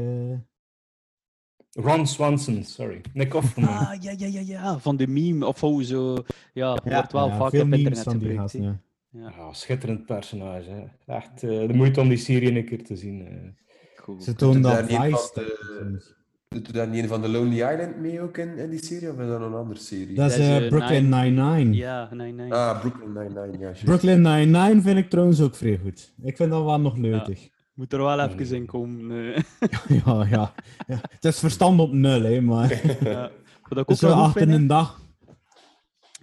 Ron 1.73 2.07
Swanson, 2.07 2.63
sorry. 2.65 3.01
Nick 3.13 3.35
Offerman. 3.35 3.69
Ah, 3.77 3.93
ja, 4.05 4.13
ja, 4.17 4.27
ja, 4.27 4.41
ja, 4.41 4.79
van 4.79 4.97
de 4.97 5.07
meme, 5.07 5.47
of 5.47 5.61
hoe 5.61 5.85
zo... 5.85 6.15
Ja, 6.53 6.79
ja, 6.85 6.93
wordt 6.95 7.13
wel 7.13 7.27
ja, 7.29 7.37
vaak 7.37 7.47
op 7.53 7.55
internet 7.55 7.99
gebruikt. 7.99 8.41
gast, 8.41 8.55
ja. 8.55 8.81
Ja, 9.21 9.33
Ja, 9.37 9.53
schitterend 9.53 10.07
personage. 10.07 10.71
Hè. 10.71 11.14
Echt 11.14 11.43
eh, 11.43 11.67
de 11.67 11.75
moeite 11.75 12.01
om 12.01 12.09
die 12.09 12.17
serie 12.19 12.57
een 12.59 12.64
keer 12.64 12.85
te 12.85 12.97
zien. 12.97 13.27
eh. 13.27 14.03
cool. 14.03 14.21
Ze 14.21 14.35
tonen 14.35 14.62
Doet 14.62 14.71
dat 14.73 14.89
de- 15.35 16.14
Doet 16.49 16.73
daar 16.75 16.89
niet 16.89 17.03
een 17.03 17.09
van 17.09 17.23
de 17.23 17.29
Lonely 17.29 17.55
Island 17.73 17.97
mee 18.01 18.21
ook 18.21 18.37
in, 18.39 18.57
in 18.59 18.71
die 18.71 18.85
serie, 18.85 19.11
of 19.12 19.19
is 19.19 19.27
dat 19.27 19.41
een 19.41 19.55
andere 19.55 19.81
serie? 19.81 20.14
Dat 20.14 20.31
is 20.31 20.39
eh, 20.39 20.69
Brooklyn 20.69 21.09
Nine-Nine. 21.09 21.75
Ja, 21.75 22.14
nee. 22.14 22.53
Ah, 22.53 22.81
Brooklyn 22.81 23.12
Nine-Nine, 23.12 23.59
ja. 23.59 23.73
Brooklyn 23.85 24.21
Nine-Nine 24.21 24.81
vind 24.83 24.99
ik 24.99 25.11
trouwens 25.11 25.41
ook 25.41 25.55
vrij 25.55 25.79
goed. 25.83 26.14
Ik 26.23 26.37
vind 26.37 26.51
dat 26.51 26.64
wel 26.64 26.81
nog 26.81 26.97
leutig. 26.97 27.49
Moet 27.75 27.93
er 27.93 28.03
wel 28.03 28.21
even 28.21 28.57
in 28.57 28.67
komen. 28.67 29.35
Ja, 30.05 30.27
ja. 30.31 30.53
ja. 30.87 30.99
Het 31.09 31.25
is 31.25 31.39
verstand 31.39 31.81
op 31.81 31.93
nul, 31.93 32.23
hè, 32.23 32.41
maar... 32.41 32.83
Ja. 33.05 33.31
Wat 33.69 33.79
ik 33.79 33.79
ook 33.79 33.89
Dus 33.89 33.99
zo 33.99 34.09
nog 34.17 34.25
goed 34.25 34.39
vind, 34.43 34.53
een 34.53 34.67
dag. 34.67 35.01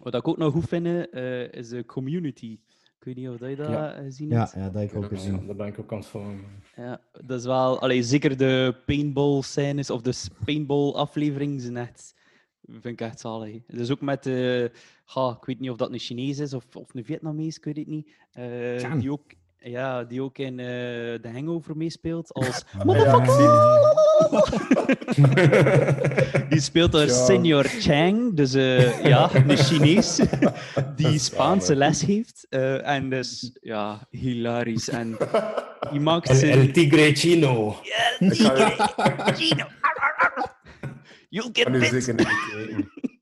wat 0.01 0.13
ik 0.15 0.27
ook 0.27 0.37
nog 0.37 0.53
goed 0.53 0.67
vind, 0.67 1.09
eh, 1.11 1.51
is 1.53 1.69
de 1.69 1.85
community. 1.85 2.59
Ik 3.05 3.15
weet 3.15 3.23
niet 3.25 3.29
of 3.41 3.49
je 3.49 3.55
dat 3.55 3.67
Ja. 3.67 3.93
eh, 3.93 4.03
gezien 4.03 4.29
Ja, 4.29 4.39
hebt. 4.39 4.53
ja, 4.55 4.69
dat 4.69 4.81
heb 4.81 4.91
ik 4.91 4.95
ook 4.97 5.03
Ja, 5.03 5.17
gezien. 5.17 5.45
daar 5.45 5.55
ben 5.55 5.67
ik 5.67 5.79
ook 5.79 5.91
aan 5.91 5.97
het 5.97 6.07
volgen. 6.07 6.39
Ja, 6.75 7.01
dat 7.25 7.39
is 7.39 7.45
wel... 7.45 7.79
Allee, 7.79 8.03
zeker 8.03 8.37
de 8.37 8.75
paintball 8.85 9.41
scènes 9.41 9.89
of 9.89 10.01
de 10.01 10.13
paintball 10.45 10.91
afleveringen 10.91 11.61
zijn 11.61 11.77
echt... 11.77 12.15
Vind 12.67 12.85
ik 12.85 13.01
echt 13.01 13.19
zalig. 13.19 13.61
Dus 13.67 13.91
ook 13.91 14.01
met... 14.01 14.25
eh 14.25 14.65
ga, 15.05 15.37
ik 15.39 15.45
weet 15.45 15.59
niet 15.59 15.69
of 15.69 15.77
dat 15.77 15.91
een 15.91 15.99
Chinees 15.99 16.39
is 16.39 16.53
of, 16.53 16.75
of 16.75 16.93
een 16.93 17.05
Vietnamees, 17.05 17.57
ik 17.57 17.63
weet 17.63 17.77
het 17.77 17.87
niet. 17.87 18.11
eh, 18.31 18.77
Chan. 18.77 18.99
die, 18.99 19.11
ook, 19.11 19.23
ja, 19.63 20.03
die 20.03 20.21
ook 20.21 20.37
in 20.37 20.59
eh 20.59 20.65
The 21.21 21.29
Hangover 21.33 21.77
meespeelt 21.77 22.33
als... 22.33 22.65
Ja, 22.85 23.23
ik 23.23 23.29
zie 23.37 23.47
Die 26.49 26.59
speelt 26.61 26.91
daar 26.91 27.07
Ja. 27.07 27.25
Senior 27.25 27.63
Chang, 27.63 28.35
dus 28.35 28.53
eh, 28.53 29.05
ja, 29.05 29.29
een 29.47 29.57
Chinees 29.57 30.19
die 30.95 31.19
Spaanse 31.19 31.75
les 31.75 32.01
heeft. 32.01 32.45
eh, 32.49 32.87
en 32.87 33.09
dus, 33.09 33.51
ja, 33.61 34.07
hilarisch. 34.09 34.89
En 34.89 35.17
die 35.91 35.99
maakt 35.99 36.29
El. 36.43 36.71
Tigre 36.71 37.15
Chino. 37.15 37.75
You'll 41.29 41.49
get 41.53 41.71
bit! 41.71 43.12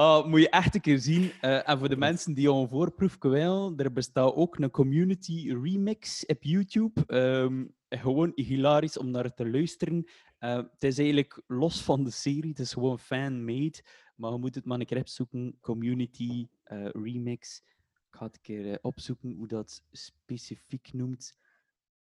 Ah, 0.00 0.26
moet 0.26 0.40
je 0.40 0.48
echt 0.48 0.74
een 0.74 0.80
keer 0.80 0.98
zien. 0.98 1.32
Eh, 1.40 1.68
en 1.68 1.78
voor 1.78 1.88
de 1.88 1.96
mensen 1.96 2.34
die 2.34 2.48
al 2.48 2.62
een 2.62 2.68
voorproefje 2.68 3.28
willen, 3.28 3.76
er 3.76 3.92
bestaat 3.92 4.34
ook 4.34 4.58
een 4.58 4.70
community 4.70 5.52
remix 5.62 6.26
op 6.26 6.42
YouTube. 6.42 7.06
Ehm, 7.06 7.64
gewoon 7.88 8.32
hilarisch 8.34 8.98
om 8.98 9.10
naar 9.10 9.34
te 9.34 9.50
luisteren. 9.50 10.04
Eh, 10.38 10.56
het 10.56 10.84
is 10.84 10.98
eigenlijk 10.98 11.42
los 11.46 11.82
van 11.82 12.04
de 12.04 12.10
serie, 12.10 12.50
het 12.50 12.58
is 12.58 12.72
gewoon 12.72 12.98
fan-made. 12.98 13.82
Maar 14.16 14.32
je 14.32 14.38
moet 14.38 14.54
het 14.54 14.64
maar 14.64 14.80
een 14.80 14.86
keer 14.86 14.98
opzoeken. 14.98 15.56
Community 15.60 16.46
eh, 16.62 16.88
remix. 16.92 17.62
Ik 18.10 18.18
ga 18.18 18.24
het 18.24 18.34
een 18.34 18.42
keer 18.42 18.70
eh, 18.70 18.78
opzoeken 18.80 19.32
hoe 19.32 19.48
dat 19.48 19.82
specifiek 19.92 20.92
noemt. 20.92 21.34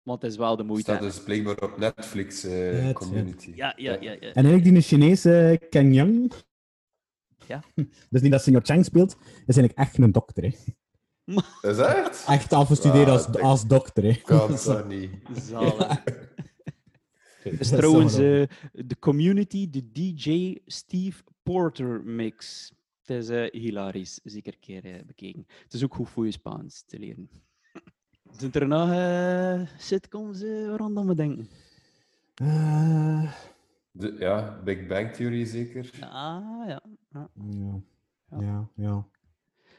Want 0.03 0.23
het 0.23 0.31
is 0.31 0.37
wel 0.37 0.57
de 0.57 0.65
moeite. 0.65 0.91
Staat 0.91 1.01
dus 1.01 1.23
blijkbaar 1.23 1.63
op 1.63 1.79
Netflix 1.79 2.45
eh, 2.45 2.87
Ja, 2.87 2.93
community. 2.93 3.53
Ja, 3.55 3.73
ja, 3.77 3.93
ja. 4.01 4.13
ja. 4.13 4.19
En 4.21 4.45
eigenlijk 4.45 4.65
die 4.65 4.81
Chinese 4.81 5.61
Ken 5.71 5.93
Yang. 5.93 6.33
Ja. 7.49 7.63
Dus 8.11 8.21
niet 8.21 8.33
dat 8.33 8.43
Senior 8.43 8.63
Chang 8.65 8.85
speelt, 8.85 9.17
is 9.47 9.57
eigenlijk 9.57 9.79
echt 9.79 9.99
een 9.99 10.13
dokter. 10.13 10.43
Hè. 10.43 10.51
Is 11.71 11.79
echt? 11.79 12.25
Echt 12.29 12.53
afgestudeerd 12.53 13.07
Ah, 13.07 13.13
als, 13.13 13.27
als 13.27 13.67
dokter. 13.67 14.05
Hè. 14.05 14.15
Kan 14.15 14.51
dat 14.65 14.89
niet. 14.89 15.11
Zalig. 15.35 16.03
Het 17.43 17.61
is 17.61 17.69
Dat 17.69 17.79
trouwens 17.79 18.15
eh, 18.15 18.47
de 18.73 18.99
community, 18.99 19.71
de 19.71 19.93
DJ 19.93 20.59
Steve 20.67 21.23
Porter 21.43 22.05
mix. 22.05 22.73
Het 23.03 23.17
is 23.17 23.29
eh, 23.29 23.51
hilarisch, 23.61 24.21
zeker 24.25 24.53
een 24.53 24.61
keer 24.61 24.85
eh, 24.85 25.05
bekeken. 25.07 25.47
Het 25.63 25.73
is 25.73 25.85
ook 25.85 25.95
goed 25.95 26.09
voor 26.09 26.25
je 26.25 26.33
Spaans 26.33 26.85
te 26.87 26.99
leren. 26.99 27.31
Zijn 28.31 28.53
er 28.53 28.67
nog 28.67 29.69
sitcoms 29.79 30.43
uh, 30.43 30.69
waaraan 30.69 31.07
we 31.07 31.15
denken? 31.15 31.49
De, 33.93 34.17
ja, 34.19 34.61
Big 34.65 34.87
Bang 34.87 35.13
Theory 35.13 35.45
zeker. 35.45 35.91
Ah, 36.01 36.67
ja. 36.67 36.83
ja. 37.13 37.29
ja. 37.35 37.81
Ja, 38.41 38.69
ja. 38.75 39.07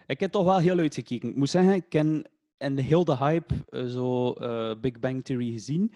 Ik 0.08 0.20
heb 0.20 0.32
toch 0.32 0.46
wel 0.46 0.58
heel 0.58 0.78
uitgekeken. 0.78 1.30
Ik 1.30 1.36
moet 1.36 1.50
zeggen, 1.50 1.74
ik 1.74 1.90
ken 1.90 2.26
in 2.58 2.78
heel 2.78 3.06
de 3.06 3.18
hype 3.18 3.54
eh, 3.70 3.86
zo 3.86 4.32
eh, 4.32 4.80
Big 4.82 5.00
Bang 5.00 5.24
Theory 5.24 5.52
gezien. 5.52 5.94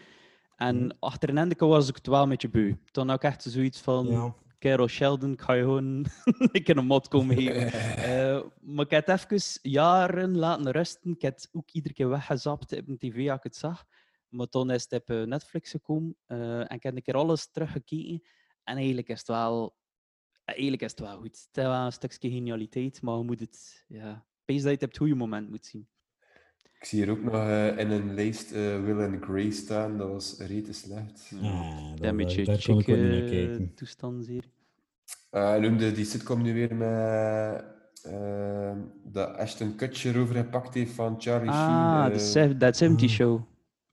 En 0.55 0.97
achter 0.99 1.29
een 1.29 1.37
einde 1.37 1.55
was 1.57 1.89
ik 1.89 1.95
het 1.95 2.07
wel 2.07 2.23
een 2.23 2.29
beetje 2.29 2.49
beu. 2.49 2.75
Toen 2.91 3.07
had 3.07 3.23
ik 3.23 3.29
echt 3.29 3.43
zoiets 3.43 3.81
van... 3.81 4.07
ja. 4.07 4.35
Carol 4.59 4.87
Sheldon, 4.87 5.31
ik 5.31 5.41
ga 5.41 5.53
je 5.53 5.61
gewoon 5.61 6.05
ik 6.51 6.67
een 6.67 6.85
mod 6.85 7.07
komen 7.07 7.35
geven. 7.35 7.71
Eh, 8.07 8.41
maar 8.61 8.85
ik 8.85 8.91
heb 8.91 9.05
het 9.05 9.31
even 9.31 9.59
jaren 9.71 10.37
laten 10.37 10.71
rusten. 10.71 11.11
Ik 11.11 11.21
heb 11.21 11.35
het 11.35 11.49
ook 11.53 11.71
iedere 11.71 11.93
keer 11.93 12.09
weggezapt 12.09 12.77
op 12.77 12.87
een 12.87 12.97
tv 12.97 13.29
als 13.29 13.37
ik 13.37 13.43
het 13.43 13.55
zag. 13.55 13.85
Maar 14.29 14.47
toen 14.47 14.71
is 14.71 14.83
het 14.89 15.01
op 15.01 15.09
eh, 15.09 15.23
Netflix 15.23 15.71
gekomen 15.71 16.15
eh, 16.25 16.59
en 16.59 16.69
ik 16.69 16.83
heb 16.83 16.95
een 16.95 17.01
keer 17.01 17.15
alles 17.15 17.51
teruggekeken. 17.51 18.21
En 18.63 18.75
eigenlijk 18.77 19.07
is 19.09 19.19
het 19.19 19.27
wel, 19.27 19.75
eigenlijk 20.45 20.81
is 20.81 20.89
het 20.91 20.99
wel 20.99 21.17
goed. 21.17 21.23
Het 21.47 21.57
is 21.57 21.63
wel 21.63 21.85
een 21.85 21.91
stukje 21.91 22.29
genialiteit, 22.29 23.01
maar 23.01 23.17
je 23.17 23.23
moet 23.23 23.39
het... 23.39 23.85
Ja, 23.87 24.25
wees 24.45 24.61
dat 24.61 24.63
je 24.65 24.69
het 24.75 24.83
op 24.83 24.89
het 24.89 24.97
goede 24.97 25.15
moment 25.15 25.49
moet 25.49 25.65
zien. 25.65 25.87
Ik 26.79 26.85
zie 26.85 27.03
hier 27.03 27.11
ook 27.11 27.23
nog 27.23 27.33
eh, 27.33 27.77
in 27.77 27.91
een 27.91 28.13
lijst 28.13 28.51
eh, 28.51 28.83
Will 28.83 29.01
and 29.01 29.23
Grace 29.23 29.51
staan. 29.51 29.97
Dat 29.97 30.09
was 30.09 30.39
rete 30.39 30.73
slecht. 30.73 31.31
Ah, 31.41 31.89
Dat 31.89 31.97
dat- 31.97 32.07
een 32.07 32.17
beetje 32.17 32.45
daar 32.45 32.57
kijken. 32.83 33.73
toestand 33.75 34.27
hier. 34.27 34.43
Eh, 35.29 35.55
noemde 35.55 35.91
die 35.91 36.05
sitcom 36.05 36.41
nu 36.41 36.53
weer 36.53 36.75
met... 36.75 37.65
dat 39.03 39.35
Ashton 39.37 39.75
Kutcher 39.75 40.19
overgepakt 40.19 40.73
heeft 40.73 40.91
van 40.93 41.15
Charlie 41.21 41.49
Ah, 41.49 42.03
Sheen. 42.03 42.13
de 42.13 42.19
sev- 42.19 42.57
That 42.57 42.77
70 42.77 43.09
Ah. 43.09 43.15
Show. 43.15 43.41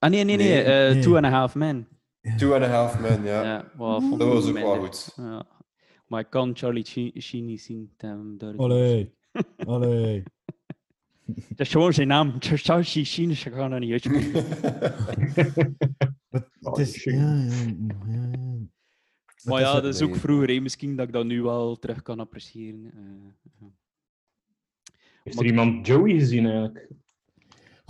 Ah, 0.05 0.11
nee, 0.11 0.25
nee, 0.25 0.37
nee. 0.37 0.49
Nee, 0.49 0.63
eh, 0.63 0.93
nee. 0.93 1.03
Two 1.03 1.17
and 1.17 1.25
a 1.25 1.31
Half 1.31 1.55
Men. 1.55 1.89
Two 2.37 2.55
and 2.55 2.65
a 2.65 2.69
Half 2.69 3.01
Men, 3.01 3.23
ja. 3.23 3.43
Ja, 3.43 3.71
wel, 3.77 4.01
vond 4.01 4.21
Dat 4.21 4.33
was 4.33 4.49
ook 4.49 4.55
wel 4.59 4.79
goed. 4.81 5.13
Ja. 5.17 5.47
Maar 6.07 6.21
ik 6.21 6.31
kan 6.31 6.57
Charlie 6.57 6.87
Sheen- 7.21 7.45
niet 7.45 7.63
zien. 7.63 7.93
Allee. 8.57 9.15
Allee. 9.67 10.23
Dat 11.27 11.67
is 11.67 11.71
gewoon 11.73 11.93
zijn 11.93 12.09
naam. 12.09 12.35
Charlie 12.39 13.05
Sheen, 13.05 13.29
dus 13.29 13.47
ik 13.47 13.53
ga 13.53 13.69
dat 13.69 13.81
niet 13.81 13.93
uitspreken. 13.93 14.45
Het, 16.61 16.79
is... 16.79 17.05
Ja, 17.05 17.13
ja, 17.13 17.53
ja. 18.07 18.31
Maar 19.45 19.61
is 19.61 19.67
ja, 19.67 19.81
dat 19.81 19.95
is 19.95 20.03
ook 20.03 20.17
vroeger. 20.17 20.49
hè. 20.49 20.61
Misschien 20.61 20.97
dat 20.97 21.07
ik 21.07 21.13
dat 21.13 21.25
nu 21.25 21.43
wel 21.43 21.77
terug 21.77 22.03
kan 22.03 22.21
appreciëren. 22.21 22.93
eh, 22.95 23.51
ja. 23.61 23.67
Heeft 25.23 25.41
er 25.41 25.47
iemand 25.47 25.87
Joey 25.87 26.13
gezien 26.13 26.47
eigenlijk? 26.47 26.89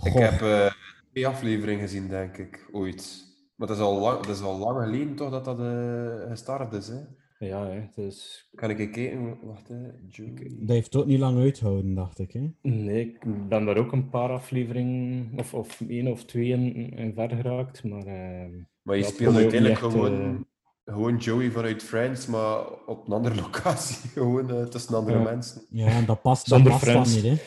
Ik 0.03 0.13
heb 0.13 0.41
eh, 0.41 0.71
twee 1.15 1.27
afleveringen 1.27 1.81
gezien, 1.81 2.07
denk 2.07 2.37
ik, 2.37 2.69
ooit. 2.71 3.23
Maar 3.55 3.67
dat 3.67 3.77
is 3.77 3.83
al 3.83 3.99
lang, 3.99 4.19
dat 4.25 4.35
is 4.35 4.41
al 4.41 4.57
lang 4.57 4.83
geleden 4.83 5.15
toch 5.15 5.31
dat 5.31 5.45
dat 5.45 5.59
eh 5.59 6.29
gestart 6.29 6.73
is. 6.73 6.87
Hè? 6.87 6.99
Ja, 7.39 7.67
hè, 7.67 7.81
dus... 7.95 8.47
Kan 8.55 8.69
ik 8.69 8.79
even 8.79 8.91
kijken? 8.91 9.37
Wacht, 9.43 9.67
hè. 9.67 9.75
Joey. 10.09 10.55
Dat 10.59 10.75
heeft 10.75 10.95
ook 10.95 11.05
niet 11.05 11.19
lang 11.19 11.39
uitgehouden, 11.39 11.93
dacht 11.95 12.19
ik. 12.19 12.31
Hè? 12.31 12.51
Nee, 12.61 12.99
ik 13.05 13.47
ben 13.49 13.65
daar 13.65 13.77
ook 13.77 13.91
een 13.91 14.09
paar 14.09 14.29
afleveringen, 14.29 15.31
of, 15.37 15.53
of 15.53 15.81
één 15.87 16.07
of 16.07 16.23
twee 16.25 16.47
in, 16.49 16.75
in 16.97 17.13
ver 17.13 17.29
geraakt, 17.29 17.83
maar... 17.83 18.05
eh, 18.05 18.49
Maar 18.81 18.97
je 18.97 19.03
speelt 19.03 19.35
uiteindelijk 19.35 19.61
niet 19.61 19.71
echt, 19.71 19.93
gewoon, 19.93 20.47
gewoon 20.85 21.17
Joey 21.17 21.51
vanuit 21.51 21.83
Friends, 21.83 22.25
maar 22.27 22.59
op 22.85 23.07
een 23.07 23.13
andere 23.13 23.35
locatie. 23.43 24.09
Gewoon 24.09 24.49
eh, 24.49 24.63
tussen 24.63 24.95
andere 24.95 25.17
Ja. 25.17 25.23
mensen. 25.23 25.61
Ja, 25.69 25.87
en 25.87 26.05
dat 26.05 26.21
past, 26.21 26.49
dat 26.49 26.59
Zonder 26.59 26.71
past 26.71 26.85
dan 26.85 27.05
Friends. 27.05 27.23
niet. 27.23 27.39
Hè? 27.39 27.43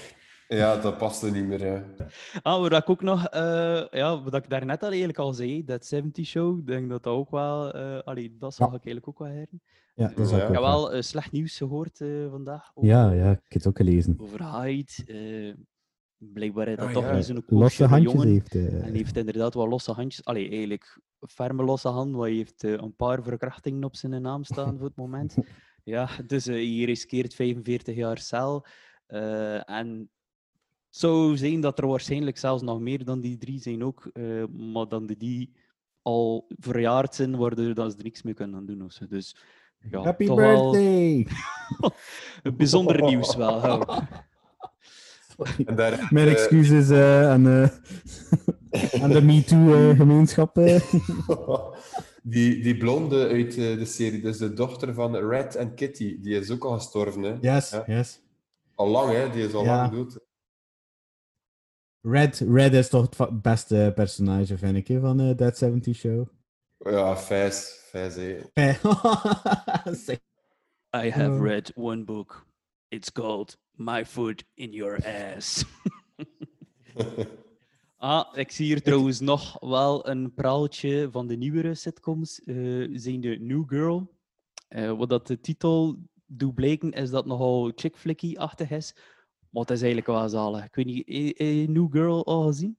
Ja, 0.48 0.76
dat 0.76 0.98
paste 0.98 1.30
niet 1.30 1.44
meer. 1.46 1.66
Ja. 1.66 1.84
Ah, 2.42 2.60
wat 2.60 2.72
ik 2.72 2.88
ook 2.90 3.02
nog, 3.02 3.26
eh, 3.26 3.84
ja, 3.90 4.22
wat 4.22 4.34
ik 4.34 4.50
daarnet 4.50 4.82
al 4.82 4.88
eigenlijk 4.88 5.18
al 5.18 5.32
zei, 5.32 5.64
dat 5.64 5.86
70 5.86 6.26
Show, 6.26 6.58
ik 6.58 6.66
denk 6.66 6.88
dat 6.90 7.02
dat 7.02 7.12
ook 7.14 7.30
wel, 7.30 7.72
eh 7.72 7.98
allee, 8.04 8.36
dat 8.38 8.54
zal 8.54 8.66
Ja. 8.70 8.74
ik 8.76 8.84
eigenlijk 8.84 9.08
ook 9.08 9.18
wel 9.18 9.28
heren. 9.36 9.62
Ja, 9.94 10.08
dat 10.08 10.18
is 10.26 10.30
Ja. 10.30 10.36
ook 10.36 10.42
Ik 10.42 10.48
heb 10.54 10.60
wel. 10.62 10.80
wel 10.80 10.92
eh, 10.92 11.02
slecht 11.02 11.32
nieuws 11.32 11.56
gehoord 11.56 12.00
eh, 12.00 12.30
vandaag. 12.30 12.70
over- 12.74 12.90
Ja, 12.90 13.10
ja, 13.12 13.30
ik 13.30 13.36
heb 13.42 13.52
het 13.52 13.66
ook 13.66 13.76
gelezen. 13.76 14.14
Over 14.18 14.60
Hyde. 14.60 14.92
eh, 15.06 15.54
blijkbaar 16.16 16.66
dat 16.66 16.78
Ah, 16.78 16.92
toch 16.92 17.04
ja. 17.04 17.14
niet 17.14 17.24
zo'n 17.24 17.34
Losse 17.46 17.54
koosje 17.54 17.84
handjes 17.84 18.12
jongen. 18.12 18.28
heeft. 18.28 18.54
En 18.54 18.94
heeft 18.94 19.16
inderdaad 19.16 19.54
wel 19.54 19.68
losse 19.68 19.92
handjes. 19.92 20.24
Allee, 20.24 20.48
eigenlijk 20.48 21.00
ferme 21.20 21.64
losse 21.64 21.88
handen, 21.88 22.16
want 22.16 22.28
hij 22.28 22.36
heeft 22.36 22.62
een 22.62 22.94
paar 22.96 23.22
verkrachtingen 23.22 23.84
op 23.84 23.96
zijn 23.96 24.22
naam 24.22 24.44
staan 24.44 24.76
voor 24.78 24.86
het 24.86 24.96
moment. 24.96 25.34
Ja, 25.84 26.08
dus 26.26 26.44
hij 26.44 26.82
riskeert 26.84 27.34
45 27.34 27.94
jaar 27.96 28.18
cel. 28.18 28.66
Eh, 29.06 29.70
en 29.70 30.10
het 30.88 30.96
zou 30.98 31.36
zijn 31.36 31.60
dat 31.60 31.78
er 31.78 31.86
waarschijnlijk 31.86 32.38
zelfs 32.38 32.62
nog 32.62 32.80
meer 32.80 33.04
dan 33.04 33.20
die 33.20 33.38
drie 33.38 33.60
zijn 33.60 33.84
ook, 33.84 34.10
eh, 34.12 34.44
maar 34.72 34.88
dan 34.88 35.06
die 35.06 35.52
al 36.02 36.46
verjaard 36.58 37.14
zijn, 37.14 37.36
waardoor 37.36 37.74
dat 37.74 37.90
ze 37.92 37.98
er 37.98 38.04
niks 38.04 38.22
mee 38.22 38.34
kunnen 38.34 38.56
aan 38.56 38.66
doen. 38.66 38.90
Dus 39.08 39.36
ja, 39.90 40.02
Happy 40.02 40.26
toch 40.26 40.36
wel 40.36 40.70
birthday! 40.70 41.26
bijzonder 42.56 43.02
nieuws 43.02 43.36
wel. 43.36 43.60
hou. 43.60 43.84
En 45.66 45.74
daar, 45.76 46.06
Mijn 46.10 46.26
eh, 46.26 46.32
excuses 46.32 46.90
eh, 46.90 47.30
aan, 47.30 47.46
eh, 47.48 47.68
aan 49.02 49.10
de 49.10 49.22
MeToo-gemeenschap. 49.22 50.54
die, 52.22 52.62
die 52.62 52.76
blonde 52.76 53.28
uit 53.28 53.56
eh, 53.56 53.76
de 53.78 53.84
serie, 53.84 54.20
dus 54.20 54.38
de 54.38 54.52
dochter 54.52 54.94
van 54.94 55.16
Red 55.16 55.54
en 55.54 55.74
Kitty, 55.74 56.20
die 56.20 56.38
is 56.38 56.50
ook 56.50 56.64
al 56.64 56.72
gestorven. 56.74 57.22
Hè? 57.22 57.34
yes, 57.40 57.70
Ja. 57.70 57.84
yes. 57.86 58.20
Al 58.74 58.88
lang, 58.88 59.12
hè? 59.12 59.30
Die 59.30 59.44
is 59.46 59.52
al 59.54 59.64
Ja. 59.64 59.76
lang 59.76 59.92
dood. 59.92 60.18
Red, 62.00 62.38
Red 62.38 62.74
is 62.74 62.88
toch 62.88 63.16
het 63.16 63.42
beste 63.42 63.92
personage, 63.94 64.58
vind 64.58 64.76
ik, 64.76 64.88
hè, 64.88 65.00
van 65.00 65.20
eh 65.20 65.30
That 65.30 65.58
70 65.58 65.96
Show. 65.96 66.28
Ja, 66.78 67.16
hè. 68.54 68.72
Zeg. 69.92 70.18
I 71.04 71.10
have 71.10 71.30
Oh. 71.30 71.40
read 71.42 71.72
one 71.74 72.04
book. 72.04 72.46
It's 72.88 73.12
called 73.12 73.58
My 73.72 74.04
Foot 74.06 74.44
in 74.54 74.72
Your 74.72 74.98
Ass. 75.06 75.64
ah, 77.96 78.36
ik 78.36 78.50
zie 78.50 78.66
hier 78.66 78.82
trouwens 78.82 79.20
nog 79.20 79.56
wel 79.60 80.08
een 80.08 80.34
praaltje 80.34 81.08
van 81.10 81.26
de 81.26 81.36
nieuwere 81.36 81.74
sitcoms. 81.74 82.40
eh 82.44 82.88
zijn 82.92 83.20
de 83.20 83.36
New 83.40 83.62
Girl. 83.66 84.16
Eh, 84.68 84.92
wat 84.92 85.08
dat 85.08 85.26
de 85.26 85.40
titel 85.40 85.96
doet 86.26 86.54
blijken, 86.54 86.90
is 86.90 87.10
dat 87.10 87.26
nogal 87.26 87.72
chick 87.74 87.96
flicky-achtig 87.96 88.70
is. 88.70 88.94
Maar 89.50 89.62
het 89.62 89.70
is 89.70 89.82
eigenlijk 89.82 90.06
wel 90.06 90.28
zalig. 90.28 90.64
Ik 90.64 90.74
weet 90.74 90.86
niet, 90.86 91.08
eh, 91.08 91.62
eh, 91.62 91.68
New 91.68 91.92
Girl 91.92 92.26
al 92.26 92.46
gezien? 92.46 92.78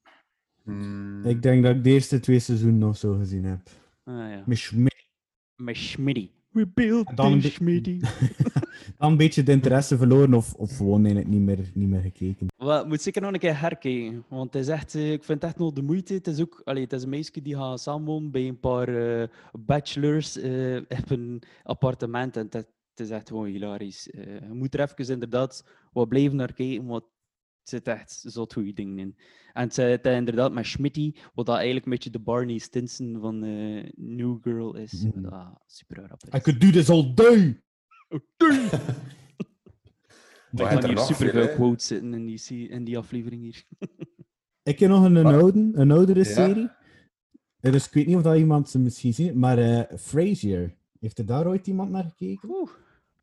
Hmm. 0.64 1.26
ik 1.26 1.42
denk 1.42 1.64
dat 1.64 1.76
ik 1.76 1.84
de 1.84 1.90
eerste 1.90 2.20
twee 2.20 2.40
seizoenen 2.40 2.80
nog 2.80 2.98
zo 2.98 3.18
gezien 3.18 3.44
heb. 3.44 3.70
Ah 4.04 4.16
ja. 4.16 4.44
Met. 4.76 6.30
We 6.50 6.68
built 6.68 7.16
Dan 7.16 7.32
een. 7.32 8.02
Dan 8.98 9.12
een 9.12 9.18
beetje 9.18 9.44
de 9.44 9.52
interesse 9.52 9.98
verloren 9.98 10.34
of, 10.34 10.54
of 10.54 10.78
gewoon 10.78 11.06
eigenlijk 11.06 11.28
niet 11.28 11.42
meer, 11.42 11.72
niet 11.74 11.90
meer 11.90 12.02
gekeken. 12.02 12.48
Wel, 12.58 12.86
moet 12.86 13.02
zeker 13.02 13.22
nog 13.22 13.34
een 13.34 13.40
keer 13.40 13.60
herkijken. 13.60 14.26
Want 14.28 14.54
het 14.54 14.64
is 14.64 14.70
echt, 14.70 14.96
eh, 14.96 15.12
ik 15.12 15.24
vind 15.24 15.42
het 15.42 15.52
echt 15.52 15.60
nog 15.60 15.74
de 15.74 15.82
moeite. 15.82 16.14
Het 16.14 16.28
is 16.28 16.42
ook 16.42 16.62
allee, 16.64 16.84
het 16.84 16.94
is 16.94 17.04
een 17.04 17.10
meisje 17.10 17.42
die 17.42 17.56
gaat 17.56 17.80
samenwonen 17.80 18.32
bij 18.32 18.48
een 18.48 18.60
paar 18.60 18.88
eh, 19.22 19.28
bachelors 19.52 20.38
op 20.88 21.10
een 21.10 21.42
appartement. 21.64 22.38
En 22.38 22.48
het, 22.50 22.54
het 23.00 23.08
is 23.08 23.10
echt 23.10 23.28
gewoon 23.28 23.46
hilarisch. 23.46 24.10
Eh, 24.10 24.40
je 24.40 24.54
moet 24.54 24.74
er 24.74 24.80
even 24.80 25.14
inderdaad 25.14 25.64
wat 25.92 26.08
blijven 26.10 26.38
naar 26.38 26.54
kijken, 26.54 26.86
want 26.86 27.04
het 27.60 27.70
zit 27.70 27.88
echt 27.88 28.24
zot 28.26 28.54
goede 28.54 28.74
dingen 28.74 28.98
in. 28.98 29.16
En 29.54 29.64
het 29.64 29.74
zit 29.74 30.06
eh, 30.06 30.16
inderdaad 30.16 30.52
met 30.52 30.66
Schmitty, 30.66 31.14
wat 31.34 31.46
dat 31.46 31.56
eigenlijk 31.56 31.86
een 31.86 31.92
beetje 31.92 32.10
de 32.10 32.20
Barney 32.20 32.58
Stinson 32.58 33.18
van 33.22 33.44
eh, 33.44 33.90
New 33.96 34.38
Girl 34.42 34.76
is. 34.76 35.04
Mhm. 35.04 35.22
Wat 35.22 35.62
super 35.68 36.08
rap 36.08 36.24
is. 36.24 36.40
I 36.40 36.42
could 36.42 36.62
do 36.62 36.70
this 36.70 36.90
all 36.90 37.14
day! 37.14 37.62
Ik 40.52 40.60
Maar 40.60 40.74
kan 40.74 40.84
er 40.84 40.88
hier 40.88 40.98
superveel 40.98 41.46
veel, 41.46 41.56
quotes 41.56 41.88
zitten 41.88 42.14
in 42.14 42.26
die, 42.26 42.68
in 42.70 42.84
die 42.84 42.98
aflevering 42.98 43.42
hier. 43.42 43.64
Ik 44.64 44.80
heb 44.80 44.90
nog 44.90 45.04
een, 45.04 45.26
oude, 45.26 45.70
een 45.74 45.92
oudere 45.92 46.20
Ja? 46.20 46.26
serie. 46.26 46.70
Dus 47.60 47.88
ik 47.88 47.94
weet 47.94 48.06
niet 48.06 48.16
of 48.16 48.22
dat 48.22 48.38
iemand 48.38 48.70
ze 48.70 48.80
misschien 48.80 49.14
ziet, 49.14 49.34
maar 49.36 49.58
eh 49.58 49.98
Frasier. 49.98 50.78
Heeft 51.00 51.18
er 51.20 51.26
daar 51.26 51.48
ooit 51.48 51.68
iemand 51.68 51.90
naar 51.92 52.04
gekeken? 52.04 52.50
Oeh, 52.50 52.70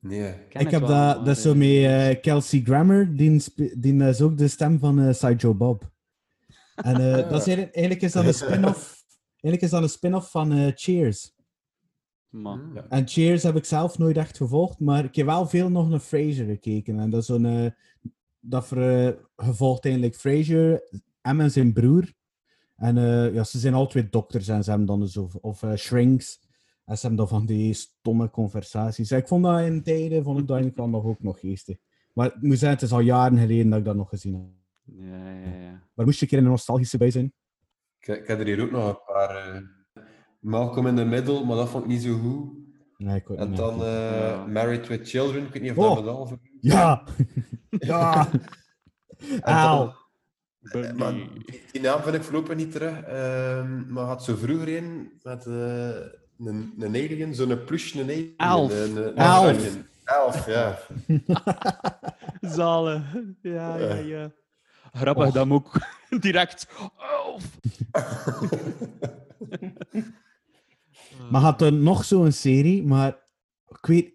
Nee. 0.06 0.34
ken 0.48 0.60
ik 0.60 0.70
heb 0.70 0.80
wel, 0.80 0.88
dat, 1.14 1.24
dat 1.24 1.36
is 1.36 1.42
zo 1.42 1.50
eh, 1.52 1.56
met 1.56 2.16
eh, 2.16 2.22
Kelsey 2.22 2.60
Grammer, 2.64 3.16
die, 3.16 3.42
die 3.78 4.04
is 4.04 4.20
ook 4.20 4.38
de 4.38 4.48
stem 4.48 4.78
van 4.78 4.98
eh 5.00 5.12
Sideshow 5.14 5.56
Bob. 5.56 5.90
En 6.74 6.94
eh, 6.94 7.12
dat 7.30 7.40
is 7.40 7.46
eigenlijk, 7.46 7.74
eigenlijk 7.74 8.02
is 8.02 8.12
dat 8.12 8.24
een 8.26 8.34
spin-off. 8.34 9.04
Eigenlijk 9.30 9.62
is 9.62 9.70
dat 9.70 9.82
een 9.82 9.88
spin-off 9.88 10.30
van 10.30 10.52
eh, 10.52 10.72
Cheers. 10.74 11.34
maar- 12.28 12.58
Hmm. 12.58 12.76
En 12.88 13.08
Cheers 13.08 13.42
heb 13.42 13.56
ik 13.56 13.64
zelf 13.64 13.98
nooit 13.98 14.16
echt 14.16 14.36
gevolgd, 14.36 14.80
maar 14.80 15.04
ik 15.04 15.14
heb 15.16 15.26
wel 15.26 15.46
veel 15.48 15.70
nog 15.70 15.88
naar 15.88 15.98
Frasier 16.00 16.44
gekeken. 16.46 16.98
En 17.00 17.10
dat 17.10 17.20
is 17.20 17.26
zo'n... 17.26 17.46
eh, 17.46 17.70
dat 18.40 18.66
ver, 18.66 19.06
eh, 19.06 19.12
gevolgd 19.36 19.84
eigenlijk 19.84 20.14
Frasier, 20.14 20.88
hem 21.20 21.40
en 21.40 21.50
zijn 21.50 21.72
broer. 21.72 22.12
En 22.76 22.98
eh, 22.98 23.34
ja, 23.34 23.44
ze 23.44 23.58
zijn 23.58 23.74
al 23.74 23.86
twee 23.86 24.08
dokters 24.08 24.48
en 24.48 24.64
ze 24.64 24.68
hebben 24.70 24.86
dan 24.88 25.08
zo... 25.08 25.30
Of 25.40 25.62
eh, 25.62 25.74
shrinks. 25.74 26.40
En 26.86 26.96
ze 26.98 27.06
hebben 27.06 27.26
dan 27.26 27.28
van 27.38 27.46
die 27.46 27.72
stomme 27.72 28.30
conversaties. 28.30 29.10
Ik 29.12 29.28
vond 29.28 29.44
dat 29.44 29.60
in 29.60 29.82
tijden, 29.82 30.22
vond 30.24 30.38
ik 30.40 30.46
dat 30.46 30.56
eigenlijk 30.56 30.76
wel 30.76 31.00
nog 31.00 31.10
ook 31.10 31.22
nog 31.22 31.40
geestig. 31.40 31.76
Maar 32.12 32.26
ik 32.26 32.42
moet 32.42 32.58
zeggen, 32.58 32.68
het 32.78 32.82
is 32.82 32.92
al 32.92 33.00
jaren 33.00 33.38
geleden 33.38 33.68
dat 33.70 33.78
ik 33.78 33.84
dat 33.84 33.96
nog 33.96 34.08
gezien 34.08 34.34
heb. 34.34 34.44
Ja, 34.82 35.30
ja, 35.30 35.56
ja. 35.60 35.82
Maar 35.94 36.04
moest 36.04 36.18
je 36.18 36.22
een 36.24 36.28
keer 36.30 36.38
in 36.38 36.44
de 36.44 36.50
nostalgische 36.50 36.98
bij 36.98 37.10
zijn? 37.10 37.32
Ik, 37.98 38.06
ik 38.08 38.26
heb 38.26 38.38
er 38.40 38.46
hier 38.46 38.62
ook 38.62 38.70
nog 38.70 38.88
een 38.88 38.98
paar. 39.14 39.54
eh 39.54 39.60
Malcolm 40.40 40.86
in 40.86 40.96
the 40.96 41.04
Middle, 41.04 41.44
maar 41.44 41.56
dat 41.56 41.68
vond 41.68 41.84
ik 41.84 41.90
niet 41.90 42.02
zo 42.02 42.18
goed. 42.18 42.52
Nee, 42.96 43.16
ik 43.16 43.28
En 43.30 43.54
dan 43.54 43.82
eh, 43.84 44.10
Ja. 44.20 44.46
Married 44.46 44.86
with 44.86 45.08
Children, 45.08 45.46
ik 45.46 45.52
weet 45.52 45.62
niet 45.62 45.70
of 45.70 45.76
Oh. 45.76 45.94
dat 45.94 46.04
me 46.04 46.10
al 46.10 46.38
Ja! 46.60 47.04
ja! 47.70 48.28
Auw! 49.40 49.92
Eh, 50.60 50.92
maar 50.92 51.12
die, 51.12 51.62
die 51.72 51.80
naam 51.80 52.00
vind 52.02 52.14
ik 52.16 52.22
voorlopig 52.22 52.56
niet 52.56 52.72
terug. 52.72 53.00
Ehm, 53.02 53.92
maar 53.92 54.04
had 54.04 54.24
zo 54.24 54.34
vroeger 54.36 54.68
in 54.68 55.12
met 55.22 55.46
eh, 55.46 55.90
een, 56.38 56.74
een 56.78 56.94
alien, 56.94 57.34
zo'n 57.34 57.64
plush 57.64 57.94
een 57.94 58.02
alien. 58.02 58.34
Elf. 58.36 58.72
Een, 58.72 58.96
een, 58.96 59.16
Elf. 59.16 59.74
een- 59.74 59.84
Elf, 60.04 60.46
ja. 60.46 60.78
Zalen. 62.56 63.36
Ja, 63.42 63.76
ja, 63.76 63.94
ja. 63.94 64.30
Grappig 64.92 65.24
dat 65.24 65.34
hem 65.34 65.52
ook 65.52 65.72
direct... 66.20 66.66
Elf! 66.98 67.50
Maar 71.30 71.40
had 71.40 71.62
er 71.62 71.72
nog 71.72 72.04
zo'n 72.04 72.32
serie, 72.32 72.84
maar 72.84 73.08
ik 73.68 73.86
weet, 73.86 74.06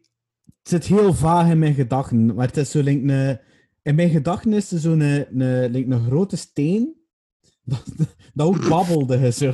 het 0.43 0.69
zit 0.69 0.85
heel 0.85 1.13
vaag 1.13 1.49
in 1.49 1.59
mijn 1.59 1.73
gedachten. 1.73 2.35
Maar 2.35 2.47
het 2.47 2.57
is 2.57 2.71
zo, 2.71 2.81
like, 2.81 3.13
een, 3.13 3.39
in 3.81 3.95
mijn 3.95 4.09
gedachten 4.09 4.53
is 4.53 4.71
er 4.71 4.79
zo'n 4.79 4.99
een, 4.99 5.41
een, 5.41 5.71
like, 5.71 5.91
een 5.91 6.05
grote 6.05 6.35
steen 6.37 6.95
dat, 7.63 7.83
dat 8.33 8.47
ook 8.47 8.69
babbelde. 8.69 9.31
Zo. 9.31 9.53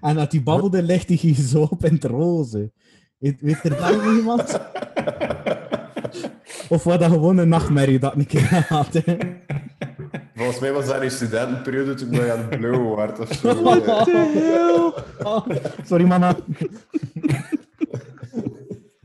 En 0.00 0.14
dat 0.14 0.30
die 0.30 0.42
babbelde, 0.42 0.82
legde 0.82 1.16
hij 1.20 1.34
zo 1.34 1.62
op 1.70 1.84
in 1.84 1.92
het 1.94 2.04
roze. 2.04 2.72
Weet, 3.18 3.40
weet 3.40 3.64
er 3.64 3.70
daar 3.76 3.96
nog 3.96 4.16
iemand? 4.16 4.58
Of 6.68 6.84
was 6.84 6.98
dat 6.98 7.10
gewoon 7.10 7.38
een 7.38 7.48
nachtmerrie 7.48 7.98
dat 7.98 8.12
ik 8.12 8.18
een 8.18 8.26
keer 8.26 8.66
had? 8.68 8.92
hè? 8.92 9.16
Volgens 10.34 10.58
mij 10.58 10.72
was 10.72 10.86
dat 10.86 11.02
in 11.02 11.10
studentenperiode 11.10 11.94
toen 11.94 12.12
ik 12.12 12.28
aan 12.30 12.38
het 12.38 12.58
blowen 12.60 12.96
werd 12.96 13.18
of 13.18 13.32
zo. 13.32 13.48
Ja. 14.40 14.92
Oh, 15.22 15.46
sorry, 15.84 16.04
mama. 16.04 16.36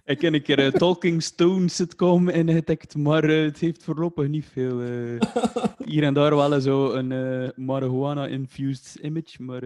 Ik 0.05 0.21
heb 0.21 0.34
een 0.34 0.41
keer 0.41 0.59
een 0.59 0.71
Talking 0.71 1.24
Stone 1.24 1.67
sitcom 1.69 2.30
ingetikt, 2.30 2.95
maar 2.97 3.24
eh, 3.24 3.43
het 3.43 3.57
heeft 3.59 3.84
voorlopig 3.84 4.28
niet 4.28 4.45
veel. 4.51 4.82
eh, 4.82 5.19
hier 5.89 6.03
en 6.03 6.13
daar 6.13 6.36
wel 6.36 6.61
zo 6.61 6.91
een 6.91 7.11
eh, 7.11 7.49
marijuana-infused 7.55 8.95
image, 9.01 9.43
maar... 9.43 9.61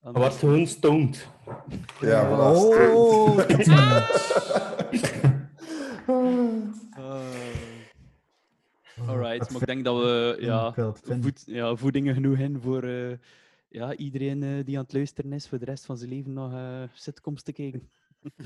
Hij 0.00 0.12
wordt 0.12 0.34
gewoon 0.34 0.66
stoned. 0.66 1.28
Ja, 2.00 2.28
voilà. 2.28 2.56
Oh, 2.94 3.38
Ah. 6.92 7.22
Alright, 9.06 9.50
maar 9.50 9.60
ik 9.60 9.66
denk 9.66 9.84
dat 9.84 9.96
we 9.96 10.36
ja, 10.40 10.72
voed, 11.20 11.44
voedingen 11.78 12.14
genoeg 12.14 12.38
in 12.38 12.60
voor 12.60 12.82
eh, 12.82 13.16
ja, 13.68 13.94
iedereen 13.94 14.42
eh, 14.42 14.64
die 14.64 14.76
aan 14.76 14.82
het 14.82 14.92
luisteren 14.92 15.32
is 15.32 15.48
voor 15.48 15.58
de 15.58 15.64
rest 15.64 15.84
van 15.84 15.98
zijn 15.98 16.10
leven 16.10 16.32
nog 16.32 16.52
eh 16.52 16.82
sitcoms 16.92 17.42
te 17.42 17.52
kijken. 17.52 17.90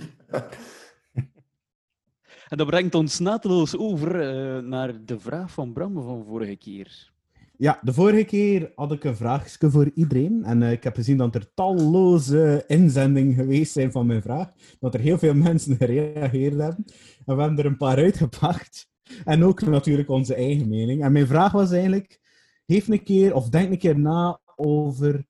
en 2.49 2.57
dat 2.57 2.67
brengt 2.67 2.95
ons 2.95 3.19
naadloos 3.19 3.77
over 3.77 4.21
eh, 4.21 4.63
naar 4.63 5.05
de 5.05 5.19
vraag 5.21 5.51
van 5.51 5.73
Bram 5.73 6.03
van 6.03 6.25
vorige 6.25 6.57
keer. 6.57 7.13
Ja, 7.57 7.79
de 7.83 7.93
vorige 7.93 8.25
keer 8.25 8.73
had 8.75 8.93
ik 8.93 9.05
een 9.05 9.17
vraagje 9.17 9.71
voor 9.71 9.91
iedereen. 9.95 10.45
En 10.45 10.63
eh, 10.63 10.73
ik 10.73 10.85
heb 10.85 10.95
gezien 10.95 11.17
dat 11.17 11.35
er 11.35 11.55
talloze 11.55 12.65
inzendingen 12.67 13.35
geweest 13.35 13.73
zijn 13.73 13.93
van 13.93 14.07
mijn 14.07 14.23
vraag. 14.23 14.53
Dat 14.81 14.95
er 14.95 15.01
heel 15.01 15.19
veel 15.19 15.35
mensen 15.35 15.77
gereageerd 15.87 16.59
hebben. 16.61 16.85
En 17.27 17.35
we 17.37 17.41
hebben 17.41 17.59
er 17.59 17.67
een 17.67 17.77
paar 17.77 17.97
uitgepakt. 17.97 18.89
En 19.25 19.45
ook 19.45 19.61
natuurlijk 19.61 20.09
onze 20.09 20.35
eigen 20.35 20.69
mening. 20.69 21.03
En 21.03 21.13
mijn 21.13 21.27
vraag 21.27 21.53
was 21.53 21.71
eigenlijk: 21.71 22.21
geef 22.67 22.89
een 22.89 23.03
keer 23.03 23.35
of 23.35 23.49
denk 23.49 23.71
een 23.71 23.79
keer 23.79 23.99
na 23.99 24.41
over 24.57 25.27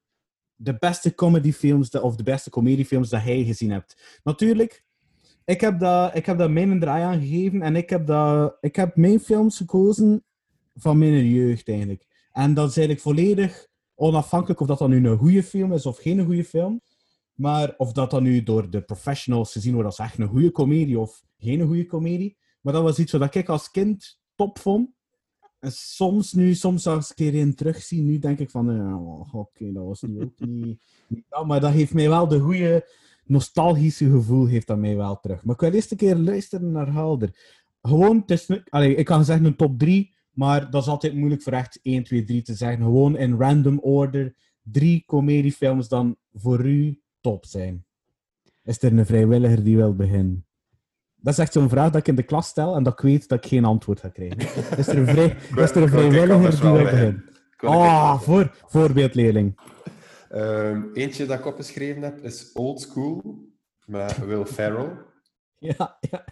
de 0.54 0.76
beste 0.78 1.14
comedyfilms 1.14 1.90
of 1.90 2.16
de 2.16 2.22
beste 2.22 2.50
comediefilms 2.50 3.08
dat 3.08 3.24
jij 3.24 3.44
gezien 3.44 3.70
hebt. 3.70 4.20
Natuurlijk, 4.22 4.84
ik 5.44 5.60
heb 5.60 5.78
dat, 5.78 6.14
ik 6.14 6.26
heb 6.26 6.38
dat 6.38 6.50
mijn 6.50 6.80
draai 6.80 7.02
aan 7.02 7.20
gegeven. 7.20 7.62
En 7.62 7.76
ik 7.76 7.90
heb, 7.90 8.06
dat, 8.06 8.56
ik 8.60 8.76
heb 8.76 8.96
mijn 8.96 9.20
films 9.20 9.56
gekozen 9.56 10.24
van 10.74 10.98
mijn 10.98 11.28
jeugd 11.28 11.68
eigenlijk. 11.68 12.13
En 12.35 12.55
dat 12.55 12.68
is 12.68 12.76
eigenlijk 12.76 13.07
volledig 13.07 13.66
onafhankelijk 13.95 14.61
of 14.61 14.66
dat 14.66 14.78
dan 14.78 14.91
nu 14.91 15.09
een 15.09 15.18
goede 15.18 15.43
film 15.43 15.72
is 15.72 15.87
of 15.87 15.99
geen 15.99 16.24
goede 16.24 16.45
film. 16.45 16.80
Maar 17.35 17.74
of 17.76 17.93
dat 17.93 18.11
dan 18.11 18.22
nu 18.22 18.43
door 18.43 18.70
de 18.70 18.82
professionals 18.82 19.53
gezien 19.53 19.72
wordt 19.72 19.89
als 19.89 19.99
echt 19.99 20.18
een 20.18 20.28
goede 20.28 20.51
komedie 20.51 20.99
of 20.99 21.22
geen 21.39 21.66
goede 21.66 21.87
komedie. 21.87 22.37
Maar 22.61 22.72
dat 22.72 22.82
was 22.82 22.99
iets 22.99 23.12
wat 23.12 23.35
ik 23.35 23.49
als 23.49 23.70
kind 23.70 24.20
top 24.35 24.59
vond. 24.59 24.91
En 25.59 25.72
soms 25.72 26.32
nu, 26.32 26.55
soms 26.55 26.87
als 26.87 27.12
ik 27.14 27.35
een 27.35 27.55
terugzie, 27.55 28.03
nu 28.03 28.18
denk 28.18 28.39
ik 28.39 28.51
van, 28.51 28.74
ja, 28.74 28.99
oké, 29.32 29.72
dat 29.72 29.85
was 29.85 30.03
nu 30.03 30.22
ook 30.22 30.39
niet, 30.39 30.78
niet. 31.09 31.24
Maar 31.47 31.61
dat 31.61 31.72
heeft 31.72 31.95
mij 31.95 32.09
wel 32.09 32.28
de 32.28 32.39
goede 32.39 32.89
nostalgische 33.24 34.11
gevoel 34.11 34.47
heeft 34.47 34.66
dat 34.66 34.78
mij 34.78 34.97
wel 34.97 35.20
terug. 35.20 35.45
Maar 35.45 35.55
ik 35.55 35.61
wil 35.61 35.72
eerst 35.72 35.91
een 35.91 35.97
keer 35.97 36.16
luisteren 36.16 36.72
naar 36.72 36.93
Helder. 36.93 37.62
Gewoon, 37.82 38.16
het 38.26 38.30
is, 38.30 38.49
ik 38.97 39.05
kan 39.05 39.24
zeggen 39.24 39.45
een 39.47 39.57
top 39.57 39.78
3, 39.78 40.13
maar 40.35 40.70
dat 40.70 40.82
is 40.82 40.89
altijd 40.89 41.14
moeilijk 41.14 41.43
voor 41.43 41.53
echt 41.53 41.78
1, 41.82 42.05
2, 42.05 42.24
3 42.24 42.43
te 42.43 42.55
zeggen. 42.55 42.82
Gewoon 42.82 43.16
in 43.16 43.37
random 43.39 43.78
order 43.78 44.35
drie 44.62 45.05
comediefilms 45.07 45.89
dan 45.89 46.16
voor 46.32 46.66
u 46.66 47.01
top 47.20 47.47
zijn. 47.47 47.87
Is 48.62 48.82
er 48.82 48.99
een 48.99 49.07
vrijwilliger 49.07 49.64
die 49.64 49.76
wil 49.76 49.95
beginnen? 49.95 50.47
Dat 51.16 51.32
is 51.32 51.39
echt 51.39 51.53
zo'n 51.53 51.68
vraag 51.68 51.91
dat 51.91 52.01
ik 52.01 52.09
in 52.09 52.14
de 52.14 52.22
klas 52.22 52.49
stel 52.49 52.76
en 52.76 52.82
dat 52.82 52.93
ik 52.93 53.01
weet 53.01 53.28
dat 53.28 53.45
ik 53.45 53.51
geen 53.51 53.64
antwoord 53.64 54.01
ga 54.01 54.09
krijgen. 54.09 54.39
Is 54.78 54.87
er 54.87 54.99
een, 54.99 55.07
vrij, 55.07 55.37
is 55.57 55.70
er 55.70 55.82
een 55.82 55.89
vrijwilliger 55.89 56.51
die 56.51 56.61
wil 56.61 56.82
beginnen. 56.82 57.24
Ah, 57.57 58.20
voor, 58.20 58.57
voorbeeldleerling. 58.66 59.61
Ehm, 60.28 60.82
eentje 60.93 61.26
dat 61.26 61.39
ik 61.39 61.47
opgeschreven 61.47 62.03
heb 62.03 62.18
is 62.18 62.53
Old 62.53 62.80
School 62.80 63.49
met 63.87 64.26
Will 64.26 64.45
Ferrell. 64.45 64.93
Ja, 65.59 65.99
ja. 66.01 66.24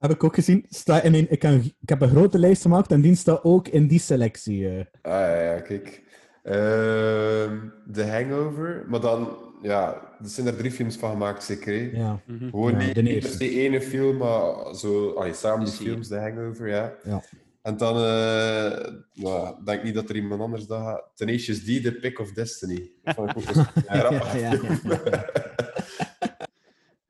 Heb 0.00 0.10
ik 0.10 0.24
ook 0.24 0.34
gezien. 0.34 0.66
Sta 0.68 1.02
in 1.02 1.14
een, 1.14 1.30
ik, 1.30 1.38
kan, 1.38 1.54
ik 1.80 1.88
heb 1.88 2.00
een 2.00 2.08
grote 2.08 2.38
lijst 2.38 2.62
gemaakt 2.62 2.90
en 2.92 3.00
die 3.00 3.14
staat 3.14 3.44
ook 3.44 3.68
in 3.68 3.86
die 3.86 3.98
selectie. 4.00 4.68
eh. 4.68 4.84
Ah 5.02 5.42
ja, 5.42 5.60
kijk. 5.60 6.02
Ehm, 6.42 7.58
The 7.92 8.06
Hangover, 8.06 8.84
maar 8.88 9.00
dan, 9.00 9.36
ja, 9.62 9.92
er 10.22 10.28
zijn 10.28 10.46
er 10.46 10.56
drie 10.56 10.70
films 10.70 10.96
van 10.96 11.10
gemaakt, 11.10 11.42
zeker. 11.44 11.72
hè? 11.74 11.98
Ja. 11.98 12.20
Gewoon 12.50 12.70
Ja, 12.72 12.78
niet, 12.86 12.94
de 12.94 13.02
niet 13.02 13.12
per 13.12 13.22
eerste. 13.22 13.36
se 13.44 13.60
ene 13.60 13.80
film, 13.82 14.16
maar 14.16 14.74
zo, 14.74 15.12
allee, 15.12 15.32
samen 15.34 15.64
die 15.64 15.74
films, 15.74 16.08
The 16.08 16.16
Hangover, 16.18 16.68
ja. 16.68 16.92
Ja. 17.04 17.22
En 17.62 17.76
dan, 17.76 17.96
eh 17.96 18.92
nou, 19.14 19.48
ik 19.58 19.66
denk 19.66 19.82
niet 19.82 19.94
dat 19.94 20.08
er 20.08 20.16
iemand 20.16 20.40
anders 20.40 20.66
dat 20.66 20.80
gaat. 20.82 21.10
Tenacious 21.14 21.58
D, 21.60 21.64
The 21.64 21.92
Pick 22.00 22.18
of 22.18 22.32
Destiny. 22.32 22.90
Dat 23.02 23.14
vond 23.14 23.30
ik 23.30 23.36
ook 23.36 23.54
een 23.54 23.64
ja, 23.86 24.10
Ja, 24.10 24.50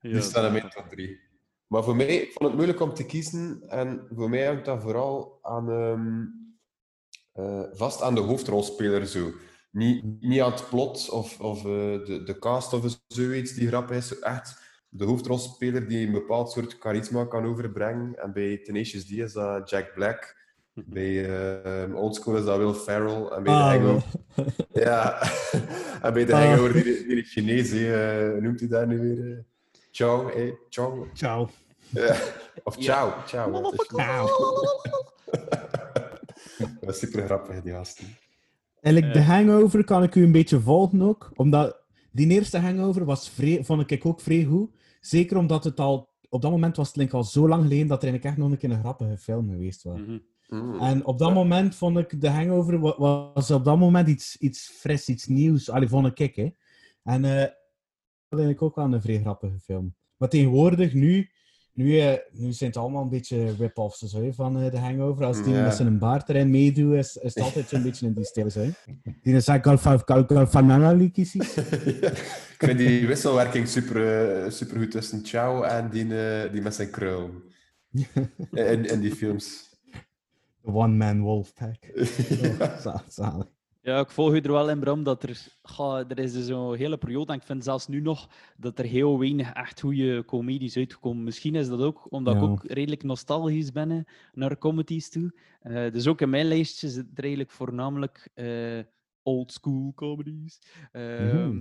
ja. 0.01 0.11
Die 0.11 0.21
staan 0.21 0.45
in 0.47 0.53
mijn 0.53 0.69
top 0.71 0.89
3. 0.89 1.19
Maar 1.71 1.85
voor 1.85 1.97
mij 1.97 2.07
ik 2.07 2.33
vond 2.33 2.45
het 2.45 2.55
moeilijk 2.55 2.81
om 2.81 2.95
te 2.95 3.07
kiezen. 3.07 3.63
En 3.69 4.07
voor 4.15 4.31
mij 4.31 4.47
hangt 4.47 4.65
dat 4.65 4.83
vooral 4.83 5.39
aan, 5.43 5.71
ehm, 5.71 6.25
eh, 7.33 7.63
vast 7.73 8.03
aan 8.03 8.15
de 8.15 8.21
hoofdrolspeler. 8.21 9.07
Zo. 9.07 9.33
Niet, 9.71 10.05
niet 10.21 10.41
aan 10.41 10.51
het 10.51 10.69
plot 10.69 11.11
of, 11.11 11.41
of 11.41 11.59
eh, 11.59 11.65
de, 12.05 12.23
de 12.25 12.39
cast 12.39 12.73
of 12.73 13.01
zoiets 13.07 13.55
die 13.55 13.69
grappig 13.69 13.97
is. 13.97 14.09
Zo 14.09 14.15
Echt 14.21 14.61
de 14.89 15.05
hoofdrolspeler 15.05 15.89
die 15.89 16.07
een 16.07 16.13
bepaald 16.13 16.51
soort 16.51 16.77
charisma 16.81 17.25
kan 17.25 17.45
overbrengen. 17.45 18.15
En 18.19 18.33
bij 18.33 18.59
Tenacious 18.59 19.07
D 19.07 19.11
is 19.11 19.33
dat 19.33 19.71
Jack 19.71 19.93
Black. 19.95 20.39
Bij 20.75 21.31
eh 21.85 21.95
Old 21.95 22.15
School 22.15 22.37
is 22.37 22.45
dat 22.45 22.59
Will 22.59 22.73
Ferrell. 22.73 23.27
En 23.27 23.43
bij 23.43 23.53
Ah, 23.53 23.73
The 23.73 23.81
wel. 23.81 23.91
Hangover... 23.91 24.67
Ja. 24.73 25.23
en 26.03 26.13
bij 26.13 26.25
The 26.25 26.35
Ah. 26.35 26.41
Hangover, 26.41 26.73
die, 26.73 27.07
die 27.07 27.23
Chinees, 27.23 27.71
eh, 27.71 28.31
hoe 28.31 28.41
noemt 28.41 28.61
hij 28.61 28.69
dat 28.69 28.87
nu 28.87 29.01
weer? 29.01 29.45
Chow, 29.93 30.29
eh? 30.29 30.53
Chow? 30.69 31.05
Ciao. 31.15 31.49
Ja. 31.89 32.17
Of 32.65 32.77
ciao, 32.77 33.13
ciao. 33.27 33.71
is- 33.71 33.87
Ciao. 33.87 34.29
Dat 36.81 36.95
is 36.95 36.99
super 36.99 37.25
grappig, 37.25 37.63
die 37.63 37.73
gasten. 37.73 38.07
Eigenlijk, 38.81 39.15
de 39.15 39.21
Eh. 39.21 39.29
hangover 39.29 39.85
kan 39.85 40.03
ik 40.03 40.15
u 40.15 40.23
een 40.23 40.33
beetje 40.33 40.61
volgen 40.61 41.03
ook. 41.03 41.31
Omdat 41.35 41.77
die 42.13 42.29
eerste 42.31 42.59
hangover 42.59 43.05
was 43.05 43.29
vrij, 43.31 43.65
vond 43.65 43.91
ik 43.91 44.07
ook 44.07 44.21
vrij 44.21 44.45
goed. 44.45 44.71
Zeker 45.01 45.37
omdat 45.37 45.65
het 45.65 45.81
al... 45.81 46.09
Op 46.29 46.43
dat 46.43 46.51
moment 46.51 46.77
was 46.77 46.87
het 46.87 46.97
denk 46.97 47.09
ik, 47.09 47.15
al 47.15 47.25
zo 47.25 47.49
lang 47.49 47.63
geleden 47.63 47.87
dat 47.87 48.03
er 48.03 48.09
eigenlijk 48.09 48.25
echt 48.25 48.37
nog 48.45 48.51
een 48.53 48.59
keer 48.59 48.71
een 48.77 48.83
grappige 48.83 49.17
film 49.19 49.51
geweest 49.51 49.83
was. 49.83 49.99
Mhm. 49.99 50.19
Mm. 50.49 50.81
En 50.81 51.05
op 51.05 51.19
dat 51.19 51.29
Ja. 51.29 51.35
moment 51.35 51.75
vond 51.75 51.99
ik 51.99 52.21
de 52.21 52.29
hangover 52.29 52.81
wa- 52.81 53.31
was 53.35 53.51
op 53.51 53.65
dat 53.65 53.79
moment 53.79 54.09
iets, 54.09 54.37
iets 54.37 54.69
fris, 54.79 55.09
iets 55.09 55.27
nieuws. 55.27 55.71
Allee, 55.71 55.89
vond 55.89 56.21
ik, 56.21 56.37
hè. 56.37 56.51
En 57.03 57.25
eh 57.25 57.49
dat 58.31 58.41
vind 58.41 58.53
ik 58.53 58.63
ook 58.63 58.77
wel 58.77 58.93
een 58.93 59.03
vrij 59.03 59.21
grappige 59.21 59.59
film. 59.61 59.95
Maar 60.17 60.29
tegenwoordig, 60.29 60.93
nu, 60.95 61.29
nu, 61.73 61.99
eh, 61.99 62.15
nu 62.33 62.53
zijn 62.53 62.71
het 62.71 62.79
allemaal 62.79 63.03
een 63.03 63.09
beetje 63.09 63.55
rip-offs 63.59 64.15
van 64.31 64.61
eh, 64.61 64.71
de 64.71 64.79
hangover. 64.79 65.25
Als 65.25 65.43
die 65.45 65.55
Ja. 65.55 65.63
met 65.63 65.75
zijn 65.75 65.99
baard 65.99 66.29
erin 66.29 66.51
meedoet, 66.51 66.95
is, 66.95 67.17
is 67.17 67.35
het 67.35 67.45
altijd 67.45 67.69
zo'n 67.69 67.83
beetje 67.83 68.07
in 68.07 68.13
die 68.15 68.25
stijl. 68.25 68.51
zo, 68.51 68.61
hè. 68.61 68.71
Die 69.23 69.35
is 69.35 69.49
eigenlijk. 69.49 69.83
Ja. 72.01 72.11
Ik 72.11 72.67
vind 72.67 72.79
die 72.79 73.07
wisselwerking 73.07 73.69
super, 73.69 74.27
eh, 74.45 74.51
super 74.51 74.77
goed 74.79 74.91
tussen 74.91 75.21
Chow 75.25 75.65
en 75.65 75.91
die, 75.91 76.07
die 76.53 76.63
met 76.63 76.75
zijn 76.75 76.91
krul. 76.91 77.31
In, 78.53 78.85
in 78.85 79.01
die 79.01 79.15
films. 79.15 79.69
The 80.63 80.73
One-Man 80.73 81.21
Wolfpack. 81.21 81.77
Ja. 82.29 82.49
Oh, 82.61 82.79
za- 82.79 83.05
zalig. 83.09 83.47
Ja, 83.83 84.01
ik 84.01 84.11
volg 84.11 84.33
u 84.33 84.41
er 84.41 84.53
wel 84.53 84.71
in, 84.71 84.81
Bram, 84.81 85.03
dat 85.03 85.23
er... 85.23 85.47
ga, 85.63 86.05
er 86.09 86.19
is 86.19 86.33
dus 86.33 86.47
zo'n 86.47 86.75
hele 86.75 86.99
periode, 86.99 87.33
en 87.33 87.39
ik 87.39 87.45
vind 87.45 87.65
zelfs 87.65 87.87
nu 87.87 88.01
nog, 88.01 88.29
dat 88.57 88.79
er 88.79 88.85
heel 88.85 89.19
weinig 89.19 89.53
echt 89.53 89.81
goede 89.81 90.25
comedies 90.25 90.77
uitkomen. 90.77 91.25
Misschien 91.25 91.55
is 91.55 91.69
dat 91.69 91.81
ook 91.81 92.07
omdat 92.13 92.37
ik 92.37 92.43
ook 92.43 92.65
redelijk 92.65 93.03
nostalgisch 93.03 93.73
ben 93.73 94.07
naar 94.33 94.59
comedies 94.59 95.11
toe. 95.11 95.33
Eh, 95.61 95.93
dus 95.93 96.07
ook 96.07 96.21
in 96.21 96.31
mijn 96.31 96.47
lijstje 96.47 96.89
zit 96.89 97.07
er 97.15 97.23
eigenlijk 97.23 97.53
voornamelijk 97.53 98.29
eh 98.35 98.79
old 99.23 99.53
school 99.53 99.93
comedies. 99.95 100.59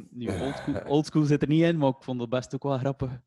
Nu, 0.09 0.29
old 0.29 0.55
school, 0.55 0.81
old 0.87 1.05
school 1.05 1.23
zit 1.23 1.41
er 1.41 1.47
niet 1.47 1.63
in, 1.63 1.77
maar 1.77 1.89
ik 1.89 2.03
vond 2.03 2.21
het 2.21 2.29
best 2.29 2.55
ook 2.55 2.63
wel 2.63 2.77
grappig. 2.77 3.19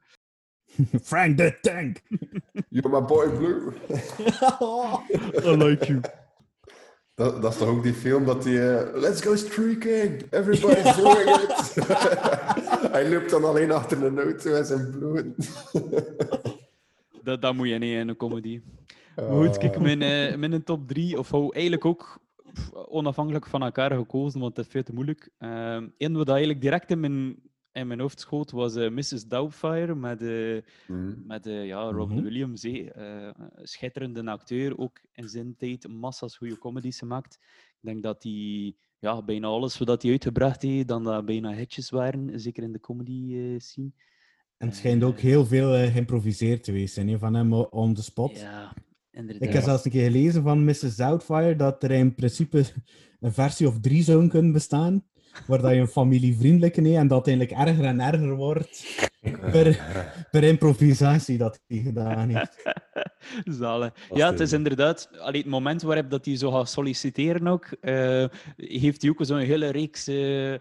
Frank 1.02 1.36
the 1.36 1.58
Tank! 1.60 2.00
You're 2.70 2.88
my 2.88 3.02
boy 3.02 3.28
Blue. 3.28 3.72
I 5.44 5.56
like 5.56 5.86
you. 5.86 6.00
Dat, 7.14 7.42
dat 7.42 7.52
is 7.52 7.58
toch 7.58 7.68
ook 7.68 7.82
die 7.82 7.92
film 7.94 8.24
dat 8.24 8.44
hij... 8.44 8.78
eh, 8.80 9.00
Let's 9.00 9.20
go 9.20 9.36
streaking! 9.36 10.22
Everybody's 10.30 10.96
doing 10.96 11.28
it! 11.28 11.74
hij 12.94 13.10
loopt 13.10 13.30
dan 13.30 13.44
alleen 13.44 13.72
achter 13.72 14.04
een 14.04 14.18
auto 14.18 14.54
en 14.54 14.64
zijn 14.64 14.90
bloed. 14.90 15.26
Dat, 17.24 17.42
dat 17.42 17.54
moet 17.54 17.68
je 17.68 17.78
niet 17.78 17.94
in 17.94 18.08
een 18.08 18.16
comedy. 18.16 18.60
Maar 19.16 19.26
goed, 19.26 19.58
kijk, 19.58 19.80
mijn, 19.80 20.02
eh, 20.02 20.36
mijn 20.36 20.64
top 20.64 20.88
3, 20.88 21.18
of 21.18 21.30
hou 21.30 21.52
eigenlijk 21.52 21.84
ook 21.84 22.18
onafhankelijk 22.88 23.46
van 23.46 23.62
elkaar 23.62 23.90
gekozen, 23.90 24.40
want 24.40 24.56
het 24.56 24.66
is 24.66 24.72
veel 24.72 24.82
te 24.82 24.92
moeilijk. 24.94 25.28
Ehm 25.38 25.86
Eén 25.98 26.16
wat 26.16 26.28
eigenlijk 26.28 26.60
direct 26.60 26.90
in 26.90 27.00
mijn, 27.00 27.36
in 27.72 27.86
mijn 27.86 28.00
hoofd 28.00 28.20
schoot 28.20 28.50
was 28.50 28.74
eh, 28.76 28.90
Mrs. 28.90 29.26
Doubtfire 29.26 29.94
met, 29.94 30.22
eh, 30.22 30.62
Mm. 30.88 31.22
met 31.26 31.46
eh, 31.46 31.66
ja, 31.66 31.90
Robin 31.90 32.16
Mhm. 32.16 32.24
Williams. 32.24 32.62
hè. 32.62 32.70
Eh, 32.90 33.30
schitterende 33.62 34.24
acteur, 34.30 34.78
ook 34.78 35.00
in 35.12 35.28
zijn 35.28 35.54
tijd 35.56 35.88
massa's 35.88 36.36
goede 36.36 36.58
comedies 36.58 36.98
gemaakt. 36.98 37.38
Ik 37.42 37.78
denk 37.80 38.02
dat 38.02 38.22
hij 38.22 38.74
ja, 38.98 39.22
bijna 39.22 39.46
alles 39.46 39.78
wat 39.78 40.02
hij 40.02 40.10
uitgebracht 40.10 40.62
heeft, 40.62 40.88
dan 40.88 41.04
dat 41.04 41.24
bijna 41.24 41.52
hitjes 41.54 41.90
waren, 41.90 42.40
zeker 42.40 42.62
in 42.62 42.72
de 42.72 42.80
comedy 42.80 43.34
eh, 43.34 43.58
scene. 43.58 43.90
En 44.56 44.66
het 44.68 44.76
schijnt 44.76 45.02
ook 45.02 45.18
heel 45.18 45.46
veel 45.46 45.74
eh, 45.74 45.92
geïmproviseerd 45.92 46.64
te 46.64 46.86
zijn 46.86 47.08
hè, 47.08 47.18
van 47.18 47.34
hem 47.34 47.52
on 47.52 47.94
the 47.94 48.02
spot. 48.02 48.38
Ja, 48.38 48.74
inderdaad. 49.10 49.42
Ik 49.42 49.52
heb 49.52 49.62
zelfs 49.62 49.84
een 49.84 49.90
keer 49.90 50.10
gelezen 50.10 50.42
van 50.42 50.64
Mrs. 50.64 50.96
Doubtfire 50.96 51.56
dat 51.56 51.82
er 51.82 51.90
in 51.90 52.14
principe 52.14 52.64
een 53.20 53.32
versie 53.32 53.66
of 53.66 53.80
drie 53.80 54.02
zou 54.02 54.28
kunnen 54.28 54.52
bestaan, 54.52 55.04
waar 55.46 55.60
dat 55.60 55.70
je 55.70 55.76
een 55.76 55.86
familievriendelijke 55.86 56.80
nee 56.80 56.96
en 56.96 57.08
dat 57.08 57.26
eigenlijk 57.26 57.58
erger 57.58 57.84
en 57.84 58.00
erger 58.00 58.34
wordt 58.34 58.84
per, 59.50 59.80
per 60.30 60.42
improvisatie 60.44 61.38
dat 61.38 61.60
hij 61.66 61.78
gedaan 61.78 62.28
heeft. 62.28 62.62
Dat 63.58 63.92
Ja, 64.14 64.30
het 64.30 64.40
is 64.40 64.50
de- 64.50 64.56
inderdaad... 64.56 65.10
Allee, 65.18 65.40
het 65.40 65.50
moment 65.50 65.82
waarop 65.82 66.10
dat 66.10 66.24
hij 66.24 66.36
zo 66.36 66.50
gaat 66.50 66.68
solliciteren 66.68 67.46
ook, 67.46 67.64
eh, 67.80 68.24
heeft 68.56 69.02
hij 69.02 69.10
ook 69.10 69.24
zo'n 69.24 69.38
hele 69.38 69.68
reeks 69.68 70.06
eh 70.06 70.54
eh, 70.54 70.60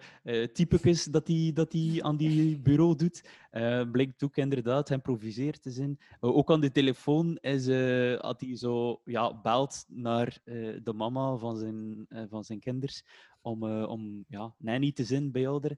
typetjes 0.54 1.04
dat 1.04 1.28
hij, 1.28 1.52
dat 1.54 1.74
hij 1.74 1.98
aan 2.02 2.18
die 2.18 2.60
bureau 2.60 2.96
doet. 2.96 3.24
Eh 3.52 3.82
blijkt 3.92 4.24
ook 4.24 4.38
inderdaad 4.38 4.88
geïmproviseerd 4.88 5.62
te 5.62 5.72
zijn. 5.72 6.00
Ook 6.20 6.52
aan 6.52 6.62
de 6.62 6.72
telefoon 6.72 7.38
is, 7.42 7.68
eh 7.68 8.20
had 8.20 8.42
hij 8.42 8.58
zo 8.58 9.02
ja, 9.06 9.40
belt 9.42 9.86
naar 9.88 10.38
eh, 10.44 10.56
de 10.84 10.94
mama 10.94 11.36
van 11.36 11.58
zijn, 11.58 12.08
van 12.30 12.44
zijn 12.44 12.60
kinders 12.60 13.04
om, 13.42 13.64
eh, 13.64 13.90
om 13.90 14.26
ja, 14.28 14.56
nanny 14.58 14.92
te 14.92 15.04
zijn 15.04 15.32
bij 15.32 15.48
ouder. 15.48 15.76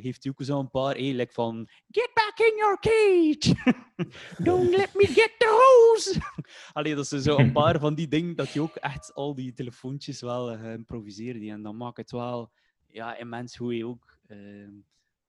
Heeft 0.00 0.22
hij 0.22 0.32
ook 0.32 0.46
zo'n 0.46 0.70
paar, 0.70 0.94
eh, 0.94 1.14
like 1.14 1.32
van 1.32 1.68
Get 1.90 2.10
back 2.14 2.38
in 2.48 2.56
your 2.56 2.78
cage! 2.80 3.76
Don't 4.48 4.70
let 4.76 4.94
me 4.94 5.06
get 5.06 5.34
the 5.38 5.46
hose! 5.48 6.20
Allee, 6.72 6.94
dat 6.94 7.06
zijn 7.06 7.22
zo 7.22 7.38
een 7.38 7.52
paar 7.52 7.78
van 7.80 7.94
die 7.94 8.08
dingen 8.08 8.36
dat 8.36 8.50
je 8.52 8.60
ook 8.60 8.74
echt 8.74 9.14
al 9.14 9.34
die 9.34 9.52
telefoontjes 9.52 10.20
wel 10.20 10.50
eh, 10.50 10.60
geïmproviseerd 10.60 11.40
die 11.40 11.50
En 11.50 11.62
dan 11.62 11.76
maakt 11.76 11.96
het 11.96 12.10
wel 12.10 12.50
ja, 12.86 13.16
immens 13.16 13.56
goed. 13.56 13.74
hè, 13.74 13.84
Ook, 13.84 14.16
Ehm, 14.28 14.70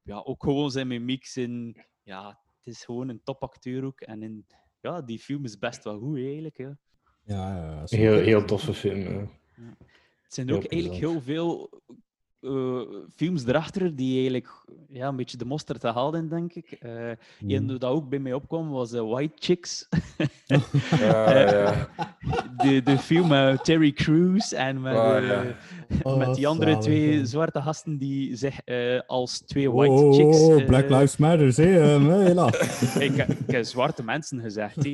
ja, 0.03 0.21
ook 0.23 0.43
gewoon 0.43 0.71
zijn 0.71 0.87
mimiek 0.87 1.31
in... 1.35 1.83
Ja, 2.03 2.39
het 2.63 2.75
is 2.75 2.83
gewoon 2.85 3.09
een 3.09 3.23
topacteur 3.23 3.83
ook. 3.83 4.01
En 4.01 4.23
in, 4.23 4.45
ja, 4.81 5.01
die 5.01 5.19
film 5.19 5.43
is 5.45 5.57
best 5.57 5.83
wel 5.83 5.99
goed 5.99 6.17
eigenlijk. 6.17 6.57
Ja. 6.57 6.77
Ja, 7.23 7.55
ja, 7.55 7.83
Heel, 7.85 8.13
heel 8.13 8.45
toffe 8.45 8.73
film. 8.73 8.99
ja. 8.99 9.27
Het 10.29 10.37
zijn 10.37 10.49
Heel 10.49 10.57
ook 10.57 10.65
eigenlijk 10.71 11.01
heel 11.01 11.21
veel 11.21 11.69
eh, 12.41 12.81
films 13.15 13.45
erachter 13.45 13.95
die 13.95 14.13
eigenlijk 14.13 14.51
ja, 14.91 15.07
een 15.07 15.15
beetje 15.15 15.37
de 15.37 15.45
mosterd 15.45 15.83
haalden, 15.83 16.29
denk 16.29 16.53
ik. 16.53 16.71
Eh 16.71 16.97
Mhm. 17.39 17.51
Eén 17.51 17.67
dat 17.67 17.83
ook 17.83 18.09
bij 18.09 18.19
mij 18.19 18.33
opkwam 18.33 18.69
was 18.69 18.93
eh, 18.93 19.01
White 19.01 19.35
Chicks. 19.39 19.87
Ja, 20.99 21.39
ja. 21.39 21.89
de, 22.57 22.81
de 22.83 22.97
film 22.97 23.27
met 23.27 23.63
Terry 23.63 23.91
Crews 23.91 24.53
en 24.53 24.81
met, 24.81 24.95
Oh, 24.95 25.17
ja. 25.27 25.43
Oh, 26.03 26.17
met 26.17 26.35
die 26.35 26.47
andere 26.47 26.71
zalig, 26.71 26.85
twee 26.85 27.25
zwarte 27.25 27.61
gasten 27.61 27.97
die 27.97 28.35
zich 28.35 28.59
eh, 28.65 28.99
als 29.07 29.39
twee 29.39 29.71
white 29.71 29.93
Oh, 29.93 30.15
chicks... 30.15 30.37
oh, 30.37 30.65
Black 30.65 30.89
Lives 30.89 31.17
Matter, 31.17 31.55
hè? 31.55 31.93
Um, 31.93 32.11
hela. 32.11 32.47
ik, 32.99 33.15
ik 33.27 33.51
heb 33.51 33.65
zwarte 33.65 34.03
mensen 34.03 34.41
gezegd. 34.41 34.81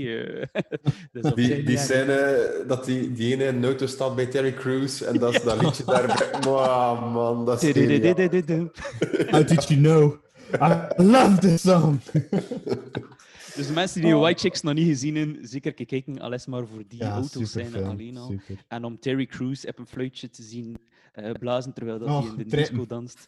Die, 1.36 1.64
die 1.64 1.78
erg. 1.78 1.80
scène 1.80 2.64
dat 2.68 2.86
die, 2.86 3.14
die 3.14 3.34
ene 3.34 3.44
in 3.44 3.56
een 3.56 3.64
auto 3.64 3.86
staat 3.86 4.16
bij 4.16 4.26
Terry 4.26 4.54
Crews 4.54 5.02
en 5.02 5.18
dat, 5.18 5.42
dat 5.46 5.62
liedje 5.62 5.84
daar. 5.86 6.30
Wow, 6.42 7.14
man, 7.14 7.35
dat. 7.44 7.62
How 7.62 9.48
did 9.48 9.68
you 9.70 9.82
know? 9.82 10.16
I 10.62 11.02
love 11.02 11.38
this 11.40 11.62
song! 11.62 12.00
Dus 13.56 13.68
de 13.68 13.74
mensen 13.74 14.02
die 14.02 14.16
White 14.16 14.40
Chicks 14.40 14.62
nog 14.62 14.74
niet 14.74 14.88
gezien 14.88 15.16
hebben, 15.16 15.48
zeker 15.48 15.86
kijken, 15.86 16.20
alles 16.20 16.46
maar 16.46 16.68
voor 16.68 16.84
die 16.88 17.00
Ja, 17.00 17.12
auto's 17.12 17.52
zijn 17.52 17.76
alleen 17.86 18.18
al. 18.18 18.28
super. 18.28 18.64
En 18.68 18.84
om 18.84 19.00
Terry 19.00 19.26
Crews 19.26 19.66
op 19.66 19.80
een 19.80 19.88
fluitje 19.88 20.30
te 20.30 20.44
zien 20.44 20.78
eh, 21.12 21.32
blazen 21.32 21.74
terwijl 21.74 22.00
dat 22.00 22.08
Oh, 22.08 22.20
hij 22.20 22.30
in 22.30 22.38
de 22.38 22.56
disco 22.56 22.86
danst. 22.86 23.28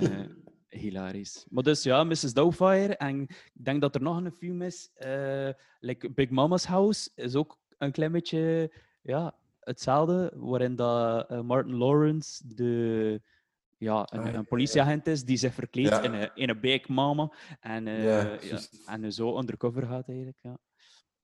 Eh, 0.00 0.08
hilarisch. 0.68 1.46
Maar 1.50 1.62
dus 1.62 1.82
ja, 1.82 2.04
Mrs. 2.04 2.32
Doubtfire. 2.32 2.96
En 2.96 3.20
ik 3.20 3.64
denk 3.64 3.80
dat 3.80 3.94
er 3.94 4.02
nog 4.02 4.16
een 4.16 4.32
film 4.32 4.62
is, 4.62 4.90
eh, 4.94 5.48
like 5.80 6.10
Big 6.10 6.30
Mama's 6.30 6.64
House, 6.64 7.10
is 7.14 7.34
ook 7.34 7.58
een 7.78 7.92
klein 7.92 8.12
beetje 8.12 8.72
ja, 9.02 9.34
hetzelfde, 9.60 10.32
waarin 10.36 10.76
dat, 10.76 11.42
Martin 11.44 11.74
Lawrence 11.76 12.42
de, 12.54 13.20
ja, 13.78 14.06
een, 14.10 14.20
Ah, 14.20 14.32
een 14.32 14.44
politieagent 14.46 15.06
is 15.06 15.24
die 15.24 15.36
zich 15.36 15.54
verkleedt 15.54 15.88
Ja. 15.88 16.02
in, 16.02 16.12
een, 16.12 16.30
in 16.34 16.48
een 16.48 16.60
Big 16.60 16.88
Mama. 16.88 17.32
En, 17.60 17.86
eh, 17.86 18.40
Ja, 18.42 18.58
en 18.86 19.12
zo 19.12 19.38
undercover 19.38 19.82
gaat 19.86 20.08
eigenlijk. 20.08 20.38
Ja. 20.40 20.58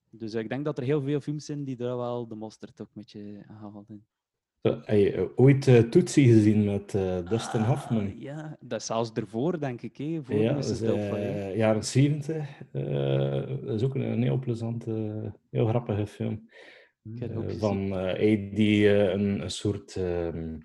Dus 0.09 0.33
ik 0.33 0.49
denk 0.49 0.65
dat 0.65 0.77
er 0.77 0.83
heel 0.83 1.01
veel 1.01 1.19
films 1.21 1.45
zijn 1.45 1.63
die 1.63 1.75
daar 1.75 1.97
wel 1.97 2.27
de 2.27 2.35
mosterd 2.35 2.81
ook 2.81 2.87
een 2.87 2.93
beetje 3.01 3.43
haalden. 3.47 4.05
Zo, 4.61 4.69
Heb 4.83 4.97
je 4.97 5.11
eh, 5.11 5.23
ooit 5.35 5.67
uh, 5.67 5.79
Tootsie 5.79 6.27
gezien 6.33 6.63
met 6.65 6.95
eh, 6.95 7.29
Dustin 7.29 7.59
Ah, 7.61 7.67
Hoffman? 7.69 8.19
ja, 8.19 8.57
dat 8.59 8.79
is 8.79 8.85
zelfs 8.85 9.11
ervoor, 9.13 9.59
denk 9.59 9.81
ik. 9.81 9.97
Hè, 9.97 10.19
voor 10.23 10.35
Ja, 10.35 10.57
is, 10.57 10.81
eh, 10.81 11.55
jaren 11.57 11.83
70. 11.83 12.47
eh, 12.71 13.47
dat 13.65 13.75
is 13.75 13.83
ook 13.83 13.95
een, 13.95 14.01
een 14.01 14.23
heel 14.23 14.39
plezante, 14.39 14.91
heel 15.49 15.67
grappige 15.67 16.07
film. 16.07 16.49
Ik 17.03 17.19
heb 17.19 17.29
het 17.29 17.37
ook 17.37 17.43
gezien. 17.43 17.59
van 17.59 17.97
eh, 17.99 18.55
die 18.55 18.89
een, 18.89 19.41
een 19.41 19.51
soort. 19.51 19.95
ehm, 19.95 20.57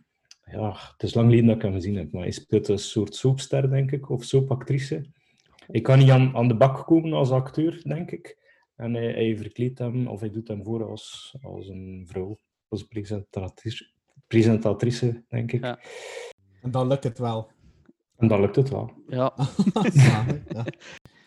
ja, 0.51 0.77
het 0.93 1.03
is 1.03 1.15
lang 1.15 1.27
geleden 1.27 1.47
dat 1.47 1.57
ik 1.57 1.63
hem 1.63 1.73
gezien 1.73 1.97
heb, 1.97 2.13
maar 2.13 2.23
hij 2.23 2.31
speelt 2.31 2.69
een 2.69 2.79
soort 2.79 3.15
soapster, 3.15 3.71
denk 3.71 3.93
ik, 3.93 4.11
of 4.11 4.25
soapactrice. 4.25 5.05
Hij 5.67 5.81
kan 5.81 5.99
niet 5.99 6.11
aan, 6.11 6.37
aan 6.37 6.49
de 6.49 6.57
bak 6.57 6.87
komen 6.87 7.13
als 7.13 7.31
acteur, 7.31 7.81
denk 7.83 8.11
ik. 8.11 8.39
En 8.77 8.95
hij, 8.95 9.13
hij 9.13 9.37
verkleedt 9.37 9.79
hem, 9.79 10.07
of 10.07 10.21
hij 10.21 10.31
doet 10.31 10.49
hem 10.49 10.65
voor 10.65 10.89
als, 10.89 11.37
als 11.43 11.69
een 11.69 12.05
vrouw, 12.09 12.39
als 12.69 12.83
presentatrice, 12.83 13.91
presentatrice 14.27 15.25
denk 15.29 15.53
ik. 15.53 15.65
Ja. 15.65 15.79
En 16.63 16.71
dan 16.71 16.87
lukt 16.87 17.05
het 17.05 17.19
wel. 17.19 17.51
En 18.17 18.29
dan 18.29 18.41
lukt 18.41 18.57
het 18.57 18.69
wel. 18.69 18.93
Ja, 19.07 19.35
ja. 20.49 20.67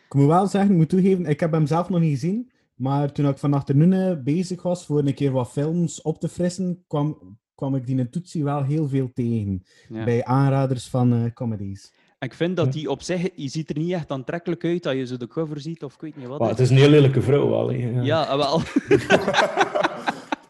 Ik 0.05 0.15
moet 0.15 0.25
wel 0.25 0.47
zeggen, 0.47 0.71
ik 0.71 0.77
moet 0.77 0.89
toegeven, 0.89 1.25
ik 1.25 1.39
heb 1.39 1.51
hem 1.51 1.65
zelf 1.65 1.89
nog 1.89 1.99
niet 1.99 2.19
gezien, 2.19 2.51
Maar 2.75 3.11
toen 3.11 3.27
ik 3.27 3.37
van 3.37 3.53
achteruit 3.53 4.23
bezig 4.23 4.61
was 4.61 4.85
voor 4.85 4.99
een 4.99 5.13
keer 5.13 5.31
wat 5.31 5.51
films 5.51 6.01
op 6.01 6.19
te 6.19 6.29
frissen, 6.29 6.83
kwam, 6.87 7.38
kwam 7.59 7.75
ik 7.75 7.85
die 7.85 7.97
in 7.97 8.09
Toetsie 8.09 8.43
wel 8.43 8.63
heel 8.63 8.87
veel 8.87 9.11
tegen. 9.13 9.63
Ja. 9.89 10.03
Bij 10.03 10.25
aanraders 10.25 10.87
van 10.87 11.13
eh, 11.13 11.33
comedies. 11.33 11.91
En 12.19 12.27
ik 12.27 12.33
vind 12.33 12.55
dat 12.55 12.73
die 12.73 12.89
op 12.89 13.01
zich, 13.01 13.29
je 13.35 13.47
ziet 13.47 13.69
er 13.69 13.77
niet 13.77 13.91
echt 13.91 14.11
aantrekkelijk 14.11 14.63
uit 14.63 14.83
dat 14.83 14.93
je 14.95 15.05
zo 15.05 15.17
de 15.17 15.27
cover 15.27 15.59
ziet 15.59 15.83
of 15.83 15.93
ik 15.93 16.01
weet 16.01 16.15
niet 16.15 16.27
wat. 16.27 16.39
Maar 16.39 16.49
het 16.49 16.59
is 16.59 16.69
een 16.69 16.77
heel 16.77 16.89
lelijke 16.89 17.21
vrouw 17.21 17.49
wel. 17.49 17.71
Ja. 17.71 18.01
Ja, 18.01 18.23
ah, 18.23 18.37
wel. 18.37 18.61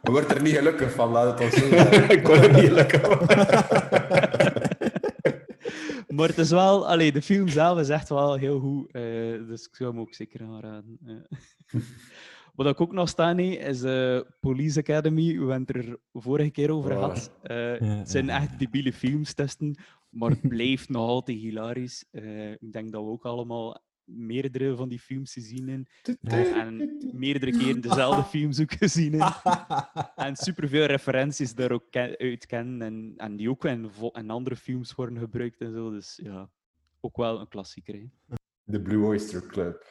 Je 0.04 0.12
wordt 0.12 0.32
er 0.32 0.42
niet 0.42 0.56
gelukkig 0.56 0.92
van, 0.92 1.12
laat 1.12 1.40
het 1.40 1.42
ons 1.42 1.62
zo 1.64 1.68
zeggen. 1.68 2.10
ik 2.18 2.24
kon 2.24 2.40
het 2.40 2.62
niet 2.62 2.72
lekker. 2.72 3.02
Maar 6.08 6.28
het 6.28 6.38
is 6.38 6.50
wel, 6.50 6.88
allee, 6.88 7.12
de 7.12 7.22
film 7.22 7.48
zelf 7.48 7.80
is 7.80 7.90
echt 7.90 8.10
wel 8.10 8.36
heel 8.36 8.60
goed. 8.60 8.92
eh, 8.92 9.02
dus 9.48 9.68
ik 9.68 9.76
zou 9.76 9.90
hem 9.90 10.00
ook 10.00 10.14
zeker 10.14 10.42
aanraden. 10.42 11.00
Wat 12.60 12.68
ik 12.68 12.82
ook 12.82 12.94
nog 12.94 13.10
staan 13.10 13.38
heb, 13.38 13.62
is 13.62 13.82
eh, 13.84 14.20
Police 14.40 14.80
Academy. 14.80 15.26
We 15.40 15.52
hebben 15.52 15.60
het 15.66 15.76
er 15.76 16.00
vorige 16.14 16.50
keer 16.50 16.72
over 16.72 16.92
Oh. 16.92 16.98
gehad. 16.98 17.32
Eh, 17.42 17.80
Ja, 17.80 17.86
het 17.98 18.10
zijn 18.10 18.26
ja, 18.26 18.42
echt 18.42 18.60
debiele 18.60 18.94
films 18.94 19.34
testen, 19.34 19.76
maar 20.10 20.30
het 20.30 20.48
blijft 20.56 20.90
nog 20.90 21.08
altijd 21.08 21.38
hilarisch. 21.38 22.06
Eh, 22.12 22.52
ik 22.52 22.72
denk 22.72 22.92
dat 22.92 23.04
we 23.04 23.10
ook 23.10 23.26
allemaal 23.26 23.82
meerdere 24.04 24.76
van 24.76 24.90
die 24.90 25.00
films 25.00 25.34
gezien 25.34 25.68
hebben. 25.68 26.54
En 26.54 26.98
meerdere 27.14 27.52
keren 27.58 27.82
dezelfde 27.82 28.24
films 28.38 28.62
ook 28.62 28.72
gezien 28.74 29.12
hebben. 29.22 29.68
En 30.28 30.36
superveel 30.36 30.86
referenties 30.86 31.56
daar 31.56 31.72
ook 31.72 31.86
ken- 31.90 32.18
uit 32.18 32.46
kennen. 32.46 32.82
En, 32.82 33.14
en 33.18 33.36
die 33.36 33.50
ook 33.50 33.66
in, 33.66 33.90
andere 34.28 34.56
films 34.56 34.96
worden 34.96 35.18
gebruikt 35.20 35.62
en 35.62 35.72
zo. 35.72 35.92
Dus 35.92 36.20
ja, 36.24 36.50
ook 37.00 37.18
wel 37.18 37.40
een 37.40 37.48
klassieker. 37.48 37.94
Hè. 37.96 38.36
De 38.64 38.82
Blue 38.82 39.06
Oyster 39.06 39.48
Club. 39.48 39.86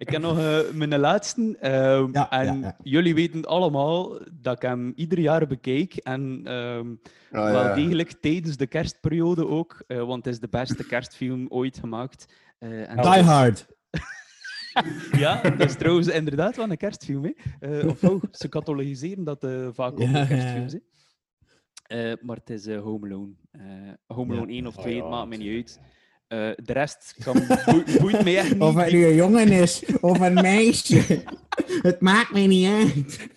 Ik 0.00 0.08
heb 0.10 0.22
nog 0.22 0.38
eh, 0.38 0.58
mijn 0.74 0.98
laatste. 0.98 1.56
ehm, 1.60 2.08
Ja, 2.12 2.30
en 2.30 2.44
ja, 2.44 2.54
ja. 2.60 2.76
jullie 2.82 3.14
weten 3.14 3.44
allemaal 3.44 4.18
dat 4.32 4.56
ik 4.56 4.62
hem 4.62 4.92
ieder 4.96 5.18
jaar 5.18 5.46
bekijk. 5.46 5.94
En 5.94 6.40
ehm, 6.44 6.86
Ah, 7.32 7.50
wel 7.52 7.74
degelijk 7.74 8.10
tijdens 8.20 8.56
de 8.56 8.66
kerstperiode 8.66 9.46
ook. 9.46 9.82
eh, 9.86 9.98
want 10.02 10.24
het 10.24 10.34
is 10.34 10.40
de 10.40 10.48
beste 10.48 10.86
kerstfilm 10.92 11.46
ooit 11.48 11.78
gemaakt. 11.78 12.26
Eh, 12.58 12.90
en 12.90 12.96
Die 13.02 13.14
is- 13.14 13.20
Hard. 13.24 13.66
Ja, 15.18 15.40
dat 15.42 15.60
is 15.68 15.76
trouwens 15.76 16.08
inderdaad 16.08 16.56
wel 16.56 16.70
een 16.70 16.76
kerstfilm. 16.76 17.24
Hè. 17.58 17.78
Of 17.86 18.04
oh, 18.04 18.22
ze 18.32 18.48
catalogiseren 18.48 19.24
dat 19.24 19.46
vaak 19.72 19.92
ook 19.92 19.98
een. 20.00 20.14
Hè. 20.14 20.66
Eh, 21.86 22.12
maar 22.20 22.36
het 22.36 22.50
is 22.50 22.66
Home 22.74 23.06
Alone. 23.06 23.32
Home. 24.06 24.32
Alone 24.34 24.52
1 24.52 24.66
of 24.66 24.76
Ah, 24.76 24.82
2, 24.82 24.94
ja, 24.96 25.00
het 25.02 25.10
maakt 25.10 25.28
me 25.28 25.36
niet 25.36 25.54
uit. 25.56 25.80
Eh, 26.30 26.50
de 26.56 26.72
rest 26.72 27.14
kan, 27.22 27.32
boe- 27.46 27.84
boeit 28.00 28.24
mij 28.24 28.36
echt 28.36 28.52
niet. 28.52 28.62
Of 28.62 28.74
het 28.74 28.92
nu 28.92 29.04
een 29.06 29.14
jongen 29.14 29.48
is 29.48 29.84
of 30.00 30.20
een 30.20 30.34
meisje. 30.52 31.22
het 31.82 32.00
maakt 32.00 32.32
me 32.32 32.40
niet 32.40 32.66
uit. 32.68 33.28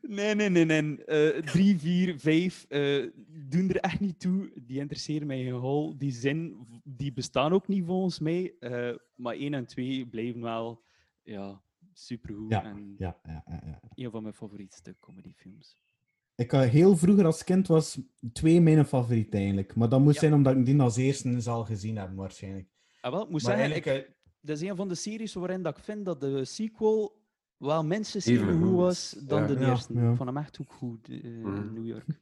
Nee, 0.00 0.34
nee, 0.34 0.48
nee. 0.48 0.64
nee. 0.64 1.04
Eh, 1.04 1.42
drie, 1.42 1.78
vier, 1.78 2.18
vijf 2.18 2.64
eh, 2.68 3.06
doen 3.28 3.68
er 3.68 3.76
echt 3.76 4.00
niet 4.00 4.20
toe. 4.20 4.50
Die 4.62 4.78
interesseren 4.78 5.26
mij 5.26 5.42
geen 5.42 5.52
hol. 5.52 5.98
Die 5.98 6.12
zin, 6.12 6.66
die 6.84 7.12
bestaan 7.12 7.52
ook 7.52 7.68
niet 7.68 7.84
volgens 7.86 8.18
mij. 8.18 8.54
Maar 9.14 9.34
één 9.34 9.54
en 9.54 9.66
twee 9.66 10.06
blijven 10.06 10.40
wel 10.40 10.82
ja, 11.22 11.62
supergoed. 11.92 12.50
Ja, 12.50 12.64
En 12.64 12.94
Ja, 12.98 13.16
ja, 13.24 13.42
ja, 13.46 13.62
ja. 13.66 13.80
een 13.94 14.10
van 14.10 14.22
mijn 14.22 14.34
favorietste 14.34 14.96
comedyfilms. 15.00 15.76
Ik 16.36 16.50
had 16.50 16.64
heel 16.64 16.96
vroeger 16.96 17.24
als 17.26 17.44
kind 17.44 17.66
was 17.66 17.98
twee 18.32 18.60
mijn 18.60 18.84
favoriet 18.86 19.34
eigenlijk. 19.34 19.74
Maar 19.74 19.88
dat 19.88 20.00
moest 20.00 20.14
Ja. 20.14 20.20
zijn 20.20 20.34
omdat 20.34 20.56
ik 20.56 20.64
die 20.66 20.80
als 20.80 20.96
eerste 20.96 21.40
zal 21.40 21.64
gezien 21.64 21.96
hebben 21.96 22.16
waarschijnlijk. 22.16 22.66
Ah, 23.00 23.12
wel, 23.12 23.22
ik 23.22 23.28
moet 23.30 23.42
Maar 23.42 23.56
zeggen, 23.56 23.76
ik, 23.76 23.86
eigenlijk, 23.86 24.16
dat 24.40 24.56
is 24.56 24.62
een 24.68 24.76
van 24.76 24.88
de 24.88 24.94
series 24.94 25.34
waarin 25.34 25.62
dat 25.62 25.76
ik 25.76 25.84
vind 25.84 26.04
dat 26.04 26.20
de 26.20 26.44
sequel 26.44 27.20
wel 27.56 27.84
minstens 27.84 28.26
Even 28.26 28.42
even 28.48 28.58
goed 28.58 28.68
goed 28.68 28.76
was 28.76 29.16
dan 29.26 29.40
Ja. 29.40 29.46
de 29.46 29.58
Ja, 29.60 29.70
eerste. 29.70 29.94
ja. 29.94 30.14
Vond 30.14 30.28
hem 30.28 30.36
echt 30.38 30.58
ook 30.60 30.72
goed 30.72 31.08
eh, 31.08 31.24
in 31.24 31.72
New 31.74 31.86
York. 31.86 32.20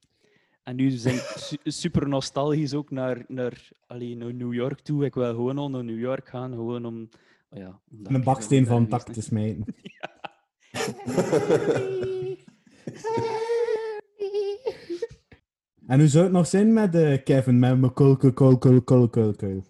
En 0.63 0.77
nu 0.77 0.91
zijn 0.91 1.15
ik 1.15 1.21
su- 1.37 1.57
super 1.71 2.09
nostalgisch 2.09 2.75
ook 2.75 2.91
naar, 2.91 3.25
naar, 3.29 3.69
allee, 3.87 4.17
naar 4.17 4.35
New 4.35 4.53
York 4.55 4.81
toe. 4.81 5.05
Ik 5.05 5.15
wil 5.15 5.35
gewoon 5.35 5.59
al 5.59 5.71
naar 5.71 5.85
New 5.85 5.99
York 5.99 6.29
gaan, 6.29 6.53
gewoon 6.53 6.85
om... 6.85 7.09
oh 7.51 7.59
ja, 7.59 7.81
een 8.03 8.25
baksteen 8.25 8.67
van 8.67 8.89
tak 8.89 9.09
te 9.09 9.23
smijten. 9.23 9.65
En 15.91 15.99
hoe 15.99 16.09
zou 16.09 16.25
het 16.25 16.33
nog 16.33 16.47
zijn 16.47 16.73
met 16.73 16.95
eh, 16.95 17.23
Kevin, 17.25 17.59
met 17.59 17.79
mijn 17.81 17.93
kul, 17.93 18.17
kul, 18.17 18.33
kul, 18.33 18.59
kul, 18.59 18.83
kul, 18.83 19.09
kul, 19.09 19.33
kul? 19.35 19.65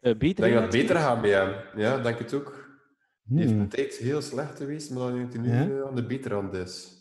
Eh, 0.00 0.16
beter 0.16 0.44
denk 0.44 0.54
dat 0.54 0.62
het 0.62 0.72
beter 0.72 0.96
gaat 0.96 1.20
bij 1.20 1.30
hem. 1.30 1.54
Ja, 1.80 1.98
denk 1.98 2.18
het 2.18 2.34
ook. 2.34 2.78
Die 3.22 3.38
heeft 3.38 3.50
Hmm. 3.50 3.60
een 3.60 3.68
tijd 3.68 3.94
heel 3.96 4.20
slecht 4.20 4.56
geweest, 4.56 4.90
maar 4.90 4.98
dan 5.08 5.14
denk 5.14 5.32
hij 5.32 5.42
nu 5.42 5.48
Ja? 5.48 5.68
eh, 5.68 5.88
aan 5.88 5.94
de 5.94 6.06
betere 6.06 6.34
hand 6.34 6.52
is. 6.54 6.94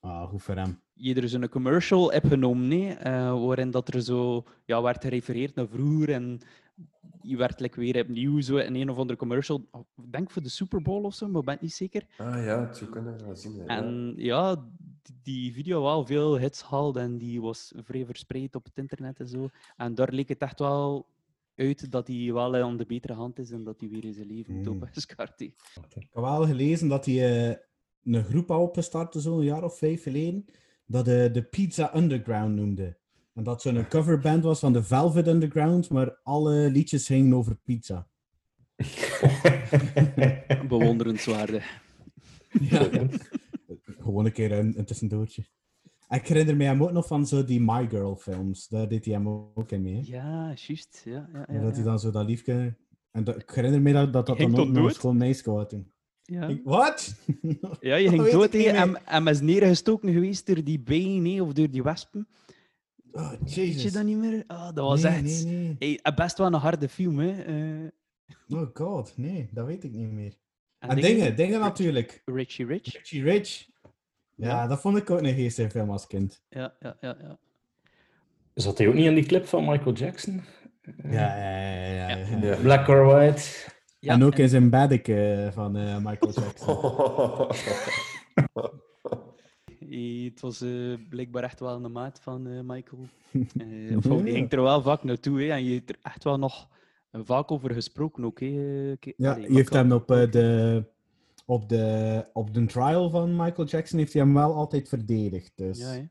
Ah, 0.00 0.28
goed 0.28 0.42
voor 0.42 0.54
hem. 0.54 0.80
je 0.92 1.14
er 1.14 1.28
zo'n 1.28 1.48
commercial 1.48 2.12
heb 2.12 2.26
genomen, 2.26 2.68
nee, 2.68 2.92
eh, 2.94 3.44
waarin 3.44 3.70
dat 3.70 3.94
er 3.94 4.02
zo 4.02 4.44
ja, 4.64 4.82
werd 4.82 5.04
gerefereerd 5.04 5.54
naar 5.54 5.68
vroeger 5.68 6.12
en 6.12 6.40
je 7.20 7.36
werd 7.36 7.60
like, 7.60 7.80
weer 7.80 8.00
opnieuw 8.02 8.40
zo 8.40 8.56
in 8.56 8.74
een 8.74 8.90
of 8.90 8.96
andere 8.96 9.18
commercial, 9.18 9.68
ik 9.96 10.12
denk 10.12 10.30
voor 10.30 10.42
de 10.42 10.48
Super 10.48 10.82
Bowl 10.82 11.04
of 11.04 11.14
zo, 11.14 11.28
maar 11.28 11.40
ik 11.40 11.46
ben 11.46 11.58
niet 11.60 11.72
zeker. 11.72 12.02
Ah 12.16 12.44
ja, 12.44 12.66
het 12.66 12.76
zou 12.76 12.90
kunnen 12.90 13.20
gaan 13.20 13.36
zien. 13.36 13.68
En 13.68 14.12
ja, 14.16 14.64
die 15.22 15.52
video 15.52 15.82
wel 15.82 16.06
veel 16.06 16.38
hits 16.38 16.62
haalde 16.62 17.00
en 17.00 17.18
die 17.18 17.40
was 17.40 17.72
vrij 17.76 18.04
verspreid 18.06 18.54
op 18.54 18.64
het 18.64 18.78
internet 18.78 19.20
en 19.20 19.28
zo. 19.28 19.48
En 19.76 19.94
daar 19.94 20.12
leek 20.12 20.28
het 20.28 20.38
echt 20.42 20.58
wel 20.58 21.06
uit 21.54 21.90
dat 21.92 22.06
hij 22.06 22.32
wel 22.32 22.56
eh, 22.56 22.62
aan 22.62 22.76
de 22.76 22.86
betere 22.86 23.12
hand 23.12 23.38
is 23.38 23.50
en 23.50 23.64
dat 23.64 23.80
hij 23.80 23.88
weer 23.88 24.04
in 24.04 24.14
zijn 24.14 24.26
leven 24.26 24.54
Mm. 24.54 24.82
gestart 24.92 25.38
heeft. 25.40 25.62
Ik 25.74 25.94
heb 25.94 26.04
wel 26.22 26.46
gelezen 26.46 26.88
dat 26.88 27.04
hij 27.04 27.48
eh, 27.50 27.56
een 28.04 28.24
groep 28.24 28.48
had 28.48 28.60
opgestart, 28.60 29.14
zo'n 29.18 29.42
jaar 29.44 29.64
of 29.64 29.78
vijf 29.78 30.02
geleden, 30.02 30.44
dat 30.86 31.04
de, 31.04 31.28
de 31.32 31.42
Pizza 31.42 31.96
Underground 31.96 32.54
noemde. 32.54 32.96
En 33.34 33.42
dat 33.44 33.62
zo'n 33.62 33.88
coverband 33.88 34.42
was 34.42 34.58
van 34.58 34.72
de 34.72 34.82
Velvet 34.82 35.26
Underground, 35.26 35.90
maar 35.90 36.18
alle 36.22 36.70
liedjes 36.70 37.06
gingen 37.06 37.34
over 37.36 37.56
pizza. 37.64 38.08
Bewonderenswaardig. 40.68 41.80
Ja. 42.60 42.88
Gewoon 44.06 44.24
een 44.24 44.32
keer 44.32 44.52
een, 44.52 44.78
een 44.78 44.84
tussendoortje. 44.84 45.44
En 46.08 46.18
ik 46.18 46.26
herinner 46.28 46.56
me 46.56 46.64
hem 46.64 46.82
ook 46.82 46.92
nog 46.92 47.06
van 47.06 47.26
zo 47.26 47.44
die 47.44 47.60
My 47.60 47.88
Girl 47.88 48.16
films. 48.16 48.68
Daar 48.68 48.88
deed 48.88 49.04
hij 49.04 49.14
hem 49.14 49.28
ook 49.28 49.70
in 49.70 49.82
mee. 49.82 49.94
hè. 49.94 50.00
Ja, 50.04 50.52
juist. 50.54 51.02
Ja, 51.04 51.28
ja, 51.32 51.46
En 51.46 51.54
ja, 51.54 51.60
dat 51.60 51.74
hij 51.74 51.84
dan 51.84 51.98
zo 51.98 52.10
dat 52.10 52.26
liefje... 52.26 52.76
En 53.10 53.24
dat, 53.24 53.36
ik 53.36 53.50
herinner 53.50 53.80
me 53.82 53.92
dat 53.92 54.12
dat, 54.12 54.26
dat 54.26 54.38
dan 54.38 54.56
ook 54.58 54.68
nog 54.68 54.96
gewoon 55.00 55.16
meisje 55.16 55.50
had 55.50 55.68
toen. 55.68 55.92
Ja. 56.22 56.58
Wat? 56.64 57.14
Ja, 57.80 57.96
je 57.96 58.08
ging 58.08 58.30
dood 58.30 58.44
ik 58.44 58.52
niet 58.52 58.66
hè, 58.66 58.86
meer. 58.86 58.96
en, 59.04 59.06
en 59.06 59.26
is 59.26 59.40
neergestoken 59.40 60.12
geweest 60.12 60.46
door 60.46 60.64
die 60.64 60.80
bijen 60.80 61.40
of 61.40 61.52
door 61.52 61.70
die 61.70 61.82
wespen. 61.82 62.28
Oh, 63.12 63.30
Weet 63.30 63.54
je 63.54 63.66
jezus. 63.66 63.92
dat 63.92 64.04
niet 64.04 64.16
meer? 64.16 64.44
Ah, 64.46 64.64
dat 64.74 64.84
was 64.88 65.02
nee, 65.02 65.12
echt 65.12 65.44
nee, 65.44 65.76
nee. 65.78 65.98
Hey, 66.02 66.14
best 66.14 66.38
wel 66.38 66.46
een 66.46 66.52
harde 66.52 66.88
film. 66.88 67.18
Hè. 67.18 67.42
eh. 67.42 67.90
Oh 68.58 68.68
god, 68.74 69.12
nee, 69.16 69.48
dat 69.52 69.66
weet 69.66 69.84
ik 69.84 69.92
niet 69.92 70.10
meer. 70.10 70.34
en 70.78 70.88
En 70.88 71.00
dingen, 71.00 71.36
dingen 71.36 71.60
natuurlijk. 71.60 72.22
Richie 72.24 72.66
Rich. 72.66 72.92
Richie 72.92 73.22
Rich. 73.22 73.68
Ja, 74.36 74.48
Ja. 74.48 74.66
dat 74.66 74.80
vond 74.80 74.96
ik 74.96 75.10
ook 75.10 75.18
een 75.22 75.34
geestige 75.34 75.70
film 75.70 75.90
als 75.90 76.06
kind. 76.06 76.42
Ja, 76.48 76.74
ja, 76.80 76.96
ja. 77.00 77.16
ja. 77.20 77.38
Zat 78.54 78.78
hij 78.78 78.88
ook 78.88 78.94
niet 78.94 79.06
in 79.06 79.14
die 79.14 79.24
clip 79.26 79.46
van 79.46 79.64
Michael 79.64 79.92
Jackson? 79.94 80.42
Ja, 81.02 81.36
ja, 81.36 81.50
ja. 81.90 82.08
ja, 82.08 82.16
ja. 82.16 82.36
Ja. 82.40 82.56
Black 82.56 82.88
or 82.88 83.04
White? 83.04 83.42
Ja, 84.00 84.12
en 84.12 84.22
ook 84.24 84.32
en- 84.34 84.38
in 84.42 84.48
zijn 84.48 84.70
bedeke 84.70 85.48
van 85.52 85.76
eh, 85.76 85.96
Michael 85.98 86.32
Jackson. 86.32 86.76
Eh, 89.90 90.24
Het 90.30 90.40
was 90.40 90.60
eh, 90.60 90.94
blijkbaar 91.08 91.42
echt 91.42 91.60
wel 91.60 91.84
een 91.84 91.92
maat 91.92 92.20
van 92.22 92.46
eh, 92.46 92.60
Michael. 92.62 93.06
Eh, 93.58 93.96
of, 93.96 94.22
Die 94.22 94.32
ging 94.32 94.52
er 94.52 94.62
wel 94.62 94.82
vaak 94.82 95.04
naartoe 95.04 95.40
hè, 95.42 95.50
en 95.52 95.64
je 95.64 95.74
hebt 95.74 95.90
er 95.90 95.96
echt 96.02 96.24
wel 96.24 96.38
nog 96.38 96.68
eh, 97.10 97.20
vaak 97.24 97.50
over 97.50 97.70
gesproken 97.72 98.24
ook. 98.24 98.40
Hè. 98.40 98.46
eh, 98.46 99.12
ja, 99.16 99.32
allee, 99.32 99.48
je 99.50 99.54
heeft 99.56 99.72
hem 99.72 99.92
op, 99.92 100.10
eh, 100.10 100.30
de, 100.30 100.84
op, 101.46 101.68
de, 101.68 102.24
op 102.32 102.54
de 102.54 102.66
trial 102.66 103.10
van 103.10 103.36
Michael 103.36 103.68
Jackson 103.68 103.98
heeft 103.98 104.12
hij 104.12 104.22
hem 104.22 104.34
wel 104.34 104.54
altijd 104.54 104.88
verdedigd. 104.88 105.52
Dus 105.54 105.78
Ja, 105.78 105.86
hè. 105.86 105.96
ja. 105.96 106.08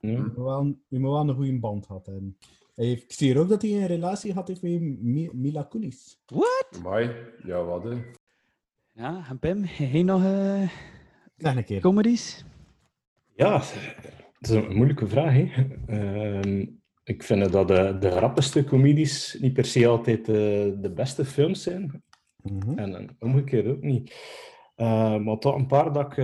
Ja. 0.00 0.10
je, 0.10 0.18
moet 0.18 0.36
wel, 0.36 0.64
je 0.88 0.98
moet 0.98 1.10
wel 1.10 1.28
een 1.28 1.34
goede 1.34 1.58
band 1.58 1.86
gehad 1.86 2.06
hebben. 2.06 2.36
Hij 2.74 2.84
heeft, 2.86 3.02
ik 3.02 3.12
zie 3.12 3.26
hier 3.32 3.38
ook 3.40 3.48
dat 3.48 3.62
hij 3.62 3.70
een 3.70 3.86
relatie 3.86 4.32
had 4.32 4.48
heeft 4.48 4.62
met 4.62 4.80
Mi- 5.02 5.30
Mila 5.32 5.62
Kunis. 5.62 6.20
What? 6.26 6.66
Amai, 6.78 7.10
ja, 7.44 7.64
wat 7.64 7.84
hè. 7.84 7.94
Ja, 8.92 9.26
en 9.28 9.38
Pim, 9.38 9.64
nog 10.04 10.24
eh 10.24 10.68
Zeg 11.36 11.56
een 11.56 11.64
keer. 11.64 11.80
comedies? 11.80 12.44
Ja, 13.34 13.60
het 14.38 14.48
is 14.48 14.50
een 14.50 14.74
moeilijke 14.76 15.06
vraag. 15.06 15.32
Hè. 15.32 15.66
Ehm, 15.86 16.66
ik 17.04 17.22
vind 17.22 17.52
dat 17.52 17.68
de, 17.68 17.96
de 18.00 18.10
grappigste 18.10 18.64
comedies 18.64 19.36
niet 19.40 19.52
per 19.52 19.64
se 19.64 19.86
altijd 19.86 20.26
de, 20.26 20.76
de 20.80 20.92
beste 20.92 21.24
films 21.24 21.62
zijn. 21.62 22.02
Mhm. 22.42 22.78
En, 22.78 22.94
en 22.94 23.16
omgekeerd 23.18 23.66
ook 23.66 23.82
niet. 23.82 24.14
Eh, 24.76 25.16
maar 25.16 25.38
toch 25.38 25.54
een 25.54 25.66
paar 25.66 25.92
dat 25.92 26.06
ik 26.06 26.14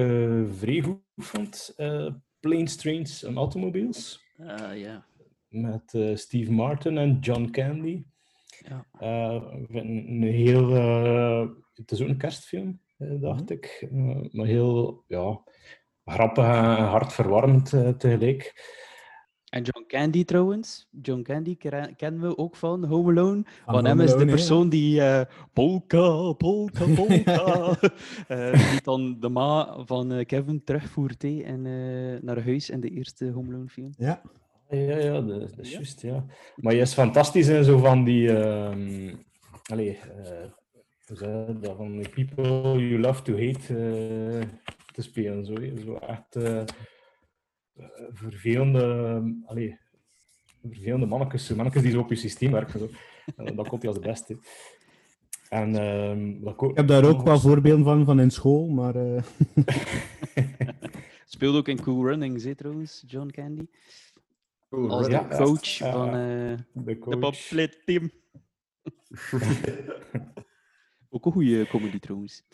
vrij 0.56 0.80
goed 0.80 1.00
vond. 1.16 1.72
Eh 1.76 2.06
Planes, 2.40 2.76
Trains 2.76 3.22
en 3.24 3.36
Automobiles. 3.36 4.24
Ah. 4.38 4.96
Met 5.48 5.98
Steve 6.14 6.52
Martin 6.52 6.98
en 6.98 7.18
John 7.18 7.50
Candy. 7.50 8.04
Ja. 8.58 8.86
Ik 9.52 9.74
een 9.74 10.22
heel... 10.22 10.70
het 11.74 11.90
is 11.90 12.02
ook 12.02 12.08
een 12.08 12.16
kerstfilm. 12.16 12.80
dacht 12.98 13.50
ik. 13.50 13.88
Eh, 13.92 14.16
maar 14.30 14.46
heel 14.46 15.04
ja, 15.06 15.42
grappig 16.04 16.44
en 16.44 16.84
hartverwarmend 16.84 17.70
tegelijk. 17.98 18.52
En 19.52 19.62
John 19.62 19.84
Candy 19.86 20.24
trouwens. 20.24 20.86
John 21.02 21.22
Candy 21.22 21.56
kennen 21.96 22.20
we 22.20 22.38
ook 22.38 22.56
van 22.56 22.84
Home 22.84 23.10
Alone. 23.10 23.42
Van 23.64 23.74
Van 23.74 23.84
hem 23.84 24.00
is 24.00 24.14
de 24.14 24.24
persoon 24.24 24.68
die 24.68 25.00
eh 25.00 25.24
polka, 25.52 26.32
polka, 26.32 26.84
polka. 27.00 27.76
eh, 28.28 28.70
die 28.70 28.82
dan 28.82 29.20
de 29.20 29.28
ma 29.28 29.76
van 29.84 30.12
eh, 30.12 30.26
Kevin 30.26 30.64
terugvoert 30.64 31.22
hè, 31.22 31.40
en, 31.42 31.66
eh, 31.66 32.22
naar 32.22 32.44
huis 32.44 32.70
in 32.70 32.80
de 32.80 32.88
eerste 32.88 33.30
Home 33.30 33.48
Alone 33.48 33.68
film. 33.68 33.92
Ja. 33.96 34.22
Ja, 34.68 34.98
ja, 34.98 35.20
dat, 35.20 35.58
is 35.58 35.72
juist, 35.72 36.02
ja. 36.02 36.24
Maar 36.56 36.74
je 36.74 36.80
is 36.80 36.92
fantastisch 36.92 37.48
in 37.48 37.64
zo 37.64 37.78
van 37.78 38.04
die... 38.04 38.36
ehm 38.38 39.14
allee, 39.62 39.98
eh, 39.98 41.16
dat? 41.60 41.76
Van 41.76 41.96
die 41.96 42.08
people 42.08 42.88
you 42.88 42.98
love 42.98 43.22
to 43.22 43.32
hate 43.32 43.68
eh, 43.68 44.48
te 44.92 45.02
spelen. 45.02 45.44
Zo, 45.44 45.54
zo 45.84 45.94
echt 45.96 46.36
vervelende... 48.12 49.22
allee, 49.46 49.78
vervelende 50.70 51.06
mannetjes, 51.06 51.48
mannetjes 51.48 51.82
die 51.82 51.90
zo 51.92 52.00
op 52.00 52.08
je 52.08 52.16
systeem 52.16 52.52
werken. 52.52 52.78
Zo. 52.78 52.88
En 53.36 53.56
dat 53.56 53.68
komt 53.68 53.82
hij 53.82 53.90
als 53.90 54.00
de 54.00 54.06
beste. 54.08 54.38
En, 55.48 55.76
ehm, 55.76 56.40
dat 56.44 56.62
Ik 56.62 56.76
heb 56.76 56.86
daar 56.88 57.04
ook 57.04 57.22
wel 57.22 57.40
voorbeelden 57.40 57.84
van, 57.84 58.04
van 58.04 58.20
in 58.20 58.30
school, 58.30 58.68
maar... 58.68 58.94
eh, 58.96 59.22
Speelde 61.26 61.58
ook 61.58 61.68
in 61.68 61.82
Cool 61.82 62.06
Runnings, 62.06 62.44
hè, 62.44 62.54
trouwens, 62.54 63.04
John 63.06 63.28
Candy. 63.28 63.66
Als 64.70 65.06
de 65.06 65.12
Ja, 65.12 65.26
ja. 65.30 65.36
coach 65.36 65.64
Ja, 65.64 65.92
van 65.92 66.08
eh, 66.08 66.14
de 66.14 66.64
de 66.84 66.98
coach. 66.98 67.18
bobsled-team. 67.18 68.10
ook 71.10 71.26
een 71.26 71.32
goede 71.32 71.66
comedy 71.66 71.98
trouwens. 71.98 72.44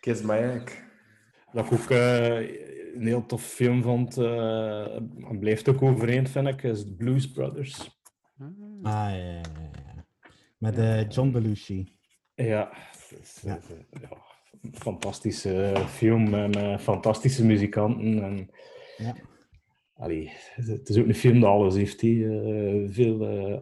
Kiss 0.00 0.22
my 0.22 0.34
egg. 0.36 0.82
Dat 1.52 1.64
ik 1.66 1.72
ook 1.72 1.90
eh, 1.90 2.87
een 3.00 3.06
heel 3.06 3.26
tof 3.26 3.42
film 3.42 3.82
vond, 3.82 4.16
eh 4.18 4.94
en 5.28 5.38
blijft 5.38 5.68
ook 5.68 5.82
overeind, 5.82 6.30
vind 6.30 6.46
ik, 6.48 6.62
is 6.62 6.84
Blues 6.96 7.30
Brothers. 7.30 8.00
Ah. 8.38 8.46
Ah, 8.82 9.10
ja, 9.10 9.16
ja, 9.16 9.40
ja. 9.40 10.06
Met 10.58 10.78
eh, 10.78 11.08
John 11.08 11.30
Belushi. 11.30 11.96
Ja, 12.34 12.72
is, 13.20 13.40
Ja. 13.42 13.56
eh, 13.56 14.00
ja, 14.02 14.08
een 14.62 14.74
fantastische 14.76 15.74
film 15.88 16.34
en 16.34 16.52
eh, 16.52 16.78
fantastische 16.78 17.44
muzikanten. 17.46 18.22
En, 18.22 18.50
Ja. 18.96 19.14
allee, 19.94 20.30
het 20.54 20.88
is 20.88 20.98
ook 20.98 21.06
een 21.06 21.14
film 21.14 21.40
dat 21.40 21.50
alles 21.50 21.74
heeft. 21.74 22.02
Eh, 22.02 22.84
veel 22.86 23.26
eh 23.28 23.60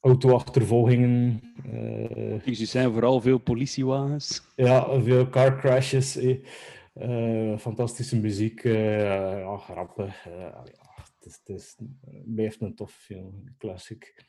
auto-achtervolgingen. 0.00 1.40
eh, 1.64 2.44
Dus 2.44 2.60
er 2.60 2.66
zijn 2.66 2.92
vooral 2.92 3.20
veel 3.20 3.38
politiewagens. 3.38 4.42
Ja, 4.56 5.00
veel 5.00 5.28
car 5.28 5.58
crashes. 5.58 6.16
eh. 6.16 6.36
Eh, 6.98 7.58
fantastische 7.58 8.20
muziek. 8.20 8.64
eh, 8.64 9.38
ja, 9.38 9.56
grappig. 9.56 10.26
eh, 10.26 10.62
het, 10.94 11.26
is, 11.26 11.40
het 11.44 11.48
is, 11.56 11.76
blijft 12.24 12.60
een 12.60 12.74
tof 12.74 12.92
film. 12.92 13.44
Classic. 13.58 14.24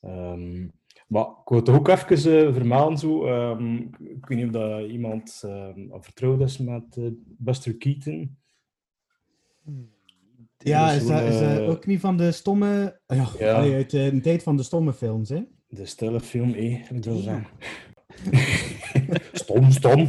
Ehm, 0.00 0.66
maar 1.08 1.24
ik 1.24 1.48
wil 1.48 1.58
het 1.58 1.68
ook 1.68 1.88
even 1.88 2.54
vermelden. 2.54 2.98
Zo, 2.98 3.26
ehm, 3.26 3.76
ik 3.98 4.26
weet 4.26 4.38
niet 4.38 4.46
of 4.46 4.52
dat 4.52 4.90
iemand 4.90 5.42
ehm, 5.44 5.80
vertrouwd 6.00 6.40
is 6.40 6.58
met 6.58 6.98
Buster 7.38 7.76
Keaton. 7.76 8.36
Ja, 10.58 10.90
is 10.92 11.06
dat, 11.06 11.22
is 11.22 11.38
dat 11.40 11.60
ook 11.60 11.86
niet 11.86 12.00
van 12.00 12.16
de 12.16 12.32
stomme... 12.32 13.00
Ja, 13.06 13.28
Ja. 13.38 13.54
allee, 13.54 13.74
uit 13.74 13.92
een 13.92 14.22
tijd 14.22 14.42
van 14.42 14.56
de 14.56 14.62
stomme 14.62 14.92
films, 14.92 15.28
hè? 15.28 15.42
De 15.68 15.86
stille 15.86 16.20
film, 16.20 16.52
eh, 16.54 16.90
ik 16.90 17.04
wil 17.04 17.16
zeggen. 17.16 17.46
stom, 19.32 19.70
stom. 19.70 20.08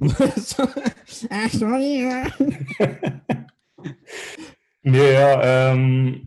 ah, 1.28 1.46
sorry. 1.48 1.98
ja. 1.98 2.36
Nee, 4.82 5.10
ja. 5.10 5.40
ehm, 5.42 6.18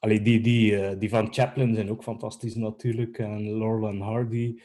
allee, 0.00 0.22
die, 0.22 0.40
die, 0.40 0.76
eh, 0.86 0.98
die 0.98 1.08
van 1.08 1.32
Chaplin 1.32 1.74
zijn 1.74 1.90
ook 1.90 2.02
fantastisch 2.02 2.54
natuurlijk. 2.54 3.18
En 3.18 3.58
Laurel 3.58 3.88
en 3.88 4.00
Hardy, 4.00 4.58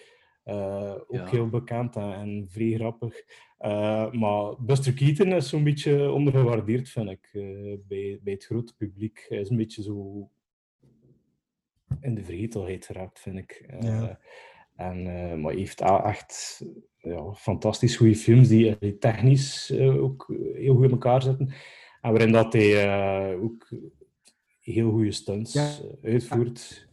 eh, 0.44 0.92
ook 0.94 1.06
Ja. 1.16 1.26
heel 1.30 1.50
bekend 1.50 1.96
en, 1.96 2.14
en 2.14 2.46
vrij 2.50 2.74
grappig. 2.74 3.22
Eh, 3.58 4.12
maar 4.12 4.64
Buster 4.64 4.94
Keaton 4.94 5.28
is 5.34 5.50
zo'n 5.50 5.64
beetje 5.64 6.12
ondergewaardeerd, 6.12 6.90
vind 6.90 7.10
ik, 7.10 7.30
eh, 7.34 7.42
bij, 7.88 8.20
bij 8.24 8.34
het 8.34 8.46
grote 8.46 8.76
publiek. 8.76 9.26
Hij 9.30 9.40
is 9.40 9.50
een 9.50 9.58
beetje 9.58 9.84
zo 9.84 10.30
in 12.02 12.16
de 12.16 12.24
vergetelheid 12.24 12.86
geraakt, 12.86 13.20
vind 13.20 13.38
ik. 13.38 13.52
Eh, 13.68 13.82
Ja. 13.82 14.20
en, 14.76 14.98
eh, 14.98 15.36
maar 15.38 15.52
hij 15.52 15.60
heeft 15.60 15.82
echt 15.82 16.62
ja, 17.04 17.34
fantastisch 17.34 17.96
goede 17.96 18.16
films 18.16 18.48
die, 18.48 18.76
die 18.80 18.98
technisch 18.98 19.70
eh, 19.72 20.04
ook 20.04 20.34
heel 20.54 20.76
goed 20.76 20.84
in 20.86 20.92
elkaar 20.92 21.22
zitten. 21.22 21.48
En 22.02 22.12
waarin 22.12 22.32
dat 22.32 22.54
hij 22.54 22.84
eh, 23.32 23.44
ook 23.44 23.70
heel 24.60 24.92
goede 24.92 25.12
stunts 25.12 25.54
Ja. 25.54 25.70
eh, 26.02 26.12
uitvoert. 26.14 26.88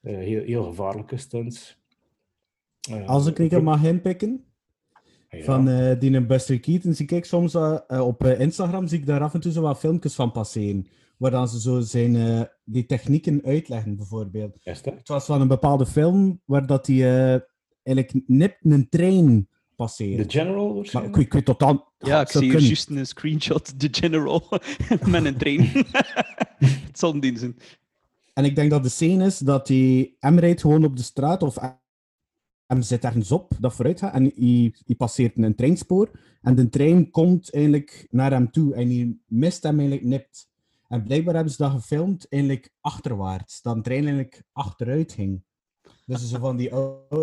Eh, 0.00 0.16
heel, 0.16 0.42
heel 0.44 0.64
gevaarlijke 0.64 1.16
stunts. 1.16 1.80
Eh, 2.90 3.08
Als 3.08 3.26
ik 3.26 3.52
ook- 3.54 3.62
mag 3.62 3.84
inpikken, 3.84 4.44
ja. 5.28 5.42
van 5.44 5.68
eh 5.68 5.98
die 6.00 6.26
Buster 6.26 6.60
Keaton, 6.60 6.94
zie 6.94 7.06
ik 7.08 7.24
soms 7.24 7.54
eh, 7.54 7.78
eh, 7.88 8.06
op 8.06 8.24
eh, 8.24 8.40
Instagram 8.40 8.86
zie 8.86 8.98
ik 8.98 9.06
daar 9.06 9.20
af 9.20 9.34
en 9.34 9.40
toe 9.40 9.52
zo 9.52 9.62
wat 9.62 9.78
filmpjes 9.78 10.14
van 10.14 10.32
passeren. 10.32 10.86
Waar 11.16 11.30
dan 11.30 11.48
ze 11.48 11.60
zo 11.60 11.80
zijn, 11.80 12.16
eh, 12.16 12.42
die 12.64 12.86
technieken 12.86 13.40
uitleggen, 13.44 13.96
bijvoorbeeld. 13.96 14.56
Het 14.62 15.08
was 15.08 15.24
van 15.24 15.40
een 15.40 15.48
bepaalde 15.48 15.86
film 15.86 16.40
waar 16.44 16.66
dat 16.66 16.84
die 16.86 17.08
eh, 17.08 17.40
eigenlijk 17.82 18.26
nipt 18.26 18.58
een 18.62 18.88
trein 18.88 19.48
passeert. 19.76 20.30
The 20.30 20.38
General 20.38 20.86
Maar 20.92 21.04
ik, 21.04 21.16
ik 21.16 21.32
weet 21.32 21.44
totaal... 21.44 21.92
Ja, 21.98 22.20
ik 22.20 22.28
zie 22.28 22.40
hier 22.40 22.50
kunnen. 22.50 22.66
juist 22.66 22.88
een 22.88 23.06
screenshot, 23.06 23.80
de 23.80 23.88
General, 23.90 24.48
met 25.06 25.24
een 25.24 25.36
trein. 25.36 25.60
het 26.88 26.98
zal 26.98 27.14
een 27.14 27.20
ding 27.20 27.38
zijn. 27.38 27.56
En 28.32 28.44
ik 28.44 28.54
denk 28.54 28.70
dat 28.70 28.82
de 28.82 28.88
scène 28.88 29.24
is 29.24 29.38
dat 29.38 29.68
hij 29.68 30.14
hem 30.18 30.38
rijdt 30.38 30.60
gewoon 30.60 30.84
op 30.84 30.96
de 30.96 31.02
straat 31.02 31.42
of 31.42 31.58
hem 32.66 32.82
zit 32.82 33.04
ergens 33.04 33.32
op 33.32 33.52
dat 33.60 33.74
vooruit 33.74 33.98
gaat 33.98 34.14
en 34.14 34.22
hij, 34.22 34.74
hij 34.86 34.96
passeert 34.96 35.36
een 35.36 35.54
treinspoor 35.54 36.10
en 36.42 36.54
de 36.54 36.68
trein 36.68 37.10
komt 37.10 37.54
eigenlijk 37.54 38.06
naar 38.10 38.30
hem 38.30 38.50
toe 38.50 38.74
en 38.74 38.88
hij 38.88 39.16
mist 39.26 39.62
hem 39.62 39.78
eigenlijk 39.78 40.08
nipt. 40.08 40.50
En 40.88 41.02
blijkbaar 41.02 41.34
hebben 41.34 41.52
ze 41.52 41.62
dat 41.62 41.72
gefilmd 41.72 42.26
eigenlijk 42.28 42.72
achterwaarts, 42.80 43.62
dat 43.62 43.74
de 43.74 43.82
trein 43.82 44.04
eigenlijk 44.04 44.42
achteruit 44.52 45.12
ging. 45.12 45.42
Dus 46.04 46.28
zo 46.28 46.38
van 46.38 46.56
die, 46.56 46.70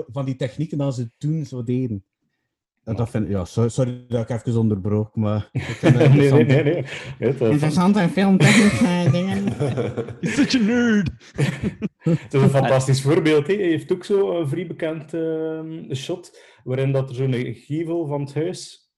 van 0.07 0.25
die 0.25 0.36
technieken 0.36 0.77
dat 0.77 0.95
ze 0.95 1.11
toen 1.17 1.45
zo 1.45 1.63
deden. 1.63 2.03
En 2.84 2.95
dat 2.95 3.09
vind, 3.09 3.27
ja, 3.27 3.45
sorry, 3.45 4.05
dat 4.07 4.30
ik 4.30 4.45
even 4.45 4.59
onderbrook, 4.59 5.15
maar 5.15 5.49
ik 5.51 5.61
vind 5.61 5.97
het 5.97 6.13
nee, 6.13 6.32
nee, 6.32 6.39
interessant. 6.39 7.19
nee. 7.19 7.30
is- 7.30 7.39
Interessante 7.51 8.09
filmtechnische 8.09 9.07
dingen. 9.11 9.43
You're 9.43 10.15
such 10.21 10.55
a 10.55 10.57
nerd! 10.63 11.09
Het 11.99 12.34
is 12.34 12.41
een 12.41 12.49
fantastisch 12.49 13.01
voorbeeld. 13.01 13.47
Hè. 13.47 13.53
Hij 13.53 13.65
heeft 13.67 13.91
ook 13.91 14.03
zo 14.03 14.39
een 14.39 14.47
vrij 14.47 14.67
bekend 14.67 15.13
ehm, 15.13 15.93
shot 15.93 16.39
waarin 16.63 16.91
dat 16.91 17.09
er 17.09 17.15
zo'n 17.15 17.34
gevel 17.55 18.07
van 18.07 18.21
het 18.21 18.34
huis 18.34 18.91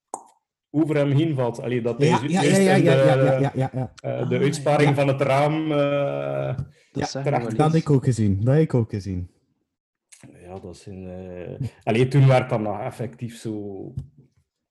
over 0.69 0.95
hem 0.95 1.11
heen 1.11 1.36
valt. 1.36 1.61
Allee, 1.61 1.82
dat 1.82 1.97
hij 1.97 2.07
Ja, 2.07 2.19
ja, 2.23 2.27
ja, 2.27 2.41
juist 2.43 2.61
ja, 2.61 2.73
in 2.75 2.84
ja, 2.84 2.91
de, 2.93 3.21
ja, 3.21 3.32
ja, 3.32 3.39
ja, 3.39 3.51
ja, 3.55 3.69
ja. 3.73 3.91
eh, 3.95 4.29
de 4.29 4.36
Ah, 4.36 4.41
uitsparing 4.41 4.95
van 4.95 5.07
het 5.07 5.21
raam. 5.21 5.71
eh, 5.71 6.57
Dat 6.91 7.11
Ja, 7.13 7.23
Dat 7.23 7.34
heb 7.57 7.59
eens. 7.59 7.73
ik 7.73 7.89
ook 7.89 8.03
gezien. 8.03 8.39
Dat 8.43 8.53
heb 8.53 8.63
ik 8.63 8.73
ook 8.73 8.89
gezien. 8.89 9.30
Ja, 10.54 10.60
dat 10.60 10.78
zijn. 10.78 11.08
eh 11.08 11.68
Allee, 11.84 12.08
toen 12.08 12.28
werd 12.28 12.49
dat 12.49 12.60
nog 12.60 12.80
effectief 12.80 13.38
zo 13.38 13.93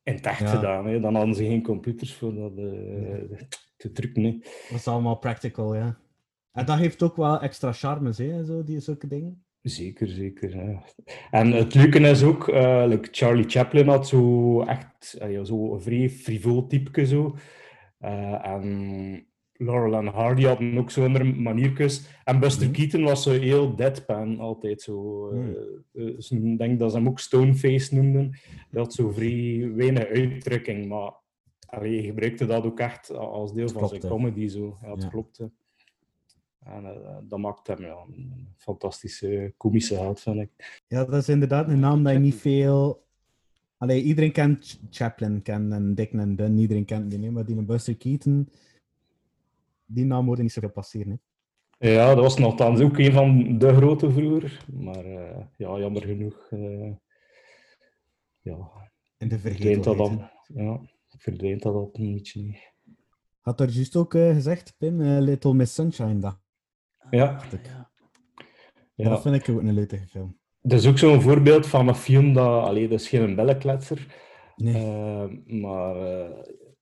in 0.02 0.18
Ja. 0.22 0.32
gedaan. 0.32 0.86
Hè. 0.86 1.00
Dan 1.00 1.14
hadden 1.14 1.34
ze 1.34 1.44
geen 1.44 1.62
computers 1.62 2.14
voor 2.14 2.34
dat 2.34 2.58
eh, 2.58 3.38
te 3.76 3.92
drukken. 3.92 4.22
Hè. 4.24 4.30
Dat 4.68 4.78
is 4.78 4.88
allemaal 4.88 5.18
practical, 5.18 5.74
ja. 5.74 5.98
En 6.52 6.66
dat 6.66 6.78
heeft 6.78 7.02
ook 7.02 7.16
wel 7.16 7.40
extra 7.40 7.72
charmes, 7.72 8.18
hè, 8.18 8.44
zo, 8.44 8.64
die 8.64 8.80
zulke 8.80 9.06
dingen. 9.06 9.44
Zeker, 9.62 10.08
zeker. 10.08 10.56
Ja. 10.56 10.82
En 11.30 11.52
het 11.52 11.74
leuke 11.74 11.98
is 11.98 12.22
ook, 12.22 12.46
like 12.86 13.08
Charlie 13.10 13.48
Chaplin 13.48 13.88
had 13.88 14.08
zo 14.08 14.60
echt 14.62 15.16
ja, 15.28 15.44
zo 15.44 15.74
een 15.74 15.80
vrij 15.80 16.10
frivol 16.10 16.66
type 16.66 17.04
zo. 17.06 17.36
En 18.42 19.26
Laurel 19.60 19.94
en 19.94 20.06
Hardy 20.06 20.42
hadden 20.44 20.78
ook 20.78 20.90
zo 20.90 21.04
andere 21.04 21.24
maniertjes. 21.24 22.08
En 22.24 22.40
Buster 22.40 22.66
Mhm. 22.66 22.74
Keaton 22.76 23.02
was 23.02 23.22
zo 23.22 23.30
heel 23.30 23.76
deadpan, 23.76 24.38
altijd 24.38 24.82
zo. 24.82 25.28
eh, 25.30 25.38
Mhm. 25.38 25.52
eh, 26.08 26.14
ze- 26.18 26.36
ik 26.36 26.58
denk 26.58 26.78
dat 26.78 26.90
ze 26.90 26.96
hem 26.96 27.08
ook 27.08 27.18
stoneface 27.20 27.94
noemden. 27.94 28.38
Had 28.72 28.94
zo 28.94 29.10
vrij 29.10 29.70
weinig 29.74 30.04
uitdrukking, 30.06 30.88
maar 30.88 31.12
allee, 31.66 31.96
hij 31.96 32.04
gebruikte 32.06 32.46
dat 32.46 32.64
ook 32.64 32.80
echt 32.80 33.10
als 33.14 33.52
deel 33.54 33.68
van 33.68 33.88
zijn 33.88 34.00
comedy. 34.00 34.48
Zo. 34.48 34.76
Ja, 34.82 34.90
het 34.90 35.02
Ja. 35.02 35.08
klopte. 35.08 35.50
En 36.64 36.84
eh, 36.84 37.16
dat 37.28 37.38
maakt 37.38 37.66
hem 37.66 37.80
ja, 37.80 37.96
een 38.16 38.46
fantastische 38.56 39.52
komische 39.56 39.94
held, 39.94 40.20
vind 40.20 40.40
ik. 40.40 40.82
Ja, 40.88 41.04
dat 41.04 41.14
is 41.22 41.28
inderdaad 41.28 41.68
een 41.68 41.80
naam 41.80 42.02
dat 42.02 42.12
je 42.12 42.18
niet 42.18 42.34
veel... 42.34 43.02
Allee, 43.76 44.02
iedereen 44.02 44.32
kent 44.32 44.64
Ch- 44.64 44.78
Chaplin, 44.90 45.42
kent 45.42 45.72
en 45.72 45.94
Dick 45.94 46.12
en 46.12 46.36
Dun, 46.36 46.58
iedereen 46.58 46.84
kent 46.84 47.10
die, 47.10 47.30
maar 47.30 47.44
die 47.44 47.62
Buster 47.62 47.96
Keaton, 47.96 48.48
die 49.94 50.04
naam 50.04 50.26
hoorde 50.26 50.42
niet 50.42 50.52
zoveel 50.52 50.70
passeren. 50.70 51.20
Hè. 51.78 51.90
Ja, 51.90 52.14
dat 52.14 52.22
was 52.24 52.38
nogthans 52.38 52.80
ook 52.80 52.98
een 52.98 53.12
van 53.12 53.58
de 53.58 53.74
grote 53.74 54.10
vroeger. 54.10 54.64
Maar 54.72 55.04
eh, 55.04 55.44
ja, 55.56 55.78
jammer 55.78 56.02
genoeg. 56.02 56.46
eh, 56.50 56.92
ja, 58.40 58.70
In 59.18 59.28
de 59.28 59.38
verdwijnt 59.38 59.84
dat 59.84 59.96
dan. 59.96 60.30
Ja, 60.54 60.80
verdwijnt 61.18 61.62
dat 61.62 61.74
op 61.74 61.98
een 61.98 62.12
beetje. 62.12 62.42
niet. 62.42 62.72
Had 63.40 63.60
er 63.60 63.68
juist 63.68 63.96
ook 63.96 64.14
eh, 64.14 64.32
gezegd, 64.34 64.74
Pim, 64.78 65.00
Little 65.02 65.54
Miss 65.54 65.74
Sunshine. 65.74 66.18
Dat. 66.18 66.38
Ja, 67.10 67.40
Ja. 67.62 67.90
Ja. 68.94 69.08
Dat 69.08 69.22
vind 69.22 69.34
ik 69.34 69.48
ook 69.48 69.60
een 69.60 69.72
leuke 69.72 70.06
film. 70.08 70.38
Dat 70.62 70.78
is 70.78 70.86
ook 70.86 70.98
zo'n 70.98 71.20
voorbeeld 71.20 71.66
van 71.66 71.88
een 71.88 71.94
film 71.94 72.32
dat... 72.32 72.64
Allee, 72.64 72.88
dat 72.88 73.00
is 73.00 73.08
geen 73.08 73.34
bellenkletser. 73.34 74.06
Nee. 74.56 74.86
maar 75.60 75.96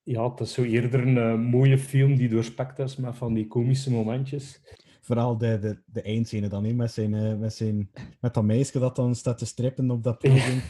ja, 0.09 0.31
het 0.31 0.41
is 0.41 0.53
zo 0.53 0.63
eerder 0.63 1.07
een 1.07 1.19
eh, 1.19 1.51
mooie 1.51 1.79
film 1.79 2.17
die 2.17 2.29
doorspekt 2.29 2.79
is 2.79 2.97
met 2.97 3.17
van 3.17 3.35
die 3.35 3.47
komische 3.47 3.91
momentjes. 3.91 4.61
Vooral 5.01 5.39
de, 5.39 5.59
de, 5.59 5.83
de 5.87 6.03
eindscène 6.03 6.49
dan, 6.49 6.65
hè, 6.65 6.73
met, 6.73 6.93
zijn, 6.93 7.15
eh, 7.15 7.35
met, 7.35 7.55
zijn, 7.55 7.91
met 8.21 8.35
dat 8.35 8.45
meisje 8.45 8.79
dat 8.79 8.97
dan 8.97 9.15
staat 9.15 9.39
te 9.39 9.47
strippen 9.47 9.91
op 9.91 10.03
dat 10.03 10.19
podium. 10.19 10.61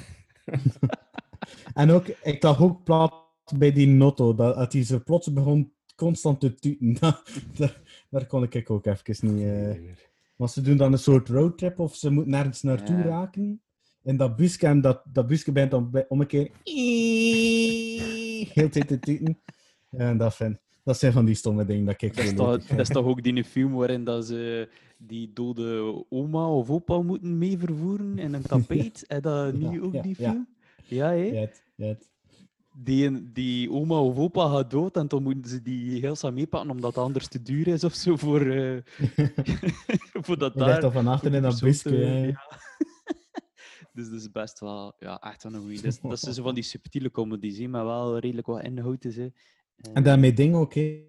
en 1.75 1.91
ook, 1.91 2.07
ik 2.07 2.41
dacht 2.41 2.61
ook 2.61 2.85
plat 2.85 3.13
bij 3.57 3.73
die 3.73 3.87
notto, 3.87 4.35
dat, 4.35 4.57
dat 4.57 4.73
hij 4.73 4.85
zo 4.85 5.01
plots 5.05 5.33
begon 5.33 5.73
constant 5.97 6.41
te 6.41 6.55
tuten. 6.55 6.97
Daar, 7.59 7.81
daar 8.11 8.27
kon 8.27 8.43
ik 8.43 8.71
ook 8.71 8.87
even 8.87 9.35
niet... 9.35 9.45
eh 9.45 9.95
Maar 10.37 10.49
ze 10.49 10.61
doen 10.61 10.77
dan 10.77 10.93
een 10.93 10.99
soort 10.99 11.29
roadtrip 11.29 11.79
of 11.79 11.95
ze 11.95 12.11
moeten 12.11 12.31
nergens 12.31 12.63
naartoe 12.63 12.97
Ja. 12.97 13.03
raken. 13.03 13.63
En 14.09 14.17
dat 14.17 14.37
busje, 14.37 14.67
en 14.67 14.81
dat, 14.81 15.03
dat 15.13 15.27
busje 15.27 15.53
bent 15.53 15.71
dan 15.71 16.05
om 16.09 16.21
een 16.21 16.27
keer... 16.27 16.51
Heel 18.53 18.69
tijd 18.69 18.89
te 18.89 18.99
tuten. 18.99 19.39
En 19.91 20.17
dat, 20.19 20.35
vind, 20.37 20.59
dat 20.85 20.99
zijn 20.99 21.13
van 21.13 21.25
die 21.25 21.35
stomme 21.35 21.65
dingen 21.65 21.85
dat 21.85 22.03
ik 22.03 22.17
Dat 22.17 22.25
is, 22.25 22.35
dat 22.69 22.79
is 22.79 22.89
toch 22.89 23.07
ook 23.07 23.23
die 23.23 23.45
film 23.45 23.73
waarin 23.73 24.05
dat 24.05 24.27
ze 24.27 24.69
die 24.97 25.31
dode 25.35 26.05
oma 26.09 26.47
of 26.49 26.71
opa 26.71 27.01
moeten 27.03 27.39
mee 27.39 27.59
vervoeren 27.59 28.19
in 28.19 28.35
een 28.35 28.43
tapijt? 28.43 29.07
En 29.07 29.21
dat 29.23 29.55
nu 29.55 29.83
ook 29.83 30.03
die 30.03 30.15
film? 30.15 30.49
Ja, 30.85 31.09
hè? 31.09 31.15
Ja, 31.25 31.47
het- 31.77 32.11
Die, 32.85 33.33
die 33.33 33.71
oma 33.71 34.01
of 34.01 34.17
opa 34.19 34.49
gaat 34.49 34.71
dood 34.71 34.97
en 34.97 35.09
dan 35.09 35.23
moeten 35.23 35.51
ze 35.51 35.63
die 35.63 36.01
heel 36.01 36.17
snel 36.17 36.33
meepakken 36.33 36.71
omdat 36.71 36.95
het 36.95 37.05
anders 37.05 37.29
te 37.29 37.43
duur 37.43 37.67
is 37.69 37.85
of 37.85 37.95
zo 37.95 38.17
voor, 38.17 38.41
eh 38.41 38.77
voor 40.27 40.39
dat 40.39 40.53
Je 40.55 40.59
ligt 40.65 40.75
daar. 40.75 40.85
al 40.85 40.91
van 40.91 41.07
achter 41.07 41.35
in 41.35 41.43
dat 41.43 41.61
busje. 41.61 42.37
Dus 43.99 44.11
dat 44.11 44.21
is 44.21 44.31
best 44.31 44.61
wel, 44.61 44.95
ja, 44.99 45.21
echt 45.21 45.43
wel 45.43 45.53
een 45.55 45.61
goeie. 45.61 45.77
Dat, 45.77 45.85
is- 45.85 46.01
dat 46.01 46.19
zijn 46.21 46.35
zo 46.35 46.43
van 46.43 46.55
die 46.55 46.63
subtiele 46.63 47.11
comedies, 47.11 47.67
maar 47.67 47.85
wel 47.85 48.19
redelijk 48.19 48.47
wat 48.47 48.63
inhoud 48.63 49.05
is. 49.05 49.17
Hè. 49.17 49.29
En 49.93 50.03
daarmee 50.03 50.33
ding 50.33 50.55
ook, 50.55 50.75
hè. 50.75 51.07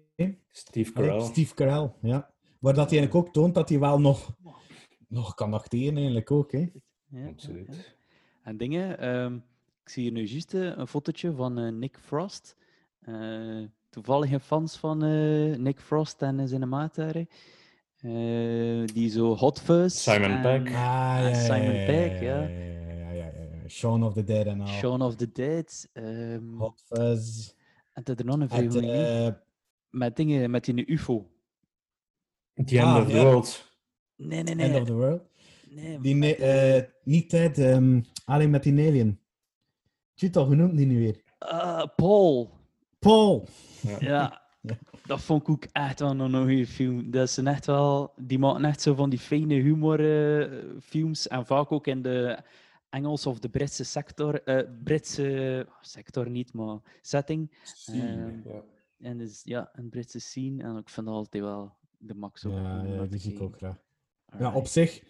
Steve 0.48 0.92
Carell. 0.92 1.20
Steve 1.20 1.54
Carell, 1.54 1.92
ja. 2.00 2.30
Waar 2.58 2.74
dat 2.74 2.90
hij 2.90 2.98
eigenlijk 2.98 3.26
ook 3.26 3.32
toont 3.32 3.54
dat 3.54 3.68
hij 3.68 3.78
wel 3.78 4.00
nog, 4.00 4.36
nog 5.08 5.34
kan 5.34 5.52
acteren, 5.54 5.96
eigenlijk 5.96 6.30
ook, 6.30 6.52
hè. 6.52 6.70
Ja, 7.08 7.28
Absoluut. 7.28 7.66
ja. 7.76 7.82
En 8.42 8.56
dingen, 8.56 8.98
ehm, 8.98 9.34
ik 9.82 9.88
zie 9.88 10.02
hier 10.02 10.12
nu 10.12 10.24
juist 10.24 10.54
eh, 10.54 10.76
een 10.76 10.86
fotootje 10.86 11.32
van 11.32 11.58
eh, 11.58 11.72
Nick 11.72 11.98
Frost. 12.00 12.56
Eh, 13.00 13.64
toevallige 13.90 14.40
fans 14.40 14.76
van 14.76 15.02
eh, 15.04 15.56
Nick 15.56 15.80
Frost 15.80 16.22
en 16.22 16.40
eh, 16.40 16.46
zijn 16.46 16.68
maat 16.68 16.94
daar. 16.94 17.24
Eh, 18.02 18.86
die 18.94 19.10
zo 19.10 19.34
Hot 19.36 19.60
Fuzz. 19.60 19.96
Simon 20.02 20.30
en 20.30 20.42
Pegg. 20.42 20.74
Ah, 20.76 21.34
Simon 21.34 21.74
ja. 21.74 22.40
ja, 22.40 22.48
ja, 22.48 23.10
ja, 23.12 23.30
ja. 23.62 23.68
Shaun 23.68 24.02
of 24.02 24.14
the 24.14 24.24
Dead 24.24 24.46
en 24.46 24.60
al. 24.60 24.66
Shaun 24.66 25.02
of 25.02 25.16
the 25.16 25.32
Dead. 25.32 25.88
ehm, 25.92 26.56
Hot 26.58 26.82
Fuzz. 26.86 27.52
en 27.92 28.02
dat 28.02 28.18
er 28.18 28.24
nog 28.24 28.40
een 28.40 28.48
veel 28.48 28.82
eh, 28.82 29.32
Met 29.90 30.16
dingen, 30.16 30.50
met 30.50 30.64
die 30.64 30.86
UFO. 30.90 31.30
The 32.64 32.78
End 32.78 32.86
Ah, 32.86 32.96
of 33.02 33.08
the. 33.10 33.20
World. 33.22 33.74
Nee, 34.16 34.42
nee, 34.42 34.54
nee. 34.54 34.66
End 34.70 34.80
of 34.80 34.86
the 34.86 34.92
World. 34.94 35.22
nee 35.70 36.00
Die, 36.00 36.14
ne- 36.14 36.34
eh, 36.36 36.76
eh, 36.76 36.84
niet 37.04 37.28
Ted, 37.30 37.58
ehm, 37.58 38.00
alleen 38.24 38.50
met 38.50 38.62
die 38.62 38.72
alien. 38.88 39.20
Tjut 40.14 40.34
hoe 40.34 40.54
noemt 40.54 40.76
die 40.76 40.86
nu 40.86 40.98
weer? 40.98 41.22
Paul. 41.96 42.50
Paul! 42.98 43.48
Ja, 43.80 43.96
Ja. 44.00 44.42
dat 45.06 45.20
vond 45.20 45.42
ik 45.42 45.48
ook 45.48 45.64
echt 45.72 46.00
wel 46.00 46.20
een 46.20 46.32
goede 46.42 46.66
film. 46.66 47.10
Dat 47.10 47.30
zijn 47.30 47.46
echt 47.46 47.66
wel, 47.66 48.12
die 48.16 48.38
maken 48.38 48.64
echt 48.64 48.80
zo 48.80 48.94
van 48.94 49.10
die 49.10 49.18
fijne 49.18 49.54
humorfilms. 49.54 51.28
en 51.28 51.46
vaak 51.46 51.72
ook 51.72 51.86
in 51.86 52.02
de 52.02 52.38
Engelse 52.88 53.28
of 53.28 53.38
de 53.38 53.48
Britse 53.48 53.84
sector. 53.84 54.42
eh, 54.42 54.68
Britse 54.84 55.66
sector 55.80 56.30
niet, 56.30 56.52
maar 56.52 56.78
setting. 57.02 57.50
Ehm, 57.86 58.48
Ja. 58.48 58.62
en 58.98 59.18
dus, 59.18 59.40
ja, 59.44 59.70
een 59.72 59.88
Britse 59.88 60.18
scene. 60.20 60.62
En 60.62 60.76
ik 60.76 60.88
vind 60.88 61.06
dat 61.06 61.14
altijd 61.14 61.42
wel 61.42 61.72
de 61.98 62.14
max. 62.14 62.42
Ja, 62.42 63.06
te 63.10 63.18
zie 63.18 63.32
ik 63.32 63.40
ook 63.40 63.56
graag. 63.56 63.76
Ja, 64.38 64.54
op 64.54 64.66
zich. 64.66 65.02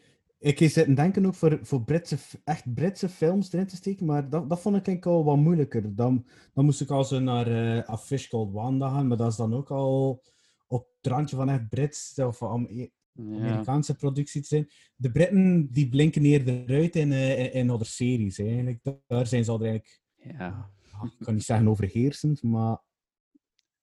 Ik 0.42 0.58
heb 0.58 0.70
zitten 0.70 0.94
denken 0.94 1.26
ook 1.26 1.34
voor, 1.34 1.58
voor 1.62 1.82
Britse, 1.84 2.16
echt 2.44 2.74
Britse 2.74 3.08
films 3.08 3.52
erin 3.52 3.66
te 3.66 3.76
steken, 3.76 4.06
maar 4.06 4.30
dat, 4.30 4.48
dat 4.48 4.60
vond 4.60 4.76
ik 4.76 4.86
eigenlijk 4.86 5.16
al 5.16 5.24
wat 5.24 5.36
moeilijker. 5.36 5.94
Dan, 5.94 6.26
dan 6.54 6.64
moest 6.64 6.80
ik 6.80 6.90
al 6.90 7.04
zo 7.04 7.18
naar 7.18 7.46
eh 7.46 7.90
A 7.90 7.96
Fish 7.98 8.28
Called 8.28 8.52
Wanda 8.52 8.88
gaan, 8.88 9.06
maar 9.06 9.16
dat 9.16 9.30
is 9.30 9.36
dan 9.36 9.54
ook 9.54 9.70
al 9.70 10.22
op 10.66 10.88
het 11.00 11.12
randje 11.12 11.36
van 11.36 11.48
echt 11.48 11.68
Brits 11.68 12.14
of 12.18 12.42
Am- 12.42 12.68
Ja. 12.70 12.88
Amerikaanse 13.14 13.94
productie 13.96 14.40
te 14.40 14.46
zijn. 14.46 14.68
De 14.96 15.10
Britten 15.10 15.68
die 15.72 15.88
blinken 15.88 16.24
eerder 16.24 16.64
uit 16.68 16.96
in, 16.96 17.12
eh, 17.12 17.38
in, 17.38 17.52
in 17.52 17.70
andere 17.70 17.90
series. 17.90 18.36
hè. 18.36 18.44
Eigenlijk, 18.44 18.80
daar 19.06 19.26
zijn 19.26 19.44
ze 19.44 19.50
al 19.50 19.60
eigenlijk, 19.60 20.00
ja. 20.22 20.70
ik 21.02 21.24
kan 21.24 21.34
niet 21.34 21.42
zeggen 21.44 21.68
overheersend, 21.68 22.42
maar 22.42 22.82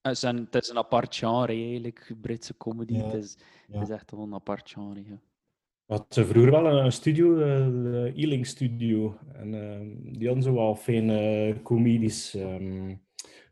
Het 0.02 0.16
is, 0.16 0.22
een, 0.22 0.48
het 0.52 0.64
is 0.64 0.70
een 0.70 0.78
apart 0.78 1.16
genre 1.16 1.48
eigenlijk, 1.54 2.14
Britse 2.22 2.58
comedy. 2.58 2.94
Ja, 2.94 3.04
Het, 3.06 3.24
is, 3.24 3.38
het 3.72 3.82
is 3.82 3.90
echt 3.90 4.12
wel 4.12 4.22
een 4.24 4.34
apart 4.34 4.70
genre. 4.70 5.20
Had 5.88 6.06
ze 6.10 6.26
vroeger 6.26 6.52
wel 6.52 6.66
een 6.86 6.92
studio, 6.92 7.40
eh, 7.40 7.66
de 7.66 8.12
Ealing 8.16 8.46
Studio. 8.48 9.18
En 9.34 9.54
ehm, 9.54 10.18
die 10.18 10.26
hadden 10.26 10.44
zo 10.44 10.54
wel 10.54 10.76
fijne 10.76 11.56
comedies, 11.64 12.36
ehm, 12.36 12.96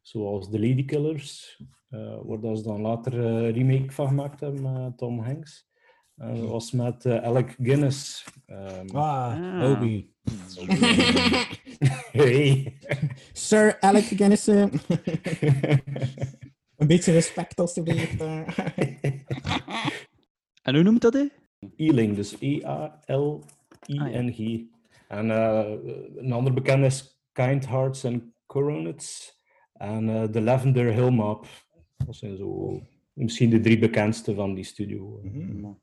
zoals 0.02 0.50
The 0.50 0.60
Ladykillers, 0.60 1.62
eh 1.90 2.18
waar 2.24 2.40
dat 2.40 2.58
ze 2.58 2.64
dan 2.64 2.82
later 2.82 3.14
een 3.20 3.52
remake 3.52 3.92
van 3.92 4.08
gemaakt 4.08 4.40
hebben 4.40 4.62
met 4.84 4.98
Tom 4.98 5.20
Hanks. 5.20 5.68
En 6.16 6.36
dat 6.36 6.50
was 6.50 6.72
met 6.72 7.06
eh, 7.06 7.24
Alec 7.24 7.56
Guinness. 7.62 8.26
ehm, 8.46 8.88
ah, 8.96 9.62
Ah. 9.62 9.72
Obi. 9.72 10.14
hey. 12.12 12.78
Sir 13.34 13.78
Alec 13.80 14.04
Guinness. 14.04 14.48
eh. 14.48 14.62
Een 16.78 16.88
beetje 16.88 17.12
respect 17.12 17.60
alstublieft. 17.60 18.22
eh. 18.22 18.48
En 20.62 20.74
hoe 20.76 20.84
noemt 20.84 21.02
dat? 21.02 21.14
Hè? 21.14 21.26
Ealing, 21.76 22.16
dus 22.16 22.36
E-A-L-I-N-G. 23.30 24.40
En 25.08 25.32
eh, 25.32 25.72
een 26.16 26.32
ander 26.32 26.54
bekend 26.54 26.84
is 26.86 27.20
Kind 27.32 27.68
Hearts 27.68 28.06
and 28.06 28.24
Coronets 28.46 29.40
en 29.74 30.10
eh 30.10 30.24
The 30.24 30.42
Lavender 30.42 30.94
Hill 30.94 31.10
Map. 31.12 31.46
Dat 32.06 32.16
zijn 32.16 32.38
zo 32.38 32.80
misschien 33.14 33.50
de 33.50 33.60
drie 33.60 33.80
bekendste 33.80 34.34
van 34.36 34.54
die 34.54 34.64
studio. 34.64 35.20
Maar 35.62 35.74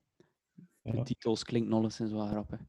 De 0.82 0.96
Ja. 0.96 1.02
titels 1.02 1.44
klinkt 1.44 1.68
nog 1.68 1.82
eens 1.82 1.98
wel 2.12 2.26
grappig. 2.26 2.60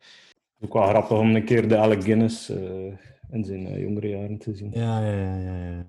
Ook 0.60 0.73
wel 0.73 0.88
grappig 0.88 1.18
om 1.19 1.35
een 1.35 1.45
keer 1.45 1.68
de 1.68 1.77
Alec 1.77 2.03
Guinness 2.03 2.49
eh, 2.49 2.85
in 3.31 3.44
zijn 3.44 3.65
eh, 3.68 3.81
jongere 3.81 4.07
jaren 4.10 4.38
te 4.38 4.56
zien. 4.56 4.72
Ja, 4.72 5.06
ja, 5.06 5.11
ja, 5.11 5.38
ja, 5.38 5.56
ja. 5.72 5.80
Ik 5.80 5.85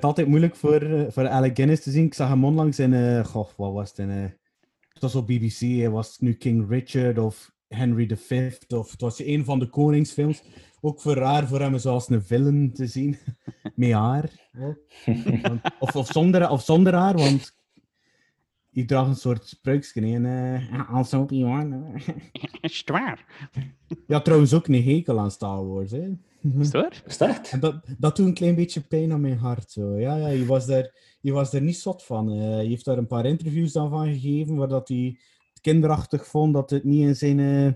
vind 0.00 0.02
het 0.02 0.04
altijd 0.04 0.26
moeilijk 0.26 0.56
voor, 0.56 0.80
eh, 0.82 1.10
voor 1.10 1.28
Alec 1.28 1.56
Guinness 1.56 1.82
te 1.82 1.90
zien. 1.90 2.04
Ik 2.04 2.14
zag 2.14 2.28
hem 2.28 2.44
onlangs 2.44 2.78
in, 2.78 2.92
eh 2.94 3.24
goh, 3.24 3.48
wat 3.56 3.72
was 3.72 3.88
het? 3.88 3.98
In, 3.98 4.10
eh, 4.10 4.16
het 4.22 4.38
was 5.04 5.14
op 5.14 5.26
BBC, 5.26 5.60
hè. 5.60 5.90
was 5.90 6.12
het 6.12 6.20
nu 6.20 6.34
King 6.34 6.68
Richard 6.68 7.18
of 7.18 7.52
Henry 7.68 8.16
V? 8.16 8.52
Of 8.68 8.90
het 8.90 9.00
was 9.00 9.18
een 9.18 9.44
van 9.44 9.58
de 9.58 9.68
koningsfilms. 9.68 10.42
Ook 10.80 11.00
voor 11.00 11.14
raar 11.14 11.48
voor 11.48 11.60
hem 11.60 11.78
zoals 11.78 12.08
een 12.08 12.22
villain 12.22 12.72
te 12.72 12.86
zien. 12.86 13.18
Met 13.74 13.92
haar. 13.92 14.30
Of, 15.78 15.96
of, 15.96 16.06
zonder, 16.06 16.50
of 16.50 16.62
zonder 16.62 16.94
haar, 16.94 17.16
want 17.16 17.56
die 18.70 18.84
draagt 18.84 19.08
een 19.08 19.16
soort 19.16 19.46
spruikje. 19.46 20.00
hè. 20.00 20.14
En, 20.14 20.68
eh, 20.70 20.94
als 20.94 21.14
op 21.14 21.30
Johan. 21.30 21.94
Is 22.60 22.78
het 22.78 22.88
waar? 22.88 23.50
Ja, 24.06 24.20
trouwens 24.20 24.54
ook 24.54 24.68
een 24.68 24.84
hekel 24.84 25.18
aan 25.18 25.30
Star 25.30 25.66
Wars. 25.66 25.90
Hè. 25.90 26.08
Is 26.40 26.66
het 26.66 26.72
waar? 26.72 27.02
Is 27.06 27.18
dat 27.18 27.56
dat, 27.60 27.84
dat 27.98 28.16
doet 28.16 28.26
een 28.26 28.34
klein 28.34 28.54
beetje 28.54 28.80
pijn 28.80 29.12
aan 29.12 29.20
mijn 29.20 29.38
hart. 29.38 29.70
Zo. 29.70 29.98
Ja, 29.98 30.16
ja, 30.16 30.28
je, 30.28 30.46
was 30.46 30.66
daar, 30.66 31.13
je 31.24 31.32
was 31.32 31.52
er 31.52 31.60
niet 31.62 31.76
zot 31.76 32.02
van. 32.02 32.30
Eh, 32.30 32.62
je 32.62 32.68
heeft 32.68 32.84
daar 32.84 32.98
een 32.98 33.06
paar 33.06 33.26
interviews 33.26 33.72
dan 33.72 33.90
van 33.90 34.06
gegeven, 34.12 34.56
waar 34.56 34.68
dat 34.68 34.88
hij 34.88 35.16
het 35.52 35.60
kinderachtig 35.60 36.26
vond 36.26 36.54
dat 36.54 36.70
het 36.70 36.84
niet 36.84 37.00
in 37.06 37.16
zijn... 37.16 37.40
eh 37.40 37.72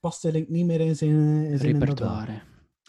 past 0.00 0.24
eigenlijk 0.24 0.54
niet 0.54 0.66
meer 0.66 0.80
in 0.80 0.96
zijn, 0.96 1.10
eh, 1.44 1.50
in 1.50 1.58
zijn 1.58 1.72
Repertoire. 1.72 2.32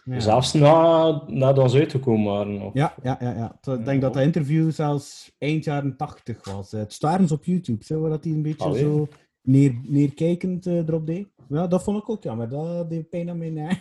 Ja. 0.03 0.19
Zelfs 0.19 0.53
na, 0.53 1.23
nadat 1.27 1.71
ze 1.71 1.77
uitgekomen 1.79 2.33
waren. 2.33 2.57
Nog. 2.57 2.73
Ja, 2.73 2.93
ja, 3.03 3.17
ja, 3.19 3.35
ja. 3.35 3.73
Ik 3.73 3.85
denk 3.85 4.01
dat 4.01 4.13
dat 4.13 4.23
interview 4.23 4.71
zelfs 4.71 5.35
eind 5.37 5.63
jaren 5.63 5.95
80 5.97 6.45
was. 6.53 6.73
Eh, 6.73 6.79
Het 6.79 6.93
staat 6.93 7.19
eens 7.19 7.31
op 7.31 7.43
YouTube, 7.43 7.83
zo, 7.85 7.99
waar 8.01 8.09
dat 8.09 8.23
hij 8.23 8.33
een 8.33 8.41
beetje 8.41 8.63
Allee. 8.65 8.81
zo 8.81 9.07
neer, 9.41 9.75
neerkijkend 9.83 10.65
eh, 10.65 10.77
erop 10.77 11.05
deed. 11.07 11.27
Ja, 11.49 11.67
dat 11.67 11.83
vond 11.83 11.97
ik 12.01 12.09
ook 12.09 12.23
jammer. 12.23 12.49
Dat 12.49 12.89
deed 12.89 13.09
pijn 13.09 13.29
aan 13.29 13.37
mijn... 13.37 13.57
eh, 13.57 13.71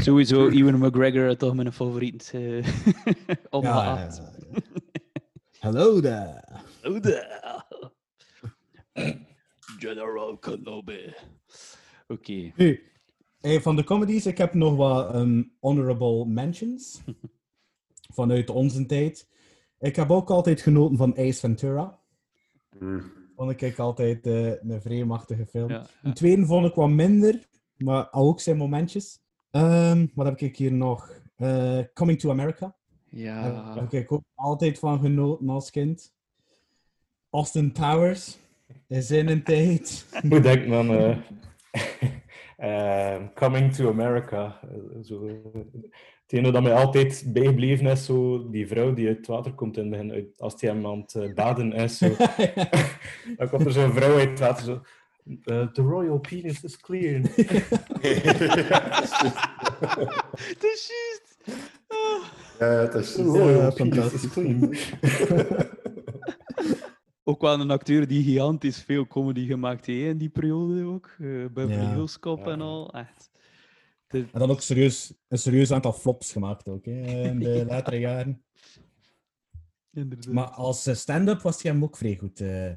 Sowieso, 0.00 0.48
Ewan 0.48 0.78
McGregor, 0.78 1.36
toch 1.36 1.54
mijn 1.54 1.72
favoriet. 1.72 2.30
eh 2.34 2.40
op 3.50 3.62
ja, 3.62 3.94
de 3.94 4.00
ja, 4.00 4.08
Hallo 5.68 6.00
daar. 6.00 6.64
De- 6.82 7.90
General 9.78 10.38
Kenobi. 10.38 11.14
Oké. 12.06 12.52
Nu, 12.56 12.82
Hey, 13.40 13.60
van 13.60 13.76
de 13.76 13.84
comedies, 13.84 14.26
ik 14.26 14.38
heb 14.38 14.54
nog 14.54 14.76
wat 14.76 15.14
ehm, 15.14 15.42
honorable 15.60 16.26
mentions. 16.26 17.00
vanuit 18.14 18.50
onze 18.50 18.86
tijd. 18.86 19.28
Ik 19.78 19.96
heb 19.96 20.10
ook 20.10 20.30
altijd 20.30 20.60
genoten 20.60 20.96
van 20.96 21.16
Ace 21.16 21.38
Ventura. 21.38 21.98
Hmm. 22.78 23.02
Vond 23.36 23.62
ik 23.62 23.78
altijd 23.78 24.26
eh, 24.26 24.46
een 24.62 24.82
vreemachtige 24.82 25.46
film. 25.46 25.68
Ja, 25.70 25.86
Een 26.02 26.14
tweede 26.14 26.46
vond 26.46 26.66
ik 26.66 26.74
wat 26.74 26.88
minder, 26.90 27.48
maar 27.76 28.08
ook 28.12 28.40
zijn 28.40 28.56
momentjes. 28.56 29.20
Ehm, 29.50 30.06
wat 30.14 30.26
heb 30.26 30.40
ik 30.40 30.56
hier 30.56 30.72
nog? 30.72 31.12
Eh, 31.36 31.80
Coming 31.94 32.18
to 32.20 32.30
America. 32.30 32.76
Ja. 33.10 33.50
Daar 33.50 33.74
heb 33.82 33.92
ik 33.92 34.12
ook 34.12 34.22
altijd 34.34 34.78
van 34.78 35.00
genoten 35.00 35.48
als 35.48 35.70
kind. 35.70 36.12
Austin 37.30 37.72
Powers. 37.72 38.38
Is 38.88 39.10
in 39.10 39.28
een 39.28 39.42
tijd. 39.42 40.06
Hoe 40.28 40.40
denkt 40.40 40.66
man? 40.66 40.90
eh, 40.90 41.16
eh, 43.16 43.22
coming 43.34 43.74
to 43.74 43.88
America. 43.90 44.60
eh, 44.62 45.02
zo, 45.04 45.26
het 46.22 46.32
ene 46.32 46.50
dat 46.52 46.62
mij 46.62 46.74
altijd 46.74 47.24
bijgebleven 47.26 47.86
is, 47.86 48.04
zo, 48.04 48.50
die 48.50 48.66
vrouw 48.68 48.94
die 48.94 49.06
uit 49.08 49.16
het 49.16 49.26
water 49.26 49.52
komt 49.54 49.76
in 49.76 49.82
het 49.82 49.90
begin, 49.90 50.12
uit- 50.12 50.40
als 50.40 50.58
die 50.58 50.68
hem 50.68 50.86
aan 50.86 51.00
het 51.00 51.14
eh, 51.14 51.34
baden 51.34 51.72
is. 51.72 51.98
Zo. 51.98 52.08
Dan 53.36 53.48
komt 53.48 53.66
er 53.66 53.72
zo'n 53.72 53.92
vrouw 53.92 54.16
uit 54.18 54.28
het 54.28 54.38
water 54.38 54.64
zo. 54.64 54.80
the 55.46 55.82
royal 55.82 56.18
penis 56.18 56.62
is 56.64 56.76
clear. 56.80 57.20
Juist. 60.60 61.38
Ah. 61.46 61.54
Ja, 62.58 62.86
dat 62.86 62.94
is 62.94 63.16
Ja, 63.16 63.72
fantastisch. 63.72 64.26
Ook 67.24 67.40
wel 67.40 67.60
een 67.60 67.70
acteur 67.70 68.06
die 68.06 68.22
gigantisch 68.24 68.82
veel 68.82 69.06
comedy 69.06 69.46
gemaakt 69.46 69.86
heeft 69.86 70.06
in 70.10 70.18
die 70.18 70.28
periode 70.28 70.84
ook. 70.84 71.06
Eh 71.18 71.46
Beverly 71.52 71.82
Ja. 71.82 71.94
Hills 71.94 72.18
Cop 72.18 72.38
Ja. 72.44 72.52
en 72.52 72.60
al. 72.60 72.92
Echt. 72.92 73.30
De- 74.06 74.26
En 74.32 74.38
dan 74.40 74.50
ook 74.50 74.60
serieus, 74.60 75.14
een 75.28 75.38
serieus 75.38 75.72
aantal 75.72 75.92
flops 75.92 76.32
gemaakt 76.32 76.68
ook, 76.68 76.84
hè, 76.84 77.22
in 77.28 77.38
de 77.38 77.64
latere 77.68 77.98
jaren. 77.98 78.44
inderdaad. 79.92 80.32
Maar 80.32 80.48
als 80.48 80.86
eh, 80.86 80.94
stand-up 80.94 81.40
was 81.42 81.62
hij 81.62 81.72
hem 81.72 81.82
ook 81.82 81.96
vrij 81.96 82.16
goed. 82.16 82.40
eh. 82.40 82.70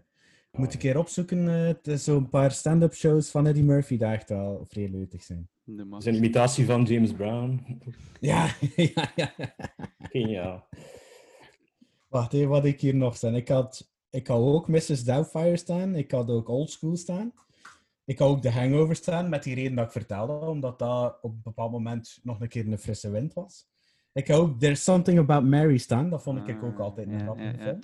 Moet 0.52 0.68
ik 0.68 0.73
een 0.73 0.80
keer 0.80 0.98
opzoeken. 0.98 1.48
eh, 1.48 1.65
het 1.68 1.88
is 1.88 2.03
zo'n 2.03 2.30
paar 2.30 2.52
stand-up 2.52 2.94
shows 2.94 3.30
van 3.30 3.48
Eddie 3.48 3.64
Murphy 3.64 3.98
die 3.98 4.07
echt 4.07 4.30
wel 4.30 4.65
vrij 4.69 4.90
leutig 4.90 5.23
zijn. 5.23 5.49
Zijn 5.98 6.15
imitatie 6.15 6.65
van 6.65 6.84
James 6.84 7.14
Brown. 7.14 7.60
Ja, 8.19 8.56
ja, 8.76 9.11
ja. 9.15 9.34
Geniaal. 9.99 10.68
Wacht 12.07 12.34
even 12.34 12.49
wat 12.49 12.65
ik 12.65 12.82
hier 12.82 12.95
nog 12.95 13.18
zijn. 13.18 13.36
Ik 13.36 13.48
had, 13.48 13.91
ik 14.10 14.28
had 14.28 14.40
ook 14.40 14.68
Mrs. 14.68 15.03
Doubtfire 15.03 15.57
staan. 15.57 15.95
Ik 15.95 16.11
had 16.11 16.30
ook 16.30 16.48
Old 16.49 16.72
School 16.72 16.95
staan. 16.95 17.34
Ik 18.06 18.19
had 18.19 18.30
ook 18.30 18.41
The 18.41 18.49
Hangover 18.49 18.95
staan, 18.95 19.30
met 19.30 19.44
die 19.44 19.56
reden 19.56 19.76
dat 19.76 19.86
ik 19.86 19.91
vertelde, 19.91 20.34
omdat 20.34 20.80
dat 20.80 21.18
op 21.22 21.32
een 21.34 21.41
bepaald 21.44 21.72
moment 21.72 22.19
nog 22.23 22.41
een 22.41 22.48
keer 22.48 22.68
een 22.68 22.78
frisse 22.78 23.10
wind 23.10 23.34
was. 23.34 23.68
Ik 24.14 24.28
had 24.28 24.40
ook 24.40 24.60
There's 24.60 24.84
Something 24.84 25.19
About 25.19 25.44
Mary 25.44 25.78
staan. 25.78 26.10
Dat 26.10 26.23
vond 26.23 26.48
ik 26.48 26.64
ook 26.64 26.73
Ah, 26.80 26.86
altijd 26.86 27.07
een 27.07 27.19
grappige 27.19 27.48
ja, 27.48 27.53
ja. 27.57 27.64
film. 27.64 27.80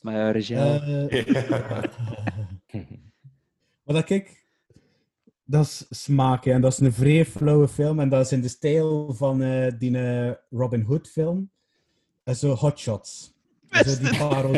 Maar 0.00 0.14
ja, 0.14 0.30
Regina, 0.30 0.80
Eh, 0.82 1.26
maar 3.84 3.94
dat 3.94 4.10
ik... 4.10 4.38
Dat 5.44 5.64
is 5.64 5.86
smaak, 5.90 6.44
hè, 6.44 6.52
en 6.52 6.60
dat 6.60 6.72
is 6.72 6.78
een 6.78 6.92
vrij 6.92 7.24
flauwe 7.24 7.68
film. 7.68 8.00
En 8.00 8.08
dat 8.08 8.24
is 8.24 8.32
in 8.32 8.40
de 8.40 8.48
stijl 8.48 9.14
van 9.14 9.42
eh, 9.42 9.72
die 9.78 9.98
eh, 9.98 10.32
Robin 10.50 10.82
Hood 10.82 11.08
film. 11.08 11.50
En 12.24 12.36
zo 12.36 12.54
Hot 12.54 12.78
Shots. 12.78 13.34
Zo 13.70 13.98
die, 13.98 14.16
paro 14.18 14.52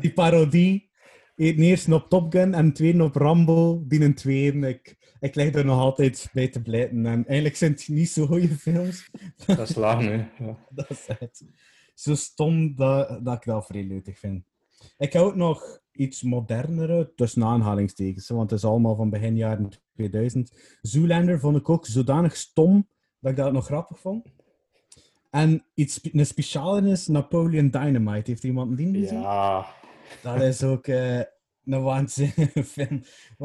die 0.00 0.12
parodie. 0.12 0.90
Eén 1.36 1.58
eerst 1.58 1.92
op 1.92 2.08
Top 2.08 2.32
Gun 2.32 2.54
en 2.54 2.72
tweede 2.72 3.02
op 3.02 3.14
Rambo. 3.14 3.84
Die 3.86 4.00
een 4.00 4.14
tweede. 4.14 4.68
Ik, 4.68 4.96
ik 5.20 5.34
leg 5.34 5.54
er 5.54 5.64
nog 5.64 5.78
altijd 5.78 6.30
bij 6.32 6.48
te 6.48 6.62
blijten. 6.62 7.06
En 7.06 7.26
eigenlijk 7.26 7.56
zijn 7.56 7.72
het 7.72 7.88
niet 7.88 8.10
zo 8.10 8.26
goede 8.26 8.48
films. 8.48 9.10
Dat 9.46 9.68
is 9.68 9.74
laag, 9.74 10.00
hè. 10.00 10.14
Ja. 10.44 10.66
dat 10.74 10.90
is 10.90 11.06
het. 11.06 11.44
Zo 11.94 12.14
stom 12.14 12.76
dat, 12.76 13.24
dat 13.24 13.34
ik 13.34 13.44
dat 13.44 13.66
vrij 13.66 13.84
leutig 13.84 14.18
vind. 14.18 14.44
Ik 14.98 15.12
heb 15.12 15.22
ook 15.22 15.36
nog 15.36 15.80
iets 15.92 16.22
modernere, 16.22 17.12
tussen 17.14 17.44
aanhalingstekens, 17.44 18.28
want 18.28 18.50
het 18.50 18.58
is 18.58 18.64
allemaal 18.64 18.96
van 18.96 19.10
begin 19.10 19.36
jaren 19.36 19.68
2000. 19.94 20.78
Zoolander 20.80 21.40
vond 21.40 21.56
ik 21.56 21.68
ook 21.68 21.86
zodanig 21.86 22.36
stom 22.36 22.88
dat 23.20 23.30
ik 23.30 23.36
dat 23.36 23.52
nog 23.52 23.66
grappig 23.66 23.98
vond. 24.00 24.26
En 25.30 25.64
iets, 25.74 26.00
een 26.12 26.26
speciale 26.26 26.88
is 26.90 27.06
Napoleon 27.06 27.70
Dynamite. 27.70 28.30
Heeft 28.30 28.44
iemand 28.44 28.76
die 28.76 28.94
gezien? 29.00 29.20
Ja, 29.20 29.66
Dat 30.22 30.40
is 30.40 30.62
ook 30.62 30.86
eh, 30.86 31.18
een 31.64 31.82
waanzinnige 31.82 32.64
film. 32.74 33.02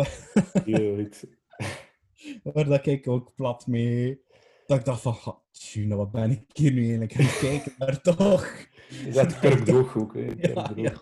Waar, 2.44 2.66
dat 2.66 2.86
ik 2.86 3.08
ook 3.08 3.36
plat 3.36 3.68
mee... 3.68 4.22
Dat 4.66 4.80
ik 4.80 4.86
dacht 4.86 5.02
van, 5.02 5.18
"Ha, 5.22 5.38
tjuna, 5.52 5.96
wat 5.96 6.12
ben 6.12 6.32
ik 6.32 6.44
hier 6.54 6.72
nu 6.72 6.80
eigenlijk 6.80 7.16
aan 7.16 7.26
het 7.26 7.38
kijken? 7.50 7.74
Maar 7.78 8.02
toch... 8.02 8.68
Je 8.90 9.14
zet 9.14 9.40
Kirk 9.40 9.66
Droog 9.66 9.98
ook, 9.98 10.14
hè. 10.14 10.22
Ja, 10.38 10.72
ja. 10.76 10.94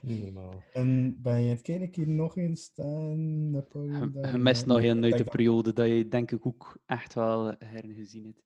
Niet 0.00 0.22
normaal. 0.22 0.62
En 0.72 1.20
ben 1.22 1.42
je 1.42 1.54
het 1.54 1.68
ik 1.68 1.94
hier 1.94 2.08
nog 2.08 2.36
eens 2.36 2.62
staan? 2.62 3.50
Napoleon 3.50 4.12
je, 4.32 4.38
mist 4.38 4.66
nog 4.66 4.82
een 4.82 5.04
uit 5.04 5.18
de 5.18 5.24
periode 5.24 5.72
dat 5.72 5.88
je 5.88 6.08
denk 6.08 6.30
ik 6.30 6.46
ook 6.46 6.78
echt 6.86 7.14
wel 7.14 7.54
hergezien 7.58 8.24
hebt. 8.24 8.42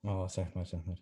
Oh, 0.00 0.28
zeg 0.28 0.52
maar, 0.52 0.66
zeg 0.66 0.84
maar. 0.84 1.00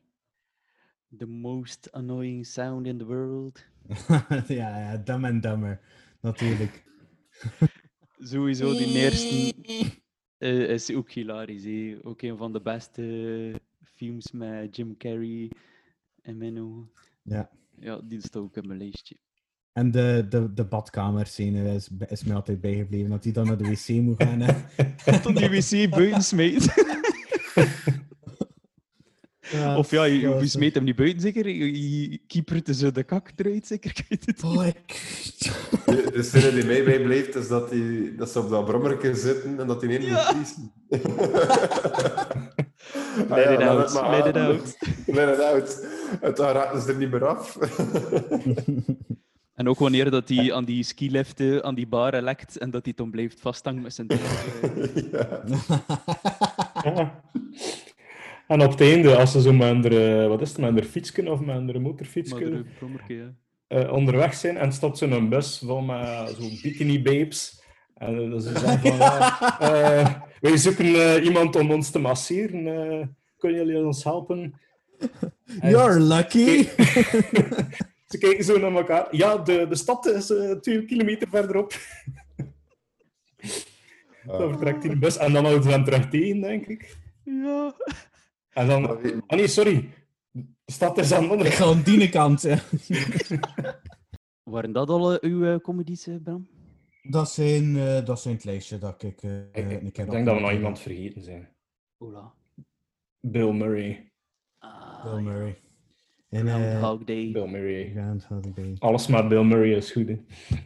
The 1.16 1.26
most 1.26 1.92
annoying 1.92 2.46
sound 2.46 2.86
in 2.86 2.98
the 2.98 3.06
world. 3.06 3.64
ja, 4.46 4.78
ja, 4.78 4.96
Dumb 4.96 5.24
and 5.24 5.42
Dumber. 5.42 5.80
Natuurlijk. 6.20 6.84
Sowieso 8.18 8.72
die 8.72 8.98
eerste 8.98 9.54
eh, 10.38 10.70
is 10.70 10.94
ook 10.94 11.10
hilarisch. 11.10 12.02
Ook 12.02 12.22
een 12.22 12.36
van 12.36 12.52
de 12.52 12.60
beste 12.60 13.60
films 13.82 14.32
met 14.32 14.76
Jim 14.76 14.96
Carrey 14.96 15.50
en 16.22 16.36
Menno. 16.36 16.90
Ja. 17.22 17.50
Ja, 17.78 18.00
die 18.00 18.20
staat 18.20 18.42
ook 18.42 18.56
in 18.56 18.66
mijn 18.66 18.78
lijstje. 18.78 19.16
En 19.72 19.90
de, 19.90 20.26
de, 20.28 20.52
de 20.54 20.64
badkamerscène 20.64 21.74
is, 21.74 21.88
is 22.08 22.24
mij 22.24 22.36
altijd 22.36 22.60
bijgebleven. 22.60 23.10
Dat 23.10 23.24
hij 23.24 23.32
dan 23.32 23.46
naar 23.46 23.56
de 23.56 23.68
wc 23.68 23.88
moet 23.88 24.22
gaan. 24.22 24.42
Tot 25.22 25.36
die 25.36 25.48
wc 25.48 25.90
buiten 25.90 26.22
smijt. 26.22 26.68
Of 29.76 29.90
ja, 29.90 30.04
je, 30.04 30.18
je 30.20 30.46
smijt 30.46 30.74
hem 30.74 30.84
niet 30.84 30.96
buiten 30.96 31.20
zeker. 31.20 31.48
Je, 31.48 32.08
je 32.10 32.20
keepert 32.26 32.68
er 32.68 32.74
zo 32.74 32.90
de 32.90 33.02
kak 33.02 33.32
eruit 33.36 33.66
zeker. 33.66 33.94
Het. 34.08 34.42
Oh. 34.42 34.66
De, 35.86 36.10
de 36.12 36.22
scène 36.22 36.52
die 36.52 36.64
mij 36.64 36.84
bijblijft 36.84 37.34
is 37.34 37.48
dat, 37.48 37.70
die, 37.70 38.14
dat 38.14 38.30
ze 38.30 38.38
op 38.38 38.50
dat 38.50 38.64
brommerke 38.64 39.14
zitten 39.14 39.60
en 39.60 39.66
dat 39.66 39.80
die 39.80 39.98
een 39.98 40.04
Ja. 40.04 40.32
moet 40.36 40.48
vriezen. 40.48 40.72
Let 43.28 43.50
it 43.50 43.66
out, 43.66 43.92
het 43.92 44.08
let 44.10 44.26
it 44.26 44.36
out. 44.36 44.76
Let 45.06 45.38
it 45.38 45.40
out. 45.40 45.86
Dan 46.36 46.52
raken 46.52 46.82
ze 46.82 46.88
er 46.92 46.96
niet 46.98 47.10
meer 47.10 47.26
af. 47.26 47.58
En 49.60 49.68
ook 49.68 49.78
wanneer 49.78 50.10
dat 50.10 50.28
hij 50.28 50.54
aan 50.54 50.64
die 50.64 50.82
skiliften, 50.82 51.64
aan 51.64 51.74
die 51.74 51.86
baren 51.86 52.22
lekt 52.22 52.58
en 52.58 52.70
dat 52.70 52.84
hij 52.84 52.92
dan 52.96 53.10
blijft 53.10 53.40
vasthangen 53.40 53.82
met 53.82 53.94
zijn 53.94 54.08
eh, 54.08 54.18
ja. 55.12 55.42
Ja. 56.84 57.22
En 58.46 58.62
op 58.62 58.70
het 58.70 58.80
einde, 58.80 59.16
als 59.16 59.32
ze 59.32 59.40
zo 59.40 59.52
met 59.52 59.84
een, 59.84 60.28
wat 60.28 60.40
is 60.40 60.48
het, 60.48 60.58
met 60.58 60.76
een 60.76 60.84
fietsje 60.84 61.30
of 61.30 61.40
met 61.40 61.74
een 61.74 61.96
ja. 63.06 63.34
eh, 63.66 63.92
onderweg 63.92 64.34
zijn 64.34 64.56
en 64.56 64.72
stopt 64.72 64.98
ze 64.98 65.06
een 65.06 65.28
bus 65.28 65.62
vol 65.64 65.80
met 65.80 66.34
zo'n 66.38 66.58
bikini 66.62 67.02
babes. 67.02 67.62
En 67.94 68.30
dan 68.30 68.40
ze 68.40 68.58
zeggen 68.58 68.80
van, 68.80 68.96
ja, 68.96 69.60
eh, 69.60 70.14
wij 70.40 70.56
zoeken 70.56 70.86
eh, 70.86 71.24
iemand 71.24 71.56
om 71.56 71.70
ons 71.70 71.90
te 71.90 71.98
masseren. 71.98 72.66
eh, 72.66 73.06
kunnen 73.38 73.66
jullie 73.66 73.84
ons 73.86 74.04
helpen? 74.04 74.60
En 75.60 75.70
You're 75.70 76.00
lucky! 76.00 76.66
ze 78.10 78.18
kijken 78.18 78.44
zo 78.44 78.58
naar 78.58 78.72
elkaar. 78.72 79.16
Ja, 79.16 79.36
de, 79.36 79.66
de 79.68 79.74
stad 79.74 80.06
is 80.06 80.30
eh, 80.30 80.50
twee 80.50 80.84
kilometer 80.84 81.28
verderop. 81.28 81.74
Dan 84.26 84.48
vertrekt 84.48 84.82
die 84.82 84.98
bus 84.98 85.16
en 85.16 85.32
dan 85.32 85.44
houden 85.44 85.64
ze 85.64 85.70
hem 85.70 85.84
terug 85.84 86.08
tegen, 86.08 86.40
denk 86.40 86.66
ik. 86.66 86.96
Ja. 87.24 87.74
En 88.50 88.66
dan... 88.66 88.88
Ah 89.26 89.36
nee, 89.38 89.48
sorry. 89.48 89.88
De 90.30 90.72
stad 90.72 90.98
is 90.98 91.12
aan 91.12 91.22
de 91.22 91.28
andere 91.28 91.48
ik 91.48 91.54
ga 91.54 91.64
aan 91.64 91.82
die 91.82 92.08
kant. 92.08 92.42
Waren 94.42 94.72
dat 94.72 94.88
al 94.88 95.12
eh, 95.12 95.30
uw 95.30 95.44
eh, 95.44 95.60
comedies, 95.60 96.08
Bram? 96.22 96.48
Dat 97.02 97.30
zijn, 97.30 97.76
eh, 97.76 98.04
dat 98.04 98.20
zijn 98.20 98.34
het 98.34 98.44
lijstje 98.44 98.78
dat 98.78 99.02
ik 99.02 99.22
eh, 99.22 99.38
Ik, 99.38 99.82
ik 99.82 99.92
keer 99.92 100.10
denk 100.10 100.26
dat 100.26 100.34
we 100.34 100.40
nog 100.40 100.52
iemand 100.52 100.78
vergeten 100.78 101.22
zijn. 101.22 101.48
Ola. 101.98 102.32
Bill 103.20 103.52
Murray. 103.52 104.12
Ah, 104.58 105.04
Bill 105.04 105.20
Murray. 105.20 105.60
En, 106.30 106.48
eh, 106.48 106.54
Groundhog 106.54 107.04
Day. 107.04 107.30
Bill 107.30 107.46
Murray. 107.46 107.90
Groundhog 107.90 108.54
Day. 108.54 108.76
Alles 108.78 109.06
met 109.06 109.28
Bill 109.28 109.42
Murray 109.42 109.74
is 109.74 109.92
goed. 109.92 110.08
Hè. 110.08 110.20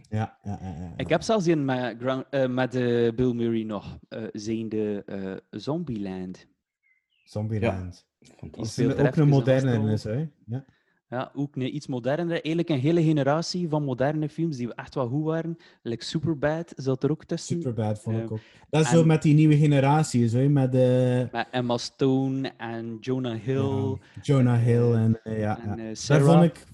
Ja, 0.09 0.39
ja, 0.43 0.59
ja. 0.63 0.75
ja. 0.79 0.93
Ik 0.97 1.09
heb 1.09 1.23
zelfs 1.23 1.47
een 1.47 1.65
met, 1.65 1.97
Ground, 1.99 2.25
eh, 2.31 2.49
met 2.49 2.75
eh, 2.75 3.13
Bill 3.15 3.33
Murray 3.33 3.63
nog, 3.63 3.99
eh 4.09 4.23
zijnde 4.33 5.03
eh 5.07 5.37
Zombieland. 5.51 6.47
Zombieland. 7.25 8.07
Die 8.19 8.51
Dat 8.51 8.65
is 8.65 8.73
speelt 8.73 8.99
er 8.99 9.07
ook 9.07 9.17
een 9.17 9.29
moderne 9.29 9.73
in, 9.73 9.87
is, 9.89 10.05
hè? 10.05 10.29
Ja. 10.47 10.65
Ja, 11.15 11.31
ook 11.35 11.57
een 11.57 11.75
iets 11.75 11.87
modernere. 11.87 12.31
Eigenlijk 12.33 12.69
een 12.69 12.79
hele 12.79 13.03
generatie 13.03 13.69
van 13.69 13.85
moderne 13.85 14.29
films 14.29 14.57
die 14.57 14.75
echt 14.75 14.95
wel 14.95 15.09
goed 15.09 15.25
waren. 15.25 15.57
Like 15.83 16.05
Superbad 16.05 16.73
zat 16.77 17.03
er 17.05 17.11
ook 17.11 17.25
tussen. 17.25 17.57
Superbad 17.57 18.01
vond 18.01 18.17
ik 18.17 18.23
Eh, 18.25 18.33
ook. 18.33 18.39
Dat 18.71 18.81
is 18.81 18.91
en- 18.91 18.97
zo 18.99 19.05
met 19.05 19.23
die 19.23 19.35
nieuwe 19.35 19.57
generatie, 19.57 20.29
zo, 20.29 20.49
met 20.49 20.75
eh, 20.75 21.33
Met 21.33 21.47
Emma 21.51 21.77
Stone 21.77 22.53
en 22.57 22.97
Jonah 23.01 23.41
Hill. 23.41 23.89
ja, 23.89 23.97
Jonah 24.23 24.63
Hill 24.63 24.93
en 24.93 25.21
eh, 25.23 25.39
ja. 25.39 25.59
en, 25.61 25.69
ja. 25.69 25.77
eh, 25.77 25.85
Daar 25.85 25.97
Sarah. 25.97 26.25
vond 26.27 26.43
ik, 26.45 26.65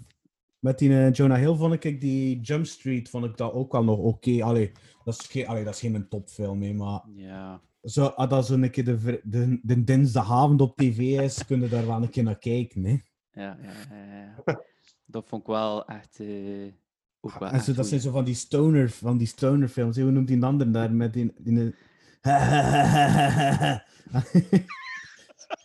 met 0.58 0.78
die 0.78 0.90
eh, 0.90 1.12
Jonah 1.12 1.38
Hill 1.38 1.54
vond 1.54 1.84
ik 1.84 2.00
die 2.00 2.40
Jump 2.40 2.66
Street 2.66 3.08
vond 3.08 3.24
ik 3.24 3.36
dat 3.36 3.52
ook 3.52 3.72
wel 3.72 3.84
nog 3.84 3.98
oké. 3.98 4.42
Allee, 4.44 4.72
dat 5.04 5.14
is 5.20 5.26
geen, 5.26 5.46
allee, 5.46 5.64
dat 5.64 5.74
is 5.74 5.80
geen 5.80 6.08
topfilm, 6.08 6.62
hè, 6.62 6.72
maar 6.72 7.02
Ja. 7.14 7.60
zo, 7.82 8.04
als 8.04 8.28
dat 8.28 8.46
zo 8.46 8.54
een 8.54 8.70
keer 8.70 8.84
de, 8.84 9.20
de, 9.24 9.58
de 9.62 9.84
dinsdagavond 9.84 10.60
op 10.60 10.76
tv 10.76 10.98
is, 10.98 11.44
kun 11.46 11.60
je 11.60 11.68
daar 11.68 11.86
wel 11.86 12.02
een 12.02 12.10
keer 12.10 12.22
naar 12.24 12.38
kijken. 12.38 12.84
Hè. 12.84 12.96
Ja, 13.32 13.58
ja. 13.62 14.34
Dat 15.06 15.24
vond 15.26 15.42
ik 15.42 15.48
wel 15.48 15.86
echt. 15.86 16.20
eh, 16.20 16.72
ook 17.20 17.38
wel 17.38 17.48
En 17.48 17.54
echt 17.54 17.64
zo, 17.64 17.72
dat 17.72 17.86
zijn 17.86 18.00
zo 18.00 18.10
van 18.10 18.24
die 18.24 18.34
stoner, 18.34 18.90
van 18.90 19.18
die 19.18 19.26
stoner 19.26 19.68
films. 19.68 19.96
Hoe 19.96 20.10
noemt 20.10 20.26
die 20.26 20.36
een 20.36 20.44
ander 20.44 20.72
daar 20.72 20.92
met 20.92 21.12
die... 21.12 21.32
die 21.38 21.74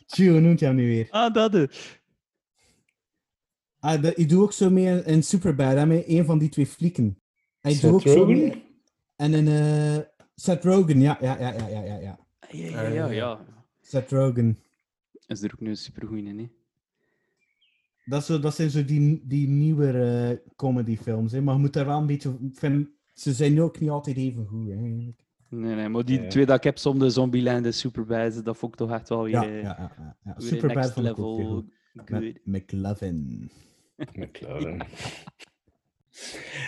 Tjoe, 0.06 0.32
hoe 0.32 0.40
noemt 0.40 0.60
hij 0.60 0.70
hem 0.70 0.78
nu 0.78 0.88
weer? 0.88 1.08
Ah, 1.10 1.34
dat 1.34 1.52
de. 1.52 1.70
Ah, 3.80 4.02
dat, 4.02 4.18
ik 4.18 4.30
doe 4.30 4.44
ook 4.44 4.54
zo 4.54 4.70
mee 4.70 5.04
in 5.04 5.24
Superbad, 5.24 5.74
hè, 5.74 5.86
met 5.86 6.04
een 6.08 6.26
van 6.26 6.38
die 6.40 6.50
twee 6.50 6.68
flieken. 6.68 7.20
Hij 7.62 7.80
doet 7.80 7.92
ook 7.92 8.02
zo 8.02 8.26
mee. 8.26 8.64
En 9.16 9.34
in 9.34 9.48
eh 9.48 9.98
Seth 10.36 10.64
Rogen, 10.64 11.00
ja, 11.00 11.18
ja, 11.22 11.40
ja, 11.40 11.54
ja, 11.54 11.68
ja, 11.68 11.82
ja, 11.84 11.98
ja. 12.00 12.20
Ja, 12.52 12.82
ja, 12.82 12.88
ja. 12.88 13.08
ja. 13.08 13.46
Seth 13.82 14.12
Rogen. 14.12 14.60
Is 15.28 15.42
er 15.42 15.52
ook 15.54 15.60
nu 15.60 15.70
een 15.70 15.78
supergoeie 15.78 16.24
in, 16.24 16.40
hè? 16.40 16.50
Dat, 18.06 18.26
zo, 18.26 18.40
dat 18.40 18.56
zijn 18.56 18.70
zo 18.70 18.86
die, 18.86 19.22
die 19.28 19.48
nieuwere 19.48 20.30
eh, 20.32 20.38
comedyfilms, 20.56 21.32
hè. 21.32 21.42
maar 21.42 21.54
je 21.56 21.60
moet 21.60 21.74
daar 21.74 21.86
wel 21.86 21.98
een 22.00 22.06
beetje... 22.06 22.38
Vind, 22.54 22.90
ze 23.14 23.34
zijn 23.34 23.62
ook 23.62 23.80
niet 23.80 23.90
altijd 23.90 24.18
even 24.18 24.46
goed, 24.46 24.70
eigenlijk. 24.70 25.24
Nee, 25.50 25.76
nee, 25.76 25.90
maar 25.90 26.06
die 26.06 26.22
Ja. 26.22 26.28
twee 26.28 26.46
dat 26.46 26.58
ik 26.58 26.64
heb, 26.64 26.78
som 26.78 27.00
de 27.00 27.10
Zombieland 27.10 27.66
en 27.66 27.74
Superbad, 27.74 28.46
dat 28.46 28.58
vond 28.58 28.72
ik 28.72 28.78
toch 28.78 28.92
echt 28.92 29.10
wel 29.10 29.24
weer, 29.24 29.32
Ja, 29.34 29.44
eh, 29.44 29.62
ja, 29.62 29.92
ja. 29.98 30.18
ja, 30.24 30.34
Superbad 30.38 30.76
next 30.76 30.98
level. 30.98 31.66
Met 31.94 32.40
McLovin. 32.46 33.50
McLaren. 34.20 34.78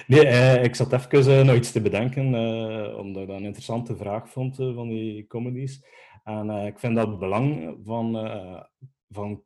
Nee, 0.07 0.25
eh, 0.27 0.63
ik 0.63 0.75
zat 0.75 0.93
even 0.93 1.39
eh, 1.39 1.45
nog 1.45 1.55
iets 1.55 1.71
te 1.71 1.81
bedenken, 1.81 2.33
eh, 2.35 2.97
omdat 2.97 3.21
ik 3.21 3.27
dat 3.27 3.37
een 3.37 3.43
interessante 3.45 3.95
vraag 3.95 4.29
vond 4.29 4.59
eh, 4.59 4.73
van 4.75 4.87
die 4.87 5.27
comedies. 5.27 5.83
En 6.23 6.49
eh, 6.49 6.65
ik 6.65 6.79
vind 6.79 6.95
dat 6.95 7.07
het 7.07 7.19
belang 7.19 7.77
van, 7.83 8.17
eh, 8.17 8.63
van 9.09 9.43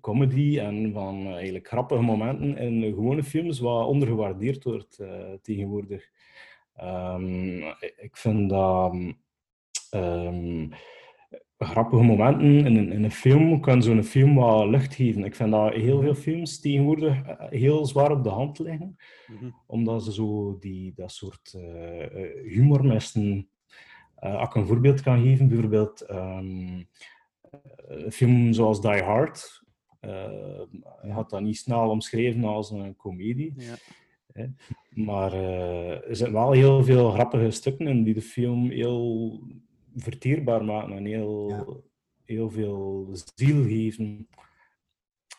comedy 0.00 0.58
en 0.58 0.92
van 0.92 1.26
eh, 1.26 1.32
eigenlijk 1.32 1.68
grappige 1.68 2.02
momenten 2.02 2.56
in 2.56 2.82
gewone 2.82 3.22
films 3.22 3.58
wat 3.58 3.86
ondergewaardeerd 3.86 4.64
wordt 4.64 4.98
eh, 4.98 5.32
tegenwoordig. 5.42 6.10
Ehm, 6.74 7.58
ik 7.96 8.16
vind 8.16 8.50
dat 8.50 8.94
ehm, 9.90 10.66
grappige 11.58 12.02
momenten 12.02 12.66
in 12.66 12.76
een, 12.76 12.92
in 12.92 13.04
een 13.04 13.10
film 13.10 13.60
kan 13.60 13.82
zo'n 13.82 14.02
film 14.02 14.34
wat 14.34 14.66
lucht 14.68 14.94
geven. 14.94 15.24
Ik 15.24 15.34
vind 15.34 15.50
dat 15.50 15.72
heel 15.72 16.00
veel 16.00 16.14
films 16.14 16.60
tegenwoordig 16.60 17.22
eh, 17.22 17.46
heel 17.50 17.86
zwaar 17.86 18.10
op 18.10 18.22
de 18.22 18.28
hand 18.30 18.58
liggen, 18.58 18.96
Mhm. 19.26 19.50
omdat 19.66 20.04
ze 20.04 20.12
zo 20.12 20.56
die, 20.60 20.92
dat 20.96 21.12
soort 21.12 21.58
humornesten... 22.44 23.48
eh 24.16 24.34
als 24.38 24.48
ik 24.48 24.54
een 24.54 24.66
voorbeeld 24.66 25.00
kan 25.00 25.22
geven, 25.22 25.48
bijvoorbeeld 25.48 26.00
ehm, 26.00 26.82
een 27.86 28.12
film 28.12 28.52
zoals 28.52 28.80
Die 28.80 29.02
Hard. 29.02 29.62
eh 30.00 30.60
je 31.02 31.10
had 31.10 31.30
dat 31.30 31.40
niet 31.40 31.56
snel 31.56 31.90
omschreven 31.90 32.44
als 32.44 32.70
een 32.70 32.96
komedie. 32.96 33.52
Ja. 33.56 33.74
Hè. 34.32 34.46
Maar 34.90 35.32
eh, 35.32 36.08
er 36.08 36.16
zitten 36.16 36.32
wel 36.34 36.52
heel 36.52 36.84
veel 36.84 37.10
grappige 37.10 37.50
stukken 37.50 37.86
in 37.86 38.02
die 38.04 38.14
de 38.14 38.22
film 38.22 38.70
heel 38.70 39.40
verteerbaar 39.96 40.64
maken 40.64 40.96
en 40.96 41.04
heel, 41.04 41.48
Ja. 41.48 41.66
heel 42.24 42.50
veel 42.50 43.08
ziel 43.34 43.62
geven. 43.62 44.28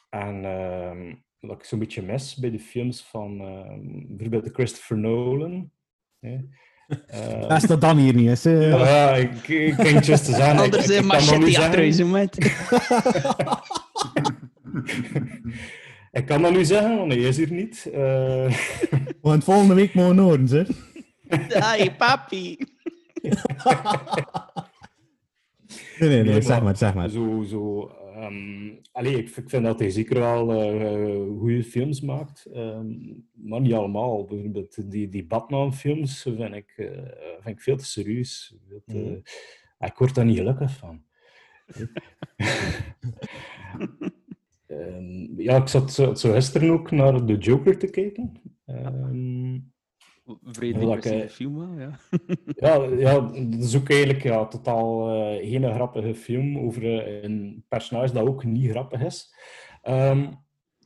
En 0.09 0.45
ehm, 0.45 1.15
wat 1.39 1.57
ik 1.57 1.63
zo'n 1.63 1.79
beetje 1.79 2.01
mis 2.01 2.35
bij 2.35 2.51
de 2.51 2.59
films 2.59 3.03
van 3.03 3.39
ehm, 3.41 3.79
bijvoorbeeld 4.07 4.43
de 4.43 4.53
Christopher 4.53 4.97
Nolan. 4.97 5.71
Hè. 6.19 6.37
Eh, 7.07 7.41
Dat 7.47 7.51
is 7.61 7.67
dat 7.67 7.81
dan 7.81 7.97
hier 7.97 8.13
niet, 8.13 8.29
is. 8.29 8.43
hè. 8.43 8.67
ja, 8.67 9.09
ik, 9.15 9.47
ik 9.47 9.77
denk 9.77 10.03
just 10.03 10.25
te 10.25 10.31
zeggen. 10.31 10.53
ik- 10.55 10.59
Anders 10.61 10.87
ik- 10.89 10.97
een 10.97 11.03
ik 11.03 11.09
kan 11.09 11.25
dat 11.25 11.37
nu 11.39 11.51
machete 11.57 12.05
met. 12.05 12.37
Ik 16.11 16.25
kan 16.25 16.41
dat 16.41 16.51
nu 16.51 16.65
zeggen, 16.65 16.97
want 16.97 17.11
hij 17.11 17.21
is 17.21 17.37
hier 17.37 17.51
niet. 17.51 17.89
Eh, 17.93 18.53
Want 19.21 19.43
volgende 19.43 19.73
week 19.73 19.93
mogen 19.93 20.15
we 20.15 20.21
horen, 20.21 20.47
hè. 20.47 20.63
Hey, 21.47 21.95
papi. 21.97 22.57
Nee, 25.99 26.09
nee, 26.09 26.09
nee, 26.09 26.23
Nee, 26.23 26.41
zeg 26.41 26.47
maar- 26.49 26.63
maar, 26.63 26.77
zeg 26.77 26.93
maar. 26.93 27.09
Zo, 27.09 27.43
zo, 27.49 27.91
allee, 28.91 29.17
ik, 29.17 29.29
ik 29.35 29.49
vind 29.49 29.63
dat 29.63 29.79
hij 29.79 29.89
zeker 29.89 30.19
wel 30.19 30.53
eh 30.53 31.39
goede 31.39 31.63
films 31.63 32.01
maakt, 32.01 32.45
ehm, 32.45 32.87
maar 33.31 33.61
niet 33.61 33.73
allemaal. 33.73 34.25
Bijvoorbeeld 34.25 34.91
die, 34.91 35.09
die 35.09 35.25
Batman-films 35.25 36.21
vind 36.21 36.53
ik, 36.53 36.73
eh, 36.75 36.87
vind 37.39 37.57
ik 37.57 37.61
veel 37.61 37.77
te 37.77 37.85
serieus. 37.85 38.55
Mhm. 38.85 39.15
Ik 39.79 39.97
word 39.97 40.15
daar 40.15 40.25
niet 40.25 40.37
gelukkig 40.37 40.71
van. 40.71 41.03
Ehm, 44.65 45.41
ja, 45.41 45.55
ik 45.55 45.67
zat 45.67 45.93
zo, 45.93 46.13
zo 46.13 46.31
gisteren 46.31 46.69
ook 46.69 46.91
naar 46.91 47.25
The 47.25 47.37
Joker 47.37 47.77
te 47.77 47.89
kijken. 47.89 48.41
Vrede 50.43 50.79
depressieve 50.79 51.23
ik, 51.23 51.29
film 51.29 51.57
wel, 51.57 51.79
ja. 51.79 51.99
ja, 52.67 52.83
ja, 52.83 53.19
dat 53.19 53.63
is 53.63 53.75
ook 53.75 53.89
eigenlijk 53.89 54.23
ja, 54.23 54.45
totaal 54.47 55.09
eh, 55.09 55.49
geen 55.49 55.73
grappige 55.73 56.15
film 56.15 56.57
over 56.57 56.83
eh, 56.83 57.23
een 57.23 57.63
personage 57.67 58.13
dat 58.13 58.27
ook 58.27 58.43
niet 58.43 58.69
grappig 58.69 59.01
is. 59.01 59.33
Ehm, 59.81 60.31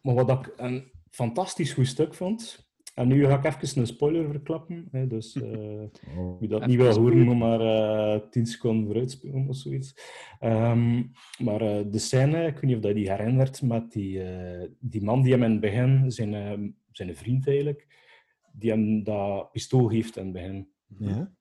maar 0.01 0.15
wat 0.15 0.29
ik 0.29 0.53
een 0.57 0.91
fantastisch 1.09 1.73
goed 1.73 1.87
stuk 1.87 2.13
vond, 2.13 2.69
en 2.95 3.07
nu 3.07 3.25
ga 3.25 3.37
ik 3.43 3.45
even 3.45 3.81
een 3.81 3.87
spoiler 3.87 4.29
verklappen, 4.29 4.87
hè, 4.91 5.07
dus 5.07 5.35
eh, 5.35 5.83
Oh. 6.17 6.39
wie 6.39 6.49
dat 6.49 6.65
niet 6.65 6.77
wil 6.77 6.93
horen, 6.93 7.19
moet 7.19 7.37
maar 7.37 7.61
eh 7.61 8.21
10 8.29 8.45
seconden 8.45 8.85
vooruitspoelen 8.85 9.47
of 9.47 9.55
zoiets. 9.55 9.95
Ehm, 10.39 11.03
maar 11.37 11.59
de 11.89 11.99
scène, 11.99 12.45
ik 12.45 12.53
weet 12.53 12.63
niet 12.63 12.75
of 12.75 12.81
dat 12.81 12.91
je 12.91 12.97
die 12.97 13.11
herinnert, 13.11 13.61
met 13.61 13.91
die, 13.91 14.23
eh, 14.23 14.67
die 14.79 15.03
man 15.03 15.21
die 15.21 15.31
hem 15.31 15.43
in 15.43 15.51
het 15.51 15.59
begin, 15.59 16.11
zijn, 16.11 16.75
zijn 16.91 17.15
vriend 17.15 17.47
eigenlijk, 17.47 17.87
die 18.53 18.71
hem 18.71 19.03
dat 19.03 19.51
pistool 19.51 19.87
geeft 19.87 20.17
in 20.17 20.23
het 20.23 20.33
begin. 20.33 20.69
Ja? 20.99 21.31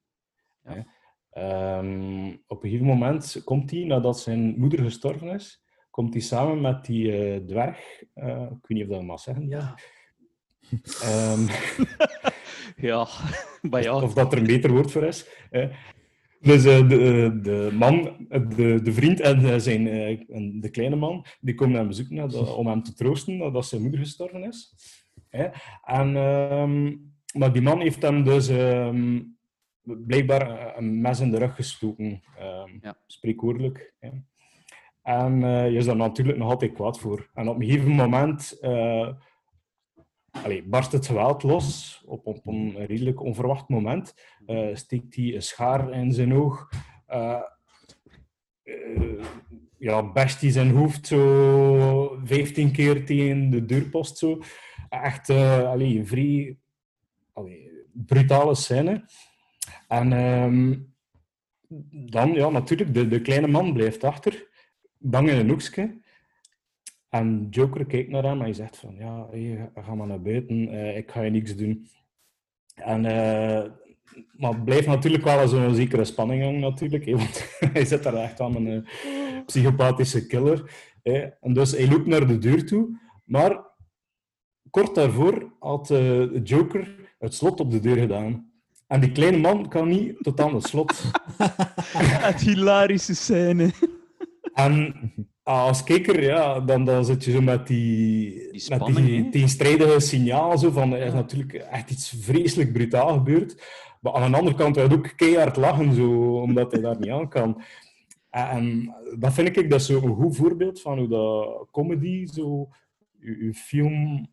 Ehm, 1.30 2.28
op 2.47 2.62
een 2.62 2.70
gegeven 2.70 2.86
moment 2.86 3.40
komt 3.44 3.70
hij, 3.70 3.85
nadat 3.85 4.20
zijn 4.20 4.59
moeder 4.59 4.78
gestorven 4.82 5.28
is, 5.28 5.62
komt 5.90 6.12
hij 6.12 6.22
samen 6.22 6.60
met 6.60 6.85
die 6.85 7.12
eh, 7.16 7.40
dwerg, 7.47 8.02
eh, 8.14 8.43
ik 8.43 8.66
weet 8.66 8.78
niet 8.78 8.82
of 8.82 8.89
dat 8.89 9.02
mag 9.02 9.20
zeggen, 9.20 9.48
Ja. 9.48 9.74
Ehm, 11.02 11.40
Ja, 12.76 13.06
maar 13.70 13.82
ja. 13.82 14.02
of 14.02 14.14
dat 14.14 14.32
er 14.32 14.39
een 14.39 14.47
beter 14.47 14.72
woord 14.72 14.90
voor 14.93 15.02
is. 15.05 15.26
hè. 15.51 15.68
Dus 16.40 16.64
eh, 16.64 16.89
de, 16.89 17.39
de 17.43 17.70
man, 17.72 18.26
de, 18.56 18.80
de 18.82 18.93
vriend 18.93 19.20
en 19.20 19.60
zijn, 19.60 19.86
eh, 19.89 20.30
en 20.30 20.60
de 20.60 20.70
kleine 20.70 20.97
man, 20.97 21.24
die 21.40 21.55
komen 21.55 21.76
hem 21.76 21.86
bezoeken 21.86 22.14
nadat- 22.14 22.55
om 22.55 22.66
hem 22.66 22.82
te 22.82 22.94
troosten 22.94 23.36
nadat 23.36 23.66
zijn 23.66 23.82
moeder 23.82 24.01
gestorven 24.01 24.43
is. 24.44 24.74
Hè. 25.31 25.47
En, 25.85 26.17
ehm, 26.17 26.97
maar 27.39 27.53
die 27.53 27.63
man 27.63 27.81
heeft 27.81 28.03
hem 28.03 28.25
dus 28.25 28.49
ehm, 28.49 29.21
blijkbaar 29.83 30.51
eh, 30.51 30.73
een 30.77 31.01
mes 31.01 31.21
in 31.21 31.31
de 31.31 31.39
rug 31.39 31.55
gestoken, 31.55 32.21
ehm, 32.39 32.79
Ja. 32.81 32.97
spreekwoordelijk. 33.07 33.95
Hè. 33.99 34.09
En 35.03 35.43
eh, 35.43 35.71
je 35.71 35.77
is 35.77 35.85
daar 35.85 35.97
natuurlijk 35.97 36.39
nog 36.39 36.51
altijd 36.51 36.73
kwaad 36.73 36.99
voor. 36.99 37.31
En 37.35 37.49
op 37.49 37.61
een 37.61 37.67
gegeven 37.67 37.91
moment 37.91 38.59
eh, 38.61 39.09
allee, 40.43 40.63
barst 40.63 40.93
het 40.93 41.07
geweld 41.07 41.43
los 41.43 42.03
op, 42.07 42.27
op 42.27 42.47
een 42.47 42.87
redelijk 42.87 43.21
onverwacht 43.23 43.69
moment. 43.69 44.15
Eh, 44.47 44.69
steekt 44.73 45.15
hij 45.17 45.35
een 45.35 45.43
schaar 45.43 45.93
in 45.93 46.13
zijn 46.13 46.35
oog. 46.35 46.69
ja, 49.79 50.13
best 50.13 50.41
hij 50.41 50.51
zijn 50.51 50.71
hoofd 50.71 51.07
zo 51.07 52.21
15 52.25 52.73
keer 52.73 53.07
tegen 53.07 53.51
de 53.51 53.65
deurpost. 53.65 54.19
Zo. 54.19 54.39
Echt 54.89 55.28
eh 55.28 55.69
allee, 55.69 55.98
een 55.98 56.06
vrij 56.06 56.56
brutale 57.93 58.55
scène. 58.55 59.05
En 59.89 60.12
ehm, 60.12 60.77
dan, 61.90 62.32
ja, 62.32 62.48
natuurlijk, 62.48 62.94
de, 62.94 63.09
de 63.09 63.20
kleine 63.20 63.47
man 63.47 63.73
blijft 63.73 64.05
achter, 64.05 64.48
bang 64.98 65.31
in 65.31 65.36
een 65.36 65.48
hoekje. 65.48 66.01
En 67.09 67.47
Joker 67.51 67.86
kijkt 67.86 68.10
naar 68.10 68.23
hem 68.23 68.32
en 68.32 68.40
hij 68.40 68.52
zegt 68.52 68.77
van, 68.77 68.94
ja, 68.94 69.27
hey, 69.31 69.70
ga 69.74 69.94
maar 69.94 70.06
naar 70.06 70.23
buiten, 70.23 70.69
eh, 70.69 70.97
ik 70.97 71.10
ga 71.10 71.23
je 71.23 71.31
niks 71.31 71.56
doen. 71.56 71.89
En, 72.74 73.05
eh, 73.05 73.70
maar 74.32 74.52
het 74.52 74.65
blijft 74.65 74.86
natuurlijk 74.86 75.24
wel 75.24 75.48
zo'n 75.48 75.74
zekere 75.74 76.05
spanning 76.05 76.43
hangen, 76.43 76.60
natuurlijk. 76.60 77.05
want 77.05 77.56
hij 77.73 77.85
zit 77.85 78.02
daar 78.02 78.15
echt 78.15 78.40
aan 78.40 78.56
een 78.56 78.86
psychopathische 79.47 80.27
killer. 80.27 80.70
En 81.40 81.52
dus 81.52 81.70
hij 81.70 81.89
loopt 81.89 82.06
naar 82.06 82.27
de 82.27 82.39
deur 82.39 82.66
toe, 82.66 82.98
maar 83.24 83.68
kort 84.70 84.95
daarvoor 84.95 85.53
had 85.59 85.90
eh, 85.90 86.45
Joker 86.45 87.11
het 87.19 87.35
slot 87.35 87.61
op 87.61 87.70
de 87.70 87.81
deur 87.81 87.97
gedaan. 87.97 88.51
En 88.86 89.01
die 89.01 89.12
kleine 89.12 89.39
man 89.39 89.69
kan 89.69 89.89
niet 89.89 90.16
tot 90.19 90.40
aan 90.40 90.55
het 90.55 90.66
slot. 90.66 91.03
Het 92.28 92.40
hilarische 92.40 93.15
scène. 93.15 93.70
En 94.55 94.95
ah, 95.43 95.62
als 95.62 95.85
kijker, 95.85 96.23
ja, 96.23 96.61
dan, 96.61 96.85
dan 96.85 97.05
zit 97.05 97.24
je 97.24 97.31
zo 97.31 97.40
met 97.40 97.66
die, 97.66 98.51
Die 98.53 98.65
met 98.69 98.86
die 98.86 99.28
tegenstrijdige 99.28 100.01
signaal 100.01 100.59
zo 100.59 100.70
van 100.70 100.93
er 100.93 101.07
is 101.07 101.12
natuurlijk 101.12 101.53
echt 101.53 101.90
iets 101.90 102.15
vreselijk 102.20 102.73
brutaal 102.73 103.12
gebeurd. 103.12 103.62
Maar 104.01 104.12
aan 104.12 104.31
de 104.31 104.36
andere 104.36 104.57
kant 104.57 104.77
hij 104.77 104.93
ook 104.93 105.12
keihard 105.16 105.57
lachen, 105.57 105.95
zo, 105.95 106.36
omdat 106.36 106.73
hij 106.73 106.81
daar 106.81 106.99
niet 106.99 107.11
aan 107.11 107.28
kan. 107.28 107.62
En 108.31 108.95
dat 109.19 109.32
vind 109.32 109.57
ik 109.57 109.70
dat 109.70 109.82
zo 109.82 110.03
een 110.03 110.15
goed 110.15 110.36
voorbeeld 110.36 110.81
van 110.81 110.99
hoe 110.99 111.09
dat 111.09 111.69
comedy 111.70 112.27
zo 112.27 112.69
je, 113.20 113.45
je 113.45 113.55
film 113.55 114.28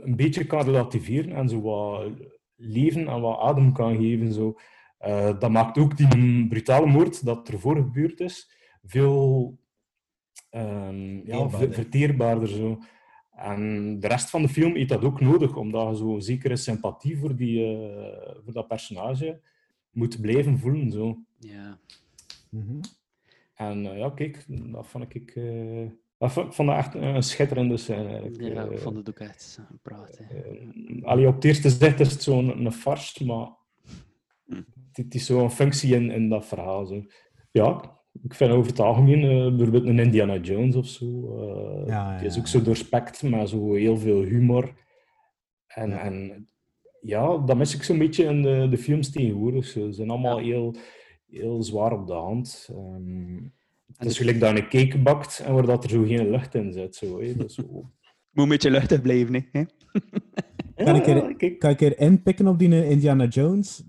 een 0.00 0.16
beetje 0.16 0.46
kan 0.46 0.64
relativeren 0.64 1.32
en 1.36 1.48
zo 1.48 1.60
wat 1.60 2.10
leven 2.56 3.08
en 3.08 3.20
wat 3.20 3.38
adem 3.38 3.72
kan 3.72 3.96
geven. 3.96 4.32
Zo. 4.32 4.56
Eh, 4.98 5.38
dat 5.38 5.50
maakt 5.50 5.78
ook 5.78 5.96
die 5.96 6.46
brutale 6.48 6.86
moord 6.86 7.24
dat 7.24 7.48
ervoor 7.48 7.76
gebeurd 7.76 8.20
is 8.20 8.50
veel 8.82 9.58
ehm, 10.50 11.14
ja, 11.14 11.22
Verteerbaarder. 11.24 11.58
ver- 11.58 11.72
verteerbaarder. 11.72 12.48
Zo. 12.48 12.78
En 13.30 14.00
de 14.00 14.06
rest 14.08 14.30
van 14.30 14.42
de 14.42 14.48
film 14.48 14.74
heeft 14.74 14.88
dat 14.88 15.04
ook 15.04 15.20
nodig, 15.20 15.56
omdat 15.56 15.88
je 15.90 15.96
zo 15.96 16.18
zekere 16.18 16.56
sympathie 16.56 17.18
voor, 17.18 17.36
die, 17.36 17.64
eh, 17.76 18.36
voor 18.44 18.52
dat 18.52 18.68
personage 18.68 19.40
moet 19.90 20.20
blijven 20.20 20.58
voelen. 20.58 20.90
Zo. 20.90 21.18
Ja. 21.38 21.78
Mhm. 22.50 22.80
En 23.54 23.86
eh, 23.86 23.98
ja, 23.98 24.10
kijk, 24.10 24.44
dat 24.48 24.86
vond 24.86 25.14
ik... 25.14 25.34
ik 26.24 26.52
vond 26.52 26.68
dat 26.68 26.76
echt 26.76 26.94
een 26.94 27.22
schitterende 27.22 27.76
scène. 27.76 28.08
Eigenlijk. 28.08 28.42
Ja, 28.54 28.62
ik 28.64 28.70
Eh, 28.72 28.78
vond 28.78 28.96
het 28.96 29.08
ook 29.08 29.18
echt 29.18 29.58
eh, 30.30 31.02
allee, 31.02 31.26
op 31.28 31.34
het 31.34 31.44
eerste 31.44 31.70
zicht 31.70 32.00
is 32.00 32.12
het 32.12 32.22
zo'n 32.22 32.64
een 32.64 32.72
farce, 32.72 33.24
maar 33.26 33.48
Hm. 34.44 34.62
het, 34.92 35.14
is 35.14 35.26
zo'n 35.26 35.50
functie 35.50 35.94
in, 35.94 36.10
in 36.10 36.28
dat 36.28 36.46
verhaal. 36.46 36.86
Zo. 36.86 37.02
Ja, 37.50 37.98
ik 38.22 38.34
vind 38.34 38.50
over 38.50 38.70
het 38.70 38.80
algemeen 38.80 39.22
eh, 39.22 39.48
bijvoorbeeld 39.56 39.86
een 39.86 39.98
Indiana 39.98 40.36
Jones 40.36 40.76
of 40.76 40.86
zo. 40.86 41.36
eh, 41.38 41.86
Ja, 41.86 42.16
die 42.18 42.26
is 42.26 42.34
ja, 42.34 42.40
ook 42.40 42.46
zo 42.46 42.62
doorspekt 42.62 43.22
met 43.22 43.48
zo 43.48 43.74
heel 43.74 43.96
veel 43.98 44.22
humor. 44.22 44.72
En 45.66 45.90
Ja. 45.90 46.00
en, 46.02 46.48
ja 47.00 47.38
dat 47.38 47.56
mis 47.56 47.74
ik 47.74 47.82
zo'n 47.82 47.98
beetje 47.98 48.24
in 48.24 48.42
de, 48.42 48.66
de 48.70 48.78
films 48.78 49.10
tegenwoordig. 49.10 49.66
Ze 49.66 49.92
zijn 49.92 50.10
allemaal 50.10 50.38
Ja. 50.38 50.44
heel, 50.44 50.76
heel 51.30 51.62
zwaar 51.62 51.92
op 51.92 52.06
de 52.06 52.12
hand. 52.12 52.68
Ehm, 52.72 53.36
het 53.86 53.96
En 53.98 54.06
is 54.06 54.12
de- 54.12 54.18
gelijk 54.18 54.40
dat 54.40 54.50
je 54.56 54.62
een 54.62 54.68
cake 54.88 55.02
bakt 55.02 55.42
en 55.46 55.54
waar 55.54 55.66
dat 55.66 55.84
er 55.84 55.90
zo 55.90 56.02
geen 56.04 56.30
lucht 56.30 56.54
in 56.54 56.72
zit. 56.72 56.96
Zo, 56.96 57.20
hè. 57.20 57.34
Dat 57.36 57.48
is 57.48 57.54
zo... 57.54 57.62
Moet 58.32 58.42
een 58.44 58.48
beetje 58.48 58.70
luchtig 58.70 59.00
blijven, 59.02 59.46
hè? 59.52 59.64
Kan 60.84 60.96
ik 60.96 61.06
er-. 61.06 61.56
Kan 61.58 61.70
ik 61.70 61.80
er 61.80 61.98
inpikken 61.98 62.46
op 62.46 62.58
die 62.58 62.68
eh, 62.70 62.90
Indiana 62.90 63.26
Jones? 63.26 63.82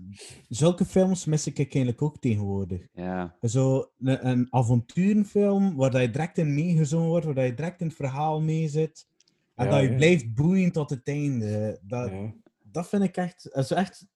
Zulke 0.48 0.84
films 0.84 1.24
mis 1.24 1.46
ik 1.46 1.58
eigenlijk 1.58 2.02
ook 2.02 2.18
tegenwoordig. 2.20 2.86
Ja. 2.92 3.36
Zo 3.40 3.90
een, 3.98 4.28
een 4.28 4.46
avonturenfilm 4.50 5.76
waar 5.76 5.90
dat 5.90 6.00
je 6.00 6.10
direct 6.10 6.38
in 6.38 6.54
meegezongen 6.54 7.08
wordt, 7.08 7.24
waar 7.24 7.34
dat 7.34 7.44
je 7.46 7.54
direct 7.54 7.80
in 7.80 7.86
het 7.86 7.96
verhaal 7.96 8.40
mee 8.40 8.68
zit. 8.68 9.06
En 9.54 9.64
Ja, 9.64 9.70
dat 9.70 9.80
je 9.82 9.88
ja. 9.90 9.96
blijft 9.96 10.34
boeien 10.34 10.72
tot 10.72 10.90
het 10.90 11.08
einde. 11.08 11.78
Dat, 11.82 12.10
Ja. 12.10 12.34
dat 12.62 12.88
vind 12.88 13.02
ik 13.02 13.16
echt, 13.16 13.48
dat 13.52 13.64
is 13.64 13.70
echt... 13.70 14.06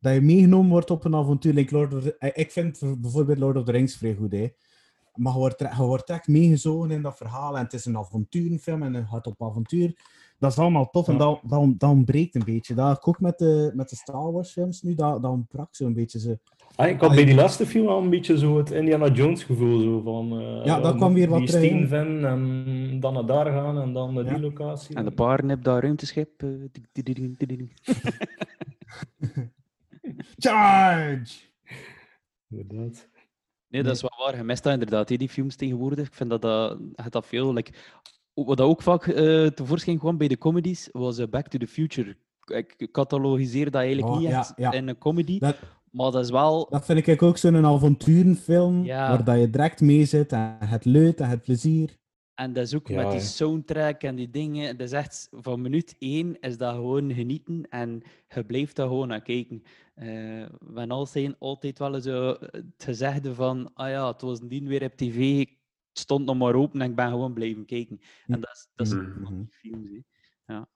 Dat 0.00 0.14
je 0.14 0.20
meegenomen 0.20 0.70
wordt 0.70 0.90
op 0.90 1.04
een 1.04 1.14
avontuur. 1.14 1.52
Like 1.54 1.74
Lord 1.74 1.94
of 1.94 2.02
the- 2.02 2.16
eh, 2.18 2.30
ik 2.34 2.50
vind 2.50 2.80
bijvoorbeeld 3.00 3.38
Lord 3.38 3.56
of 3.56 3.64
the 3.64 3.72
Rings 3.72 3.96
vrij 3.96 4.14
goed, 4.14 4.32
hè. 4.32 4.48
Maar 5.14 5.32
je 5.32 5.38
wordt, 5.38 5.58
je 5.60 5.82
wordt 5.82 6.10
echt 6.10 6.28
meegezogen 6.28 6.90
in 6.90 7.02
dat 7.02 7.16
verhaal. 7.16 7.56
En 7.56 7.62
het 7.64 7.72
is 7.72 7.84
een 7.84 7.96
avonturenfilm 7.96 8.82
en 8.82 8.94
een 8.94 9.06
gaat 9.06 9.26
op 9.26 9.42
avontuur. 9.42 9.94
Dat 10.38 10.50
is 10.52 10.58
allemaal 10.58 10.90
tof 10.90 11.08
en 11.08 11.18
dat, 11.18 11.40
dat, 11.44 11.78
dat 11.78 11.90
ontbreekt 11.90 12.34
een 12.34 12.44
beetje. 12.44 12.74
Dat 12.74 12.96
ik 12.96 13.08
ook 13.08 13.20
met 13.20 13.38
de, 13.38 13.72
met 13.74 13.88
de 13.88 13.96
Star 13.96 14.32
Wars 14.32 14.52
films 14.52 14.82
nu, 14.82 14.94
dat, 14.94 15.22
dat 15.22 15.30
ontbrak 15.30 15.74
zo'n 15.74 15.92
beetje. 15.92 16.18
Zo. 16.18 16.36
Ah, 16.76 16.88
ik 16.88 17.00
had 17.00 17.14
bij 17.14 17.24
die 17.24 17.34
laatste 17.34 17.66
film 17.66 17.86
al 17.88 18.02
een 18.02 18.10
beetje 18.10 18.38
zo 18.38 18.58
het 18.58 18.70
Indiana 18.70 19.08
Jones 19.08 19.44
gevoel. 19.44 19.80
Zo 19.80 20.00
van, 20.00 20.40
eh, 20.40 20.64
Ja, 20.64 20.80
dat 20.80 20.96
kwam 20.96 21.14
weer 21.14 21.28
wat 21.28 21.38
die 21.38 21.46
terug, 21.48 21.64
steen 21.64 21.80
hè. 21.80 21.88
vinden 21.88 22.30
en 22.30 23.00
dan 23.00 23.12
naar 23.14 23.26
daar 23.26 23.46
gaan 23.46 23.80
en 23.80 23.92
dan 23.92 24.14
naar 24.14 24.24
die 24.24 24.32
Ja. 24.32 24.40
locatie. 24.40 24.96
En 24.96 25.04
de 25.04 25.10
paarden 25.10 25.48
hebben 25.48 25.66
daar 25.72 25.82
ruimteschip. 25.82 26.42
eh. 26.42 26.48
Charge! 30.38 31.50
Inderdaad. 32.48 33.08
Nee, 33.72 33.82
dat 33.82 33.94
is 33.94 34.00
wel 34.02 34.26
waar. 34.26 34.36
Je 34.36 34.42
mist 34.42 34.62
dat 34.62 34.72
inderdaad, 34.72 35.08
die 35.08 35.28
films 35.28 35.56
tegenwoordig. 35.56 36.06
Ik 36.06 36.14
vind 36.14 36.30
dat 36.30 36.42
dat, 36.42 36.78
het 36.94 37.12
dat 37.12 37.26
veel... 37.26 37.52
Like, 37.52 37.72
wat 38.34 38.56
dat 38.56 38.66
ook 38.68 38.82
vaak 38.82 39.06
eh, 39.06 39.46
tevoorschijn 39.46 39.98
kwam 39.98 40.16
bij 40.16 40.28
de 40.28 40.38
comedies, 40.38 40.88
was 40.92 41.18
eh, 41.18 41.26
Back 41.28 41.48
to 41.48 41.58
the 41.58 41.66
Future. 41.66 42.16
Ik 42.44 42.88
catalogiseer 42.92 43.64
dat 43.64 43.74
eigenlijk 43.80 44.12
Oh, 44.12 44.18
niet 44.18 44.28
ja, 44.28 44.38
echt 44.38 44.52
ja. 44.56 44.72
in 44.72 44.88
een 44.88 44.98
comedy, 44.98 45.38
Dat, 45.38 45.56
maar 45.90 46.10
dat 46.10 46.24
is 46.24 46.30
wel... 46.30 46.66
dat 46.70 46.84
vind 46.84 47.06
ik 47.06 47.22
ook 47.22 47.36
zo'n 47.36 47.66
avonturenfilm, 47.66 48.84
Ja. 48.84 49.08
waar 49.08 49.24
dat 49.24 49.38
je 49.40 49.50
direct 49.50 49.80
mee 49.80 50.04
zit 50.04 50.32
en 50.32 50.56
het 50.58 50.84
leuk 50.84 51.18
en 51.18 51.28
het 51.28 51.42
plezier. 51.42 51.96
En 52.42 52.52
dat 52.52 52.64
is 52.64 52.74
ook 52.74 52.88
Ja, 52.88 53.02
met 53.02 53.10
die 53.10 53.20
soundtrack 53.20 54.02
en 54.02 54.14
die 54.14 54.30
dingen. 54.30 54.76
Dat 54.76 54.86
is 54.86 54.92
echt 54.92 55.28
van 55.30 55.60
minuut 55.60 55.96
één 55.98 56.40
is 56.40 56.56
dat 56.58 56.74
gewoon 56.74 57.12
genieten 57.14 57.68
en 57.68 58.02
je 58.28 58.44
blijft 58.44 58.76
daar 58.76 58.86
gewoon 58.86 59.08
naar 59.08 59.22
kijken. 59.22 59.62
Eh 59.94 60.46
Van 60.60 60.90
al 60.90 61.06
zijn 61.06 61.38
altijd 61.38 61.78
wel 61.78 62.00
zo 62.00 62.36
het 62.40 62.64
gezegde 62.76 63.34
van, 63.34 63.70
ah 63.74 63.88
ja, 63.88 64.06
het 64.06 64.20
was 64.20 64.40
een 64.40 64.48
dien 64.48 64.66
weer 64.66 64.84
op 64.84 64.96
tv, 64.96 65.38
het 65.38 65.98
stond 65.98 66.24
nog 66.24 66.36
maar 66.36 66.54
open 66.54 66.80
en 66.80 66.90
ik 66.90 66.96
ben 66.96 67.08
gewoon 67.08 67.34
blijven 67.34 67.64
kijken. 67.64 68.00
En 68.26 68.40
dat 68.40 68.50
is, 68.50 68.68
dat 68.74 68.86
is 68.86 68.92
van 69.22 69.36
die 69.38 69.48
films. 69.50 69.88
hè. 69.90 70.00
Ja. 70.54 70.68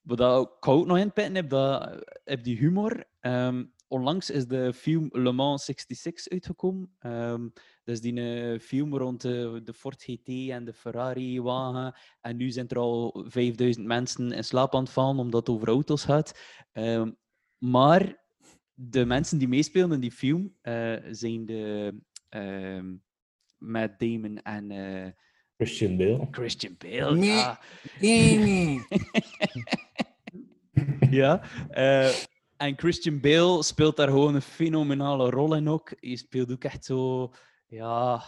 Wat 0.00 0.18
dat, 0.18 0.48
ik 0.56 0.68
ook 0.68 0.86
nog 0.86 0.98
inpitten 0.98 1.34
heb, 1.34 1.48
dat, 1.48 2.04
heb 2.24 2.44
die 2.44 2.56
humor. 2.56 3.04
Ehm, 3.20 3.64
onlangs 3.88 4.30
is 4.30 4.46
de 4.46 4.72
film 4.72 5.08
Le 5.12 5.32
Mans 5.32 5.64
66 5.64 6.32
uitgekomen. 6.32 6.94
Ehm, 6.98 7.48
dat 7.84 7.94
is 7.94 8.00
die 8.00 8.20
eh, 8.20 8.58
film 8.60 8.96
rond 8.96 9.20
de, 9.20 9.60
de 9.64 9.74
Ford 9.74 10.02
GT 10.02 10.28
en 10.50 10.64
de 10.64 10.72
Ferrari-wagen. 10.72 11.94
En 12.20 12.36
nu 12.36 12.50
zijn 12.50 12.68
er 12.68 12.78
al 12.78 13.24
5000 13.28 13.86
mensen 13.86 14.32
in 14.32 14.44
slaap 14.44 14.74
aan 14.74 14.82
het 14.82 14.92
vallen 14.92 15.18
omdat 15.18 15.46
het 15.46 15.56
over 15.56 15.68
auto's 15.68 16.04
gaat. 16.04 16.38
Ehm, 16.72 17.10
maar 17.58 18.22
de 18.74 19.04
mensen 19.04 19.38
die 19.38 19.48
meespelen 19.48 19.92
in 19.92 20.00
die 20.00 20.12
film 20.12 20.56
eh, 20.60 20.96
zijn 21.10 21.46
de 21.46 21.94
ehm 22.28 22.94
Matt 23.58 23.98
Damon 23.98 24.42
en 24.42 24.70
eh, 24.70 25.10
Christian 25.56 25.96
Bale. 25.96 26.28
Christian 26.30 26.74
Bale. 26.78 27.16
Nee. 27.16 27.28
Ja, 27.28 27.60
Nee, 28.00 28.80
ja. 31.20 31.42
eh, 31.70 32.08
en 32.56 32.78
Christian 32.78 33.20
Bale 33.20 33.62
speelt 33.62 33.96
daar 33.96 34.08
gewoon 34.08 34.34
een 34.34 34.42
fenomenale 34.42 35.30
rol 35.30 35.54
in 35.54 35.68
ook. 35.68 35.92
Hij 36.00 36.16
speelt 36.16 36.52
ook 36.52 36.64
echt 36.64 36.84
zo, 36.84 37.32
ja, 37.66 38.22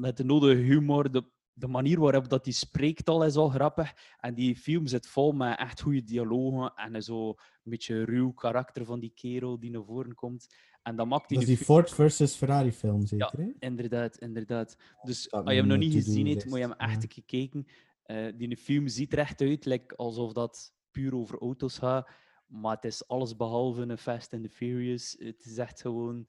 met 0.00 0.16
de 0.16 0.24
nodige 0.24 0.60
humor. 0.60 1.10
De, 1.10 1.32
de 1.52 1.66
manier 1.66 2.00
waarop 2.00 2.28
dat 2.28 2.44
hij 2.44 2.54
spreekt 2.54 3.08
al 3.08 3.24
is 3.24 3.36
al 3.36 3.48
grappig. 3.48 3.92
En 4.20 4.34
die 4.34 4.56
film 4.56 4.86
zit 4.86 5.06
vol 5.06 5.32
met 5.32 5.58
echt 5.58 5.80
goede 5.80 6.02
dialogen 6.02 6.72
en 6.74 7.02
zo 7.02 7.28
een 7.28 7.36
beetje 7.62 8.04
ruw 8.04 8.32
karakter 8.32 8.84
van 8.84 9.00
die 9.00 9.12
kerel 9.14 9.60
die 9.60 9.70
naar 9.70 9.84
voren 9.84 10.14
komt. 10.14 10.54
En 10.82 10.96
dat 10.96 11.06
maakt 11.06 11.28
Dat 11.28 11.38
is 11.40 11.46
die 11.46 11.56
die 11.56 11.64
Ford 11.64 11.90
versus 11.90 12.34
Ferrari 12.34 12.72
film, 12.72 13.06
zeker? 13.06 13.38
hè? 13.38 13.52
Inderdaad, 13.58 14.18
inderdaad. 14.18 14.76
Dus 15.02 15.30
als 15.30 15.50
je 15.50 15.56
hem 15.56 15.66
nog 15.66 15.78
niet 15.78 15.92
gezien 15.92 16.26
hebt, 16.26 16.44
moet 16.44 16.58
je 16.58 16.64
hem 16.64 16.72
echt 16.72 17.02
ja. 17.02 17.08
gekeken. 17.08 17.66
Eh 18.02 18.32
die 18.36 18.56
film 18.56 18.88
ziet 18.88 19.12
er 19.12 19.18
echt 19.18 19.40
uit 19.40 19.64
like, 19.64 19.96
alsof 19.96 20.32
dat 20.32 20.74
puur 20.90 21.14
over 21.14 21.38
auto's 21.38 21.78
gaat. 21.78 22.08
Maar 22.46 22.74
het 22.74 22.84
is 22.84 23.08
alles 23.08 23.36
behalve 23.36 23.82
een 23.82 23.98
Fast 23.98 24.32
and 24.32 24.42
the 24.42 24.50
Furious. 24.50 25.16
Het 25.18 25.44
is 25.44 25.58
echt 25.58 25.80
gewoon... 25.80 26.28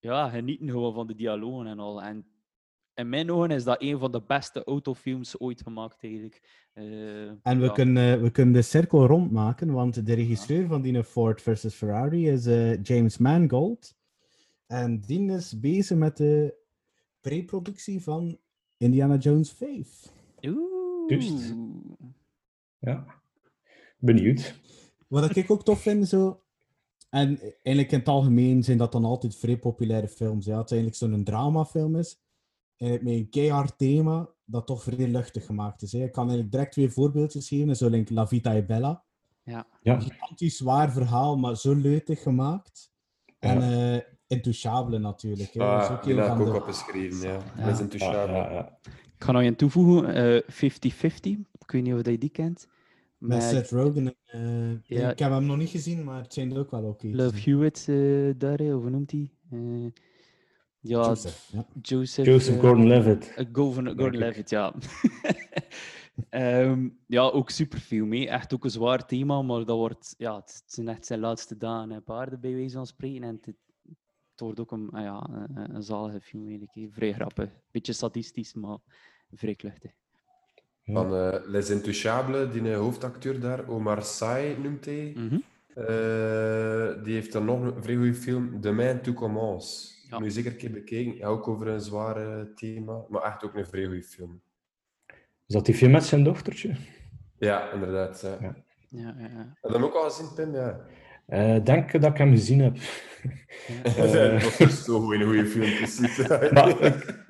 Ja, 0.00 0.28
genieten 0.28 0.70
gewoon 0.70 0.94
van 0.94 1.06
de 1.06 1.14
dialogen 1.14 1.66
en 1.66 1.78
al. 1.78 2.02
En 2.02 2.26
in 2.94 3.08
mijn 3.08 3.30
ogen 3.30 3.50
is 3.50 3.64
dat 3.64 3.82
een 3.82 3.98
van 3.98 4.12
de 4.12 4.22
beste 4.26 4.64
autofilms 4.64 5.40
ooit 5.40 5.62
gemaakt, 5.62 6.02
eigenlijk. 6.02 6.68
Eh, 6.72 7.28
En 7.28 7.58
we, 7.58 7.64
ja. 7.64 7.72
kunnen, 7.72 8.22
we 8.22 8.30
kunnen 8.30 8.54
de 8.54 8.62
cirkel 8.62 9.06
rondmaken, 9.06 9.72
want 9.72 10.06
de 10.06 10.14
regisseur 10.14 10.66
van 10.66 10.82
die 10.82 11.04
Ford 11.04 11.42
versus 11.42 11.74
Ferrari 11.74 12.28
is 12.28 12.46
eh, 12.46 12.82
James 12.82 13.18
Mangold. 13.18 13.94
En 14.66 15.00
die 15.00 15.30
is 15.32 15.60
bezig 15.60 15.96
met 15.96 16.16
de 16.16 16.54
pre-productie 17.20 18.02
van 18.02 18.38
Indiana 18.76 19.16
Jones 19.16 19.52
5. 19.52 20.12
Juist. 21.06 21.52
Oeh. 21.52 21.98
Ja. 22.78 23.06
Benieuwd. 23.98 24.60
Wat 25.08 25.36
ik 25.36 25.50
ook 25.50 25.64
tof 25.64 25.80
vind, 25.80 26.08
zo... 26.08 26.40
En 27.08 27.38
eigenlijk 27.40 27.92
in 27.92 27.98
het 27.98 28.08
algemeen 28.08 28.62
zijn 28.64 28.78
dat 28.78 28.92
dan 28.92 29.04
altijd 29.04 29.36
vrij 29.36 29.58
populaire 29.58 30.08
films. 30.08 30.44
Ja. 30.46 30.56
Het 30.58 30.70
is 30.70 30.76
eigenlijk 30.76 31.12
zo'n 31.12 31.24
dramafilm 31.24 31.96
is. 31.96 32.20
En 32.76 32.90
met 32.90 33.06
een 33.06 33.28
keihard 33.30 33.78
thema 33.78 34.28
dat 34.44 34.66
toch 34.66 34.82
vrij 34.82 35.08
luchtig 35.08 35.46
gemaakt 35.46 35.82
is. 35.82 35.92
Hè. 35.92 35.98
Ik 36.04 36.12
kan 36.12 36.22
eigenlijk 36.22 36.52
direct 36.52 36.72
twee 36.72 36.90
voorbeeldjes 36.90 37.48
geven. 37.48 37.76
Zo 37.76 37.88
like 37.88 38.14
La 38.14 38.26
Vita 38.26 38.54
e 38.54 38.64
Bella. 38.64 39.04
Ja. 39.42 39.66
Ja. 39.82 40.00
gigantisch 40.00 40.56
zwaar 40.56 40.92
verhaal, 40.92 41.36
maar 41.38 41.56
zo 41.56 41.74
leutig 41.74 42.22
gemaakt. 42.22 42.92
En 43.38 43.62
eh 43.62 44.00
Intouchable 44.28 44.98
natuurlijk. 44.98 45.52
Hè. 45.52 45.60
Dat 45.60 45.82
is 45.82 45.88
Ah, 45.88 45.98
een 46.06 46.16
heb 46.18 46.34
ik 46.34 46.40
ook 46.40 46.46
de... 46.46 46.54
opgeschreven, 46.54 47.28
ja. 47.28 47.38
Ja. 47.56 47.64
Dat 47.64 47.72
is 47.72 47.76
Ja, 47.78 47.82
intouchable. 47.82 48.32
ja, 48.36 48.50
ja. 48.52 48.78
Ik 48.84 49.24
ga 49.24 49.32
nog 49.32 49.42
een 49.42 49.56
toevoegen. 49.56 50.14
eh 50.14 50.42
50-50. 50.42 51.46
Ik 51.58 51.70
weet 51.72 51.82
niet 51.82 51.94
of 51.94 52.06
je 52.06 52.18
die 52.18 52.28
kent. 52.28 52.68
Met 53.26 53.42
Seth 53.42 53.70
Rogen. 53.70 54.14
en, 54.26 54.80
eh, 54.86 54.98
Ja. 54.98 55.10
Ik 55.10 55.18
heb 55.18 55.30
hem 55.30 55.46
nog 55.46 55.56
niet 55.56 55.68
gezien, 55.68 56.04
maar 56.04 56.22
het 56.22 56.32
zijn 56.32 56.50
er 56.52 56.58
ook 56.58 56.70
wel 56.70 56.84
oké. 56.84 57.06
Love. 57.08 57.50
Hewitt 57.50 57.86
eh, 57.88 58.30
daar, 58.38 58.60
of 58.60 58.80
hoe 58.82 58.90
noemt 58.90 59.10
hij? 59.10 59.30
Eh, 59.50 59.82
ja, 60.78 61.06
Joseph, 61.06 61.48
ja. 61.52 61.66
Joseph. 61.82 62.26
Joseph 62.26 62.60
Gordon-Levitt. 62.60 63.34
eh, 63.34 63.46
Gordon, 63.52 63.86
Gordon 63.86 64.16
Levitt, 64.18 64.50
ja. 64.50 64.74
Ehm, 66.30 66.88
ja, 67.06 67.22
ook 67.22 67.50
superfilm. 67.50 68.12
hè. 68.12 68.24
Echt 68.24 68.54
ook 68.54 68.64
een 68.64 68.70
zwaar 68.70 69.06
thema, 69.06 69.42
maar 69.42 69.64
dat 69.64 69.76
wordt, 69.76 70.14
ja, 70.18 70.36
het 70.36 70.62
zijn 70.66 70.88
echt 70.88 71.06
zijn 71.06 71.20
laatste 71.20 71.56
dagen 71.56 71.90
en 71.92 72.04
paarden 72.04 72.40
bij 72.40 72.54
wijze 72.54 72.76
van 72.76 72.86
spreken. 72.86 73.22
En 73.22 73.34
het, 73.34 73.46
het 74.30 74.40
wordt 74.40 74.60
ook 74.60 74.72
een, 74.72 74.90
ah 74.90 75.02
ja, 75.02 75.28
een, 75.54 75.74
een 75.74 75.82
zalige 75.82 76.20
film, 76.20 76.48
eigenlijk. 76.48 76.94
Vrij 76.94 77.12
grappig. 77.12 77.50
Beetje 77.70 77.92
sadistisch, 77.92 78.54
maar 78.54 78.78
vrij 79.30 79.54
kluchtig. 79.54 79.92
Van 80.92 81.14
eh, 81.16 81.38
Les 81.46 81.70
Intouchables, 81.70 82.52
die 82.52 82.70
eh, 82.70 82.76
hoofdacteur 82.78 83.40
daar, 83.40 83.68
Omar 83.68 84.02
Sy 84.02 84.56
noemt 84.62 84.84
hij. 84.84 85.12
Mhm. 85.16 85.38
Eh, 85.74 87.04
die 87.04 87.14
heeft 87.14 87.32
dan 87.32 87.44
nog 87.44 87.60
een 87.60 87.82
vrij 87.82 87.96
goede 87.96 88.14
film, 88.14 88.60
Demain 88.60 89.00
tout 89.00 89.16
commence. 89.16 89.94
Ja. 90.10 90.18
Moet 90.18 90.26
je 90.26 90.32
zeker 90.32 90.50
een 90.50 90.56
keer 90.56 90.70
bekijken. 90.70 91.16
Ja, 91.16 91.26
ook 91.26 91.48
over 91.48 91.68
een 91.68 91.80
zware 91.80 92.52
thema, 92.54 93.04
maar 93.08 93.22
echt 93.22 93.44
ook 93.44 93.54
een 93.54 93.66
vrij 93.66 93.84
goede 93.84 94.02
film. 94.02 94.40
Is 95.46 95.54
dat 95.54 95.66
die 95.66 95.74
film 95.74 95.90
met 95.90 96.04
zijn 96.04 96.24
dochtertje? 96.24 96.76
Ja, 97.38 97.70
inderdaad. 97.72 98.20
Ja. 98.20 98.36
Ja. 98.40 98.56
Ja, 98.88 99.14
ja, 99.18 99.28
ja. 99.28 99.56
Heb 99.60 99.70
je 99.70 99.76
hem 99.76 99.84
ook 99.84 99.94
al 99.94 100.10
gezien, 100.10 100.34
Pim? 100.34 100.54
Ja. 100.54 100.80
Eh, 101.26 101.64
denk 101.64 101.92
dat 102.00 102.10
ik 102.10 102.18
hem 102.18 102.30
gezien 102.30 102.60
heb. 102.60 102.76
dat 103.96 104.58
dus 104.58 104.84
zo 104.84 105.00
goed, 105.00 105.14
een 105.14 105.22
goede 105.24 105.46
film, 105.46 105.76
precies. 105.76 106.28
Maar 106.52 106.68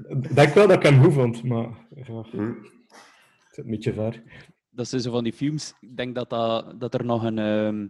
ik 0.09 0.35
denk 0.35 0.55
wel 0.55 0.67
dat 0.67 0.77
ik 0.77 0.83
hem 0.83 1.03
goed 1.03 1.13
vond, 1.13 1.43
maar 1.43 1.69
ja, 1.95 2.25
Hm. 2.31 2.53
Een 3.65 3.71
beetje 3.71 3.93
ver. 3.93 4.23
dat 4.71 4.89
zijn 4.89 5.01
zo 5.01 5.11
van 5.11 5.25
die 5.25 5.33
films. 5.33 5.75
Ik 5.81 5.97
denk 5.97 6.15
dat, 6.15 6.31
dat, 6.31 6.81
dat 6.81 6.95
er 6.95 7.05
nog 7.05 7.23
een, 7.23 7.39
ehm, 7.39 7.89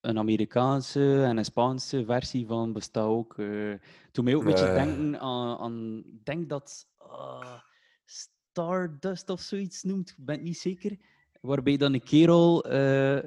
een 0.00 0.18
Amerikaanse 0.18 1.22
en 1.24 1.36
een 1.36 1.44
Spaanse 1.44 2.04
versie 2.04 2.46
van 2.46 2.72
bestaat 2.72 3.06
ook. 3.06 3.38
eh 3.38 3.72
toen 4.12 4.24
mij 4.24 4.34
ook 4.34 4.40
een 4.40 4.46
beetje 4.46 4.64
Nee. 4.66 4.74
denken 4.74 5.20
aan, 5.20 5.58
aan 5.58 6.02
ik 6.06 6.24
denk 6.24 6.48
dat 6.48 6.86
ah, 6.96 7.60
Stardust 8.04 9.30
of 9.30 9.40
zoiets 9.40 9.82
noemt, 9.82 10.10
ik 10.10 10.24
ben 10.24 10.34
het 10.34 10.44
niet 10.44 10.58
zeker. 10.58 10.96
Waarbij 11.40 11.76
dan 11.76 11.94
een 11.94 12.02
kerel 12.02 12.64
eh, 12.64 13.18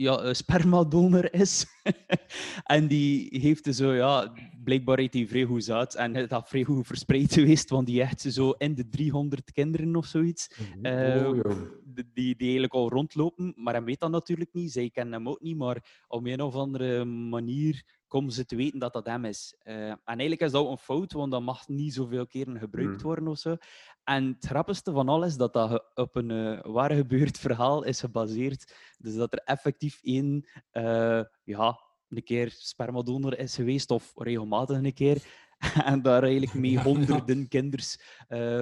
ja, 0.00 0.34
spermadonor 0.34 1.32
is. 1.34 1.66
en 2.76 2.86
die 2.86 3.28
heeft 3.40 3.66
er 3.66 3.72
zo, 3.72 3.92
ja, 3.92 4.32
blijkbaar 4.64 4.98
heeft 4.98 5.14
hij 5.14 5.26
vrij 5.26 5.44
goed 5.44 5.64
zaad. 5.64 5.94
En 5.94 6.14
het 6.14 6.30
dat 6.30 6.48
vrij 6.48 6.64
goed 6.64 6.86
verspreid 6.86 7.32
geweest, 7.32 7.70
want 7.70 7.86
die 7.86 8.00
echt 8.00 8.20
zo 8.20 8.50
in 8.50 8.74
de 8.74 8.88
300 8.88 9.52
kinderen 9.52 9.96
of 9.96 10.06
zoiets. 10.06 10.50
Eh, 10.82 11.26
Oh, 11.26 11.40
die, 11.84 12.12
die 12.14 12.34
eigenlijk 12.38 12.74
al 12.74 12.88
rondlopen, 12.88 13.52
maar 13.56 13.74
hij 13.74 13.82
weet 13.82 14.00
dat 14.00 14.10
natuurlijk 14.10 14.52
niet. 14.52 14.72
Zij 14.72 14.90
kennen 14.90 15.14
hem 15.14 15.28
ook 15.28 15.40
niet, 15.40 15.56
maar 15.56 16.04
op 16.08 16.26
een 16.26 16.40
of 16.40 16.54
andere 16.54 17.04
manier 17.04 17.84
komen 18.10 18.32
ze 18.32 18.44
te 18.44 18.56
weten 18.56 18.78
dat 18.78 18.92
dat 18.92 19.06
hem 19.06 19.24
is. 19.24 19.54
Eh, 19.58 19.88
en 19.90 19.98
eigenlijk 20.04 20.40
is 20.40 20.50
dat 20.50 20.66
een 20.68 20.78
fout, 20.78 21.12
want 21.12 21.30
dat 21.32 21.42
mag 21.42 21.68
niet 21.68 21.94
zoveel 21.94 22.26
keren 22.26 22.58
gebruikt 22.58 22.96
Mm. 22.96 23.02
worden 23.02 23.28
of 23.28 23.38
zo. 23.38 23.56
En 24.04 24.26
het 24.26 24.46
grappigste 24.46 24.92
van 24.92 25.08
alles 25.08 25.28
is 25.28 25.36
dat 25.36 25.52
dat 25.52 25.84
op 25.94 26.16
een 26.16 26.30
eh 26.30 26.60
waar 26.72 26.90
gebeurd 26.92 27.38
verhaal 27.46 27.82
is 27.84 28.00
gebaseerd. 28.00 28.74
Dus 28.98 29.14
dat 29.14 29.32
er 29.32 29.38
effectief 29.44 29.98
één, 30.02 30.48
eh, 30.70 31.22
ja, 31.44 31.80
een 32.08 32.22
keer 32.24 32.50
spermadonor 32.50 33.38
is 33.38 33.54
geweest, 33.54 33.90
of 33.90 34.12
regelmatig 34.14 34.76
een 34.76 34.94
keer. 34.94 35.48
En 35.92 36.02
daar 36.02 36.22
eigenlijk 36.22 36.54
mee 36.54 36.78
honderden 36.78 37.48
kinders 37.48 37.98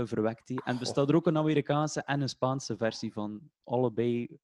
verwekt. 0.05 0.51
En 0.51 0.61
er 0.65 0.79
bestaat 0.79 1.09
er 1.09 1.15
ook 1.15 1.27
een 1.27 1.37
Amerikaanse 1.39 2.03
en 2.03 2.21
een 2.21 2.29
Spaanse 2.29 2.77
versie 2.77 3.13
van. 3.13 3.41
Allebei 3.65 4.39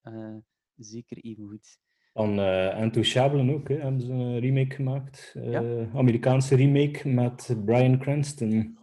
zeker 0.76 1.16
even 1.16 1.48
goed. 1.48 1.78
Van 2.14 2.38
eh 2.38 2.80
Intouchables 2.82 3.50
ook, 3.54 3.68
hè, 3.68 3.74
hebben 3.74 4.00
ze 4.00 4.12
een 4.12 4.38
remake 4.38 4.74
gemaakt. 4.74 5.32
Eh, 5.36 5.50
Ja. 5.50 5.62
Amerikaanse 5.94 6.54
remake 6.56 7.08
met 7.08 7.56
Bryan 7.64 7.98
Cranston. 7.98 8.78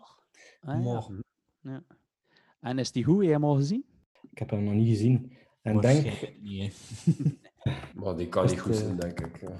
Ah, 0.61 1.07
ja. 1.63 1.83
En 2.61 2.79
is 2.79 2.91
die 2.91 3.03
goed? 3.03 3.15
Heb 3.15 3.25
je 3.25 3.31
hem 3.31 3.43
al 3.43 3.55
gezien? 3.55 3.85
Ik 4.31 4.37
heb 4.39 4.49
hem 4.49 4.63
nog 4.63 4.73
niet 4.73 4.87
gezien. 4.87 5.31
En 5.61 5.79
denk, 5.79 6.03
Waarschijnlijk 6.03 6.41
niet. 6.41 6.75
Maar 7.95 8.15
die 8.17 8.27
kan 8.29 8.43
Is 8.43 8.51
niet 8.51 8.59
goed 8.59 8.71
het, 8.73 8.79
zijn, 8.83 8.91
eh, 8.93 8.99
denk 8.99 9.19
ik. 9.19 9.41
Ja. 9.41 9.51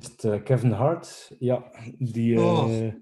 is 0.00 0.06
het 0.08 0.24
eh, 0.24 0.42
Kevin 0.42 0.70
Hart? 0.70 1.30
Ja, 1.38 1.70
die 1.98 2.40
Oh. 2.40 2.70
eh 2.86 2.92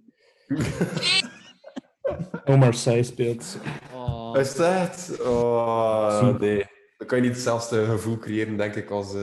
Omar 2.45 2.75
Sy 2.75 3.03
speelt. 3.03 3.59
Oh, 3.95 4.37
Is 4.39 4.55
dat? 4.55 5.17
Oh, 5.21 6.39
nee. 6.39 6.65
Dan 6.97 7.07
kan 7.07 7.19
je 7.19 7.25
niet 7.25 7.33
hetzelfde 7.33 7.85
gevoel 7.85 8.19
creëren, 8.19 8.57
denk 8.57 8.75
ik, 8.75 8.91
als 8.91 9.07
eh, 9.09 9.15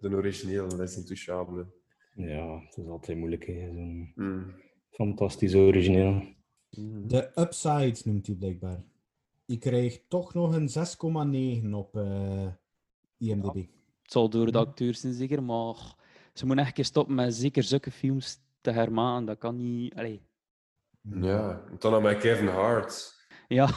de 0.00 0.08
originele 0.12 0.76
Les 0.76 0.96
Intouchables. 0.96 1.66
Ja, 2.14 2.60
het 2.60 2.76
is 2.76 2.86
altijd 2.86 3.18
moeilijk, 3.18 3.44
zo'n 3.44 4.12
Mm. 4.14 4.54
fantastisch 4.90 5.54
origineel. 5.54 6.22
De 7.06 7.30
Upside 7.34 7.96
noemt 8.04 8.26
hij 8.26 8.36
blijkbaar. 8.36 8.82
Ik 9.46 9.60
krijg 9.60 10.00
toch 10.08 10.34
nog 10.34 10.54
een 10.54 10.68
6,9 10.68 11.74
op 11.74 11.96
eh, 11.96 12.46
IMDb. 13.18 13.54
het 14.02 14.12
zal 14.12 14.28
door 14.30 14.52
de 14.52 14.58
acteurs 14.58 15.00
zijn 15.00 15.14
zeker, 15.14 15.42
maar 15.42 15.74
ze 16.34 16.46
moeten 16.46 16.58
echt 16.58 16.68
een 16.68 16.74
keer 16.74 16.84
stoppen 16.84 17.14
met 17.14 17.34
zeker 17.34 17.62
zulke 17.62 17.90
films 17.90 18.40
te 18.60 18.70
hermaken. 18.70 19.26
Dat 19.26 19.38
kan 19.38 19.56
niet... 19.56 19.94
Allee. 19.94 20.22
Ja, 21.00 21.64
en 21.70 21.76
dan 21.78 21.92
nog 21.92 22.02
met 22.02 22.18
Kevin 22.18 22.46
Hart. 22.46 23.16
Ja, 23.48 23.68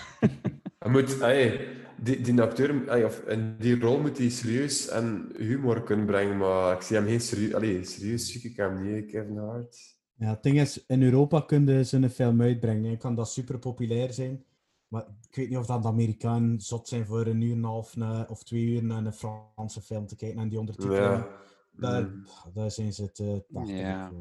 Hij 0.79 0.91
moet, 0.91 1.19
hey, 1.19 1.67
die, 2.03 2.21
die 2.21 2.41
acteur, 2.41 3.05
of 3.05 3.19
in 3.27 3.55
die 3.59 3.79
rol 3.79 3.99
moet 3.99 4.17
hij 4.17 4.29
serieus 4.29 4.87
en 4.87 5.31
humor 5.37 5.83
kunnen 5.83 6.05
brengen, 6.05 6.37
maar 6.37 6.75
ik 6.75 6.81
zie 6.81 6.95
hem 6.95 7.05
geen 7.05 7.21
serieus, 7.21 7.53
allee, 7.53 7.83
serieus 7.83 8.31
zie 8.31 8.49
ik 8.49 8.55
hem 8.57 8.81
niet, 8.93 9.05
Kevin 9.11 9.37
Hart. 9.37 9.99
Ja, 10.15 10.29
het 10.29 10.43
ding 10.43 10.59
is, 10.59 10.85
in 10.85 11.03
Europa 11.03 11.39
kunnen 11.41 11.85
ze 11.85 11.97
een 11.97 12.09
film 12.09 12.41
uitbrengen. 12.41 12.91
en 12.91 12.97
kan 12.97 13.15
dat 13.15 13.31
super 13.31 13.59
populair 13.59 14.13
zijn. 14.13 14.43
Maar 14.87 15.05
ik 15.29 15.35
weet 15.35 15.49
niet 15.49 15.57
of 15.57 15.65
dat 15.65 15.81
de 15.81 15.87
Amerikanen 15.87 16.61
zot 16.61 16.87
zijn 16.87 17.05
voor 17.05 17.25
een 17.25 17.41
uur 17.41 17.51
en 17.51 17.57
een 17.57 17.63
half 17.63 17.95
na- 17.95 18.25
of 18.29 18.43
twee 18.43 18.65
uur 18.65 18.83
naar 18.83 19.05
een 19.05 19.13
Franse 19.13 19.81
film 19.81 20.07
te 20.07 20.15
kijken 20.15 20.39
en 20.41 20.49
die 20.49 20.59
ondertitelen. 20.59 21.01
Ja. 21.01 21.39
Daar, 21.71 22.01
Mm. 22.03 22.25
daar 22.53 22.71
zijn 22.71 22.93
ze 22.93 23.11
te 23.11 23.43
tachtig 23.53 23.77
ja 23.77 24.11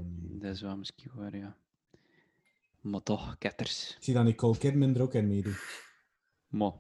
dat 0.41 0.55
is 0.55 0.61
wel 0.61 0.77
misschien 0.77 1.11
waar, 1.15 1.37
ja. 1.37 1.57
Maar 2.81 3.03
toch, 3.03 3.39
ketters. 3.39 3.95
Ik 3.97 4.05
zie 4.05 4.15
dat 4.15 4.25
Nicole 4.25 4.59
Kidman 4.59 4.95
er 4.95 5.03
ook 5.03 5.15
in 5.15 5.29
meedoet. 5.29 5.59
Maar 6.49 6.73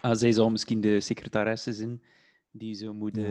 ah, 0.00 0.16
zij 0.16 0.32
zou 0.32 0.50
misschien 0.50 0.80
de 0.80 1.00
secretaresse 1.00 1.72
zijn 1.72 2.02
die 2.50 2.74
zo 2.74 2.94
moet 2.94 3.16
ja. 3.16 3.22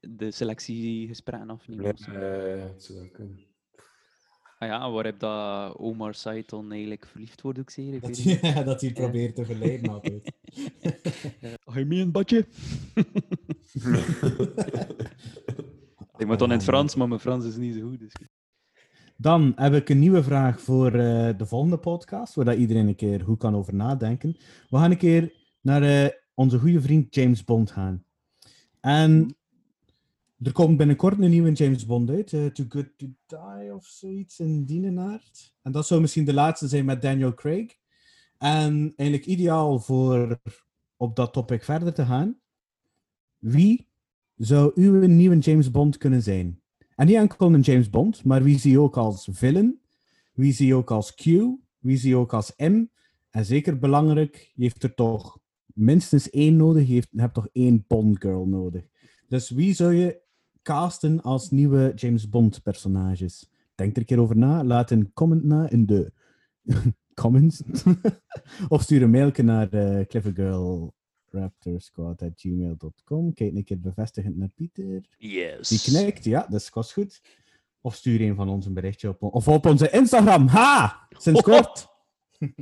de 0.00 0.30
selectiegesprekken 0.30 1.50
afnemen. 1.50 1.84
Ja, 1.84 1.90
het 1.90 2.82
zou 2.84 3.08
kunnen. 3.08 3.46
Ah 4.58 4.68
ja, 4.68 4.90
waar 4.90 5.04
heb 5.04 5.18
dat 5.18 5.76
Omar 5.76 6.16
dan 6.46 6.70
eigenlijk 6.70 7.06
verliefd 7.06 7.40
wordt, 7.40 7.58
ook 7.58 7.70
zeker? 7.70 7.94
Ik 7.94 8.00
Dat 8.00 8.64
dat 8.66 8.80
hij 8.80 8.92
probeert 8.92 9.34
te 9.34 9.44
verleiden 9.44 9.92
altijd. 9.92 10.32
Ga 11.64 11.78
je 11.78 11.84
mee 11.84 12.00
een 12.00 12.10
badje? 12.10 12.46
Ik 16.18 16.26
moet 16.26 16.38
dan 16.38 16.50
in 16.50 16.56
het 16.56 16.64
Frans, 16.64 16.94
maar 16.94 17.08
mijn 17.08 17.20
Frans 17.20 17.44
is 17.44 17.56
niet 17.56 17.74
zo 17.74 17.88
goed. 17.88 17.98
Dus. 17.98 18.12
Dan 19.20 19.52
heb 19.56 19.74
ik 19.74 19.88
een 19.88 19.98
nieuwe 19.98 20.22
vraag 20.22 20.60
voor 20.60 20.86
eh, 20.86 21.38
de 21.38 21.46
volgende 21.46 21.78
podcast, 21.78 22.34
waar 22.34 22.56
iedereen 22.56 22.88
een 22.88 22.94
keer 22.94 23.20
goed 23.20 23.38
kan 23.38 23.56
over 23.56 23.74
nadenken. 23.74 24.36
We 24.70 24.76
gaan 24.76 24.90
een 24.90 24.96
keer 24.96 25.32
naar 25.60 25.82
eh, 25.82 26.10
onze 26.34 26.58
goede 26.58 26.80
vriend 26.80 27.14
James 27.14 27.44
Bond 27.44 27.70
gaan. 27.70 28.04
En 28.80 29.36
er 30.42 30.52
komt 30.52 30.76
binnenkort 30.76 31.18
een 31.18 31.30
nieuwe 31.30 31.52
James 31.52 31.86
Bond 31.86 32.10
uit, 32.10 32.32
eh, 32.32 32.46
Too 32.46 32.66
Good 32.68 32.88
To 32.96 33.06
Die 33.26 33.74
of 33.74 33.86
zoiets 33.86 34.40
in 34.40 34.64
die 34.64 34.98
aard. 34.98 35.54
En 35.62 35.72
dat 35.72 35.86
zou 35.86 36.00
misschien 36.00 36.24
de 36.24 36.34
laatste 36.34 36.68
zijn 36.68 36.84
met 36.84 37.02
Daniel 37.02 37.34
Craig. 37.34 37.76
En 38.38 38.92
eigenlijk 38.96 39.28
ideaal 39.28 39.78
voor 39.78 40.40
op 40.96 41.16
dat 41.16 41.32
topic 41.32 41.64
verder 41.64 41.94
te 41.94 42.04
gaan. 42.04 42.38
Wie 43.38 43.88
zou 44.36 44.72
uw 44.74 45.06
nieuwe 45.06 45.38
James 45.38 45.70
Bond 45.70 45.96
kunnen 45.96 46.22
zijn? 46.22 46.60
En 46.98 47.06
niet 47.06 47.16
enkel 47.16 47.54
een 47.54 47.60
James 47.60 47.90
Bond, 47.90 48.24
maar 48.24 48.42
wie 48.42 48.58
zie 48.58 48.70
je 48.70 48.80
ook 48.80 48.96
als 48.96 49.28
villain? 49.32 49.80
Wie 50.32 50.52
zie 50.52 50.66
je 50.66 50.74
ook 50.74 50.90
als 50.90 51.14
Q? 51.14 51.24
Wie 51.78 51.96
zie 51.96 52.08
je 52.08 52.16
ook 52.16 52.32
als 52.32 52.52
M? 52.56 52.84
En 53.30 53.44
zeker 53.44 53.78
belangrijk, 53.78 54.52
je 54.54 54.62
heeft 54.62 54.82
er 54.82 54.94
toch 54.94 55.38
minstens 55.66 56.30
één 56.30 56.56
nodig. 56.56 56.88
Je 56.88 57.02
hebt 57.16 57.34
toch 57.34 57.48
één 57.52 57.84
Bond 57.86 58.20
girl 58.20 58.46
nodig. 58.46 58.84
Dus 59.28 59.50
wie 59.50 59.74
zou 59.74 59.94
je 59.94 60.20
casten 60.62 61.22
als 61.22 61.50
nieuwe 61.50 61.92
James 61.94 62.28
Bond 62.28 62.62
personages? 62.62 63.50
Denk 63.74 63.92
er 63.92 63.98
een 63.98 64.04
keer 64.04 64.20
over 64.20 64.36
na. 64.36 64.64
Laat 64.64 64.90
een 64.90 65.12
comment 65.12 65.44
na 65.44 65.70
in 65.70 65.86
de 65.86 66.12
comments. 67.22 67.62
of 68.68 68.82
stuur 68.82 69.02
een 69.02 69.10
mailje 69.10 69.42
naar 69.42 69.74
uh, 69.74 70.04
clevergirlraptorsquad.gmail.com. 71.28 73.34
Kijk 73.34 73.54
een 73.54 73.64
keer 73.64 73.80
bevestigend 73.80 74.36
naar 74.36 74.48
Pieter. 74.48 75.08
Yes. 75.18 75.68
Die 75.68 75.80
knikt, 75.80 76.24
ja, 76.24 76.46
dat 76.48 76.60
is 76.60 76.70
kost 76.70 76.92
goed. 76.92 77.22
Of 77.80 77.94
stuur 77.94 78.20
een 78.20 78.34
van 78.34 78.48
ons 78.48 78.66
een 78.66 78.74
berichtje 78.74 79.08
op, 79.08 79.22
of 79.22 79.48
op 79.48 79.66
onze 79.66 79.90
Instagram. 79.90 80.46
Ha! 80.46 81.06
Sinds 81.10 81.40
kort. 81.40 81.86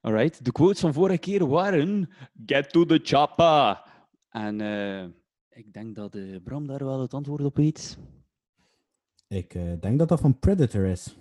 Alright. 0.00 0.44
De 0.44 0.52
quotes 0.52 0.80
van 0.80 0.92
vorige 0.92 1.18
keer 1.18 1.46
waren: 1.46 2.10
Get 2.46 2.70
to 2.70 2.84
the 2.84 3.00
chopper. 3.02 3.82
En 4.30 4.60
eh, 4.60 5.04
ik 5.48 5.72
denk 5.72 5.94
dat 5.94 6.14
eh, 6.14 6.36
Bram 6.44 6.66
daar 6.66 6.84
wel 6.84 7.00
het 7.00 7.14
antwoord 7.14 7.44
op 7.44 7.56
weet. 7.56 7.98
Ik 9.28 9.54
eh, 9.54 9.72
denk 9.80 9.98
dat 9.98 10.08
dat 10.08 10.20
van 10.20 10.38
Predator 10.38 10.84
is. 10.84 11.16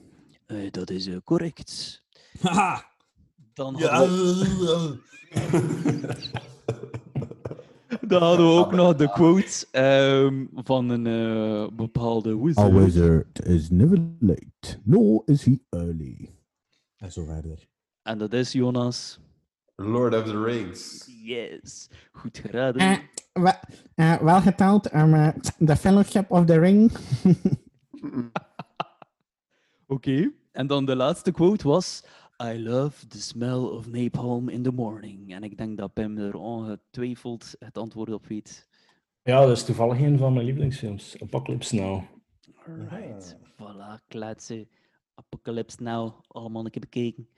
Eh, 0.46 0.72
dat 0.72 0.90
is 0.90 1.10
correct. 1.24 2.04
Haha! 2.42 2.86
Dan 3.54 3.82
hadden, 3.82 4.40
we, 4.40 5.00
dan 8.08 8.22
hadden 8.22 8.46
we 8.46 8.52
ook 8.52 8.72
nog 8.72 8.96
de 8.96 9.10
quote 9.10 9.68
ehm, 9.72 10.46
van 10.56 10.90
een 10.90 11.08
eh, 11.08 11.76
bepaalde 11.76 12.38
wizard. 12.42 12.74
A 12.74 12.74
wizard 12.74 13.46
is 13.46 13.70
never 13.70 13.98
late, 14.20 14.80
nor 14.84 15.22
is 15.26 15.44
he 15.44 15.60
early. 15.70 16.30
En 16.98 17.12
zo 17.12 17.24
verder. 17.24 17.68
En 18.02 18.18
dat 18.18 18.34
is 18.34 18.52
Jonas. 18.52 19.20
Lord 19.76 20.16
of 20.16 20.24
the 20.24 20.44
Rings. 20.44 21.10
Yes. 21.24 21.90
Goed 22.12 22.38
geraden. 22.38 23.00
Eh, 23.96 24.22
wel 24.22 24.42
geteld 24.42 24.92
om 24.92 25.34
The 25.66 25.76
Fellowship 25.76 26.32
of 26.32 26.46
the 26.46 26.60
Ring. 26.60 26.92
Oké. 29.88 30.32
En 30.52 30.68
dan 30.68 30.86
de 30.86 30.96
laatste 30.96 31.32
quote 31.32 31.68
was: 31.68 32.04
I 32.44 32.58
love 32.58 33.08
the 33.08 33.22
smell 33.22 33.66
of 33.66 33.88
napalm 33.88 34.50
in 34.50 34.64
the 34.64 34.72
morning. 34.72 35.34
En 35.34 35.44
ik 35.44 35.58
denk 35.58 35.78
dat 35.78 35.94
Pim 35.94 36.18
er 36.18 36.36
ongetwijfeld 36.36 37.56
het 37.60 37.78
antwoord 37.78 38.14
op 38.14 38.26
weet. 38.26 38.68
Ja, 39.24 39.40
dat 39.40 39.58
is 39.58 39.64
toevallig 39.64 40.00
een 40.00 40.18
van 40.18 40.34
mijn 40.34 40.46
lievelingsfilms. 40.46 41.22
Apocalypse 41.22 41.76
Now. 41.76 42.04
Alright. 42.68 43.38
Voilà, 43.52 44.08
kletsen. 44.08 44.70
Apocalypse 45.16 45.84
Now. 45.84 46.14
Allemaal 46.28 46.66
een 46.66 46.72
keer 46.72 46.82
bekeken. 46.82 47.30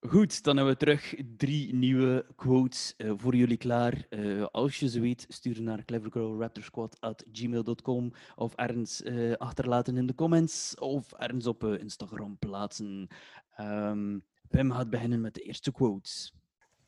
Goed, 0.00 0.42
dan 0.42 0.56
hebben 0.56 0.74
we 0.74 0.80
terug 0.80 1.14
drie 1.36 1.74
nieuwe 1.74 2.26
quotes 2.36 2.94
eh, 2.96 3.12
voor 3.16 3.36
jullie 3.36 3.56
klaar. 3.56 4.06
Eh, 4.08 4.46
als 4.50 4.80
je 4.80 4.88
ze 4.88 5.00
weet, 5.00 5.26
stuur 5.28 5.62
naar 5.62 5.84
clevergirlraptorsquad.gmail.com 5.84 8.12
of 8.36 8.54
ergens 8.54 9.02
eh, 9.02 9.32
achterlaten 9.32 9.96
in 9.96 10.06
de 10.06 10.14
comments 10.14 10.74
of 10.74 11.12
ergens 11.12 11.46
op 11.46 11.64
eh, 11.64 11.80
Instagram 11.80 12.38
plaatsen. 12.38 13.08
Ehm, 13.56 14.18
Pim 14.48 14.72
gaat 14.72 14.90
beginnen 14.90 15.20
met 15.20 15.34
de 15.34 15.40
eerste 15.40 15.72
quotes. 15.72 16.34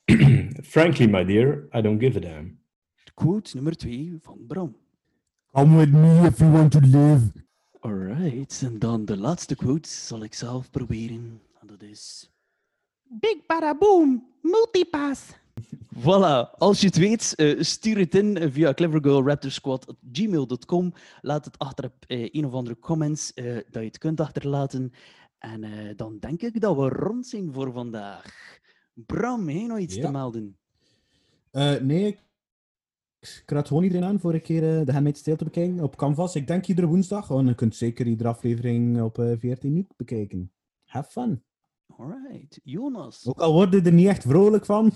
Frankly, 0.62 1.07
my 1.07 1.24
dear, 1.24 1.69
I 1.77 1.81
don't 1.81 2.03
give 2.03 2.16
a 2.16 2.20
damn. 2.20 2.59
Quote 3.15 3.51
nummer 3.55 3.77
twee 3.77 4.16
van 4.20 4.39
Bram. 4.47 4.77
Come 5.53 5.77
with 5.77 5.93
me 5.93 6.27
if 6.27 6.39
you 6.39 6.51
want 6.51 6.70
to 6.70 6.81
live. 6.81 7.32
Alright, 7.81 8.62
en 8.65 8.78
dan 8.78 9.05
de 9.05 9.16
laatste 9.16 9.57
quote 9.57 9.89
zal 9.89 10.23
ik 10.23 10.35
zelf 10.35 10.70
proberen. 10.70 11.41
En 11.61 11.66
dat 11.66 11.82
is... 11.82 12.31
Big 13.12 13.47
bada 13.47 13.74
boom, 13.74 14.24
multipass. 14.43 15.39
Voilà, 16.05 16.51
als 16.59 16.81
je 16.81 16.87
het 16.87 16.97
weet, 16.97 17.35
eh, 17.35 17.61
stuur 17.61 17.99
het 17.99 18.15
in 18.15 18.53
via 18.53 18.74
clevergirlraptorsquad.gmail.com. 18.74 20.93
Laat 21.20 21.45
het 21.45 21.59
achter 21.59 21.85
op 21.85 21.95
eh, 22.07 22.28
een 22.32 22.47
of 22.47 22.53
andere 22.53 22.78
comments 22.78 23.35
eh, 23.35 23.55
dat 23.55 23.65
je 23.73 23.78
het 23.89 23.99
kunt 23.99 24.20
achterlaten. 24.20 24.93
En 25.39 25.65
eh, 25.65 25.97
dan 25.97 26.19
denk 26.19 26.43
ik 26.43 26.61
dat 26.61 26.77
we 26.77 26.89
rond 26.89 27.27
zijn 27.27 27.53
voor 27.53 27.73
vandaag. 27.73 28.59
Bram, 28.95 29.49
heb 29.49 29.57
je 29.59 29.66
nog 29.66 29.78
iets 29.78 29.95
Ja. 29.95 30.05
te 30.07 30.11
melden? 30.11 30.57
Eh, 31.51 31.81
nee, 31.81 32.07
ik, 32.07 32.23
ik 33.20 33.43
raad 33.47 33.69
gewoon 33.69 33.82
iedereen 33.82 34.05
aan 34.09 34.20
voor 34.20 34.35
een 34.35 34.43
keer 34.43 34.78
eh, 34.78 34.85
de 34.87 34.93
Handmaid's 34.93 35.23
Tale 35.23 35.37
te 35.37 35.45
bekijken 35.45 35.82
op 35.82 35.97
Canvas. 35.97 36.35
Ik 36.35 36.47
denk 36.47 36.66
iedere 36.66 36.87
woensdag. 36.87 37.31
En 37.31 37.47
je 37.47 37.55
kunt 37.55 37.77
zeker 37.77 38.07
iedere 38.07 38.28
aflevering 38.28 39.03
op 39.03 39.19
eh 39.19 39.32
14 39.39 39.77
uur 39.77 39.87
bekijken. 39.97 40.53
Have 40.85 41.11
fun. 41.11 41.43
Alright, 41.97 42.61
Jonas. 42.65 43.27
Ook 43.27 43.41
al 43.41 43.53
worden 43.53 43.85
er 43.85 43.93
niet 43.93 44.07
echt 44.07 44.23
vrolijk 44.23 44.65
van. 44.65 44.93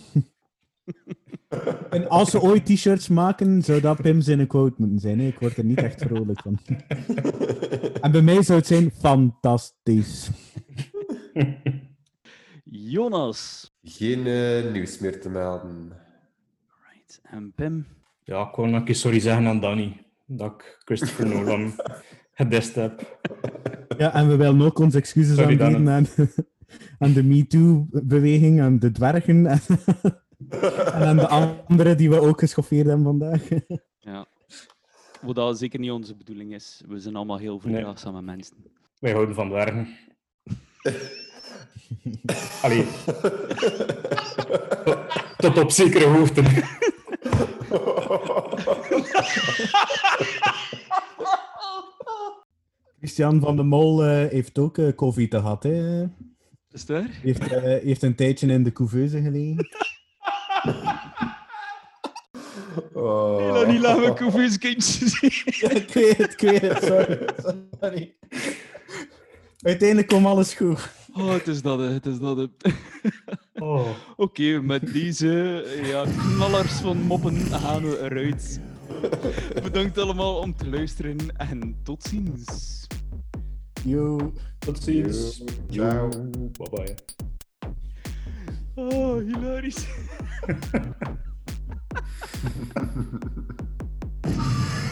en 1.90 2.08
als 2.08 2.30
ze 2.30 2.40
ooit 2.40 2.66
t-shirts 2.66 3.08
maken, 3.08 3.62
zou 3.62 3.80
dat 3.80 4.02
Pim 4.02 4.20
zijn 4.20 4.46
quote 4.46 4.74
moeten 4.78 4.98
zijn. 4.98 5.18
hè. 5.18 5.26
Ik 5.26 5.38
word 5.38 5.56
er 5.56 5.64
niet 5.64 5.82
echt 5.82 6.02
vrolijk 6.02 6.40
van. 6.40 6.58
en 8.00 8.12
bij 8.12 8.22
mij 8.22 8.42
zou 8.42 8.58
het 8.58 8.66
zijn 8.66 8.90
fantastisch. 8.90 10.30
Jonas. 12.64 13.72
Geen 13.82 14.26
eh, 14.26 14.72
nieuws 14.72 14.98
meer 14.98 15.20
te 15.20 15.28
melden. 15.28 15.92
Right. 16.88 17.20
En 17.22 17.52
Pim. 17.54 17.86
Ja, 18.22 18.48
ik 18.48 18.54
wou 18.54 18.68
nog 18.68 18.78
een 18.78 18.84
keer 18.84 18.94
sorry 18.94 19.20
zeggen 19.20 19.46
aan 19.46 19.60
Danny. 19.60 20.04
Dat 20.26 20.52
ik 20.52 20.78
Christopher 20.84 21.26
Nolan 21.26 21.72
gedest 22.32 22.74
heb. 22.74 23.18
Ja, 23.98 24.14
en 24.14 24.28
we 24.28 24.36
willen 24.36 24.62
ook 24.62 24.78
onze 24.78 24.98
excuses 24.98 25.36
Sorry, 25.36 25.60
aanbieden 25.60 25.88
aan, 25.88 26.06
aan 26.98 27.12
de 27.12 27.22
MeToo-beweging, 27.22 28.60
aan 28.60 28.78
de 28.78 28.90
dwergen 28.90 29.46
en, 29.46 29.60
en 30.94 31.02
aan 31.02 31.16
de 31.16 31.28
anderen 31.28 31.96
die 31.96 32.10
we 32.10 32.20
ook 32.20 32.38
geschoffeerd 32.38 32.86
hebben 32.86 33.04
vandaag. 33.04 33.48
Ja. 33.98 34.26
Wat 35.22 35.34
dat 35.34 35.58
zeker 35.58 35.78
niet 35.78 35.90
onze 35.90 36.14
bedoeling 36.16 36.54
is. 36.54 36.82
We 36.88 37.00
zijn 37.00 37.16
allemaal 37.16 37.38
heel 37.38 37.58
verdraagzame 37.58 38.22
mensen. 38.22 38.56
Wij 38.98 39.12
houden 39.12 39.34
van 39.34 39.48
dwergen. 39.48 39.88
Allee. 42.62 42.86
Tot, 44.84 44.98
tot 45.36 45.58
op 45.58 45.70
zekere 45.70 46.04
hoogte. 46.04 46.42
Christian 52.98 53.40
van 53.40 53.56
de 53.56 53.62
Mol 53.62 54.04
eh, 54.04 54.30
heeft 54.30 54.58
ook 54.58 54.78
eh, 54.78 54.94
COVID 54.94 55.34
gehad. 55.34 55.62
Hè? 55.62 56.04
Is 56.74 56.80
het 56.80 56.88
waar? 56.88 57.10
Heeft, 57.22 57.52
eh, 57.52 57.62
heeft 57.62 58.02
een 58.02 58.14
tijdje 58.14 58.46
in 58.46 58.62
de 58.62 58.72
couveuse 58.72 59.22
gelegen. 59.22 59.68
Oh. 62.92 63.38
Heel 63.38 63.66
niet 63.66 63.80
laat 63.80 64.00
mijn 64.00 64.16
confuse 64.16 64.58
kindjes 64.58 65.20
Ja, 65.60 65.70
ik 65.70 65.92
weet 65.92 66.16
het, 66.16 66.32
ik 66.32 66.40
weet 66.40 66.60
het. 66.60 66.82
Sorry. 66.82 67.28
sorry. 67.80 68.14
Uiteindelijk 69.60 70.08
komt 70.08 70.26
alles 70.26 70.54
goed. 70.54 70.90
Oh, 71.12 71.32
het 71.32 71.46
is 71.46 71.62
dat, 71.62 71.78
hè, 71.78 71.92
het 71.92 72.06
is 72.06 72.18
dat. 72.18 72.48
Oh. 73.54 73.88
Oké, 74.16 74.60
met 74.60 74.92
deze 74.92 75.64
ja, 75.82 76.04
knallers 76.18 76.72
van 76.72 76.96
moppen 76.96 77.36
gaan 77.36 77.82
we 77.82 78.00
eruit. 78.00 78.60
Bedankt 79.62 79.98
allemaal 79.98 80.36
om 80.36 80.56
te 80.56 80.68
luisteren 80.68 81.36
en 81.36 81.76
tot 81.82 82.02
ziens. 82.02 82.86
Yo. 83.84 84.32
Tot 84.58 84.82
ziens. 84.82 85.42
Ciao. 85.70 86.08
Bye 86.58 86.68
bye. 86.70 86.94
Oh, 88.76 89.20
hilarisch. 89.20 89.86